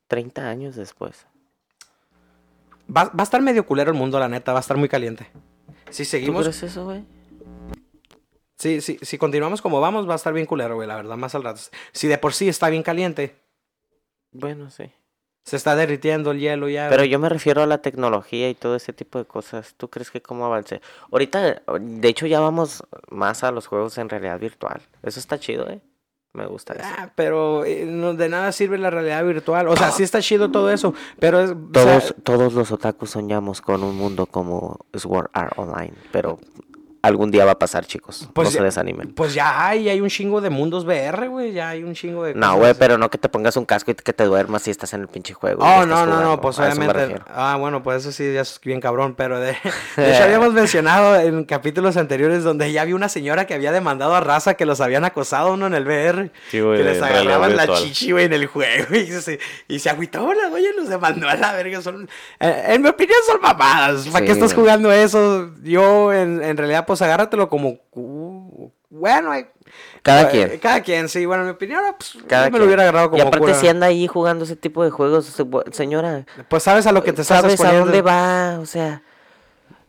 30 0.07 0.47
años 0.47 0.75
después? 0.75 1.25
Va, 2.95 3.05
va 3.05 3.11
a 3.19 3.23
estar 3.23 3.41
medio 3.41 3.65
culero 3.65 3.91
el 3.91 3.97
mundo, 3.97 4.19
la 4.19 4.27
neta, 4.27 4.51
va 4.53 4.59
a 4.59 4.61
estar 4.61 4.77
muy 4.77 4.89
caliente. 4.89 5.27
Si 5.89 6.03
¿Tú 6.03 6.09
seguimos, 6.09 6.41
crees 6.43 6.63
eso, 6.63 6.85
güey? 6.85 7.03
Si, 8.61 8.79
si, 8.81 8.99
si 9.01 9.17
continuamos 9.17 9.61
como 9.61 9.81
vamos, 9.81 10.07
va 10.07 10.13
a 10.13 10.15
estar 10.17 10.33
bien 10.33 10.45
culero, 10.45 10.75
güey, 10.75 10.87
la 10.87 10.95
verdad, 10.95 11.17
más 11.17 11.33
al 11.35 11.43
rato. 11.43 11.59
Si 11.91 12.07
de 12.07 12.17
por 12.17 12.33
sí 12.33 12.47
está 12.47 12.69
bien 12.69 12.83
caliente, 12.83 13.35
Bueno, 14.31 14.69
sí. 14.69 14.91
se 15.43 15.55
está 15.55 15.75
derritiendo 15.75 16.31
el 16.31 16.39
hielo 16.39 16.69
ya. 16.69 16.87
Pero 16.89 17.03
yo 17.03 17.17
me 17.19 17.27
refiero 17.29 17.63
a 17.63 17.65
la 17.65 17.79
tecnología 17.81 18.49
y 18.49 18.53
todo 18.55 18.75
ese 18.75 18.93
tipo 18.93 19.17
de 19.19 19.25
cosas. 19.25 19.73
¿Tú 19.75 19.89
crees 19.89 20.11
que 20.11 20.21
cómo 20.21 20.45
avance? 20.45 20.79
Ahorita, 21.11 21.63
de 21.79 22.07
hecho, 22.07 22.27
ya 22.27 22.39
vamos 22.39 22.83
más 23.09 23.43
a 23.43 23.51
los 23.51 23.65
juegos 23.67 23.97
en 23.97 24.07
realidad 24.09 24.39
virtual. 24.39 24.81
Eso 25.03 25.19
está 25.19 25.39
chido, 25.39 25.67
¿eh? 25.69 25.81
Me 26.33 26.45
gusta 26.45 26.73
eso. 26.75 26.83
Ah, 26.85 27.11
pero 27.13 27.65
eh, 27.65 27.83
no, 27.85 28.13
de 28.13 28.29
nada 28.29 28.53
sirve 28.53 28.77
la 28.77 28.89
realidad 28.89 29.25
virtual. 29.25 29.67
O 29.67 29.75
sea, 29.75 29.91
sí 29.91 30.03
está 30.03 30.21
chido 30.21 30.49
todo 30.49 30.71
eso, 30.71 30.93
pero 31.19 31.41
es... 31.41 31.49
o 31.51 31.53
sea, 31.73 31.99
Todos, 31.99 32.15
todos 32.23 32.53
los 32.53 32.71
otakus 32.71 33.09
soñamos 33.09 33.59
con 33.59 33.83
un 33.83 33.97
mundo 33.97 34.27
como 34.27 34.79
Sword 34.93 35.29
Art 35.33 35.57
Online, 35.57 35.93
pero 36.13 36.39
algún 37.01 37.31
día 37.31 37.45
va 37.45 37.51
a 37.53 37.59
pasar, 37.59 37.85
chicos. 37.85 38.29
Pues 38.33 38.47
no 38.47 38.51
se 38.51 38.57
ya- 38.59 38.63
desanimen. 38.63 39.13
Pues 39.13 39.33
ya 39.33 39.67
hay, 39.67 39.89
hay 39.89 40.01
un 40.01 40.09
chingo 40.09 40.39
de 40.41 40.49
mundos 40.49 40.85
VR, 40.85 41.27
güey. 41.27 41.51
Ya 41.53 41.69
hay 41.69 41.83
un 41.83 41.93
chingo 41.93 42.23
de. 42.25 42.35
No, 42.35 42.57
güey, 42.57 42.73
pero 42.75 42.97
no 42.97 43.09
que 43.09 43.17
te 43.17 43.27
pongas 43.29 43.55
un 43.57 43.65
casco 43.65 43.91
y 43.91 43.95
que 43.95 44.13
te 44.13 44.23
duermas 44.25 44.61
si 44.63 44.71
estás 44.71 44.93
en 44.93 45.01
el 45.01 45.07
pinche 45.07 45.33
juego. 45.33 45.63
Oh, 45.63 45.85
no, 45.85 46.05
no, 46.05 46.21
no, 46.21 46.39
pues 46.41 46.59
obviamente. 46.59 47.19
Ah, 47.27 47.57
bueno, 47.59 47.81
pues 47.83 48.01
eso 48.01 48.11
sí, 48.11 48.33
ya 48.33 48.41
es 48.41 48.59
bien 48.63 48.79
cabrón, 48.81 49.15
pero 49.15 49.39
de, 49.39 49.55
de 49.97 50.13
hecho 50.13 50.23
habíamos 50.23 50.53
mencionado 50.53 51.15
en 51.19 51.43
capítulos 51.45 51.97
anteriores 51.97 52.43
donde 52.43 52.71
ya 52.71 52.81
había 52.83 52.95
una 52.95 53.09
señora 53.09 53.45
que 53.47 53.53
había 53.53 53.71
demandado 53.71 54.15
a 54.15 54.19
raza 54.19 54.53
que 54.53 54.65
los 54.65 54.81
habían 54.81 55.03
acosado 55.05 55.53
uno 55.53 55.67
en 55.67 55.73
el 55.73 55.85
VR. 55.85 56.31
Sí, 56.49 56.59
güey, 56.59 56.77
que 56.77 56.83
les 56.83 57.01
agarraban 57.01 57.55
la 57.55 57.65
virtual. 57.65 57.83
chichi, 57.83 58.11
güey, 58.11 58.25
en 58.25 58.33
el 58.33 58.45
juego 58.47 58.95
y 58.95 59.07
se, 59.07 59.39
y 59.67 59.79
se 59.79 59.89
agüitó 59.89 60.33
la 60.33 60.49
güey, 60.49 60.65
y 60.65 60.75
los 60.77 60.87
demandó 60.89 61.27
a 61.27 61.35
la 61.35 61.53
verga. 61.53 61.81
Son, 61.81 62.07
eh, 62.39 62.63
en 62.67 62.81
mi 62.81 62.89
opinión 62.89 63.17
son 63.25 63.41
mamadas. 63.41 64.07
¿Para 64.07 64.19
Sí, 64.19 64.25
qué 64.25 64.31
estás 64.33 64.53
jugando 64.53 64.91
eso? 64.91 65.49
Yo, 65.63 66.13
en, 66.13 66.43
en 66.43 66.57
realidad, 66.57 66.85
pues 66.91 67.01
agárratelo 67.01 67.49
como. 67.49 67.77
uh, 67.93 68.69
bueno, 68.89 69.31
hay- 69.31 69.47
Cada 70.03 70.29
quien. 70.29 70.59
Cada 70.59 70.81
quien, 70.81 71.07
sí. 71.07 71.25
Bueno, 71.25 71.43
en 71.43 71.47
mi 71.49 71.53
opinión, 71.53 71.81
pues, 71.97 72.17
Cada 72.27 72.45
yo 72.47 72.51
me 72.51 72.59
lo 72.59 72.65
hubiera 72.65 72.83
agarrado 72.83 73.09
como 73.11 73.17
Y 73.17 73.21
aparte, 73.21 73.39
cura. 73.39 73.53
si 73.53 73.67
anda 73.67 73.87
ahí 73.87 74.05
jugando 74.07 74.43
ese 74.45 74.55
tipo 74.57 74.83
de 74.83 74.89
juegos, 74.91 75.25
se- 75.25 75.45
señora, 75.71 76.25
Pues 76.49 76.63
sabes 76.63 76.85
a 76.87 76.91
lo 76.91 77.01
que 77.03 77.13
te 77.13 77.21
estás 77.21 77.41
¿sabes 77.41 77.61
a 77.61 77.73
dónde 77.73 78.01
va? 78.01 78.59
O 78.59 78.65
sea, 78.65 79.01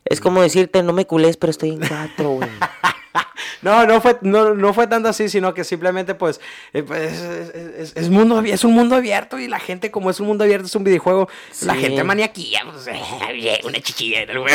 es 0.05 0.21
como 0.21 0.41
decirte, 0.41 0.83
no 0.83 0.93
me 0.93 1.05
culés, 1.05 1.35
pero 1.37 1.51
estoy 1.51 1.71
en 1.71 1.79
cuatro, 1.79 2.29
güey. 2.31 2.49
No, 3.61 3.85
no 3.85 4.01
fue, 4.01 4.17
no, 4.21 4.53
no 4.55 4.73
fue 4.73 4.87
tanto 4.87 5.07
así, 5.07 5.29
sino 5.29 5.53
que 5.53 5.63
simplemente, 5.63 6.15
pues, 6.15 6.41
eh, 6.73 6.83
pues, 6.83 7.13
es, 7.13 7.55
es- 7.55 7.93
es 7.95 8.09
mundo, 8.09 8.41
es 8.41 8.63
un 8.65 8.73
mundo 8.73 8.95
abierto 8.97 9.39
y 9.39 9.47
la 9.47 9.59
gente, 9.59 9.89
como 9.89 10.09
es 10.09 10.19
un 10.19 10.27
mundo 10.27 10.43
abierto, 10.43 10.65
es 10.67 10.75
un 10.75 10.83
videojuego, 10.83 11.29
la 11.61 11.73
gente 11.75 12.03
maniaquilla, 12.03 12.63
pues, 12.69 12.87
una 13.65 13.79
chichilla 13.79 14.21
en 14.23 14.29
el 14.31 14.39
güey. 14.39 14.53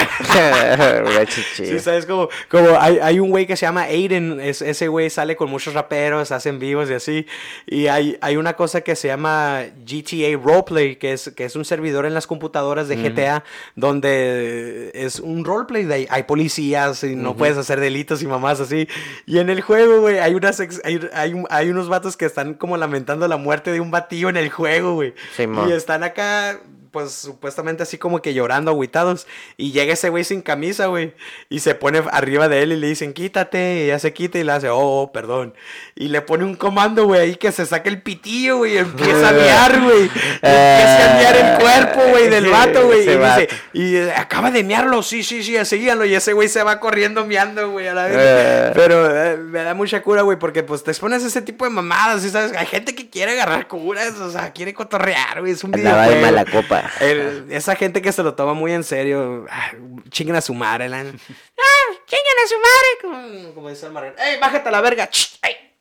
Una 1.07 1.25
chichi. 1.27 1.65
Sí, 1.67 1.79
sabes, 1.79 2.05
como, 2.05 2.29
como 2.51 2.79
hay, 2.79 2.99
hay 3.01 3.19
un 3.21 3.31
güey 3.31 3.47
que 3.47 3.57
se 3.57 3.65
llama 3.65 3.83
Aiden, 3.85 4.41
es- 4.41 4.61
ese 4.63 4.89
güey 4.89 5.09
sale 5.09 5.37
con 5.37 5.49
muchos 5.51 5.73
raperos, 5.75 6.31
hacen 6.31 6.59
vivos 6.59 6.91
y 6.91 6.95
así, 6.95 7.27
y 7.67 7.87
hay, 7.87 8.19
hay 8.21 8.37
una 8.37 8.55
cosa 8.55 8.83
que 8.83 8.95
se 8.95 9.09
llama 9.09 9.63
GTA 9.87 10.37
Roleplay, 10.43 10.97
que 10.97 11.13
es, 11.15 11.31
que 11.35 11.45
es 11.47 11.57
un 11.57 11.65
servidor 11.65 12.05
en 12.05 12.13
las 12.15 12.27
computadoras 12.27 12.89
de 12.89 12.97
GTA, 12.97 13.45
donde 13.75 14.91
es 14.95 15.21
un 15.21 15.45
roleplay, 15.45 15.85
de 15.85 16.07
hay 16.11 16.23
policías 16.25 17.03
y 17.05 17.17
no 17.17 17.37
puedes 17.37 17.57
hacer 17.57 17.81
delitos 17.81 18.23
y 18.23 18.27
así, 18.61 18.89
y 19.27 19.39
en 19.39 19.51
el 19.51 19.61
juego, 19.61 20.01
güey, 20.01 20.19
hay, 20.19 20.35
unas 20.35 20.59
ex- 20.61 20.81
hay, 20.85 21.01
hay, 21.13 21.35
hay 21.51 21.71
unos 21.71 21.89
vatos 21.89 22.17
que 22.17 22.25
están 22.27 22.55
como 22.55 22.77
lamentando 22.77 23.27
la 23.29 23.37
muerte 23.37 23.71
de 23.73 23.81
un 23.81 23.91
batillo 23.91 24.29
en 24.29 24.37
el 24.37 24.49
juego, 24.51 24.95
güey, 24.95 25.15
Simón. 25.37 25.69
y 25.69 25.73
están 25.73 26.03
acá 26.03 26.61
pues 26.91 27.13
supuestamente 27.13 27.83
así 27.83 27.99
como 27.99 28.23
que 28.23 28.35
llorando, 28.35 28.71
agüitados. 28.71 29.27
Y 29.57 29.73
llega 29.73 29.93
ese 29.93 30.09
güey 30.09 30.25
sin 30.25 30.43
camisa, 30.43 30.87
güey. 30.87 31.15
Y 31.49 31.61
se 31.61 31.75
pone 31.75 32.03
arriba 32.11 32.49
de 32.49 32.63
él 32.63 32.73
y 32.73 32.77
le 32.77 32.87
dicen, 32.87 33.13
quítate. 33.13 33.85
Y 33.85 33.87
ya 33.89 33.99
se 33.99 34.13
quita 34.13 34.39
y 34.39 34.45
le 34.45 34.53
hace, 34.53 34.69
oh, 34.69 35.03
oh, 35.03 35.13
perdón. 35.13 35.55
Y 35.95 36.09
le 36.09 36.23
pone 36.23 36.45
un 36.45 36.55
comando, 36.55 37.05
güey, 37.05 37.21
ahí 37.21 37.37
que 37.37 37.53
se 37.53 37.67
saque 37.67 37.89
el 37.89 38.03
pitillo, 38.03 38.59
güey. 38.59 38.75
Y 38.75 38.79
empieza 38.79 39.29
a 39.29 39.33
mear, 39.33 39.81
güey. 39.81 40.03
Empieza 40.03 41.11
a 41.11 41.17
mear 41.17 41.37
el 41.37 41.63
cuerpo, 41.63 42.11
güey, 42.11 42.29
del 42.29 42.49
vato, 42.49 42.87
güey. 42.87 43.03
Y 43.03 43.17
dice, 43.17 43.49
y 43.73 43.97
eh, 43.97 44.13
acaba 44.15 44.51
de 44.51 44.65
mearlo, 44.65 45.03
sí, 45.03 45.23
sí, 45.23 45.43
sí, 45.43 45.57
síganlo. 45.65 46.05
Y 46.05 46.15
ese 46.15 46.33
güey 46.33 46.49
se 46.49 46.63
va 46.63 46.81
corriendo 46.81 47.27
meando, 47.27 47.71
güey, 47.71 47.89
a 47.89 47.95
la 47.95 48.05
vez. 48.07 48.17
Eh. 48.19 48.73
Pero 48.75 49.15
eh, 49.15 49.37
me 49.37 49.63
da 49.63 49.75
mucha 49.75 50.03
cura, 50.03 50.23
güey, 50.23 50.39
porque 50.39 50.63
pues 50.63 50.83
te 50.83 50.91
expones 50.91 51.25
a 51.25 51.27
ese 51.27 51.43
tipo 51.43 51.65
de 51.65 51.71
mamadas, 51.71 52.23
¿sí 52.23 52.31
¿sabes? 52.31 52.53
Hay 52.57 52.67
gente 52.67 52.95
que 52.95 53.09
quiere 53.09 53.33
agarrar 53.33 53.69
curas, 53.69 54.15
o 54.15 54.31
sea, 54.31 54.53
quiere 54.53 54.75
cotorrear, 54.75 55.41
güey. 55.41 55.53
Es 55.53 55.65
un 55.65 55.71
de 55.73 55.79
videojuego. 55.79 56.21
mala 56.21 56.45
copa. 56.45 56.78
El- 57.01 57.47
esa 57.51 57.75
gente 57.77 58.01
que 58.03 58.13
se 58.13 58.23
lo 58.23 58.35
toma 58.35 58.55
muy 58.55 58.73
en 58.73 58.85
serio, 58.85 59.47
ah, 59.51 59.73
chinguen 60.11 60.37
a 60.37 60.41
su 60.41 60.55
madre, 60.55 60.89
la- 60.89 61.01
¡Ah, 61.01 61.95
chinguen 62.07 62.37
a 62.45 62.49
su 62.49 62.55
madre! 62.57 62.89
Como, 63.03 63.55
como 63.55 63.69
dice 63.71 63.87
el 63.87 63.93
marrón. 63.93 64.15
¡Ey, 64.19 64.39
bájate 64.41 64.69
a 64.69 64.73
la 64.73 64.81
verga! 64.81 65.09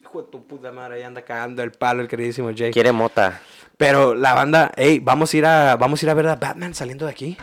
Hijo 0.01 0.21
de 0.21 0.31
tu 0.31 0.47
puta 0.47 0.71
madre, 0.71 0.95
ahí 0.95 1.03
anda 1.03 1.21
cagando 1.23 1.61
el 1.63 1.71
palo 1.71 2.01
el 2.01 2.07
queridísimo 2.07 2.51
Jake. 2.51 2.71
Quiere 2.71 2.91
mota. 2.91 3.41
Pero 3.77 4.15
la 4.15 4.33
banda, 4.33 4.71
ey, 4.75 4.99
vamos 4.99 5.33
a 5.33 5.37
ir 5.37 5.45
a, 5.45 5.75
vamos 5.75 6.01
a 6.01 6.05
ir 6.05 6.09
a 6.09 6.13
ver 6.13 6.27
a 6.27 6.35
Batman 6.35 6.73
saliendo 6.73 7.05
de 7.05 7.11
aquí. 7.11 7.37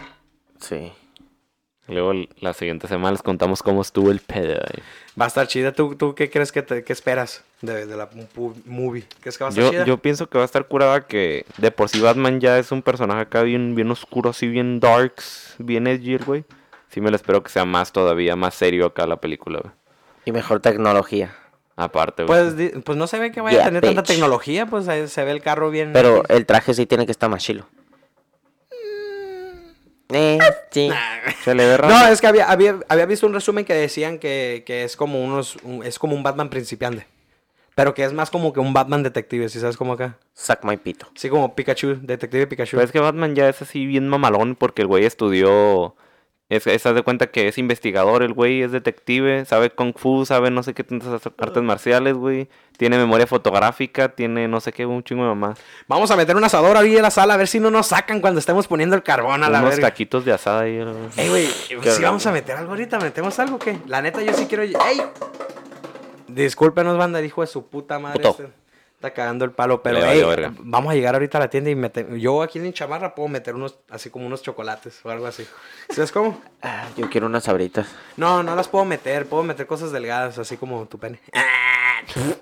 Sí. 0.61 0.93
Luego 1.87 2.13
la 2.41 2.55
siguiente 2.55 2.89
semana 2.89 3.13
les 3.13 3.23
contamos 3.23 3.63
cómo 3.63 3.83
estuvo 3.83 4.11
el 4.11 4.21
pedo. 4.21 4.55
ahí. 4.55 4.83
Va 5.21 5.27
a 5.27 5.29
estar 5.29 5.47
chida. 5.47 5.73
¿Tú, 5.73 5.95
tú 5.97 6.15
qué 6.15 6.31
crees 6.31 6.51
que 6.51 6.63
te, 6.63 6.83
qué 6.83 6.93
esperas 6.95 7.45
de, 7.61 7.85
de 7.87 7.97
la 7.97 8.09
movie? 8.65 9.05
¿Crees 9.21 9.37
que 9.37 9.45
va 9.45 9.49
a 9.49 9.51
estar 9.51 9.65
Yo, 9.65 9.71
chida? 9.71 9.85
yo 9.85 9.99
pienso 9.99 10.29
que 10.29 10.39
va 10.39 10.45
a 10.45 10.47
estar 10.47 10.67
curada 10.67 11.07
que 11.07 11.45
de 11.59 11.71
por 11.71 11.91
sí 11.91 12.01
Batman 12.01 12.41
ya 12.41 12.59
es 12.59 12.73
un 12.73 12.81
personaje 12.81 13.21
acá 13.21 13.43
bien, 13.43 13.75
bien 13.75 13.91
oscuro, 13.91 14.31
así 14.31 14.49
bien 14.49 14.81
darks, 14.81 15.57
bien 15.59 15.87
edgy, 15.87 16.17
güey. 16.17 16.45
Sí 16.89 17.01
me 17.01 17.11
lo 17.11 17.17
espero 17.17 17.43
que 17.43 17.51
sea 17.51 17.65
más 17.65 17.93
todavía, 17.93 18.35
más 18.35 18.55
serio 18.55 18.87
acá 18.87 19.07
la 19.07 19.17
película, 19.17 19.61
güey. 19.61 19.75
Y 20.25 20.33
mejor 20.33 20.61
tecnología. 20.61 21.37
Aparte, 21.77 22.23
güey. 22.25 22.55
Pues, 22.55 22.73
pues 22.85 22.97
no 22.97 23.07
se 23.09 23.19
ve 23.19 23.33
que 23.33 23.41
vaya 23.41 23.63
a 23.63 23.65
tener 23.65 23.83
tanta 23.83 24.05
tecnología, 24.05 24.67
pues 24.67 24.87
ahí 24.89 25.07
se 25.09 25.25
ve 25.25 25.33
el 25.33 25.43
carro 25.43 25.71
bien. 25.71 25.93
Pero 25.93 26.23
el 26.29 26.47
traje 26.47 26.73
sí 26.73 26.87
tiene 26.87 27.05
que 27.05 27.13
estar 27.13 27.29
más 27.29 27.43
chilo. 27.43 27.67
Eh, 30.15 30.39
sí. 30.71 30.91
Se 31.45 31.55
le 31.55 31.67
ve 31.67 31.77
raro. 31.77 31.95
No, 31.95 32.07
es 32.09 32.21
que 32.21 32.27
había, 32.27 32.51
había, 32.51 32.79
había 32.89 33.07
visto 33.07 33.27
un 33.27 33.35
resumen 33.35 33.65
que 33.65 33.75
decían 33.75 34.19
que, 34.19 34.63
que 34.67 34.85
es 34.85 34.97
como 34.97 35.23
unos 35.23 35.57
un- 35.65 35.85
es 35.85 35.99
como 35.99 36.15
un 36.15 36.23
Batman 36.23 36.49
principiante. 36.51 37.07
Pero 37.75 37.93
que 37.93 38.05
es 38.05 38.13
más 38.13 38.31
como 38.31 38.53
que 38.53 38.61
un 38.61 38.73
Batman 38.73 39.03
detective, 39.03 39.49
si 39.49 39.59
sabes 39.59 39.77
cómo 39.77 39.95
acá. 39.95 40.17
Suck 40.33 40.61
my 40.63 40.77
pito. 40.77 41.09
Sí, 41.17 41.29
como 41.29 41.57
Pikachu, 41.57 41.99
detective 42.03 42.47
Pikachu. 42.47 42.77
Pero 42.77 42.85
es 42.87 42.93
que 42.93 43.01
Batman 43.01 43.35
ya 43.35 43.49
es 43.49 43.61
así 43.63 43.85
bien 43.85 44.09
mamalón 44.09 44.55
porque 44.55 44.83
el 44.83 44.89
güey 44.89 45.05
estudió. 45.05 45.97
Es, 46.51 46.67
es, 46.67 46.85
haz 46.85 46.95
de 46.95 47.03
cuenta 47.03 47.29
que 47.29 47.49
es 47.49 47.57
investigador, 47.57 48.23
el 48.23 48.35
güey 48.35 48.61
es 48.61 48.71
detective, 48.71 49.47
sabe 49.47 49.71
kung 49.71 49.95
fu, 49.97 50.27
sabe 50.27 50.51
no 50.51 50.63
sé 50.63 50.75
qué 50.75 50.85
tantas 50.85 51.23
artes 51.39 51.63
marciales, 51.63 52.15
güey. 52.15 52.49
Tiene 52.77 52.99
memoria 52.99 53.27
fotográfica, 53.27 54.11
tiene 54.11 54.47
no 54.47 54.61
sé 54.61 54.73
qué, 54.73 54.85
un 54.85 55.03
chingo 55.03 55.23
de 55.23 55.29
mamás. 55.31 55.59
Vamos 55.89 56.11
a 56.11 56.17
meter 56.17 56.37
un 56.37 56.45
asador 56.45 56.77
ahí 56.77 56.97
en 56.97 57.03
la 57.03 57.11
sala 57.11 57.35
a 57.35 57.37
ver 57.39 57.49
si 57.49 57.61
no 57.61 57.71
nos 57.71 57.87
sacan 57.87 58.21
cuando 58.21 58.41
estemos 58.41 58.67
poniendo 58.67 58.95
el 58.95 59.03
carbón 59.03 59.43
a 59.43 59.49
la 59.49 59.61
Unos 59.61 59.71
verga. 59.71 59.89
taquitos 59.89 60.27
de 60.27 60.33
asada 60.33 60.63
ahí. 60.63 60.79
Ey, 61.17 61.29
güey, 61.29 61.47
si 61.47 62.03
vamos 62.03 62.27
a 62.27 62.33
meter 62.33 62.57
algo 62.57 62.73
ahorita, 62.73 62.99
¿metemos 62.99 63.39
algo 63.39 63.57
o 63.57 63.59
qué? 63.59 63.79
La 63.87 64.03
neta, 64.03 64.21
yo 64.21 64.35
sí 64.35 64.47
quiero... 64.47 64.65
¡Ey! 64.65 65.03
Discúlpenos, 66.29 66.99
banda, 66.99 67.23
hijo 67.23 67.41
de 67.41 67.47
su 67.47 67.67
puta 67.69 67.99
madre. 67.99 68.23
Puto. 68.23 68.43
este. 68.43 68.64
Está 69.05 69.13
cagando 69.15 69.45
el 69.45 69.51
palo, 69.51 69.83
pero 69.83 70.01
vamos 70.61 70.91
a 70.91 70.95
llegar 70.95 71.15
ahorita 71.15 71.37
a 71.37 71.43
la 71.43 71.51
tienda 71.51 71.69
y 71.69 71.75
meter... 71.75 72.15
Yo 72.17 72.41
aquí 72.41 72.57
en 72.57 72.65
mi 72.65 72.73
chamarra 72.73 73.15
puedo 73.15 73.29
meter 73.29 73.55
unos, 73.55 73.79
así 73.91 74.09
como 74.09 74.27
unos 74.27 74.41
chocolates 74.41 74.99
o 75.05 75.11
algo 75.11 75.27
así. 75.27 75.47
¿Sabes 75.91 76.11
cómo? 76.11 76.41
Ah, 76.63 76.87
yo 76.97 77.11
quiero 77.11 77.27
unas 77.27 77.45
sabritas. 77.45 77.87
No, 78.17 78.43
no 78.43 78.57
las 78.57 78.67
puedo 78.67 78.87
meter, 78.87 79.27
puedo 79.27 79.43
meter 79.43 79.67
cosas 79.67 79.93
delgadas, 79.93 80.39
así 80.39 80.57
como 80.57 80.87
tu 80.87 80.99
pene. 80.99 81.21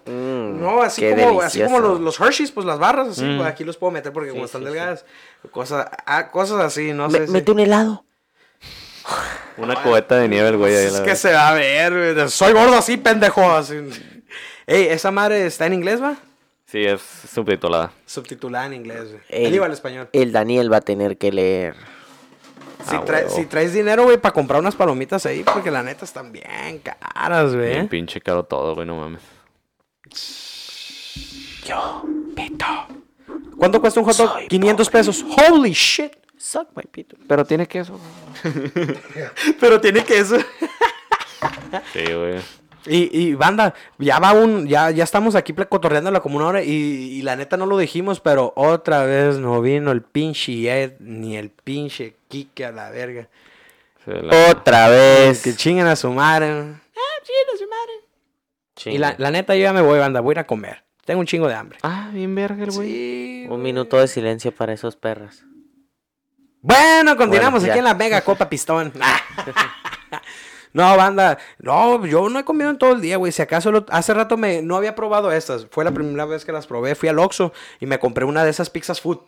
Mm, 0.06 0.60
No, 0.60 0.82
así 0.82 1.02
como, 1.10 1.40
así 1.42 1.60
como 1.64 1.80
los, 1.80 1.98
los 2.00 2.20
Hershey's, 2.20 2.52
pues 2.52 2.64
las 2.64 2.78
barras, 2.78 3.08
así, 3.08 3.24
Mm. 3.24 3.38
pues 3.38 3.48
aquí 3.48 3.64
los 3.64 3.76
puedo 3.76 3.90
meter 3.90 4.12
porque 4.12 4.30
como 4.30 4.44
están 4.44 4.60
sí, 4.60 4.66
delgadas. 4.68 5.04
Cosas, 5.50 5.88
ah, 6.06 6.30
cosas 6.30 6.60
así, 6.60 6.92
no 6.92 7.08
Me- 7.08 7.18
sé. 7.18 7.26
si- 7.26 7.32
Mete 7.32 7.50
un 7.50 7.58
helado. 7.58 8.04
Una 9.56 9.82
cubeta 9.82 10.14
de 10.16 10.28
nieve 10.28 10.48
el 10.50 10.56
güey 10.58 10.76
ahí. 10.76 10.86
Es 10.86 10.92
la 10.92 11.02
que 11.04 11.16
se 11.16 11.32
va 11.32 11.48
a 11.48 11.54
ver. 11.54 12.30
Soy 12.30 12.52
gordo 12.52 12.76
así, 12.76 12.98
pendejo. 12.98 13.50
Así. 13.50 13.74
Ey, 14.64 14.86
¿esa 14.86 15.10
madre 15.10 15.44
está 15.44 15.66
en 15.66 15.72
inglés, 15.72 16.00
va? 16.00 16.14
Sí, 16.72 16.84
es 16.86 17.02
subtitulada. 17.02 17.92
Subtitulada 18.06 18.64
en 18.66 18.72
inglés, 18.72 19.10
güey. 19.10 19.20
El- 19.28 19.52
Digo 19.52 19.64
al 19.66 19.72
español. 19.72 20.08
El 20.14 20.32
Daniel 20.32 20.72
va 20.72 20.78
a 20.78 20.80
tener 20.80 21.18
que 21.18 21.30
leer. 21.30 21.74
Si, 22.88 22.96
Ah, 22.96 23.04
trae- 23.04 23.28
si 23.28 23.44
traes 23.44 23.74
dinero, 23.74 24.04
güey, 24.04 24.16
para 24.16 24.32
comprar 24.32 24.58
unas 24.58 24.74
palomitas 24.74 25.26
ahí, 25.26 25.44
porque 25.44 25.70
la 25.70 25.82
neta 25.82 26.04
están 26.06 26.32
bien 26.32 26.80
caras, 26.82 27.54
Bien 27.54 27.72
güey. 27.74 27.88
pinche 27.88 28.20
caro 28.22 28.44
todo, 28.44 28.74
güey, 28.74 28.86
no 28.86 28.96
mames. 28.96 29.20
Yo, 31.66 32.04
pito. 32.34 32.64
¿Cuánto 33.56 33.80
cuesta 33.80 34.00
un 34.00 34.06
hot 34.06 34.16
dog? 34.16 34.32
Soy 34.32 34.48
500 34.48 34.88
pesos. 34.90 35.24
Holy 35.50 35.72
shit. 35.72 36.12
Suck 36.38 36.68
my 36.74 36.82
pito. 36.90 37.16
Pero 37.28 37.44
tiene 37.44 37.68
queso. 37.68 38.00
Pero 39.60 39.80
tiene 39.80 40.02
queso. 40.04 40.38
Sí, 41.92 42.04
güey. 42.12 42.40
Y, 42.86 43.16
y 43.16 43.34
banda, 43.34 43.74
ya 43.98 44.18
va 44.18 44.32
un, 44.32 44.66
ya, 44.66 44.90
ya 44.90 45.04
estamos 45.04 45.34
aquí 45.36 45.52
cotorreándola 45.52 46.20
como 46.20 46.36
una 46.38 46.46
hora 46.48 46.62
y, 46.64 46.70
y 46.72 47.22
la 47.22 47.36
neta 47.36 47.56
no 47.56 47.66
lo 47.66 47.78
dijimos, 47.78 48.18
pero 48.18 48.52
otra 48.56 49.04
vez 49.04 49.36
no 49.38 49.60
vino 49.62 49.92
el 49.92 50.02
pinche 50.02 50.82
Ed 50.82 50.94
ni 50.98 51.36
el 51.36 51.50
pinche 51.50 52.16
Kike 52.28 52.64
a 52.66 52.72
la 52.72 52.90
verga. 52.90 53.28
La- 54.06 54.50
Otra 54.50 54.88
vez. 54.88 55.42
Que 55.42 55.54
chinguen 55.54 55.86
a 55.86 55.94
su 55.94 56.10
madre. 56.10 56.48
Ah, 56.50 57.22
chinguen 57.22 57.54
a 57.54 57.58
su 57.58 57.64
madre. 57.68 58.94
Y 58.96 58.98
la, 58.98 59.14
la 59.16 59.30
neta 59.30 59.54
yo 59.54 59.62
ya 59.62 59.72
me 59.72 59.80
voy, 59.80 60.00
banda, 60.00 60.20
voy 60.20 60.32
a 60.32 60.34
ir 60.34 60.38
a 60.40 60.46
comer. 60.46 60.82
Tengo 61.04 61.20
un 61.20 61.26
chingo 61.26 61.46
de 61.46 61.54
hambre. 61.54 61.78
Ah, 61.82 62.10
bien 62.12 62.34
verga 62.34 62.64
el 62.64 62.70
güey. 62.72 62.88
Sí. 62.88 63.46
Un 63.48 63.62
minuto 63.62 63.96
de 63.98 64.08
silencio 64.08 64.52
para 64.52 64.72
esos 64.72 64.96
perras. 64.96 65.44
Bueno, 66.60 67.16
continuamos 67.16 67.60
Bueno, 67.60 67.72
aquí 67.72 67.78
en 67.78 67.84
la 67.84 67.94
Mega 67.94 68.20
Copa 68.22 68.48
Pistón. 68.48 68.92
No, 70.72 70.96
banda, 70.96 71.38
no, 71.58 72.04
yo 72.06 72.28
no 72.28 72.38
he 72.38 72.44
comido 72.44 72.70
en 72.70 72.78
todo 72.78 72.92
el 72.92 73.00
día, 73.00 73.16
güey. 73.18 73.30
Si 73.32 73.42
acaso 73.42 73.70
lo- 73.70 73.86
hace 73.90 74.14
rato 74.14 74.36
me 74.36 74.62
no 74.62 74.76
había 74.76 74.94
probado 74.94 75.30
estas. 75.32 75.66
Fue 75.70 75.84
la 75.84 75.90
primera 75.90 76.24
vez 76.24 76.44
que 76.44 76.52
las 76.52 76.66
probé. 76.66 76.94
Fui 76.94 77.08
al 77.08 77.18
Oxxo 77.18 77.52
y 77.80 77.86
me 77.86 77.98
compré 77.98 78.24
una 78.24 78.44
de 78.44 78.50
esas 78.50 78.70
pizzas 78.70 79.00
food. 79.00 79.18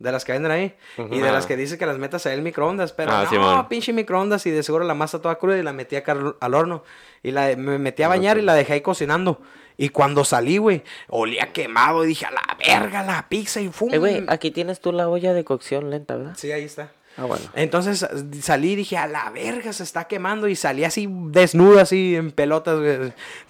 De 0.00 0.12
las 0.12 0.24
que 0.24 0.30
venden 0.30 0.52
ahí. 0.52 0.76
Y 1.10 1.18
de 1.18 1.32
las 1.32 1.44
que 1.46 1.56
dice 1.56 1.76
que 1.76 1.84
las 1.84 1.98
metas 1.98 2.24
ahí 2.24 2.32
en 2.34 2.38
el 2.38 2.44
microondas. 2.44 2.92
Pero 2.92 3.10
Ah, 3.10 3.26
no, 3.32 3.68
pinche 3.68 3.92
microondas. 3.92 4.46
Y 4.46 4.52
de 4.52 4.62
seguro 4.62 4.84
la 4.84 4.94
masa 4.94 5.20
toda 5.20 5.34
cruda 5.40 5.58
y 5.58 5.62
la 5.64 5.72
metí 5.72 5.96
acá 5.96 6.12
al, 6.12 6.36
al 6.38 6.54
horno. 6.54 6.84
Y 7.24 7.32
la, 7.32 7.56
me 7.56 7.78
metí 7.80 8.04
a 8.04 8.08
bañar 8.08 8.38
y 8.38 8.42
la 8.42 8.54
dejé 8.54 8.74
ahí 8.74 8.80
cocinando. 8.80 9.40
Y 9.76 9.88
cuando 9.88 10.24
salí, 10.24 10.58
güey, 10.58 10.84
olía 11.08 11.52
quemado. 11.52 12.04
Y 12.04 12.08
dije, 12.08 12.26
a 12.26 12.30
la 12.30 12.42
verga, 12.64 13.02
la 13.02 13.28
pizza 13.28 13.60
y 13.60 13.70
fum. 13.70 13.92
Eh, 13.92 13.98
güey, 13.98 14.24
aquí 14.28 14.52
tienes 14.52 14.80
tú 14.80 14.92
la 14.92 15.08
olla 15.08 15.32
de 15.34 15.42
cocción 15.44 15.90
lenta, 15.90 16.16
¿verdad? 16.16 16.34
Sí, 16.36 16.52
ahí 16.52 16.62
está. 16.62 16.92
Ah, 17.18 17.24
bueno. 17.24 17.44
Entonces 17.54 18.06
salí 18.40 18.72
y 18.72 18.76
dije, 18.76 18.96
a 18.96 19.08
la 19.08 19.28
verga, 19.30 19.72
se 19.72 19.82
está 19.82 20.04
quemando. 20.04 20.46
Y 20.46 20.54
salí 20.54 20.84
así 20.84 21.08
desnudo, 21.10 21.80
así 21.80 22.14
en 22.14 22.30
pelotas, 22.30 22.78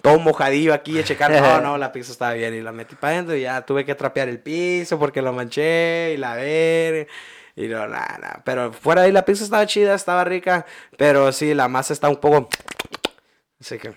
todo 0.01 0.17
mojadillo 0.17 0.73
aquí 0.73 0.97
a 0.99 1.03
checar. 1.03 1.31
No, 1.31 1.61
no, 1.61 1.77
la 1.77 1.91
pizza 1.91 2.11
estaba 2.11 2.33
bien. 2.33 2.55
Y 2.55 2.61
la 2.61 2.71
metí 2.71 2.95
para 2.95 3.13
adentro 3.13 3.35
y 3.35 3.41
ya 3.41 3.63
tuve 3.63 3.85
que 3.85 3.93
trapear 3.93 4.27
el 4.27 4.39
piso 4.39 4.97
porque 4.97 5.21
lo 5.21 5.33
manché 5.33 6.13
y 6.15 6.17
la 6.17 6.33
verga. 6.33 7.11
Y 7.55 7.67
no, 7.67 7.87
nada, 7.87 8.17
nada. 8.19 8.41
Pero 8.43 8.73
fuera 8.73 9.01
de 9.01 9.07
ahí 9.07 9.13
la 9.13 9.23
pizza 9.23 9.43
estaba 9.43 9.67
chida, 9.67 9.93
estaba 9.93 10.23
rica. 10.23 10.65
Pero 10.97 11.31
sí, 11.31 11.53
la 11.53 11.67
masa 11.67 11.93
está 11.93 12.09
un 12.09 12.17
poco. 12.17 12.49
Así 13.59 13.77
que. 13.77 13.93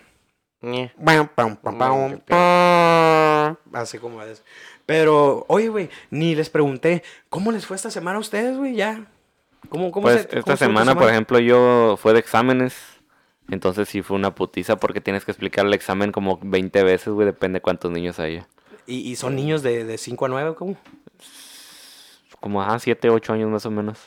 Así 3.73 3.99
como 3.99 4.23
es. 4.23 4.43
Pero, 4.85 5.47
oye, 5.49 5.69
güey, 5.69 5.91
ni 6.11 6.35
les 6.35 6.51
pregunté, 6.51 7.03
¿cómo 7.31 7.53
les 7.53 7.65
fue 7.65 7.77
esta 7.77 7.91
semana 7.91 8.19
a 8.19 8.21
ustedes, 8.21 8.57
güey? 8.59 8.75
Ya. 8.75 9.07
¿Cómo, 9.69 9.91
cómo 9.91 10.05
Pues 10.05 10.23
se- 10.23 10.39
esta 10.39 10.53
tu 10.53 10.57
semana, 10.59 10.95
por 10.95 11.09
ejemplo, 11.09 11.39
yo 11.39 11.97
fue 12.01 12.13
de 12.13 12.19
exámenes. 12.21 12.77
Entonces 13.51 13.89
sí 13.89 14.03
fue 14.03 14.17
una 14.17 14.35
putiza 14.35 14.77
porque 14.77 15.01
tienes 15.01 15.25
que 15.25 15.33
explicar 15.33 15.67
el 15.67 15.75
examen 15.75 16.13
como 16.13 16.39
20 16.43 16.83
veces, 16.85 17.09
güey, 17.13 17.27
depende 17.27 17.61
cuántos 17.61 17.91
niños 17.91 18.19
haya. 18.19 18.47
¿Y, 18.87 18.99
y 19.11 19.17
son 19.17 19.35
niños 19.37 19.63
de 19.63 19.97
5 19.99 20.27
a 20.27 20.29
9, 20.29 20.55
¿cómo? 20.57 20.77
Como, 22.41 22.63
ajá, 22.63 22.79
7, 22.79 23.11
8 23.11 23.33
años 23.33 23.51
más 23.51 23.67
o 23.67 23.71
menos. 23.71 23.99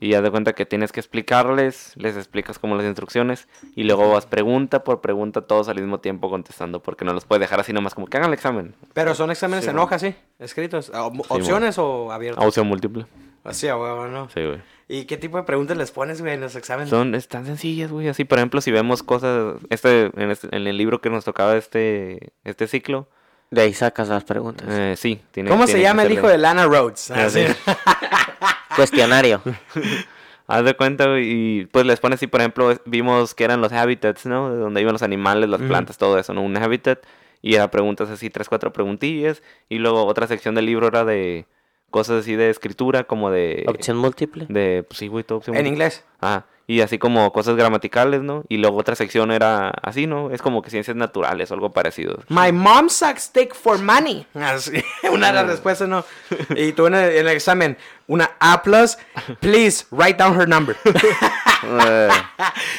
Y 0.00 0.10
ya 0.10 0.20
de 0.22 0.30
cuenta 0.30 0.52
que 0.54 0.66
tienes 0.66 0.90
que 0.90 0.98
explicarles, 0.98 1.92
les 1.96 2.16
explicas 2.16 2.58
como 2.58 2.74
las 2.74 2.84
instrucciones 2.86 3.46
y 3.76 3.84
luego 3.84 4.10
vas 4.10 4.26
pregunta 4.26 4.82
por 4.82 5.00
pregunta 5.00 5.42
todos 5.42 5.68
al 5.68 5.76
mismo 5.76 6.00
tiempo 6.00 6.28
contestando 6.28 6.82
porque 6.82 7.04
no 7.04 7.12
los 7.12 7.24
puedes 7.24 7.40
dejar 7.40 7.60
así 7.60 7.72
nomás 7.72 7.94
como 7.94 8.08
que 8.08 8.16
hagan 8.16 8.30
el 8.30 8.34
examen. 8.34 8.74
Pero 8.94 9.14
son 9.14 9.30
exámenes 9.30 9.64
Sí, 9.64 9.70
en 9.70 9.76
mo. 9.76 9.82
hoja, 9.84 10.00
sí, 10.00 10.14
escritos. 10.40 10.90
¿Opciones 11.28 11.78
o 11.78 12.10
abiertos? 12.10 12.44
Opción 12.44 12.66
múltiple. 12.66 13.06
Así, 13.44 13.68
a 13.68 13.76
huevo, 13.76 14.06
¿no? 14.08 14.28
Sí, 14.30 14.44
güey. 14.44 14.60
¿Y 14.88 15.04
qué 15.04 15.16
tipo 15.16 15.36
de 15.38 15.44
preguntas 15.44 15.76
les 15.76 15.90
pones, 15.90 16.20
güey, 16.20 16.34
en 16.34 16.40
los 16.40 16.54
exámenes? 16.56 16.90
Son 16.90 17.14
es 17.14 17.28
tan 17.28 17.46
sencillas, 17.46 17.90
güey. 17.90 18.08
Así, 18.08 18.24
por 18.24 18.38
ejemplo, 18.38 18.60
si 18.60 18.70
vemos 18.70 19.02
cosas, 19.02 19.56
este, 19.70 20.10
en, 20.16 20.30
este- 20.30 20.54
en 20.54 20.66
el 20.66 20.76
libro 20.76 21.00
que 21.00 21.08
nos 21.10 21.24
tocaba 21.24 21.56
este, 21.56 22.32
este 22.44 22.66
ciclo, 22.66 23.08
De 23.50 23.62
ahí 23.62 23.72
sacas 23.74 24.08
las 24.08 24.24
preguntas. 24.24 24.66
eh, 24.70 24.94
sí. 24.96 25.20
Tiene, 25.30 25.50
¿Cómo 25.50 25.66
se 25.66 25.74
tiene 25.74 25.82
llama 25.88 26.02
el 26.04 26.12
hijo 26.12 26.26
de 26.28 26.38
Lana 26.38 26.66
Rhodes? 26.66 27.10
Ah, 27.10 27.28
sí. 27.30 27.44
Cuestionario. 28.76 29.40
Haz 30.46 30.64
de 30.64 30.74
cuenta, 30.74 31.06
güey, 31.06 31.30
y 31.60 31.66
pues 31.66 31.86
les 31.86 32.00
pones 32.00 32.18
así, 32.18 32.26
por 32.26 32.40
ejemplo, 32.40 32.76
vimos 32.84 33.34
que 33.34 33.44
eran 33.44 33.60
los 33.60 33.72
habitats, 33.72 34.26
¿no? 34.26 34.50
De 34.52 34.58
donde 34.58 34.80
iban 34.82 34.92
los 34.92 35.02
animales, 35.02 35.48
las 35.48 35.60
plantas, 35.62 35.96
todo 35.96 36.18
eso, 36.18 36.34
¿no? 36.34 36.42
Un 36.42 36.56
habitat, 36.56 36.98
y 37.40 37.54
era 37.54 37.70
preguntas 37.70 38.10
así, 38.10 38.28
tres, 38.28 38.48
cuatro 38.48 38.72
preguntillas, 38.72 39.42
y 39.70 39.78
luego 39.78 40.04
otra 40.04 40.26
sección 40.26 40.54
del 40.54 40.66
libro 40.66 40.88
era 40.88 41.04
de 41.04 41.46
cosas 41.92 42.22
así 42.22 42.34
de 42.34 42.50
escritura, 42.50 43.04
como 43.04 43.30
de... 43.30 43.64
Opción 43.68 43.98
múltiple. 43.98 44.46
De, 44.48 44.84
pues 44.88 44.98
sí, 44.98 45.06
güey, 45.06 45.22
todo 45.22 45.38
opción 45.38 45.54
En 45.54 45.62
múltiple. 45.62 45.84
inglés. 45.84 46.04
Ah, 46.20 46.46
y 46.72 46.80
así 46.80 46.98
como 46.98 47.30
cosas 47.32 47.54
gramaticales, 47.56 48.22
¿no? 48.22 48.44
Y 48.48 48.56
luego 48.56 48.78
otra 48.78 48.94
sección 48.94 49.30
era 49.30 49.68
así, 49.82 50.06
¿no? 50.06 50.30
Es 50.30 50.40
como 50.40 50.62
que 50.62 50.70
ciencias 50.70 50.96
naturales 50.96 51.50
o 51.50 51.54
algo 51.54 51.72
parecido. 51.72 52.18
My 52.28 52.50
mom 52.52 52.88
sucks 52.88 53.32
dick 53.32 53.54
for 53.54 53.78
money. 53.78 54.26
Así, 54.34 54.82
una 55.12 55.26
de 55.28 55.32
las 55.34 55.46
respuestas, 55.46 55.88
¿no? 55.88 56.04
Y 56.56 56.72
tú 56.72 56.86
en 56.86 56.94
el, 56.94 57.10
en 57.12 57.26
el 57.26 57.32
examen, 57.34 57.76
una 58.06 58.30
A 58.40 58.62
plus, 58.62 58.96
please 59.40 59.84
write 59.90 60.16
down 60.22 60.38
her 60.40 60.48
number. 60.48 60.76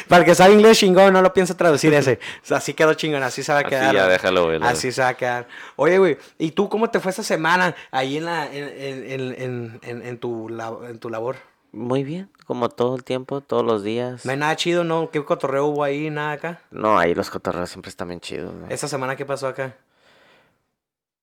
Para 0.07 0.21
el 0.21 0.25
que 0.25 0.35
sabe 0.35 0.53
inglés 0.53 0.77
chingón, 0.79 1.13
no 1.13 1.21
lo 1.21 1.33
pienso 1.33 1.55
traducir 1.55 1.93
ese. 1.93 2.19
O 2.43 2.45
sea, 2.45 2.57
así 2.57 2.73
quedó 2.73 2.93
chingón, 2.93 3.23
así 3.23 3.43
se 3.43 3.51
va 3.53 3.59
a 3.59 3.61
Así 3.61 3.69
quedar. 3.69 3.93
ya 3.95 4.03
¿no? 4.03 4.09
déjalo, 4.09 4.45
güey, 4.45 4.59
la- 4.59 4.69
Así 4.69 4.91
se 4.91 5.01
va 5.01 5.09
a 5.09 5.13
quedar. 5.13 5.47
Oye, 5.75 5.97
güey, 5.97 6.17
¿y 6.37 6.51
tú 6.51 6.69
cómo 6.69 6.89
te 6.89 6.99
fue 6.99 7.11
esta 7.11 7.23
semana 7.23 7.75
ahí 7.91 8.17
en, 8.17 8.25
la, 8.25 8.45
en, 8.51 8.63
en, 8.63 9.11
en, 9.11 9.35
en, 9.41 9.79
en- 9.83 10.01
en 10.07 10.17
tu, 10.17 10.49
en 10.87 10.99
tu 10.99 11.09
labor? 11.09 11.37
Muy 11.73 12.03
bien, 12.03 12.29
como 12.45 12.69
todo 12.69 12.95
el 12.95 13.03
tiempo, 13.03 13.41
todos 13.41 13.65
los 13.65 13.83
días. 13.83 14.25
No 14.25 14.31
hay 14.31 14.37
nada 14.37 14.55
chido, 14.55 14.83
¿no? 14.83 15.09
¿Qué 15.09 15.23
cotorreo 15.25 15.65
hubo 15.65 15.83
ahí? 15.83 16.09
Nada 16.09 16.33
acá. 16.33 16.61
No, 16.71 16.97
ahí 16.97 17.15
los 17.15 17.29
cotorreos 17.29 17.69
siempre 17.69 17.89
están 17.89 18.07
bien 18.07 18.21
chidos. 18.21 18.53
¿no? 18.53 18.67
¿Esta 18.69 18.87
semana 18.87 19.15
qué 19.15 19.25
pasó 19.25 19.47
acá? 19.47 19.75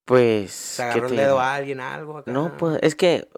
Pues. 0.05 0.51
¿Se 0.51 0.83
¿qué 0.83 0.89
agarró 0.89 1.07
el 1.07 1.17
dedo 1.17 1.41
a 1.41 1.55
alguien, 1.55 1.81
algo 1.81 2.19
acá? 2.19 2.33
No, 2.33 2.57
pues 2.57 2.81
es 2.83 2.97
que, 2.97 3.29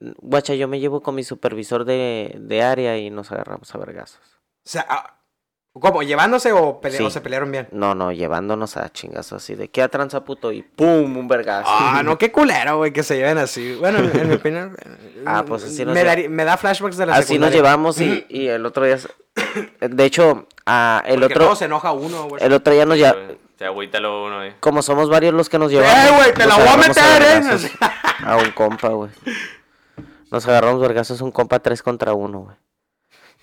guacha, 0.00 0.54
yo 0.54 0.66
me 0.66 0.80
llevo 0.80 1.02
con 1.02 1.14
mi 1.14 1.22
supervisor 1.22 1.84
de, 1.84 2.34
de 2.40 2.62
área 2.62 2.96
y 2.96 3.10
nos 3.10 3.30
agarramos 3.30 3.74
a 3.74 3.78
vergazos. 3.78 4.22
O 4.64 4.68
sea, 4.68 4.86
ah, 4.88 5.18
¿cómo? 5.80 6.02
¿Llevándose 6.02 6.52
o, 6.52 6.80
pele- 6.80 6.96
Sí. 6.98 7.04
o 7.04 7.10
se 7.10 7.20
pelearon 7.20 7.50
bien? 7.50 7.68
No, 7.72 7.94
no, 7.94 8.12
llevándonos 8.12 8.76
a 8.76 8.90
chingazos 8.92 9.42
así 9.42 9.54
de 9.54 9.68
que 9.68 9.82
a 9.82 9.88
tranza 9.88 10.24
puto 10.24 10.52
y 10.52 10.62
¡pum! 10.62 11.16
un 11.16 11.28
vergazo. 11.28 11.68
Ah, 11.68 12.02
no, 12.04 12.16
qué 12.18 12.30
culero, 12.32 12.78
güey, 12.78 12.92
que 12.92 13.02
se 13.02 13.16
lleven 13.16 13.38
así. 13.38 13.74
Bueno, 13.76 13.98
en, 13.98 14.28
mi 14.28 14.34
opinión. 14.34 14.76
Ah, 15.26 15.42
pues 15.46 15.64
así 15.64 15.84
nos 15.86 15.94
me, 15.94 16.04
daría- 16.04 16.28
me 16.28 16.44
da 16.44 16.58
flashbacks 16.58 16.98
de 16.98 17.06
la 17.06 17.16
Así 17.16 17.38
nos 17.38 17.50
llevamos 17.50 17.98
y, 18.00 18.26
y 18.28 18.48
el 18.48 18.66
otro 18.66 18.84
día. 18.84 18.98
De 19.80 20.04
hecho, 20.04 20.46
ah, 20.66 21.02
el 21.06 21.20
Porque 21.20 21.34
otro. 21.34 21.56
se 21.56 21.64
enoja 21.64 21.92
uno, 21.92 22.28
güey. 22.28 22.44
El 22.44 22.52
otro 22.52 22.74
día 22.74 22.84
nos 22.84 22.98
ya. 22.98 23.16
Se 23.58 23.64
agüita 23.64 24.00
luego 24.00 24.26
uno, 24.26 24.44
eh. 24.44 24.54
Como 24.60 24.82
somos 24.82 25.08
varios 25.08 25.32
los 25.32 25.48
que 25.48 25.58
nos 25.58 25.70
llevamos. 25.70 25.94
¡Eh, 25.94 26.12
güey, 26.14 26.34
te 26.34 26.44
la 26.46 26.56
voy 26.56 26.68
a 26.68 26.76
meter, 26.76 27.22
eh! 27.22 27.70
A 28.26 28.36
un 28.36 28.50
compa, 28.50 28.88
güey. 28.88 29.10
Nos 30.30 30.46
agarramos 30.46 30.80
vergazos 30.80 31.20
un 31.22 31.30
compa 31.30 31.60
tres 31.60 31.82
contra 31.82 32.12
uno, 32.12 32.40
güey. 32.40 32.56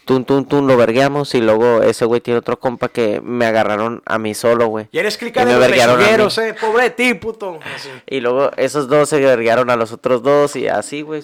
Tun, 0.06 0.26
tun, 0.26 0.46
tun, 0.46 0.66
lo 0.68 0.76
vergueamos 0.78 1.34
y 1.36 1.42
luego 1.42 1.84
ese 1.84 2.06
güey 2.06 2.22
tiene 2.22 2.40
otro 2.40 2.60
compa 2.60 2.90
que 2.90 3.22
me 3.22 3.46
agarraron 3.46 4.02
a 4.06 4.18
mí 4.18 4.34
solo, 4.34 4.68
güey. 4.68 4.88
Y 4.92 4.98
eres 4.98 5.16
clica 5.18 5.44
Y 5.44 5.46
de 5.46 5.52
me 5.58 6.18
los 6.18 6.38
eh. 6.40 6.56
Pobre 6.60 6.84
de 6.86 6.90
ti, 6.90 7.14
puto. 7.14 7.60
Así. 7.76 7.90
Y 8.08 8.20
luego 8.20 8.52
esos 8.58 8.88
dos 8.88 9.10
se 9.10 9.20
verguearon 9.20 9.70
a 9.70 9.76
los 9.76 9.92
otros 9.92 10.24
dos 10.24 10.56
y 10.56 10.68
así, 10.68 11.02
güey, 11.04 11.22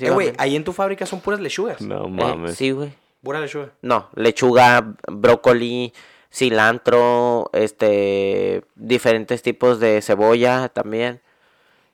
Eh, 0.00 0.10
güey, 0.10 0.32
ahí 0.38 0.56
en 0.56 0.64
tu 0.64 0.72
fábrica 0.72 1.04
son 1.04 1.20
puras 1.20 1.38
lechugas. 1.40 1.80
No 1.82 2.06
Eh, 2.06 2.08
mames. 2.08 2.54
sí, 2.56 2.70
güey. 2.70 2.92
Pura 3.22 3.40
lechuga. 3.40 3.70
No, 3.82 4.08
lechuga, 4.16 4.94
brócoli, 5.10 5.92
cilantro, 6.32 7.50
este, 7.52 8.62
diferentes 8.74 9.42
tipos 9.42 9.80
de 9.80 10.02
cebolla 10.02 10.68
también. 10.68 11.20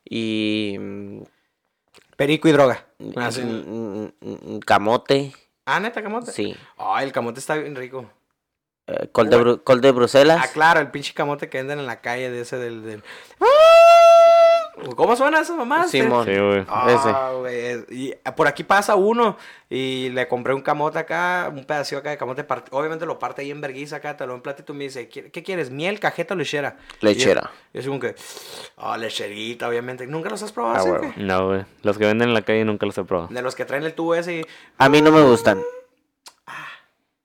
Y 0.05 0.76
mm, 0.78 1.22
Perico 2.16 2.49
y 2.49 2.53
droga. 2.53 2.85
Así. 3.16 3.43
mm, 3.43 4.11
mm, 4.20 4.55
mm, 4.55 4.59
camote, 4.61 5.33
Ah, 5.75 5.81
neta, 5.81 6.03
camote. 6.03 6.33
sí. 6.33 6.57
Ay, 6.77 7.07
el 7.07 7.12
camote 7.12 7.41
está 7.41 7.55
bien 7.57 7.75
rico. 7.77 8.11
eh, 8.87 9.09
col, 9.12 9.31
de 9.31 9.39
Bru- 9.39 9.62
col 9.62 9.81
de 9.81 9.93
Bruselas. 9.93 10.41
Ah, 10.43 10.49
claro, 10.53 10.81
el 10.81 10.91
pinche 10.91 11.14
camote 11.14 11.49
que 11.49 11.59
venden 11.59 11.79
en 11.79 11.87
la 11.87 12.01
calle 12.01 12.31
de 12.31 12.41
ese 12.41 12.57
del. 12.57 12.83
del... 12.83 13.03
¿Cómo 14.97 15.14
suena 15.14 15.41
esa 15.41 15.55
mamá? 15.55 15.87
Simón. 15.89 16.25
Sí, 16.27 16.33
güey. 16.39 16.64
Ah, 16.68 17.33
güey, 17.39 17.85
Y 17.91 18.14
por 18.35 18.47
aquí 18.49 18.64
pasa 18.64 18.95
uno 18.97 19.37
y 19.68 20.09
le 20.11 20.27
compré 20.27 20.55
un 20.55 20.62
camote 20.62 20.99
acá, 20.99 21.51
un 21.55 21.64
pedacito 21.64 21.99
acá 21.99 22.11
de 22.11 22.16
camote. 22.16 22.47
part- 22.47 22.68
Obviamente 22.71 23.05
lo 23.05 23.18
parte 23.18 23.43
ahí 23.43 23.51
en 23.51 23.61
vergüenza 23.61 23.97
acá, 23.97 24.16
te 24.16 24.27
lo 24.27 24.35
en 24.35 24.41
platito 24.41 24.73
y 24.73 24.77
me 24.77 24.85
dice, 24.85 25.09
¿qué, 25.09 25.31
quieres? 25.43 25.71
¿Miel, 25.71 26.01
cajeta 26.01 26.35
o 26.35 26.37
lechera? 26.37 26.77
Lechera. 27.01 27.51
Y 27.75 27.79
yo, 27.79 27.83
yo 27.83 27.89
como 27.91 28.01
que, 28.01 28.14
ah, 28.79 28.97
lecherita, 28.97 29.68
obviamente. 29.68 30.07
¿Nunca 30.07 30.31
los 30.31 30.43
has 30.43 30.53
probado 30.53 30.95
Ah, 30.95 31.01
qué? 31.01 31.12
No, 31.23 31.49
güey. 31.49 31.64
Los 31.83 31.99
que 31.99 32.07
venden 32.07 32.29
en 32.29 32.35
la 32.35 32.43
calle 32.43 32.64
nunca 32.64 32.87
los 32.87 32.97
he 32.97 33.05
probado. 33.05 33.29
De 33.33 33.43
los 33.43 33.55
que 33.55 33.64
traen 33.64 33.85
el 33.85 33.93
tubo 33.95 34.14
ese 34.14 34.37
y... 34.41 34.47
A 34.79 34.89
mí 34.89 35.03
no 35.03 35.11
me 35.12 35.23
gustan. 35.23 35.61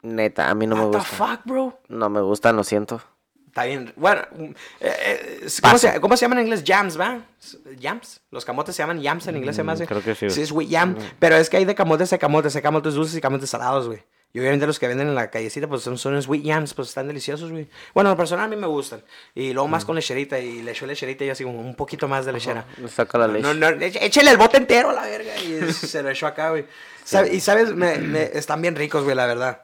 Neta, 0.01 0.49
a 0.49 0.55
mí 0.55 0.67
no 0.67 0.75
me 0.75 0.83
What 0.83 0.91
the 0.91 0.97
gustan. 0.97 1.27
fuck, 1.37 1.45
bro? 1.45 1.79
No 1.87 2.09
me 2.09 2.21
gustan, 2.21 2.55
lo 2.55 2.63
siento. 2.63 3.01
Está 3.55 3.63
bien. 3.63 3.93
Bueno, 3.95 4.21
eh, 4.81 5.39
eh, 5.41 5.47
¿cómo, 5.61 5.77
se, 5.77 6.01
cómo 6.01 6.17
se 6.17 6.25
llaman 6.25 6.39
en 6.39 6.47
inglés? 6.47 6.61
Jams, 6.67 6.99
¿va? 6.99 7.21
Jams. 7.81 8.19
Los 8.29 8.43
camotes 8.43 8.75
se 8.75 8.83
llaman 8.83 9.01
yams 9.01 9.27
en 9.27 9.37
inglés, 9.37 9.55
se. 9.55 9.63
Mm, 9.63 9.77
creo 9.85 10.03
que 10.03 10.13
sí, 10.13 10.25
güey. 10.25 10.35
Sí, 10.35 10.41
es 10.41 10.51
wheat 10.51 10.69
yam. 10.69 10.97
Pero 11.19 11.37
es 11.37 11.49
que 11.49 11.55
hay 11.55 11.63
de 11.63 11.73
camotes 11.73 12.11
a 12.11 12.17
camotes. 12.17 12.53
Hay 12.57 12.61
camotes 12.61 12.95
dulces 12.95 13.15
y 13.15 13.21
camotes 13.21 13.49
salados, 13.49 13.87
güey. 13.87 14.03
Y 14.33 14.39
obviamente 14.41 14.67
los 14.67 14.77
que 14.77 14.89
venden 14.89 15.07
en 15.07 15.15
la 15.15 15.31
callecita, 15.31 15.69
pues 15.69 15.83
son, 15.83 15.97
son 15.97 16.21
sweet 16.21 16.43
yams, 16.43 16.73
pues 16.73 16.89
están 16.89 17.07
deliciosos, 17.07 17.49
güey. 17.49 17.69
Bueno, 17.93 18.11
en 18.11 18.17
personal 18.17 18.43
a 18.43 18.47
mí 18.49 18.57
me 18.57 18.67
gustan. 18.67 19.01
Y 19.33 19.53
luego 19.53 19.69
Mm. 19.69 19.71
más 19.71 19.85
con 19.85 19.95
lecherita. 19.95 20.37
Y 20.37 20.61
le 20.61 20.71
echo 20.71 20.85
lecherita 20.85 21.23
y 21.23 21.29
así 21.29 21.45
un 21.45 21.75
poquito 21.75 22.09
más 22.09 22.25
de 22.25 22.33
lechera. 22.33 22.65
Me 22.77 22.89
saca 22.89 23.17
la 23.19 23.27
leche. 23.29 23.41
No, 23.41 23.53
no, 23.53 23.69
échale 23.69 24.31
el 24.31 24.37
bote 24.37 24.57
entero 24.57 24.89
a 24.89 24.93
la 24.93 25.03
verga. 25.03 25.31
Y 25.37 25.71
se 25.71 26.03
lo 26.03 26.09
echo 26.09 26.27
acá, 26.27 26.49
güey. 26.49 26.65
Y 27.31 27.39
sabes, 27.39 27.73
me, 27.73 27.99
me- 27.99 28.31
están 28.33 28.61
bien 28.61 28.75
ricos, 28.75 29.05
güey, 29.05 29.15
la 29.15 29.27
verdad. 29.27 29.61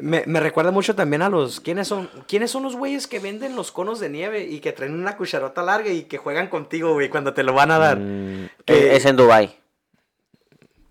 Me, 0.00 0.24
me 0.26 0.40
recuerda 0.40 0.70
mucho 0.72 0.94
también 0.96 1.22
a 1.22 1.28
los. 1.28 1.60
¿Quiénes 1.60 1.86
son? 1.88 2.10
¿Quiénes 2.26 2.50
son 2.50 2.62
los 2.64 2.74
güeyes 2.76 3.06
que 3.06 3.20
venden 3.20 3.54
los 3.54 3.70
conos 3.70 4.00
de 4.00 4.08
nieve 4.10 4.42
y 4.44 4.60
que 4.60 4.72
traen 4.72 4.94
una 4.94 5.16
cucharota 5.16 5.62
larga 5.62 5.90
y 5.90 6.02
que 6.04 6.18
juegan 6.18 6.48
contigo, 6.48 6.92
güey, 6.94 7.08
cuando 7.08 7.32
te 7.32 7.42
lo 7.44 7.52
van 7.54 7.70
a 7.70 7.78
dar? 7.78 7.98
Mm, 8.00 8.48
Que- 8.64 8.96
Es 8.96 9.04
en 9.04 9.16
Dubai. 9.16 9.56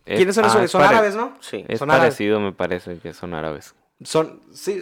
es- 0.06 0.18
¿Quiénes 0.18 0.36
son 0.36 0.46
ah, 0.46 0.48
esos? 0.48 0.62
es 0.64 0.72
Son 0.72 0.82
pare- 0.82 0.96
árabes, 0.96 1.16
¿no? 1.16 1.38
Sí. 1.42 1.66
Es 1.68 1.80
Son 1.80 1.90
árabes. 1.92 2.14
parecido, 2.14 2.40
me 2.40 2.52
parece, 2.54 2.98
que 3.00 3.14
son 3.14 3.34
árabes. 3.34 3.74
Son, 4.04 4.42
sí. 4.54 4.82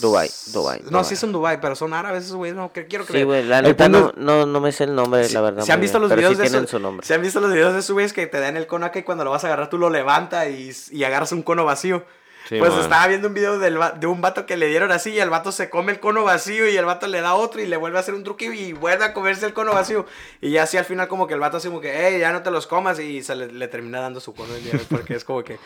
Dubai, 0.00 0.30
Dubai, 0.52 0.80
No, 0.84 0.90
Dubai. 0.90 1.04
sí 1.04 1.16
son 1.16 1.32
Dubai, 1.32 1.60
pero 1.60 1.74
son 1.74 1.92
árabes 1.94 2.24
esos 2.24 2.36
güeyes, 2.36 2.56
no, 2.56 2.72
que 2.72 2.86
quiero 2.86 3.04
Sí, 3.04 3.10
creer. 3.12 3.26
güey, 3.26 3.44
la 3.44 3.60
neta 3.62 3.88
no, 3.88 4.12
no, 4.16 4.46
no 4.46 4.60
me 4.60 4.70
sé 4.70 4.84
el 4.84 4.94
nombre, 4.94 5.24
Sí, 5.24 5.34
la 5.34 5.40
verdad. 5.40 5.64
¿Se 5.64 5.72
han 5.72 5.80
visto 5.80 5.98
los 5.98 6.14
videos 6.14 6.32
sí 6.34 6.36
de 6.38 6.42
tienen 6.44 6.58
esos- 6.64 6.70
su 6.70 6.78
nombre. 6.78 7.04
¿Se 7.04 7.14
han 7.14 7.22
visto 7.22 7.40
los 7.40 7.52
videos 7.52 7.72
de 7.72 7.80
esos 7.80 7.92
güeyes 7.94 8.12
que 8.12 8.26
te 8.28 8.38
dan 8.38 8.56
el 8.56 8.68
cono 8.68 8.86
acá 8.86 9.00
y 9.00 9.02
cuando 9.02 9.24
lo 9.24 9.30
vas 9.32 9.42
a 9.42 9.48
agarrar 9.48 9.68
tú 9.68 9.78
lo 9.78 9.90
levanta 9.90 10.48
y, 10.48 10.70
y 10.92 11.02
agarras 11.02 11.32
un 11.32 11.42
cono 11.42 11.64
vacío? 11.64 12.04
Sí, 12.50 12.58
pues 12.58 12.72
man. 12.72 12.80
estaba 12.80 13.06
viendo 13.06 13.28
un 13.28 13.34
video 13.34 13.58
del 13.58 13.78
de 13.98 14.06
un 14.08 14.20
vato 14.20 14.44
que 14.44 14.56
le 14.56 14.66
dieron 14.66 14.90
así 14.92 15.10
y 15.10 15.20
el 15.20 15.30
vato 15.30 15.52
se 15.52 15.70
come 15.70 15.92
el 15.92 16.00
cono 16.00 16.24
vacío 16.24 16.68
y 16.68 16.76
el 16.76 16.84
vato 16.84 17.06
le 17.06 17.20
da 17.22 17.34
otro 17.34 17.62
y 17.62 17.66
le 17.66 17.76
vuelve 17.78 17.96
a 17.96 18.00
hacer 18.00 18.12
un 18.12 18.24
truque 18.24 18.46
y 18.46 18.72
vuelve 18.72 19.04
a 19.04 19.12
comerse 19.14 19.46
el 19.46 19.52
cono 19.54 19.72
vacío. 19.72 20.04
Y 20.42 20.50
ya 20.50 20.64
así 20.64 20.76
al 20.76 20.84
final 20.84 21.06
como 21.08 21.26
que 21.26 21.34
el 21.34 21.40
vato 21.40 21.56
así 21.58 21.68
como 21.68 21.80
que, 21.80 21.92
hey, 21.94 22.18
ya 22.20 22.32
no 22.32 22.42
te 22.42 22.50
los 22.50 22.66
comas 22.66 22.98
y 22.98 23.22
se 23.22 23.34
le, 23.36 23.46
le 23.52 23.68
termina 23.68 24.00
dando 24.00 24.18
su 24.20 24.34
cono. 24.34 24.54
y 24.58 24.62
ya, 24.64 24.78
Porque 24.90 25.14
es 25.14 25.24
como 25.24 25.42
que, 25.44 25.58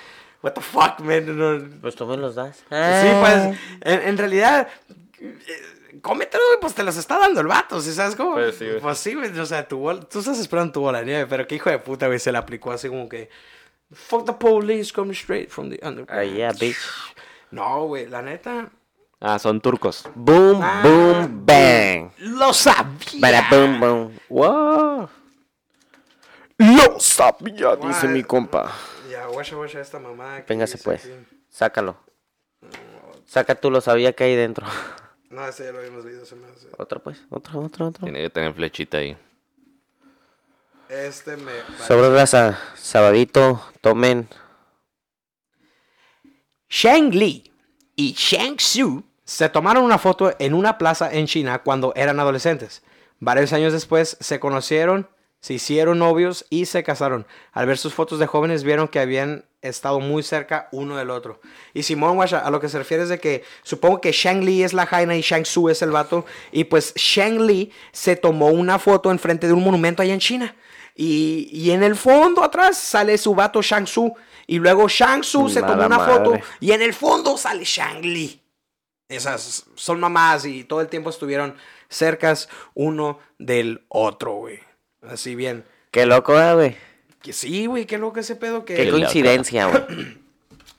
what 0.43 0.53
the 0.53 0.61
fuck, 0.61 1.01
man. 1.01 1.37
No- 1.39 1.81
Pues 1.81 1.97
tú 1.97 2.07
me 2.07 2.17
los 2.19 2.35
das. 2.35 2.59
Sí, 2.59 2.65
Ah. 2.71 3.17
pues, 3.21 3.59
en, 3.81 4.09
en 4.09 4.19
realidad, 4.19 4.69
eh, 5.21 5.99
cómetelo, 6.03 6.43
güey, 6.49 6.61
pues 6.61 6.75
te 6.75 6.83
los 6.83 6.97
está 6.97 7.19
dando 7.19 7.41
el 7.41 7.47
vato, 7.47 7.81
¿sí 7.81 7.93
sabes 7.93 8.15
cómo? 8.17 8.35
Pues 8.35 8.57
sí, 8.57 8.67
güey. 8.67 8.81
Pues 8.81 8.99
sí, 8.99 9.15
güey, 9.15 9.39
o 9.39 9.47
sea, 9.47 9.67
tu 9.67 9.79
bol- 9.79 10.07
tú 10.07 10.19
estás 10.19 10.39
esperando 10.39 10.73
tu 10.73 10.81
bola 10.81 10.99
de 11.01 11.07
nieve, 11.07 11.27
pero 11.29 11.47
qué 11.47 11.55
hijo 11.55 11.71
de 11.71 11.79
puta, 11.79 12.09
güey, 12.09 12.19
se 12.19 12.31
le 12.33 12.39
aplicó 12.39 12.73
así 12.73 12.89
como 12.89 13.09
que, 13.09 13.31
fuck 13.95 14.27
the 14.27 14.33
police 14.33 14.93
coming 14.93 15.15
straight 15.15 15.51
from 15.51 15.71
the 15.71 15.79
underground. 15.83 16.21
Ah, 16.21 16.25
yeah, 16.25 16.53
bitch. 16.53 16.77
No, 17.51 17.87
güey, 17.87 18.07
la 18.09 18.21
neta, 18.23 18.71
Ah, 19.21 19.39
son 19.39 19.61
turcos. 19.61 20.05
Boom, 20.15 20.61
Ah, 20.63 20.83
boom, 20.83 21.47
bang. 21.47 22.11
lo 22.19 22.53
sabía. 22.53 23.21
Para 23.21 23.49
boom, 23.49 23.81
boom. 23.81 24.19
Wow. 24.29 25.09
Lo 26.59 27.01
sabía, 27.01 27.77
dice 27.77 28.07
mi 28.09 28.23
compa. 28.23 28.71
Ya, 29.11 29.27
guacha, 29.27 29.57
guacha, 29.57 29.81
esta 29.81 29.99
mamá. 29.99 30.43
que 30.43 30.53
Véngase 30.53 30.79
pues. 30.79 31.05
aquí. 31.07 31.15
Sácalo. 31.49 31.97
Saca 33.27 33.55
tú 33.55 33.71
lo 33.71 33.81
sabía 33.81 34.13
que 34.13 34.25
hay 34.25 34.37
dentro. 34.37 34.67
No, 35.31 35.47
ese 35.49 35.65
ya 35.65 35.73
lo 35.73 35.79
habíamos 35.79 36.05
leído, 36.05 36.25
se 36.25 36.37
me 36.37 36.47
hace. 36.47 36.69
Otro 36.79 37.03
pues, 37.03 37.23
otro, 37.31 37.61
otro, 37.61 37.87
otro. 37.89 38.05
Tiene 38.05 38.23
que 38.23 38.31
tener 38.31 38.53
flechita 38.55 38.99
ahí. 38.99 39.17
Este 40.95 41.37
me... 41.37 41.51
Sobre 41.89 42.09
raza, 42.09 42.57
sabadito, 42.77 43.61
tomen. 43.81 44.29
Shang 46.69 47.11
Li 47.11 47.53
y 47.97 48.13
Shang 48.13 48.57
Tzu 48.59 49.03
se 49.25 49.49
tomaron 49.49 49.83
una 49.83 49.99
foto 49.99 50.33
en 50.39 50.55
una 50.55 50.79
plaza 50.79 51.13
en 51.13 51.27
China 51.27 51.63
cuando 51.65 51.93
eran 51.97 52.21
adolescentes. 52.21 52.85
Varios 53.19 53.53
años 53.53 53.73
después 53.73 54.17
se 54.21 54.39
conocieron, 54.39 55.09
se 55.41 55.55
hicieron 55.55 55.99
novios 55.99 56.47
y 56.49 56.67
se 56.67 56.85
casaron. 56.85 57.27
Al 57.51 57.67
ver 57.67 57.79
sus 57.79 57.93
fotos 57.93 58.21
de 58.21 58.27
jóvenes 58.27 58.63
vieron 58.63 58.87
que 58.87 59.01
habían 59.01 59.47
estado 59.63 59.99
muy 59.99 60.23
cerca 60.23 60.69
uno 60.71 60.97
del 60.97 61.11
otro. 61.11 61.41
Y 61.73 61.83
Simón 61.83 62.15
Guasha, 62.15 62.39
a 62.39 62.51
lo 62.53 62.61
que 62.61 62.69
se 62.69 62.79
refiere 62.79 63.03
es 63.03 63.09
de 63.09 63.19
que 63.19 63.43
supongo 63.65 64.01
que 64.01 64.13
Shang 64.13 64.45
Li 64.45 64.63
es 64.63 64.73
la 64.73 64.87
jaina 64.87 65.17
y 65.17 65.23
Shang 65.23 65.43
Tzu 65.43 65.71
es 65.71 65.83
el 65.83 65.91
vato. 65.91 66.25
Y 66.53 66.65
pues 66.65 66.95
Shang 66.95 67.41
Li 67.47 67.73
se 67.91 68.15
tomó 68.15 68.47
una 68.47 68.79
foto 68.79 69.11
enfrente 69.11 69.49
de 69.49 69.55
un 69.55 69.65
monumento 69.65 70.01
allá 70.01 70.15
en 70.15 70.21
China. 70.21 70.55
Y, 70.95 71.49
y 71.53 71.71
en 71.73 71.83
el 71.83 71.97
fondo 71.97 72.43
atrás 72.45 72.77
sale 72.79 73.19
su 73.19 73.35
vato 73.35 73.61
Shang 73.63 73.85
Tzu. 73.85 74.15
Y 74.47 74.59
luego 74.59 74.89
Shang 74.89 75.23
Tzu 75.23 75.49
se 75.49 75.61
tomó 75.63 75.87
una 75.87 75.99
foto 75.99 76.39
y 76.61 76.73
en 76.73 76.83
el 76.83 76.93
fondo 76.95 77.37
sale 77.37 77.65
Shang 77.65 78.03
Li. 78.03 78.41
Esas 79.09 79.65
son 79.75 80.01
mamás 80.01 80.45
y 80.47 80.65
todo 80.65 80.81
el 80.81 80.89
tiempo 80.89 81.11
estuvieron 81.11 81.57
cercas 81.89 82.49
uno 82.75 83.19
del 83.39 83.85
otro, 83.89 84.33
güey. 84.35 84.61
Así 85.03 85.35
bien. 85.35 85.65
Qué 85.91 86.07
loco, 86.07 86.39
eh, 86.41 86.55
güey. 86.55 86.77
Que 87.23 87.33
sí, 87.33 87.67
güey, 87.67 87.87
qué 87.87 87.97
loco 87.99 88.21
ese 88.21 88.37
pedo 88.37 88.65
que... 88.65 88.75
Qué 88.75 88.91
coincidencia, 88.91 89.67
güey. 89.67 90.19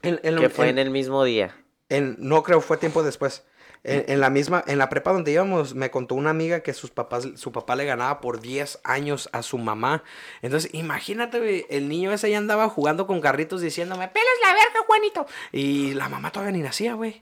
Que 0.01 0.49
fue 0.49 0.69
en 0.69 0.77
en- 0.77 0.85
el 0.87 0.89
mismo 0.91 1.23
día. 1.23 1.55
en- 1.89 2.15
no 2.19 2.43
creo, 2.43 2.61
fue 2.61 2.77
tiempo 2.77 3.01
después. 3.01 3.43
En, 3.87 4.05
en 4.07 4.19
la 4.19 4.31
misma, 4.31 4.63
en 4.65 4.79
la 4.79 4.89
prepa 4.89 5.13
donde 5.13 5.31
íbamos, 5.31 5.75
me 5.75 5.91
contó 5.91 6.15
una 6.15 6.31
amiga 6.31 6.61
que 6.61 6.73
sus 6.73 6.89
papás, 6.89 7.27
su 7.35 7.51
papá 7.51 7.75
le 7.75 7.85
ganaba 7.85 8.19
por 8.19 8.41
10 8.41 8.79
años 8.83 9.29
a 9.31 9.43
su 9.43 9.59
mamá. 9.59 10.03
Entonces, 10.41 10.73
imagínate, 10.73 11.67
el 11.69 11.87
niño 11.87 12.11
ese 12.11 12.31
ya 12.31 12.39
andaba 12.39 12.67
jugando 12.67 13.05
con 13.05 13.21
carritos 13.21 13.61
diciéndome, 13.61 14.07
pelas 14.07 14.33
la 14.41 14.53
verga, 14.53 14.79
Juanito. 14.87 15.27
Y 15.51 15.93
la 15.93 16.09
mamá 16.09 16.31
todavía 16.31 16.53
ni 16.53 16.63
nacía, 16.63 16.95
güey. 16.95 17.21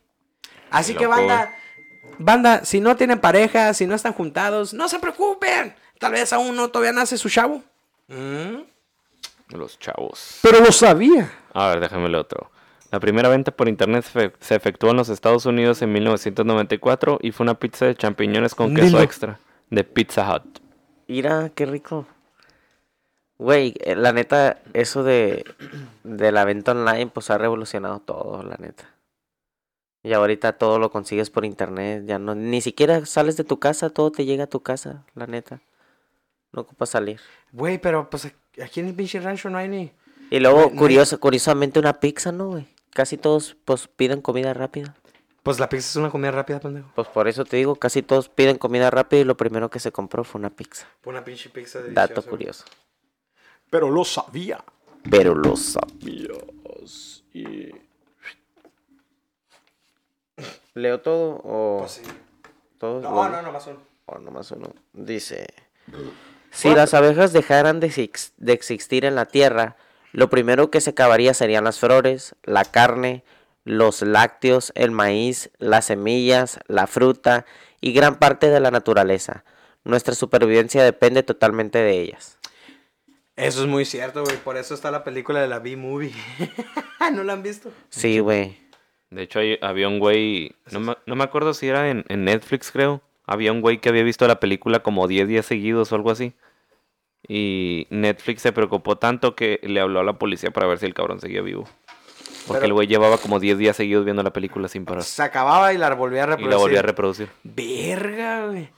Así 0.72 0.96
que 0.96 1.06
banda, 1.06 1.54
banda, 2.18 2.64
si 2.64 2.80
no 2.80 2.96
tienen 2.96 3.20
pareja, 3.20 3.74
si 3.74 3.86
no 3.86 3.94
están 3.94 4.14
juntados, 4.14 4.74
no 4.74 4.88
se 4.88 5.00
preocupen. 5.00 5.76
Tal 6.00 6.14
vez 6.14 6.32
aún 6.32 6.56
no 6.56 6.70
todavía 6.70 6.94
nace 6.94 7.18
su 7.18 7.30
chavo. 7.30 7.62
Mm. 8.08 8.62
Los 9.50 9.78
chavos. 9.80 10.40
Pero 10.42 10.62
lo 10.62 10.72
sabía. 10.72 11.32
A 11.54 11.68
ver, 11.68 11.82
déjame 11.82 12.08
el 12.08 12.16
otro. 12.16 12.53
La 12.94 13.00
primera 13.00 13.28
venta 13.28 13.50
por 13.52 13.68
internet 13.68 14.04
se, 14.06 14.12
fe- 14.30 14.34
se 14.40 14.54
efectuó 14.54 14.92
en 14.92 14.98
los 14.98 15.10
Estados 15.10 15.48
Unidos 15.48 15.82
en 15.82 15.92
1994 15.94 17.18
y 17.24 17.32
fue 17.32 17.44
una 17.44 17.56
pizza 17.58 17.88
de 17.88 17.96
champiñones 17.96 18.54
con 18.54 18.76
queso 18.76 18.86
Dilo. 18.88 19.02
extra 19.02 19.40
de 19.72 19.84
Pizza 19.84 20.32
Hut. 20.32 20.60
Mira, 21.08 21.50
qué 21.56 21.66
rico. 21.66 22.06
Güey, 23.40 23.74
eh, 23.80 23.96
la 23.96 24.14
neta, 24.14 24.62
eso 24.74 25.04
de, 25.04 25.44
de 26.04 26.32
la 26.32 26.46
venta 26.46 26.74
online, 26.74 27.08
pues 27.08 27.32
ha 27.32 27.38
revolucionado 27.40 28.00
todo, 28.00 28.44
la 28.44 28.58
neta. 28.60 28.88
Y 30.04 30.14
ahorita 30.14 30.54
todo 30.54 30.78
lo 30.78 30.92
consigues 30.92 31.32
por 31.32 31.46
internet, 31.46 32.04
ya 32.06 32.20
no, 32.20 32.36
ni 32.36 32.62
siquiera 32.62 33.06
sales 33.08 33.38
de 33.38 33.44
tu 33.44 33.58
casa, 33.60 33.90
todo 33.90 34.12
te 34.12 34.26
llega 34.26 34.44
a 34.44 34.48
tu 34.48 34.62
casa, 34.62 35.04
la 35.16 35.26
neta. 35.26 35.62
No 36.52 36.62
ocupas 36.62 36.90
salir. 36.90 37.20
Güey, 37.54 37.80
pero 37.80 38.08
pues 38.10 38.32
aquí 38.64 38.82
en 38.82 38.88
el 38.90 38.94
pinche 38.94 39.20
rancho 39.20 39.50
no 39.50 39.58
hay 39.58 39.68
ni... 39.68 39.92
Y 40.30 40.40
luego, 40.40 40.70
no 40.72 40.86
hay- 40.86 41.18
curiosamente, 41.18 41.80
una 41.80 42.00
pizza, 42.00 42.32
¿no, 42.32 42.50
güey? 42.50 42.68
Casi 42.94 43.18
todos, 43.18 43.56
pues, 43.66 43.88
piden 43.88 44.22
comida 44.22 44.54
rápida. 44.54 44.96
Pues 45.42 45.60
la 45.60 45.68
pizza 45.68 45.90
es 45.90 45.96
una 45.98 46.10
comida 46.10 46.32
rápida, 46.32 46.60
pendejo. 46.60 46.90
Pues 46.96 47.08
por 47.10 47.28
eso 47.28 47.44
te 47.44 47.58
digo, 47.58 47.76
casi 47.76 48.02
todos 48.02 48.30
piden 48.30 48.58
comida 48.58 48.90
rápida 48.90 49.22
y 49.22 49.24
lo 49.26 49.36
primero 49.36 49.70
que 49.70 49.80
se 49.80 49.92
compró 49.92 50.24
fue 50.24 50.40
una 50.40 50.50
pizza. 50.50 50.88
Una 51.06 51.24
pinche 51.24 51.50
pizza 51.50 51.80
Dato 51.90 52.24
curioso. 52.24 52.64
Pero 53.70 53.90
lo 53.90 54.06
sabía. 54.06 54.64
Pero 55.10 55.36
lo 55.36 55.58
sabías. 55.58 57.24
y- 57.34 57.72
¿Leo 60.76 61.02
todo 61.02 61.42
o 61.44 61.78
Pues 61.80 61.92
sí. 61.94 62.02
todo? 62.80 63.02
No, 63.02 63.12
Lo- 63.12 63.30
no, 63.30 63.42
no, 63.42 63.52
más 63.52 63.68
uno. 63.68 63.80
o 64.06 64.18
nomás 64.20 64.52
uno? 64.52 64.74
Dice: 64.94 65.48
Si 66.52 66.74
las 66.74 66.94
abejas 66.94 67.34
dejaran 67.34 67.80
de, 67.80 67.90
de 68.38 68.54
existir 68.54 69.06
en 69.06 69.16
la 69.16 69.26
tierra, 69.26 69.76
lo 70.14 70.30
primero 70.30 70.72
que 70.72 70.80
se 70.82 70.92
acabaría 70.92 71.34
serían 71.34 71.66
las 71.66 71.80
flores, 71.80 72.36
la 72.44 72.64
carne, 72.64 73.24
los 73.66 74.02
lácteos, 74.02 74.72
el 74.76 74.92
maíz, 74.92 75.52
las 75.58 75.86
semillas, 75.86 76.60
la 76.68 76.88
fruta 76.88 77.46
y 77.82 77.92
gran 77.94 78.20
parte 78.20 78.50
de 78.50 78.60
la 78.62 78.72
naturaleza. 78.72 79.44
Nuestra 79.84 80.16
supervivencia 80.16 80.84
depende 80.84 81.24
totalmente 81.24 81.80
de 81.80 82.00
ellas. 82.02 82.38
Eso 83.36 83.62
es 83.62 83.68
muy 83.68 83.84
cierto, 83.86 84.24
güey. 84.24 84.38
Por 84.38 84.58
eso 84.58 84.74
está 84.76 84.92
la 84.92 85.04
película 85.04 85.42
de 85.42 85.48
la 85.48 85.60
B-Movie. 85.60 86.14
¿No 87.14 87.24
la 87.24 87.34
han 87.34 87.44
visto? 87.44 87.72
Sí, 87.90 88.20
güey. 88.20 88.58
De 89.10 89.24
hecho, 89.24 89.40
hay- 89.40 89.58
había 89.62 89.88
un 89.88 90.00
güey, 90.00 90.56
no 90.72 90.80
me, 90.80 90.96
no 91.06 91.16
me 91.16 91.24
acuerdo 91.24 91.54
si 91.54 91.68
era 91.68 91.90
en, 91.90 92.06
en 92.10 92.24
Netflix, 92.26 92.72
creo. 92.72 93.02
Había 93.26 93.52
un 93.52 93.62
güey 93.62 93.80
que 93.80 93.90
había 93.90 94.04
visto 94.04 94.28
la 94.28 94.40
película 94.40 94.80
como 94.82 95.08
10 95.08 95.28
días 95.28 95.46
seguidos 95.46 95.92
o 95.92 95.96
algo 95.96 96.12
así. 96.12 96.34
Y 97.28 97.88
Netflix 97.90 98.42
se 98.42 98.52
preocupó 98.52 98.98
tanto 98.98 99.36
que 99.36 99.60
le 99.64 99.80
habló 99.80 100.00
a 100.02 100.04
la 100.04 100.14
policía 100.14 100.52
para 100.52 100.68
ver 100.68 100.80
si 100.80 100.86
el 100.86 100.94
cabrón 100.94 101.20
seguía 101.22 101.42
vivo. 101.42 101.64
Porque 102.48 102.60
Pero- 102.60 102.66
el 102.66 102.74
güey 102.74 102.88
llevaba 102.88 103.18
como 103.18 103.40
10 103.40 103.58
días 103.58 103.78
seguidos 103.78 104.04
viendo 104.04 104.22
la 104.24 104.34
película 104.34 104.68
sin 104.68 104.84
parar. 104.84 105.04
Se 105.04 105.24
acababa 105.24 105.74
y 105.74 105.78
la 105.78 105.94
volvía 105.96 106.24
a 106.24 106.26
Y 106.26 106.28
reproducir. 106.32 106.50
la 106.52 106.58
volvió 106.58 106.80
a 106.80 106.82
reproducir. 106.82 107.30
Verga, 107.44 108.48
güey. 108.48 108.70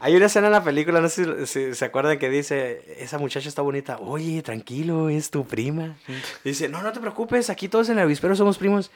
Hay 0.00 0.14
una 0.14 0.26
escena 0.26 0.46
en 0.46 0.52
la 0.52 0.62
película, 0.62 1.00
no 1.00 1.08
sé 1.08 1.24
si, 1.44 1.46
si 1.46 1.74
se 1.74 1.84
acuerdan 1.84 2.20
que 2.20 2.28
dice, 2.30 2.84
esa 3.02 3.18
muchacha 3.18 3.48
está 3.48 3.62
bonita. 3.62 3.98
Oye, 3.98 4.42
tranquilo, 4.42 5.08
es 5.08 5.28
tu 5.32 5.44
prima. 5.44 5.96
Dice, 6.44 6.68
no, 6.68 6.82
no 6.82 6.92
te 6.92 7.00
preocupes, 7.00 7.50
aquí 7.50 7.66
todos 7.66 7.88
en 7.88 7.98
el 7.98 8.04
avispero 8.04 8.36
somos 8.36 8.58
primos. 8.58 8.92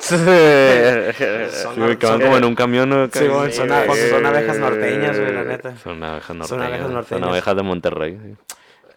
Son, 0.00 0.24
Sí, 1.74 1.80
güey, 1.80 1.96
que 1.96 2.06
van 2.06 2.20
como 2.20 2.36
en 2.36 2.44
un 2.44 2.54
camión. 2.54 2.88
¿no? 2.88 3.08
Sí, 3.12 3.26
güey, 3.26 3.52
son, 3.52 3.70
a- 3.72 3.84
pues, 3.84 4.10
son 4.10 4.26
abejas 4.26 4.58
norteñas, 4.58 5.18
güey, 5.18 5.32
la 5.32 5.44
neta. 5.44 5.76
Son 5.76 6.02
abejas 6.02 6.36
norteñas. 6.36 6.48
Son 6.48 6.62
abejas 6.62 6.84
Son 6.86 6.94
norteñas. 6.94 7.28
abejas 7.28 7.56
de 7.56 7.62
Monterrey. 7.62 8.18
sí. 8.22 8.34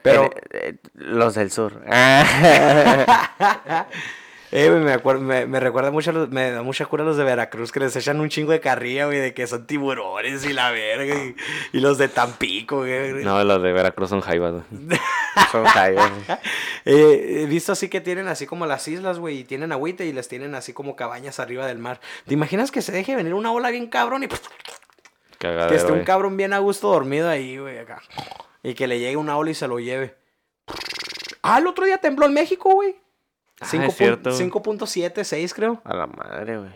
Pero, 0.01 0.25
Eh, 0.25 0.31
eh, 0.51 0.75
los 0.95 1.35
del 1.35 1.51
sur. 1.51 1.73
eh, 4.51 4.69
me, 4.71 4.97
me, 5.19 5.45
me 5.45 5.59
recuerda 5.59 5.91
mucho, 5.91 6.09
a 6.09 6.13
los- 6.13 6.29
me 6.29 6.51
da 6.51 6.61
mucha 6.63 6.85
cura 6.85 7.03
los 7.03 7.17
de 7.17 7.23
Veracruz 7.23 7.71
que 7.71 7.79
les 7.79 7.95
echan 7.95 8.19
un 8.19 8.29
chingo 8.29 8.51
de 8.51 8.59
carrilla, 8.59 9.05
güey, 9.05 9.19
de 9.19 9.33
que 9.33 9.45
son 9.47 9.67
tiburones 9.67 10.43
y 10.45 10.53
la 10.53 10.71
verga. 10.71 11.15
Y, 11.15 11.35
y 11.73 11.79
los 11.81 11.97
de 11.97 12.07
Tampico, 12.09 12.77
güey. 12.77 13.23
No, 13.23 13.43
las 13.43 13.61
de 13.61 13.71
Veracruz 13.73 14.09
son 14.09 14.21
jaivas. 14.21 14.53
güey. 14.71 14.99
Son 15.51 15.63
jaivas. 15.65 16.11
Eh, 16.85 17.41
he 17.41 17.45
visto 17.45 17.71
así 17.71 17.87
que 17.89 18.01
tienen 18.01 18.27
así 18.27 18.45
como 18.45 18.65
las 18.65 18.87
islas, 18.87 19.19
güey, 19.19 19.39
y 19.39 19.43
tienen 19.45 19.71
agüita 19.71 20.03
y 20.03 20.11
les 20.13 20.27
tienen 20.27 20.53
así 20.53 20.73
como 20.73 20.95
cabañas 20.95 21.39
arriba 21.39 21.65
del 21.65 21.77
mar. 21.79 21.99
¿Te 22.27 22.33
imaginas 22.33 22.71
que 22.71 22.81
se 22.81 22.91
deje 22.91 23.15
venir 23.15 23.33
una 23.33 23.51
ola 23.51 23.69
bien 23.71 23.87
cabrón 23.87 24.23
y 24.23 24.27
pues, 24.27 24.41
que 24.41 24.47
Cagadero, 25.47 25.75
esté 25.75 25.91
un 25.91 26.03
cabrón 26.03 26.35
bien 26.37 26.53
a 26.53 26.59
gusto 26.59 26.89
dormido 26.89 27.29
ahí, 27.29 27.57
güey, 27.57 27.77
acá? 27.79 28.01
Y 28.63 28.73
que 28.73 28.87
le 28.87 28.99
llegue 28.99 29.15
una 29.17 29.37
ola 29.37 29.51
y 29.51 29.55
se 29.55 29.67
lo 29.67 29.79
lleve. 29.79 30.15
Ah, 31.41 31.59
el 31.59 31.67
otro 31.67 31.85
día 31.85 31.97
tembló 31.99 32.25
en 32.25 32.33
México, 32.33 32.73
güey. 32.73 32.95
Ah, 33.61 33.65
Cinco 33.65 33.85
es 33.87 33.93
pun- 33.93 33.97
cierto. 33.97 34.31
5.7, 34.31 35.23
6 35.23 35.53
creo. 35.53 35.81
A 35.83 35.93
la 35.93 36.07
madre, 36.07 36.57
güey. 36.57 36.71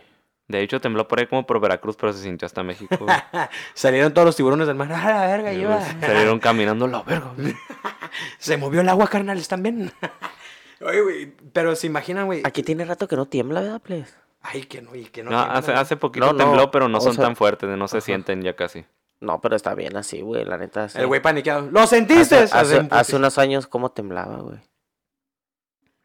De 0.47 0.61
hecho, 0.61 0.81
tembló 0.81 1.07
por 1.07 1.19
ahí 1.19 1.27
como 1.27 1.45
por 1.45 1.59
Veracruz, 1.61 1.95
pero 1.95 2.11
se 2.11 2.21
sintió 2.23 2.45
hasta 2.45 2.63
México. 2.63 2.97
güey. 2.99 3.15
Salieron 3.73 4.13
todos 4.13 4.25
los 4.25 4.35
tiburones 4.35 4.67
del 4.67 4.75
mar. 4.75 4.91
¡Ah, 4.91 5.11
la 5.21 5.27
verga, 5.27 5.51
Sí, 5.51 5.57
lleva! 5.57 5.77
güey, 5.77 6.01
Salieron 6.01 6.39
caminando 6.39 6.87
la 6.87 7.01
verga. 7.03 7.31
Se 8.37 8.57
movió 8.57 8.81
el 8.81 8.89
agua, 8.89 9.07
carnales, 9.07 9.47
también. 9.47 9.91
Oye, 10.81 11.01
güey, 11.01 11.33
pero 11.53 11.75
se 11.75 11.87
imaginan, 11.87 12.25
güey. 12.25 12.41
Aquí 12.43 12.61
tiene 12.61 12.83
rato 12.83 13.07
que 13.07 13.15
no 13.15 13.25
tiembla, 13.25 13.61
¿verdad, 13.61 13.81
please? 13.81 14.13
Ay, 14.41 14.63
que 14.63 14.81
no, 14.81 14.93
y 14.95 15.05
que 15.05 15.23
no. 15.23 15.31
No, 15.31 15.37
tiembla, 15.37 15.57
hace, 15.59 15.71
güey. 15.71 15.81
hace 15.81 15.95
poquito 15.97 16.25
No, 16.25 16.33
no, 16.33 16.37
tembló, 16.37 16.71
pero 16.71 16.89
no 16.89 16.97
o 16.97 17.01
son 17.01 17.13
sea- 17.13 17.23
tan 17.23 17.35
fuertes, 17.37 17.69
no 17.77 17.87
se 17.87 17.97
Ajá. 17.97 18.05
sienten 18.05 18.41
ya 18.41 18.55
casi. 18.55 18.85
No, 19.21 19.39
pero 19.39 19.55
está 19.55 19.73
bien 19.73 19.95
así, 19.95 20.19
güey, 20.19 20.43
la 20.43 20.57
neta. 20.57 20.89
sí. 20.89 20.97
El 20.99 21.07
güey 21.07 21.21
paniqueado. 21.21 21.69
¿Lo 21.71 21.87
sentiste? 21.87 22.35
Hace, 22.51 22.85
hace 22.91 23.15
unos 23.15 23.37
años, 23.37 23.65
¿cómo 23.67 23.91
temblaba, 23.93 24.39
güey? 24.39 24.57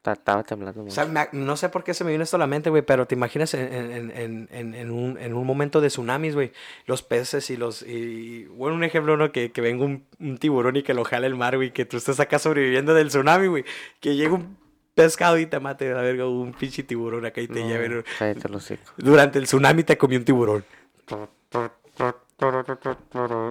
Ta- 0.09 0.13
Estaba 0.15 0.43
temblando 0.43 0.85
O 0.85 0.91
sea, 0.91 1.05
me- 1.07 1.29
no 1.33 1.57
sé 1.57 1.69
por 1.69 1.85
qué 1.85 1.93
se 1.95 2.05
me 2.05 2.13
vino 2.13 2.23
esto 2.25 2.37
a 2.37 2.39
la 2.39 2.47
mente, 2.47 2.71
güey, 2.71 2.83
pero 2.83 3.07
te 3.07 3.15
imaginas 3.15 3.53
en, 3.55 3.73
en- 3.73 4.11
en- 4.11 4.49
en- 4.51 4.75
en 4.75 4.91
un, 4.91 5.19
en 5.19 5.35
un 5.35 5.47
momento 5.47 5.81
de 5.81 5.89
tsunamis, 5.89 6.35
güey, 6.35 6.53
los 6.87 7.03
peces 7.03 7.51
y 7.51 7.57
los... 7.57 7.83
Y, 7.83 8.45
bueno, 8.47 8.75
un 8.77 8.85
ejemplo, 8.85 9.17
¿no? 9.17 9.33
Que, 9.33 9.53
que 9.53 9.61
venga 9.61 9.85
un, 9.85 10.05
un 10.21 10.39
tiburón 10.39 10.77
y 10.77 10.83
que 10.83 10.95
lo 10.95 11.05
jale 11.05 11.27
el 11.27 11.35
mar, 11.37 11.57
güey, 11.57 11.73
que 11.73 11.85
tú 11.85 11.97
estés 11.97 12.21
acá 12.21 12.39
sobreviviendo 12.39 12.95
del 12.95 13.09
tsunami, 13.09 13.49
güey, 13.49 13.65
que 14.01 14.15
llegue 14.17 14.31
un 14.33 14.57
pescado 14.95 15.39
y 15.39 15.47
te 15.47 15.61
mate, 15.61 15.93
a 15.93 16.01
ver, 16.01 16.21
un 16.23 16.53
pinche 16.53 16.83
tiburón 16.83 17.25
acá 17.27 17.41
y 17.41 17.49
te 17.49 17.61
No, 17.61 17.69
lleve... 17.69 18.05
cállate 18.19 18.49
los. 18.49 18.73
Durante 18.97 19.39
el 19.39 19.45
tsunami 19.45 19.85
te 19.85 19.97
comió 19.97 20.19
un 20.19 20.25
tiburón. 20.25 20.65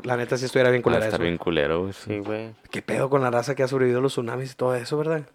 La 0.04 0.16
neta 0.18 0.38
sí 0.38 0.46
estuviera 0.46 0.70
bien 0.70 0.80
Va 0.80 0.82
a 0.82 0.84
culera 0.84 1.06
estar 1.06 1.20
eso. 1.20 1.24
bien 1.24 1.38
culero, 1.38 1.82
güey. 1.82 1.94
Sí, 1.94 2.20
güey. 2.20 2.54
¿Qué 2.72 2.82
pedo 2.82 3.10
con 3.10 3.22
la 3.22 3.30
raza 3.32 3.54
que 3.56 3.64
ha 3.64 3.68
sobrevivido 3.68 4.00
a 4.00 4.02
los 4.02 4.14
tsunamis 4.14 4.54
y 4.54 4.56
todo 4.56 4.76
eso, 4.76 4.98
verdad? 4.98 5.28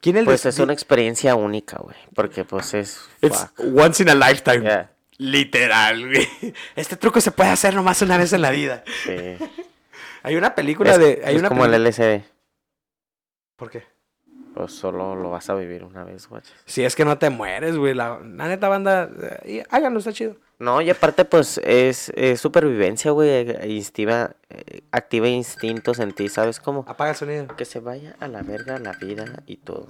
¿Quién 0.00 0.16
el 0.16 0.24
Pues 0.24 0.42
de- 0.44 0.48
es 0.50 0.58
una 0.58 0.72
experiencia 0.72 1.34
única, 1.34 1.78
güey. 1.78 1.96
Porque 2.14 2.44
pues 2.44 2.74
es... 2.74 3.00
It's 3.20 3.46
once 3.74 4.02
in 4.02 4.08
a 4.08 4.14
lifetime. 4.14 4.60
Yeah, 4.62 4.90
Literal, 5.18 6.06
güey. 6.08 6.28
Este 6.76 6.96
truco 6.96 7.20
se 7.20 7.30
puede 7.32 7.50
hacer 7.50 7.74
nomás 7.74 8.00
una 8.02 8.16
vez 8.18 8.32
en 8.32 8.42
la 8.42 8.50
vida. 8.50 8.84
sí. 9.04 9.12
Hay 10.24 10.34
una 10.36 10.54
película 10.54 10.92
Es, 10.92 10.98
de. 10.98 11.22
Hay 11.24 11.34
es 11.36 11.40
una 11.40 11.48
como 11.48 11.64
el 11.64 11.84
LSD. 11.84 12.22
¿Por 13.56 13.70
qué? 13.70 13.84
Pues 14.54 14.72
solo 14.72 15.14
lo 15.14 15.30
vas 15.30 15.48
a 15.48 15.54
vivir 15.54 15.84
una 15.84 16.02
vez, 16.04 16.26
güey. 16.28 16.42
Si 16.66 16.84
es 16.84 16.96
que 16.96 17.04
no 17.04 17.18
te 17.18 17.30
mueres, 17.30 17.76
güey. 17.76 17.94
La, 17.94 18.18
la 18.18 18.48
neta 18.48 18.68
banda. 18.68 19.08
eh, 19.44 19.50
y 19.58 19.62
háganlo, 19.74 20.00
está 20.00 20.12
chido. 20.12 20.36
No, 20.58 20.80
y 20.80 20.90
aparte, 20.90 21.24
pues, 21.24 21.58
es, 21.64 22.10
es 22.16 22.40
supervivencia, 22.40 23.12
güey. 23.12 23.28
eh, 23.28 23.66
Instiva, 23.68 24.32
eh, 24.50 24.80
activa 24.90 25.28
instintos 25.28 26.00
en 26.00 26.12
ti, 26.12 26.28
¿sabes 26.28 26.58
cómo? 26.58 26.84
Apaga 26.88 27.10
el 27.10 27.16
sonido. 27.16 27.46
Que 27.56 27.64
se 27.64 27.78
vaya 27.78 28.16
a 28.18 28.26
la 28.26 28.42
verga 28.42 28.78
la 28.78 28.92
vida 28.92 29.42
y 29.46 29.58
todo. 29.58 29.88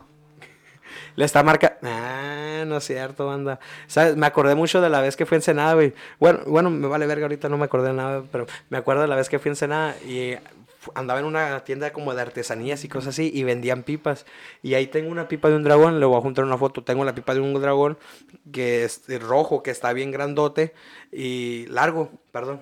Le 1.16 1.24
está 1.24 1.43
marca. 1.43 1.78
Ah, 1.82 2.65
no 2.66 2.78
es 2.78 2.85
cierto, 2.85 3.27
banda. 3.27 3.61
¿Sabes? 3.86 4.16
Me 4.16 4.27
acordé 4.27 4.55
mucho 4.55 4.81
de 4.81 4.90
la 4.90 5.01
vez 5.01 5.16
que 5.16 5.27
fui 5.27 5.36
a 5.36 5.39
Ensenada, 5.39 5.74
güey. 5.74 5.95
Bueno, 6.19 6.40
bueno, 6.47 6.70
me 6.70 6.86
vale 6.86 7.07
verga 7.07 7.24
ahorita, 7.24 7.49
no 7.49 7.57
me 7.59 7.65
acordé 7.65 7.89
de 7.89 7.95
nada, 7.95 8.23
pero 8.31 8.47
me 8.69 8.78
acuerdo 8.78 9.03
de 9.03 9.09
la 9.09 9.16
vez 9.16 9.28
que 9.28 9.39
fui 9.39 9.49
a 9.49 9.53
Ensenada 9.53 9.97
y 10.07 10.35
andaba 10.94 11.20
en 11.20 11.27
una 11.27 11.65
tienda 11.65 11.93
como 11.93 12.15
de 12.15 12.23
artesanías 12.23 12.85
y 12.85 12.89
cosas 12.89 13.10
así 13.15 13.31
y 13.32 13.44
vendían 13.44 13.82
pipas. 13.82 14.27
Y 14.62 14.74
ahí 14.74 14.86
tengo 14.86 15.10
una 15.10 15.28
pipa 15.28 15.48
de 15.48 15.56
un 15.56 15.65
dragón, 15.65 16.01
le 16.01 16.06
voy 16.06 16.19
a 16.19 16.20
juntar 16.20 16.44
una 16.44 16.59
foto. 16.59 16.82
Tengo 16.85 17.05
la 17.05 17.15
pipa 17.15 17.35
de 17.35 17.40
un 17.40 17.55
dragón 17.60 17.98
que 18.52 18.85
es 18.85 19.02
rojo, 19.23 19.62
que 19.62 19.70
está 19.70 19.93
bien 19.93 20.10
grandote 20.10 20.74
y 21.12 21.66
largo, 21.66 22.10
perdón. 22.32 22.60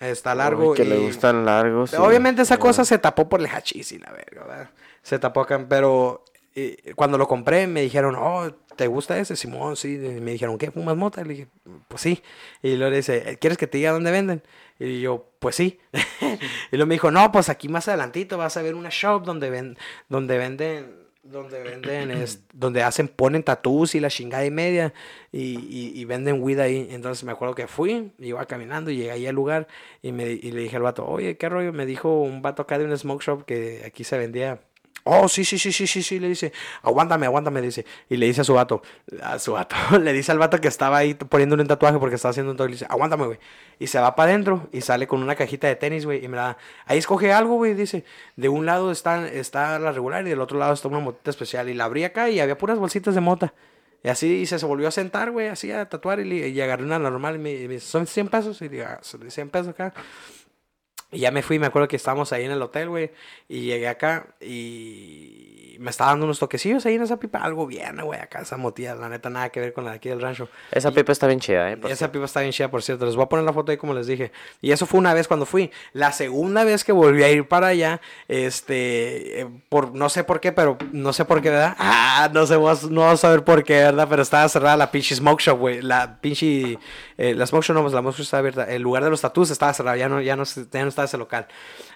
Está 0.00 0.34
largo. 0.34 0.70
Uy, 0.70 0.76
que 0.76 0.84
le 0.84 0.98
gustan 0.98 1.44
largos. 1.44 1.92
y- 1.92 1.96
Obviamente 1.96 2.42
esa 2.42 2.58
cosa 2.58 2.84
se 2.84 2.98
tapó 2.98 3.28
por 3.28 3.40
el 3.40 3.46
hachís 3.46 3.92
y 3.92 3.98
la 3.98 4.10
verga, 4.12 4.44
¿verdad? 4.44 4.70
Se 5.02 5.18
tapó 5.18 5.40
acá, 5.42 5.64
pero 5.68 6.24
eh, 6.54 6.92
cuando 6.94 7.18
lo 7.18 7.26
compré 7.26 7.66
me 7.66 7.82
dijeron, 7.82 8.16
oh, 8.16 8.50
¿te 8.76 8.86
gusta 8.86 9.18
ese? 9.18 9.36
Simón, 9.36 9.76
sí. 9.76 9.94
Y 9.94 10.20
me 10.20 10.32
dijeron, 10.32 10.58
¿qué? 10.58 10.70
¿Fumas 10.70 10.96
mota? 10.96 11.22
Le 11.22 11.34
dije, 11.34 11.48
pues 11.88 12.02
sí. 12.02 12.22
Y 12.62 12.76
luego 12.76 12.90
le 12.90 12.96
dice, 12.98 13.38
¿quieres 13.40 13.58
que 13.58 13.66
te 13.66 13.78
diga 13.78 13.92
dónde 13.92 14.10
venden? 14.10 14.42
Y 14.78 15.00
yo, 15.00 15.26
pues 15.38 15.56
sí. 15.56 15.80
y 16.72 16.76
luego 16.76 16.86
me 16.86 16.94
dijo, 16.94 17.10
no, 17.10 17.30
pues 17.32 17.48
aquí 17.48 17.68
más 17.68 17.88
adelantito 17.88 18.38
vas 18.38 18.56
a 18.56 18.62
ver 18.62 18.74
una 18.74 18.90
shop 18.90 19.24
donde, 19.24 19.50
ven, 19.50 19.76
donde 20.08 20.38
venden 20.38 21.04
donde 21.24 21.62
venden, 21.62 22.10
es, 22.22 22.44
donde 22.52 22.82
hacen, 22.82 23.08
ponen 23.08 23.42
tatús 23.42 23.94
y 23.94 24.00
la 24.00 24.10
chingada 24.10 24.44
y 24.44 24.50
media 24.50 24.92
y, 25.32 25.58
y, 25.58 25.92
y 26.00 26.04
venden 26.04 26.42
weed 26.42 26.60
ahí. 26.60 26.88
Entonces 26.90 27.24
me 27.24 27.32
acuerdo 27.32 27.54
que 27.54 27.66
fui, 27.66 28.12
iba 28.18 28.44
caminando 28.46 28.90
y 28.90 28.96
llegué 28.96 29.10
ahí 29.10 29.26
al 29.26 29.34
lugar 29.34 29.66
y, 30.02 30.12
me, 30.12 30.26
y 30.26 30.52
le 30.52 30.62
dije 30.62 30.76
al 30.76 30.82
vato, 30.82 31.06
oye, 31.06 31.36
¿qué 31.36 31.48
rollo? 31.48 31.72
Me 31.72 31.86
dijo 31.86 32.20
un 32.20 32.42
vato 32.42 32.62
acá 32.62 32.78
de 32.78 32.84
un 32.84 32.96
smoke 32.96 33.22
shop 33.22 33.44
que 33.44 33.82
aquí 33.84 34.04
se 34.04 34.18
vendía. 34.18 34.60
Oh, 35.06 35.28
sí, 35.28 35.44
sí, 35.44 35.58
sí, 35.58 35.70
sí, 35.70 35.86
sí, 35.86 36.02
sí, 36.02 36.18
le 36.18 36.28
dice, 36.28 36.50
aguántame, 36.82 37.26
aguántame, 37.26 37.60
dice. 37.60 37.84
Y 38.08 38.16
le 38.16 38.24
dice 38.24 38.40
a 38.40 38.44
su 38.44 38.54
vato, 38.54 38.80
a 39.22 39.38
su 39.38 39.52
vato, 39.52 39.76
le 40.00 40.14
dice 40.14 40.32
al 40.32 40.38
vato 40.38 40.58
que 40.62 40.68
estaba 40.68 40.96
ahí 40.96 41.12
poniéndole 41.12 41.60
un 41.60 41.68
tatuaje 41.68 41.98
porque 41.98 42.14
estaba 42.16 42.30
haciendo 42.30 42.52
un 42.52 42.56
tatuaje, 42.56 42.70
le 42.70 42.74
dice, 42.76 42.86
aguántame, 42.88 43.26
güey. 43.26 43.38
Y 43.78 43.86
se 43.88 43.98
va 44.00 44.16
para 44.16 44.30
adentro 44.30 44.66
y 44.72 44.80
sale 44.80 45.06
con 45.06 45.22
una 45.22 45.34
cajita 45.34 45.66
de 45.66 45.76
tenis, 45.76 46.06
güey, 46.06 46.24
y 46.24 46.28
me 46.28 46.36
la 46.36 46.42
da. 46.42 46.58
Ahí 46.86 46.96
escoge 46.98 47.32
algo, 47.34 47.56
güey, 47.56 47.74
dice. 47.74 48.02
De 48.36 48.48
un 48.48 48.64
lado 48.64 48.90
está, 48.90 49.28
está 49.28 49.78
la 49.78 49.92
regular 49.92 50.26
y 50.26 50.30
del 50.30 50.40
otro 50.40 50.58
lado 50.58 50.72
está 50.72 50.88
una 50.88 51.00
motita 51.00 51.28
especial. 51.30 51.68
Y 51.68 51.74
la 51.74 51.84
abrí 51.84 52.04
acá 52.04 52.30
y 52.30 52.40
había 52.40 52.56
puras 52.56 52.78
bolsitas 52.78 53.14
de 53.14 53.20
mota. 53.20 53.52
Y 54.02 54.08
así 54.08 54.46
se, 54.46 54.58
se 54.58 54.64
volvió 54.64 54.88
a 54.88 54.90
sentar, 54.90 55.30
güey, 55.32 55.48
así 55.48 55.70
a 55.70 55.86
tatuar 55.88 56.20
y, 56.20 56.24
le- 56.24 56.48
y 56.48 56.60
agarré 56.62 56.84
una 56.84 56.98
normal 56.98 57.36
y 57.36 57.38
me, 57.38 57.52
y 57.52 57.68
me 57.68 57.74
dice, 57.74 57.86
son 57.86 58.06
100 58.06 58.28
pesos. 58.28 58.62
Y 58.62 58.68
digo, 58.68 58.84
"Ah, 58.88 58.98
son 59.02 59.30
100 59.30 59.50
pesos 59.50 59.68
acá. 59.68 59.92
Y 61.14 61.20
ya 61.20 61.30
me 61.30 61.42
fui, 61.42 61.58
me 61.58 61.66
acuerdo 61.66 61.88
que 61.88 61.96
estábamos 61.96 62.32
ahí 62.32 62.44
en 62.44 62.50
el 62.50 62.60
hotel, 62.60 62.88
güey. 62.88 63.12
Y 63.48 63.62
llegué 63.62 63.88
acá 63.88 64.34
y 64.40 65.63
me 65.78 65.90
estaba 65.90 66.10
dando 66.10 66.26
unos 66.26 66.38
toquecillos 66.38 66.84
ahí 66.86 66.94
en 66.94 67.02
esa 67.02 67.18
pipa. 67.18 67.38
Algo 67.38 67.66
bien, 67.66 67.96
güey, 68.02 68.20
acá 68.20 68.40
esa 68.40 68.56
motilla. 68.56 68.94
La 68.94 69.08
neta, 69.08 69.30
nada 69.30 69.50
que 69.50 69.60
ver 69.60 69.72
con 69.72 69.84
la 69.84 69.90
de 69.90 69.96
aquí 69.96 70.08
del 70.08 70.20
rancho. 70.20 70.48
Esa 70.70 70.90
pipa 70.90 71.12
está 71.12 71.26
bien 71.26 71.40
chida, 71.40 71.72
¿eh? 71.72 71.78
Esa 71.88 72.10
pipa 72.10 72.24
está 72.24 72.40
bien 72.40 72.52
chida, 72.52 72.70
por 72.70 72.82
cierto. 72.82 73.06
Les 73.06 73.16
voy 73.16 73.24
a 73.24 73.28
poner 73.28 73.44
la 73.44 73.52
foto 73.52 73.72
ahí 73.72 73.78
como 73.78 73.94
les 73.94 74.06
dije. 74.06 74.32
Y 74.60 74.72
eso 74.72 74.86
fue 74.86 75.00
una 75.00 75.14
vez 75.14 75.28
cuando 75.28 75.46
fui. 75.46 75.70
La 75.92 76.12
segunda 76.12 76.64
vez 76.64 76.84
que 76.84 76.92
volví 76.92 77.22
a 77.22 77.30
ir 77.30 77.48
para 77.48 77.68
allá, 77.68 78.00
este, 78.28 79.40
eh, 79.40 79.46
por 79.68 79.94
no 79.94 80.08
sé 80.08 80.24
por 80.24 80.40
qué, 80.40 80.52
pero 80.52 80.78
no 80.92 81.12
sé 81.12 81.24
por 81.24 81.42
qué, 81.42 81.50
¿verdad? 81.50 81.76
Ah, 82.16 82.30
no 82.32 82.46
sé, 82.46 82.54
no 82.54 83.00
vas 83.00 83.14
a 83.14 83.16
saber 83.16 83.42
por 83.42 83.64
qué, 83.64 83.74
¿verdad? 83.74 84.06
Pero 84.08 84.22
estaba 84.22 84.48
cerrada 84.48 84.76
la 84.76 84.90
pinche 84.92 85.16
smoke 85.16 85.40
shop, 85.40 85.58
güey. 85.58 85.82
La 85.82 86.20
pinche, 86.20 86.78
eh, 87.18 87.34
la 87.34 87.46
smoke 87.46 87.64
shop 87.64 87.74
no, 87.74 87.82
pues 87.82 87.92
la 87.92 88.00
smoke 88.00 88.14
shop 88.14 88.22
estaba 88.22 88.38
abierta. 88.38 88.64
El 88.72 88.82
lugar 88.82 89.02
de 89.02 89.10
los 89.10 89.20
tatuos 89.20 89.50
estaba 89.50 89.74
cerrado, 89.74 89.96
ya 89.96 90.08
no, 90.08 90.20
ya 90.20 90.36
no, 90.36 90.44
ya 90.44 90.82
no 90.82 90.88
estaba 90.88 91.06
ese 91.06 91.18
local. 91.18 91.48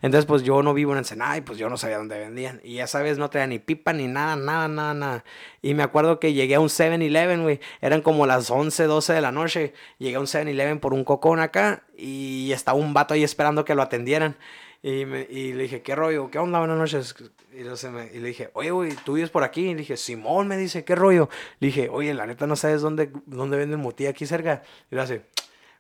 Entonces, 0.02 0.26
pues 0.26 0.42
yo 0.42 0.62
no 0.62 0.74
vivo 0.74 0.92
en 0.92 0.98
Ensenada 0.98 1.36
y 1.36 1.40
pues 1.40 1.58
yo 1.58 1.68
no 1.68 1.76
sabía 1.76 1.98
dónde 1.98 2.18
vendían. 2.18 2.60
Y 2.64 2.78
esa 2.78 3.00
vez 3.00 3.18
no 3.18 3.30
traía 3.30 3.46
ni 3.46 3.58
pipa 3.68 3.92
ni 3.92 4.06
nada, 4.08 4.34
nada, 4.34 4.66
nada, 4.66 4.94
nada. 4.94 5.24
Y 5.62 5.74
me 5.74 5.82
acuerdo 5.82 6.18
que 6.18 6.32
llegué 6.32 6.54
a 6.54 6.60
un 6.60 6.68
7-Eleven, 6.70 7.42
güey. 7.42 7.60
Eran 7.82 8.00
como 8.00 8.26
las 8.26 8.50
11, 8.50 8.84
12 8.84 9.12
de 9.12 9.20
la 9.20 9.30
noche. 9.30 9.74
Llegué 9.98 10.16
a 10.16 10.20
un 10.20 10.26
7-Eleven 10.26 10.80
por 10.80 10.94
un 10.94 11.04
cocón 11.04 11.38
acá 11.40 11.82
y 11.96 12.50
estaba 12.52 12.78
un 12.78 12.94
vato 12.94 13.12
ahí 13.12 13.22
esperando 13.22 13.64
que 13.66 13.74
lo 13.74 13.82
atendieran. 13.82 14.36
Y, 14.82 15.04
me- 15.04 15.26
y 15.28 15.52
le 15.52 15.64
dije, 15.64 15.82
¿qué 15.82 15.94
rollo? 15.94 16.30
¿Qué 16.30 16.38
onda? 16.38 16.60
Buenas 16.60 16.78
noches. 16.78 17.14
Y, 17.52 17.62
me- 17.88 18.06
y 18.14 18.18
le 18.20 18.28
dije, 18.28 18.50
oye, 18.54 18.70
güey, 18.70 18.92
¿tú 19.04 19.14
vives 19.14 19.28
por 19.30 19.42
aquí? 19.44 19.62
Y 19.66 19.74
le 19.74 19.80
dije, 19.80 19.96
Simón, 19.96 20.48
me 20.48 20.56
dice, 20.56 20.84
¿qué 20.84 20.94
rollo? 20.94 21.28
Le 21.60 21.66
dije, 21.68 21.88
oye, 21.90 22.14
la 22.14 22.26
neta 22.26 22.46
no 22.46 22.56
sabes 22.56 22.80
dónde, 22.80 23.10
dónde 23.26 23.56
venden 23.58 23.80
mutilla 23.80 24.10
aquí 24.10 24.24
cerca. 24.26 24.62
Y 24.90 24.94
le 24.94 25.00
hace, 25.02 25.22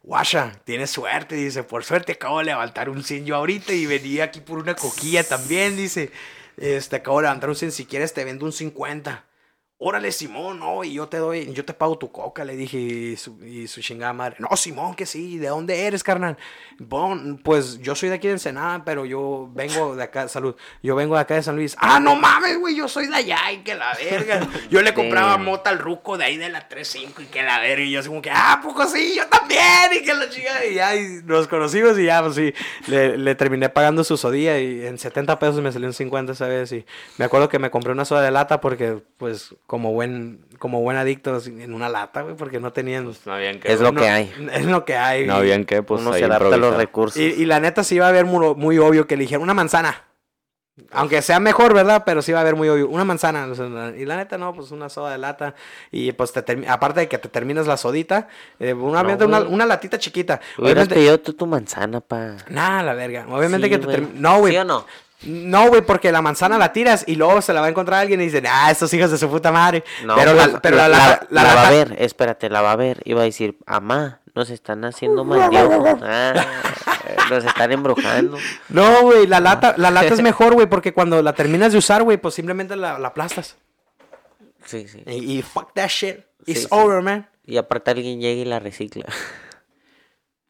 Guasha, 0.02 0.52
tienes 0.64 0.90
suerte, 0.90 1.34
dice, 1.34 1.62
por 1.64 1.84
suerte 1.84 2.12
acabo 2.12 2.38
de 2.38 2.46
levantar 2.46 2.88
un 2.88 3.02
100 3.02 3.26
yo 3.26 3.34
ahorita 3.36 3.72
y 3.72 3.84
venía 3.86 4.24
aquí 4.24 4.40
por 4.40 4.58
una 4.58 4.74
coquilla 4.74 5.22
también, 5.24 5.76
dice, 5.76 6.10
este, 6.58 6.96
acabo 6.96 7.18
de 7.18 7.24
levantar 7.24 7.48
un 7.48 7.56
100, 7.56 7.72
si 7.72 7.86
quieres 7.86 8.14
te 8.14 8.24
vendo 8.24 8.44
un 8.44 8.52
50. 8.52 9.27
Órale, 9.80 10.10
Simón, 10.10 10.58
no, 10.58 10.82
y 10.82 10.94
yo 10.94 11.06
te 11.06 11.18
doy, 11.18 11.52
yo 11.52 11.64
te 11.64 11.72
pago 11.72 11.96
tu 11.96 12.10
coca, 12.10 12.44
le 12.44 12.56
dije, 12.56 12.76
y 12.76 13.16
su, 13.16 13.40
y 13.44 13.68
su 13.68 13.80
chingada 13.80 14.12
madre. 14.12 14.34
No, 14.40 14.56
Simón, 14.56 14.96
que 14.96 15.06
sí, 15.06 15.38
¿de 15.38 15.46
dónde 15.46 15.86
eres, 15.86 16.02
carnal? 16.02 16.36
Bon, 16.80 17.38
pues 17.38 17.78
yo 17.78 17.94
soy 17.94 18.08
de 18.08 18.16
aquí 18.16 18.26
de 18.26 18.32
Ensenada, 18.32 18.84
pero 18.84 19.06
yo 19.06 19.48
vengo 19.54 19.94
de 19.94 20.02
acá, 20.02 20.26
salud, 20.26 20.56
yo 20.82 20.96
vengo 20.96 21.14
de 21.14 21.20
acá 21.20 21.36
de 21.36 21.44
San 21.44 21.54
Luis. 21.54 21.76
Ah, 21.78 22.00
no 22.00 22.16
mames, 22.16 22.58
güey, 22.58 22.74
yo 22.74 22.88
soy 22.88 23.06
de 23.06 23.14
allá, 23.14 23.52
y 23.52 23.58
que 23.58 23.76
la 23.76 23.94
verga. 23.94 24.48
Yo 24.68 24.82
le 24.82 24.92
compraba 24.92 25.38
mota 25.38 25.70
al 25.70 25.78
ruco 25.78 26.18
de 26.18 26.24
ahí 26.24 26.36
de 26.36 26.48
la 26.48 26.68
3.5 26.68 27.22
y 27.22 27.26
que 27.26 27.42
la 27.44 27.60
verga, 27.60 27.84
y 27.84 27.92
yo 27.92 28.00
así 28.00 28.08
como 28.08 28.20
que, 28.20 28.30
ah, 28.32 28.60
poco 28.62 28.84
sí, 28.86 29.14
yo 29.16 29.26
también, 29.28 29.92
y 29.94 30.02
que 30.04 30.12
la 30.12 30.28
chica, 30.28 30.66
y 30.66 30.74
ya, 30.74 30.96
y 30.96 31.22
nos 31.24 31.46
conocimos, 31.46 31.96
y 31.98 32.04
ya, 32.04 32.20
pues 32.22 32.34
sí, 32.34 32.52
le, 32.88 33.16
le 33.16 33.34
terminé 33.36 33.68
pagando 33.68 34.02
su 34.02 34.16
sodía, 34.16 34.60
y 34.60 34.84
en 34.84 34.98
70 34.98 35.38
pesos 35.38 35.60
me 35.60 35.70
salió 35.70 35.86
un 35.86 35.94
50 35.94 36.32
esa 36.32 36.48
vez, 36.48 36.72
y 36.72 36.84
me 37.16 37.24
acuerdo 37.24 37.48
que 37.48 37.60
me 37.60 37.70
compré 37.70 37.92
una 37.92 38.04
soda 38.04 38.22
de 38.22 38.32
lata 38.32 38.60
porque, 38.60 39.00
pues, 39.16 39.54
como 39.68 39.92
buen, 39.92 40.40
como 40.58 40.80
buen 40.80 40.96
adicto, 40.96 41.38
en 41.46 41.74
una 41.74 41.90
lata, 41.90 42.22
güey, 42.22 42.34
porque 42.34 42.58
no 42.58 42.72
tenían... 42.72 43.04
Pues 43.04 43.24
no 43.26 43.34
habían 43.34 43.60
que. 43.60 43.70
Es 43.70 43.80
lo 43.80 43.92
no- 43.92 44.00
que 44.00 44.08
hay. 44.08 44.32
Es 44.54 44.64
lo 44.64 44.84
que 44.86 44.96
hay. 44.96 45.26
No 45.26 45.34
habían 45.34 45.66
que, 45.66 45.82
pues 45.82 46.00
Uno 46.00 46.14
se 46.14 46.24
adapta 46.24 46.54
a 46.54 46.56
los 46.56 46.74
recursos. 46.74 47.20
y, 47.20 47.26
y 47.26 47.44
la 47.44 47.60
neta 47.60 47.84
sí 47.84 47.96
iba 47.96 48.08
a 48.08 48.12
ver 48.12 48.24
muy, 48.24 48.54
muy 48.54 48.78
obvio 48.78 49.06
que 49.06 49.16
le 49.18 49.24
dijeron 49.24 49.42
una 49.42 49.52
manzana. 49.52 50.04
Aunque 50.92 51.20
sea 51.22 51.38
mejor, 51.38 51.74
¿verdad? 51.74 52.04
Pero 52.06 52.22
sí 52.22 52.32
va 52.32 52.38
a 52.38 52.42
haber 52.42 52.54
muy 52.56 52.68
obvio. 52.70 52.88
Una 52.88 53.04
manzana. 53.04 53.46
o 53.46 53.54
sea, 53.54 53.66
y 53.94 54.06
la 54.06 54.16
neta, 54.16 54.38
no, 54.38 54.54
pues 54.54 54.70
una 54.70 54.88
soda 54.88 55.10
de 55.12 55.18
lata. 55.18 55.54
Y 55.90 56.12
pues 56.12 56.32
te 56.32 56.40
aparte 56.68 57.00
de 57.00 57.08
que 57.08 57.18
te 57.18 57.28
terminas 57.28 57.66
la 57.66 57.76
sodita, 57.76 58.28
eh, 58.60 58.72
una, 58.72 59.02
No, 59.02 59.48
una, 59.48 59.66
latita 59.66 59.98
chiquita. 59.98 60.40
Hubieras 60.56 60.84
Obviamente. 60.84 60.94
pedido 60.94 61.18
tú 61.20 61.32
tu 61.34 61.46
manzana, 61.46 62.00
pa. 62.00 62.36
Nada, 62.48 62.82
la 62.84 62.94
verga. 62.94 63.26
Obviamente 63.28 63.66
Sí, 63.66 63.70
que 63.72 63.78
te 63.78 63.84
güey. 63.86 63.96
termi- 63.98 64.12
No, 64.14 64.38
güey. 64.38 64.52
¿Sí 64.54 64.58
o 64.60 64.64
no? 64.64 64.86
No, 65.22 65.68
güey, 65.68 65.82
porque 65.82 66.12
la 66.12 66.22
manzana 66.22 66.58
la 66.58 66.72
tiras 66.72 67.02
y 67.06 67.16
luego 67.16 67.42
se 67.42 67.52
la 67.52 67.60
va 67.60 67.66
a 67.66 67.70
encontrar 67.70 68.00
alguien 68.00 68.20
y 68.20 68.24
dicen, 68.26 68.44
ah, 68.48 68.70
estos 68.70 68.92
hijos 68.94 69.10
de 69.10 69.18
su 69.18 69.28
puta 69.28 69.50
madre. 69.50 69.82
No, 70.04 70.14
pero 70.14 70.34
pues, 70.34 70.52
la, 70.52 70.60
pero 70.60 70.76
la, 70.76 70.88
la, 70.88 70.98
la- 71.30 71.42
la- 71.42 71.54
va 71.54 71.66
a 71.66 71.70
ver, 71.70 71.96
espérate, 71.98 72.48
la 72.48 72.62
va 72.62 72.72
a 72.72 72.76
ver. 72.76 73.00
Y 73.04 73.14
va 73.14 73.22
a 73.22 73.24
decir, 73.24 73.58
amá, 73.66 74.20
nos 74.34 74.48
están 74.50 74.84
haciendo 74.84 75.24
mal. 75.24 75.50
Ah, 77.10 77.26
nos 77.30 77.44
están 77.44 77.72
embrujando. 77.72 78.36
No, 78.68 79.02
güey, 79.02 79.26
la 79.26 79.40
lata, 79.40 79.74
la 79.76 79.90
lata 79.90 80.14
es 80.14 80.20
mejor, 80.22 80.54
güey, 80.54 80.66
porque 80.68 80.92
cuando 80.94 81.20
la 81.22 81.32
terminas 81.32 81.72
de 81.72 81.78
usar, 81.78 82.02
güey, 82.02 82.16
pues 82.18 82.34
simplemente 82.34 82.76
la, 82.76 82.98
la 82.98 83.08
aplastas. 83.08 83.56
Sí, 84.64 84.86
sí. 84.88 85.02
Y, 85.06 85.38
y 85.38 85.42
fuck 85.42 85.72
that 85.74 85.88
shit. 85.88 86.16
It's 86.46 86.60
Sí, 86.60 86.62
sí. 86.62 86.66
over, 86.70 87.02
man. 87.02 87.28
Y 87.44 87.56
aparte 87.56 87.90
alguien 87.90 88.20
llega 88.20 88.42
y 88.42 88.44
la 88.44 88.58
recicla. 88.60 89.06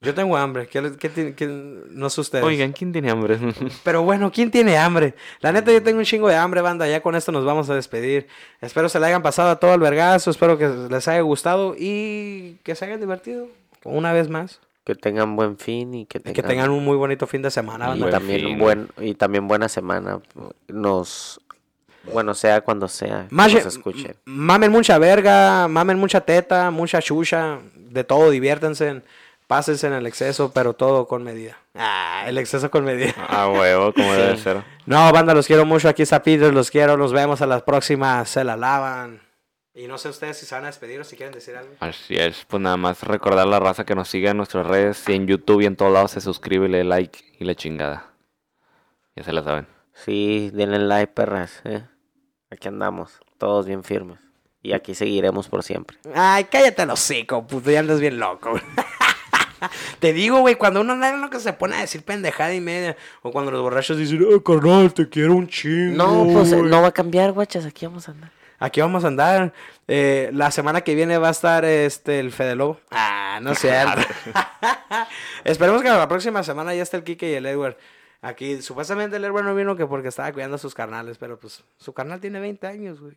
Yo 0.01 0.15
tengo 0.15 0.37
hambre. 0.37 0.69
¿Qué, 0.69 0.93
qué 0.99 1.35
qué- 1.35 1.47
no 1.91 2.09
sé 2.09 2.21
ustedes. 2.21 2.45
Oigan, 2.45 2.73
¿quién 2.73 2.93
tiene 2.93 3.11
hambre? 3.11 3.37
Pero 3.85 4.03
bueno, 4.03 4.31
¿quién 4.31 4.51
tiene 4.51 4.79
hambre? 4.79 5.15
La 5.41 5.51
neta, 5.51 5.73
yo 5.73 5.83
tengo 5.83 5.99
un 5.99 6.05
chingo 6.05 6.29
de 6.29 6.37
hambre, 6.37 6.61
banda. 6.61 6.87
Ya 6.87 7.01
con 7.03 7.17
esto 7.17 7.33
nos 7.33 7.45
vamos 7.45 7.69
a 7.69 7.75
despedir. 7.75 8.29
Espero 8.61 8.89
se 8.89 9.01
le 9.01 9.07
hayan 9.07 9.23
pasado 9.23 9.51
a 9.51 9.57
todo 9.59 9.75
el 9.75 9.81
vergazo. 9.81 10.31
Espero 10.31 10.57
que 10.57 10.69
les 10.69 11.09
haya 11.09 11.21
gustado 11.23 11.75
y 11.77 12.59
que 12.63 12.77
se 12.77 12.85
hayan 12.85 13.01
divertido. 13.01 13.49
Una 13.83 14.13
vez 14.13 14.29
más. 14.29 14.61
Que 14.85 14.95
tengan 14.95 15.35
buen 15.37 15.59
fin 15.59 15.93
y 15.93 16.07
que 16.07 16.21
tengan, 16.21 16.35
que 16.35 16.43
tengan 16.43 16.71
un 16.71 16.85
muy 16.85 16.97
bonito 16.97 17.27
fin 17.27 17.43
de 17.43 17.51
semana, 17.51 17.95
y 17.95 18.01
también 18.11 18.41
fin. 18.41 18.59
buen 18.59 18.89
y 18.99 19.15
también 19.15 19.47
buena 19.47 19.69
semana. 19.69 20.21
Nos 20.69 21.41
bueno, 22.11 22.33
sea 22.35 22.63
cuando 22.63 22.89
sea, 22.89 23.27
que 23.29 23.35
Mache- 23.35 23.65
nos 23.65 23.67
escuchen. 23.67 24.15
Mamen 24.25 24.71
mucha 24.73 24.97
verga, 24.99 25.69
mamen 25.69 25.99
mucha 25.99 26.21
teta, 26.23 26.71
mucha 26.71 27.03
chucha, 27.03 27.59
de 27.75 28.03
todo, 28.05 28.31
diviértanse, 28.31 29.03
pásense 29.49 29.89
en 29.89 29.95
el 29.95 30.07
exceso, 30.07 30.53
pero 30.53 30.75
todo 30.75 31.09
con 31.09 31.25
medida. 31.25 31.59
Ah, 31.75 32.23
el 32.29 32.39
exceso 32.39 32.71
con 32.71 32.85
medida. 32.85 33.13
A 33.29 33.49
huevo, 33.49 33.93
como 33.93 34.13
Sí. 34.15 34.21
debe 34.21 34.37
ser. 34.37 34.63
No, 34.87 35.11
banda, 35.13 35.35
los 35.35 35.49
quiero 35.49 35.65
mucho. 35.65 35.89
Aquí 35.89 36.03
está 36.03 36.23
Peter, 36.23 36.55
los 36.55 36.71
quiero. 36.71 36.97
Nos 36.97 37.13
vemos 37.13 37.43
a 37.43 37.47
la 37.47 37.65
próxima. 37.65 38.25
Se 38.25 38.45
la 38.45 38.57
lavan. 38.57 39.21
Y 39.75 39.87
no 39.87 39.97
sé 39.99 40.09
ustedes 40.09 40.37
si 40.39 40.45
se 40.47 40.55
van 40.55 40.65
a 40.65 40.69
despedir 40.69 41.01
o 41.01 41.05
si 41.05 41.17
quieren 41.17 41.33
decir 41.35 41.57
algo. 41.57 41.73
Así 41.81 42.17
es, 42.17 42.45
pues 42.49 42.61
nada 42.61 42.77
más 42.77 43.03
recordar 43.05 43.47
a 43.47 43.51
la 43.51 43.61
raza 43.61 43.85
que 43.85 43.95
nos 43.95 44.09
siga 44.09 44.31
en 44.33 44.37
nuestras 44.37 44.67
redes 44.67 45.05
y 45.09 45.13
en 45.15 45.27
YouTube 45.29 45.61
y 45.61 45.67
en 45.67 45.77
todos 45.77 45.93
lados 45.93 46.11
se 46.11 46.21
suscribe 46.21 46.67
y 46.67 46.71
le 46.71 46.85
like 46.85 47.19
y 47.39 47.45
la 47.45 47.55
chingada. 47.55 48.11
Ya 49.15 49.23
se 49.23 49.33
la 49.33 49.43
saben. 49.45 49.69
Sí, 49.95 50.51
denle 50.53 50.79
like, 50.81 51.13
perras, 51.13 51.61
eh. 51.65 51.85
Aquí 52.51 52.67
andamos, 52.69 53.21
todos 53.39 53.67
bien 53.67 53.85
firmes. 53.85 54.19
Y 54.63 54.73
aquí 54.73 54.95
seguiremos 54.97 55.49
por 55.49 55.63
siempre. 55.63 55.97
Ay, 56.13 56.45
cállate 56.51 56.83
el 56.83 56.91
hocico, 56.91 57.47
puto. 57.47 57.71
Ya 57.71 57.79
andas 57.81 58.01
bien 58.01 58.19
loco. 58.19 58.53
Te 59.99 60.13
digo, 60.13 60.41
güey, 60.41 60.57
cuando 60.57 60.81
uno 60.81 60.93
anda 60.95 61.09
en 61.11 61.21
lo 61.21 61.31
que 61.31 61.41
se 61.41 61.53
pone 61.53 61.77
a 61.77 61.81
decir 61.81 62.03
pendejada 62.03 62.55
y 62.55 62.61
media. 62.61 62.97
O 63.23 63.33
cuando 63.33 63.51
los 63.51 63.63
borrachos 63.63 63.97
dicen, 63.97 64.27
ay, 64.31 64.41
carnal, 64.45 64.93
te 64.93 65.09
quiero 65.09 65.35
un 65.35 65.49
chingo. 65.49 65.97
No, 65.97 66.33
pues 66.33 66.53
eh, 66.53 66.57
güey". 66.57 66.71
no 66.71 66.83
va 66.83 66.89
a 66.89 66.93
cambiar, 66.93 67.33
guachas, 67.33 67.65
aquí 67.67 67.87
vamos 67.87 68.09
a 68.09 68.13
andar. 68.13 68.31
Aquí 68.59 68.81
vamos 68.81 69.05
a 69.05 69.09
andar. 69.09 69.53
Eh, 69.87 70.31
la 70.33 70.51
semana 70.51 70.81
que 70.81 70.95
viene 70.95 71.17
va 71.19 71.29
a 71.29 71.33
estar 71.33 71.65
este 71.65 72.19
el 72.19 72.33
Fede 72.33 72.57
Lobo. 72.57 72.81
Ah, 72.91 73.39
no 73.41 73.53
es 73.53 73.59
cierto. 73.61 74.01
Esperemos 75.45 75.83
que 75.83 75.89
la 75.89 76.09
próxima 76.09 76.43
semana 76.43 76.75
ya 76.75 76.83
esté 76.83 76.97
el 76.97 77.05
Kike 77.05 77.31
y 77.31 77.35
el 77.35 77.47
Edward. 77.47 77.77
Aquí, 78.21 78.61
supuestamente 78.63 79.17
el 79.17 79.25
Edward 79.25 79.45
no 79.45 79.55
vino 79.55 79.77
que 79.77 79.87
porque 79.87 80.09
estaba 80.09 80.33
cuidando 80.33 80.57
a 80.57 80.59
sus 80.59 80.75
carnales, 80.75 81.19
pero 81.19 81.39
pues 81.39 81.63
su 81.77 81.93
carnal 81.93 82.21
tiene 82.21 82.41
20 82.41 82.67
años, 82.67 83.01
güey. 83.01 83.17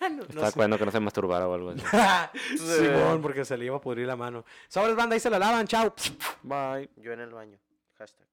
No- 0.10 0.16
no 0.16 0.22
Estaba 0.22 0.46
sé. 0.48 0.52
cuidando 0.54 0.78
que 0.78 0.84
no 0.86 0.90
se 0.90 1.00
masturbara 1.00 1.46
o 1.48 1.54
algo 1.54 1.70
así. 1.70 1.82
Simón, 2.56 3.20
porque 3.20 3.44
se 3.44 3.56
le 3.56 3.66
iba 3.66 3.76
a 3.76 3.80
pudrir 3.80 4.06
la 4.06 4.16
mano. 4.16 4.44
Sobres 4.68 4.96
banda, 4.96 5.14
ahí 5.14 5.20
se 5.20 5.28
la 5.30 5.38
lavan, 5.38 5.66
chao. 5.66 5.94
Bye. 6.42 6.88
Yo 6.96 7.12
en 7.12 7.20
el 7.20 7.30
baño. 7.30 7.58
Hashtag. 7.98 8.26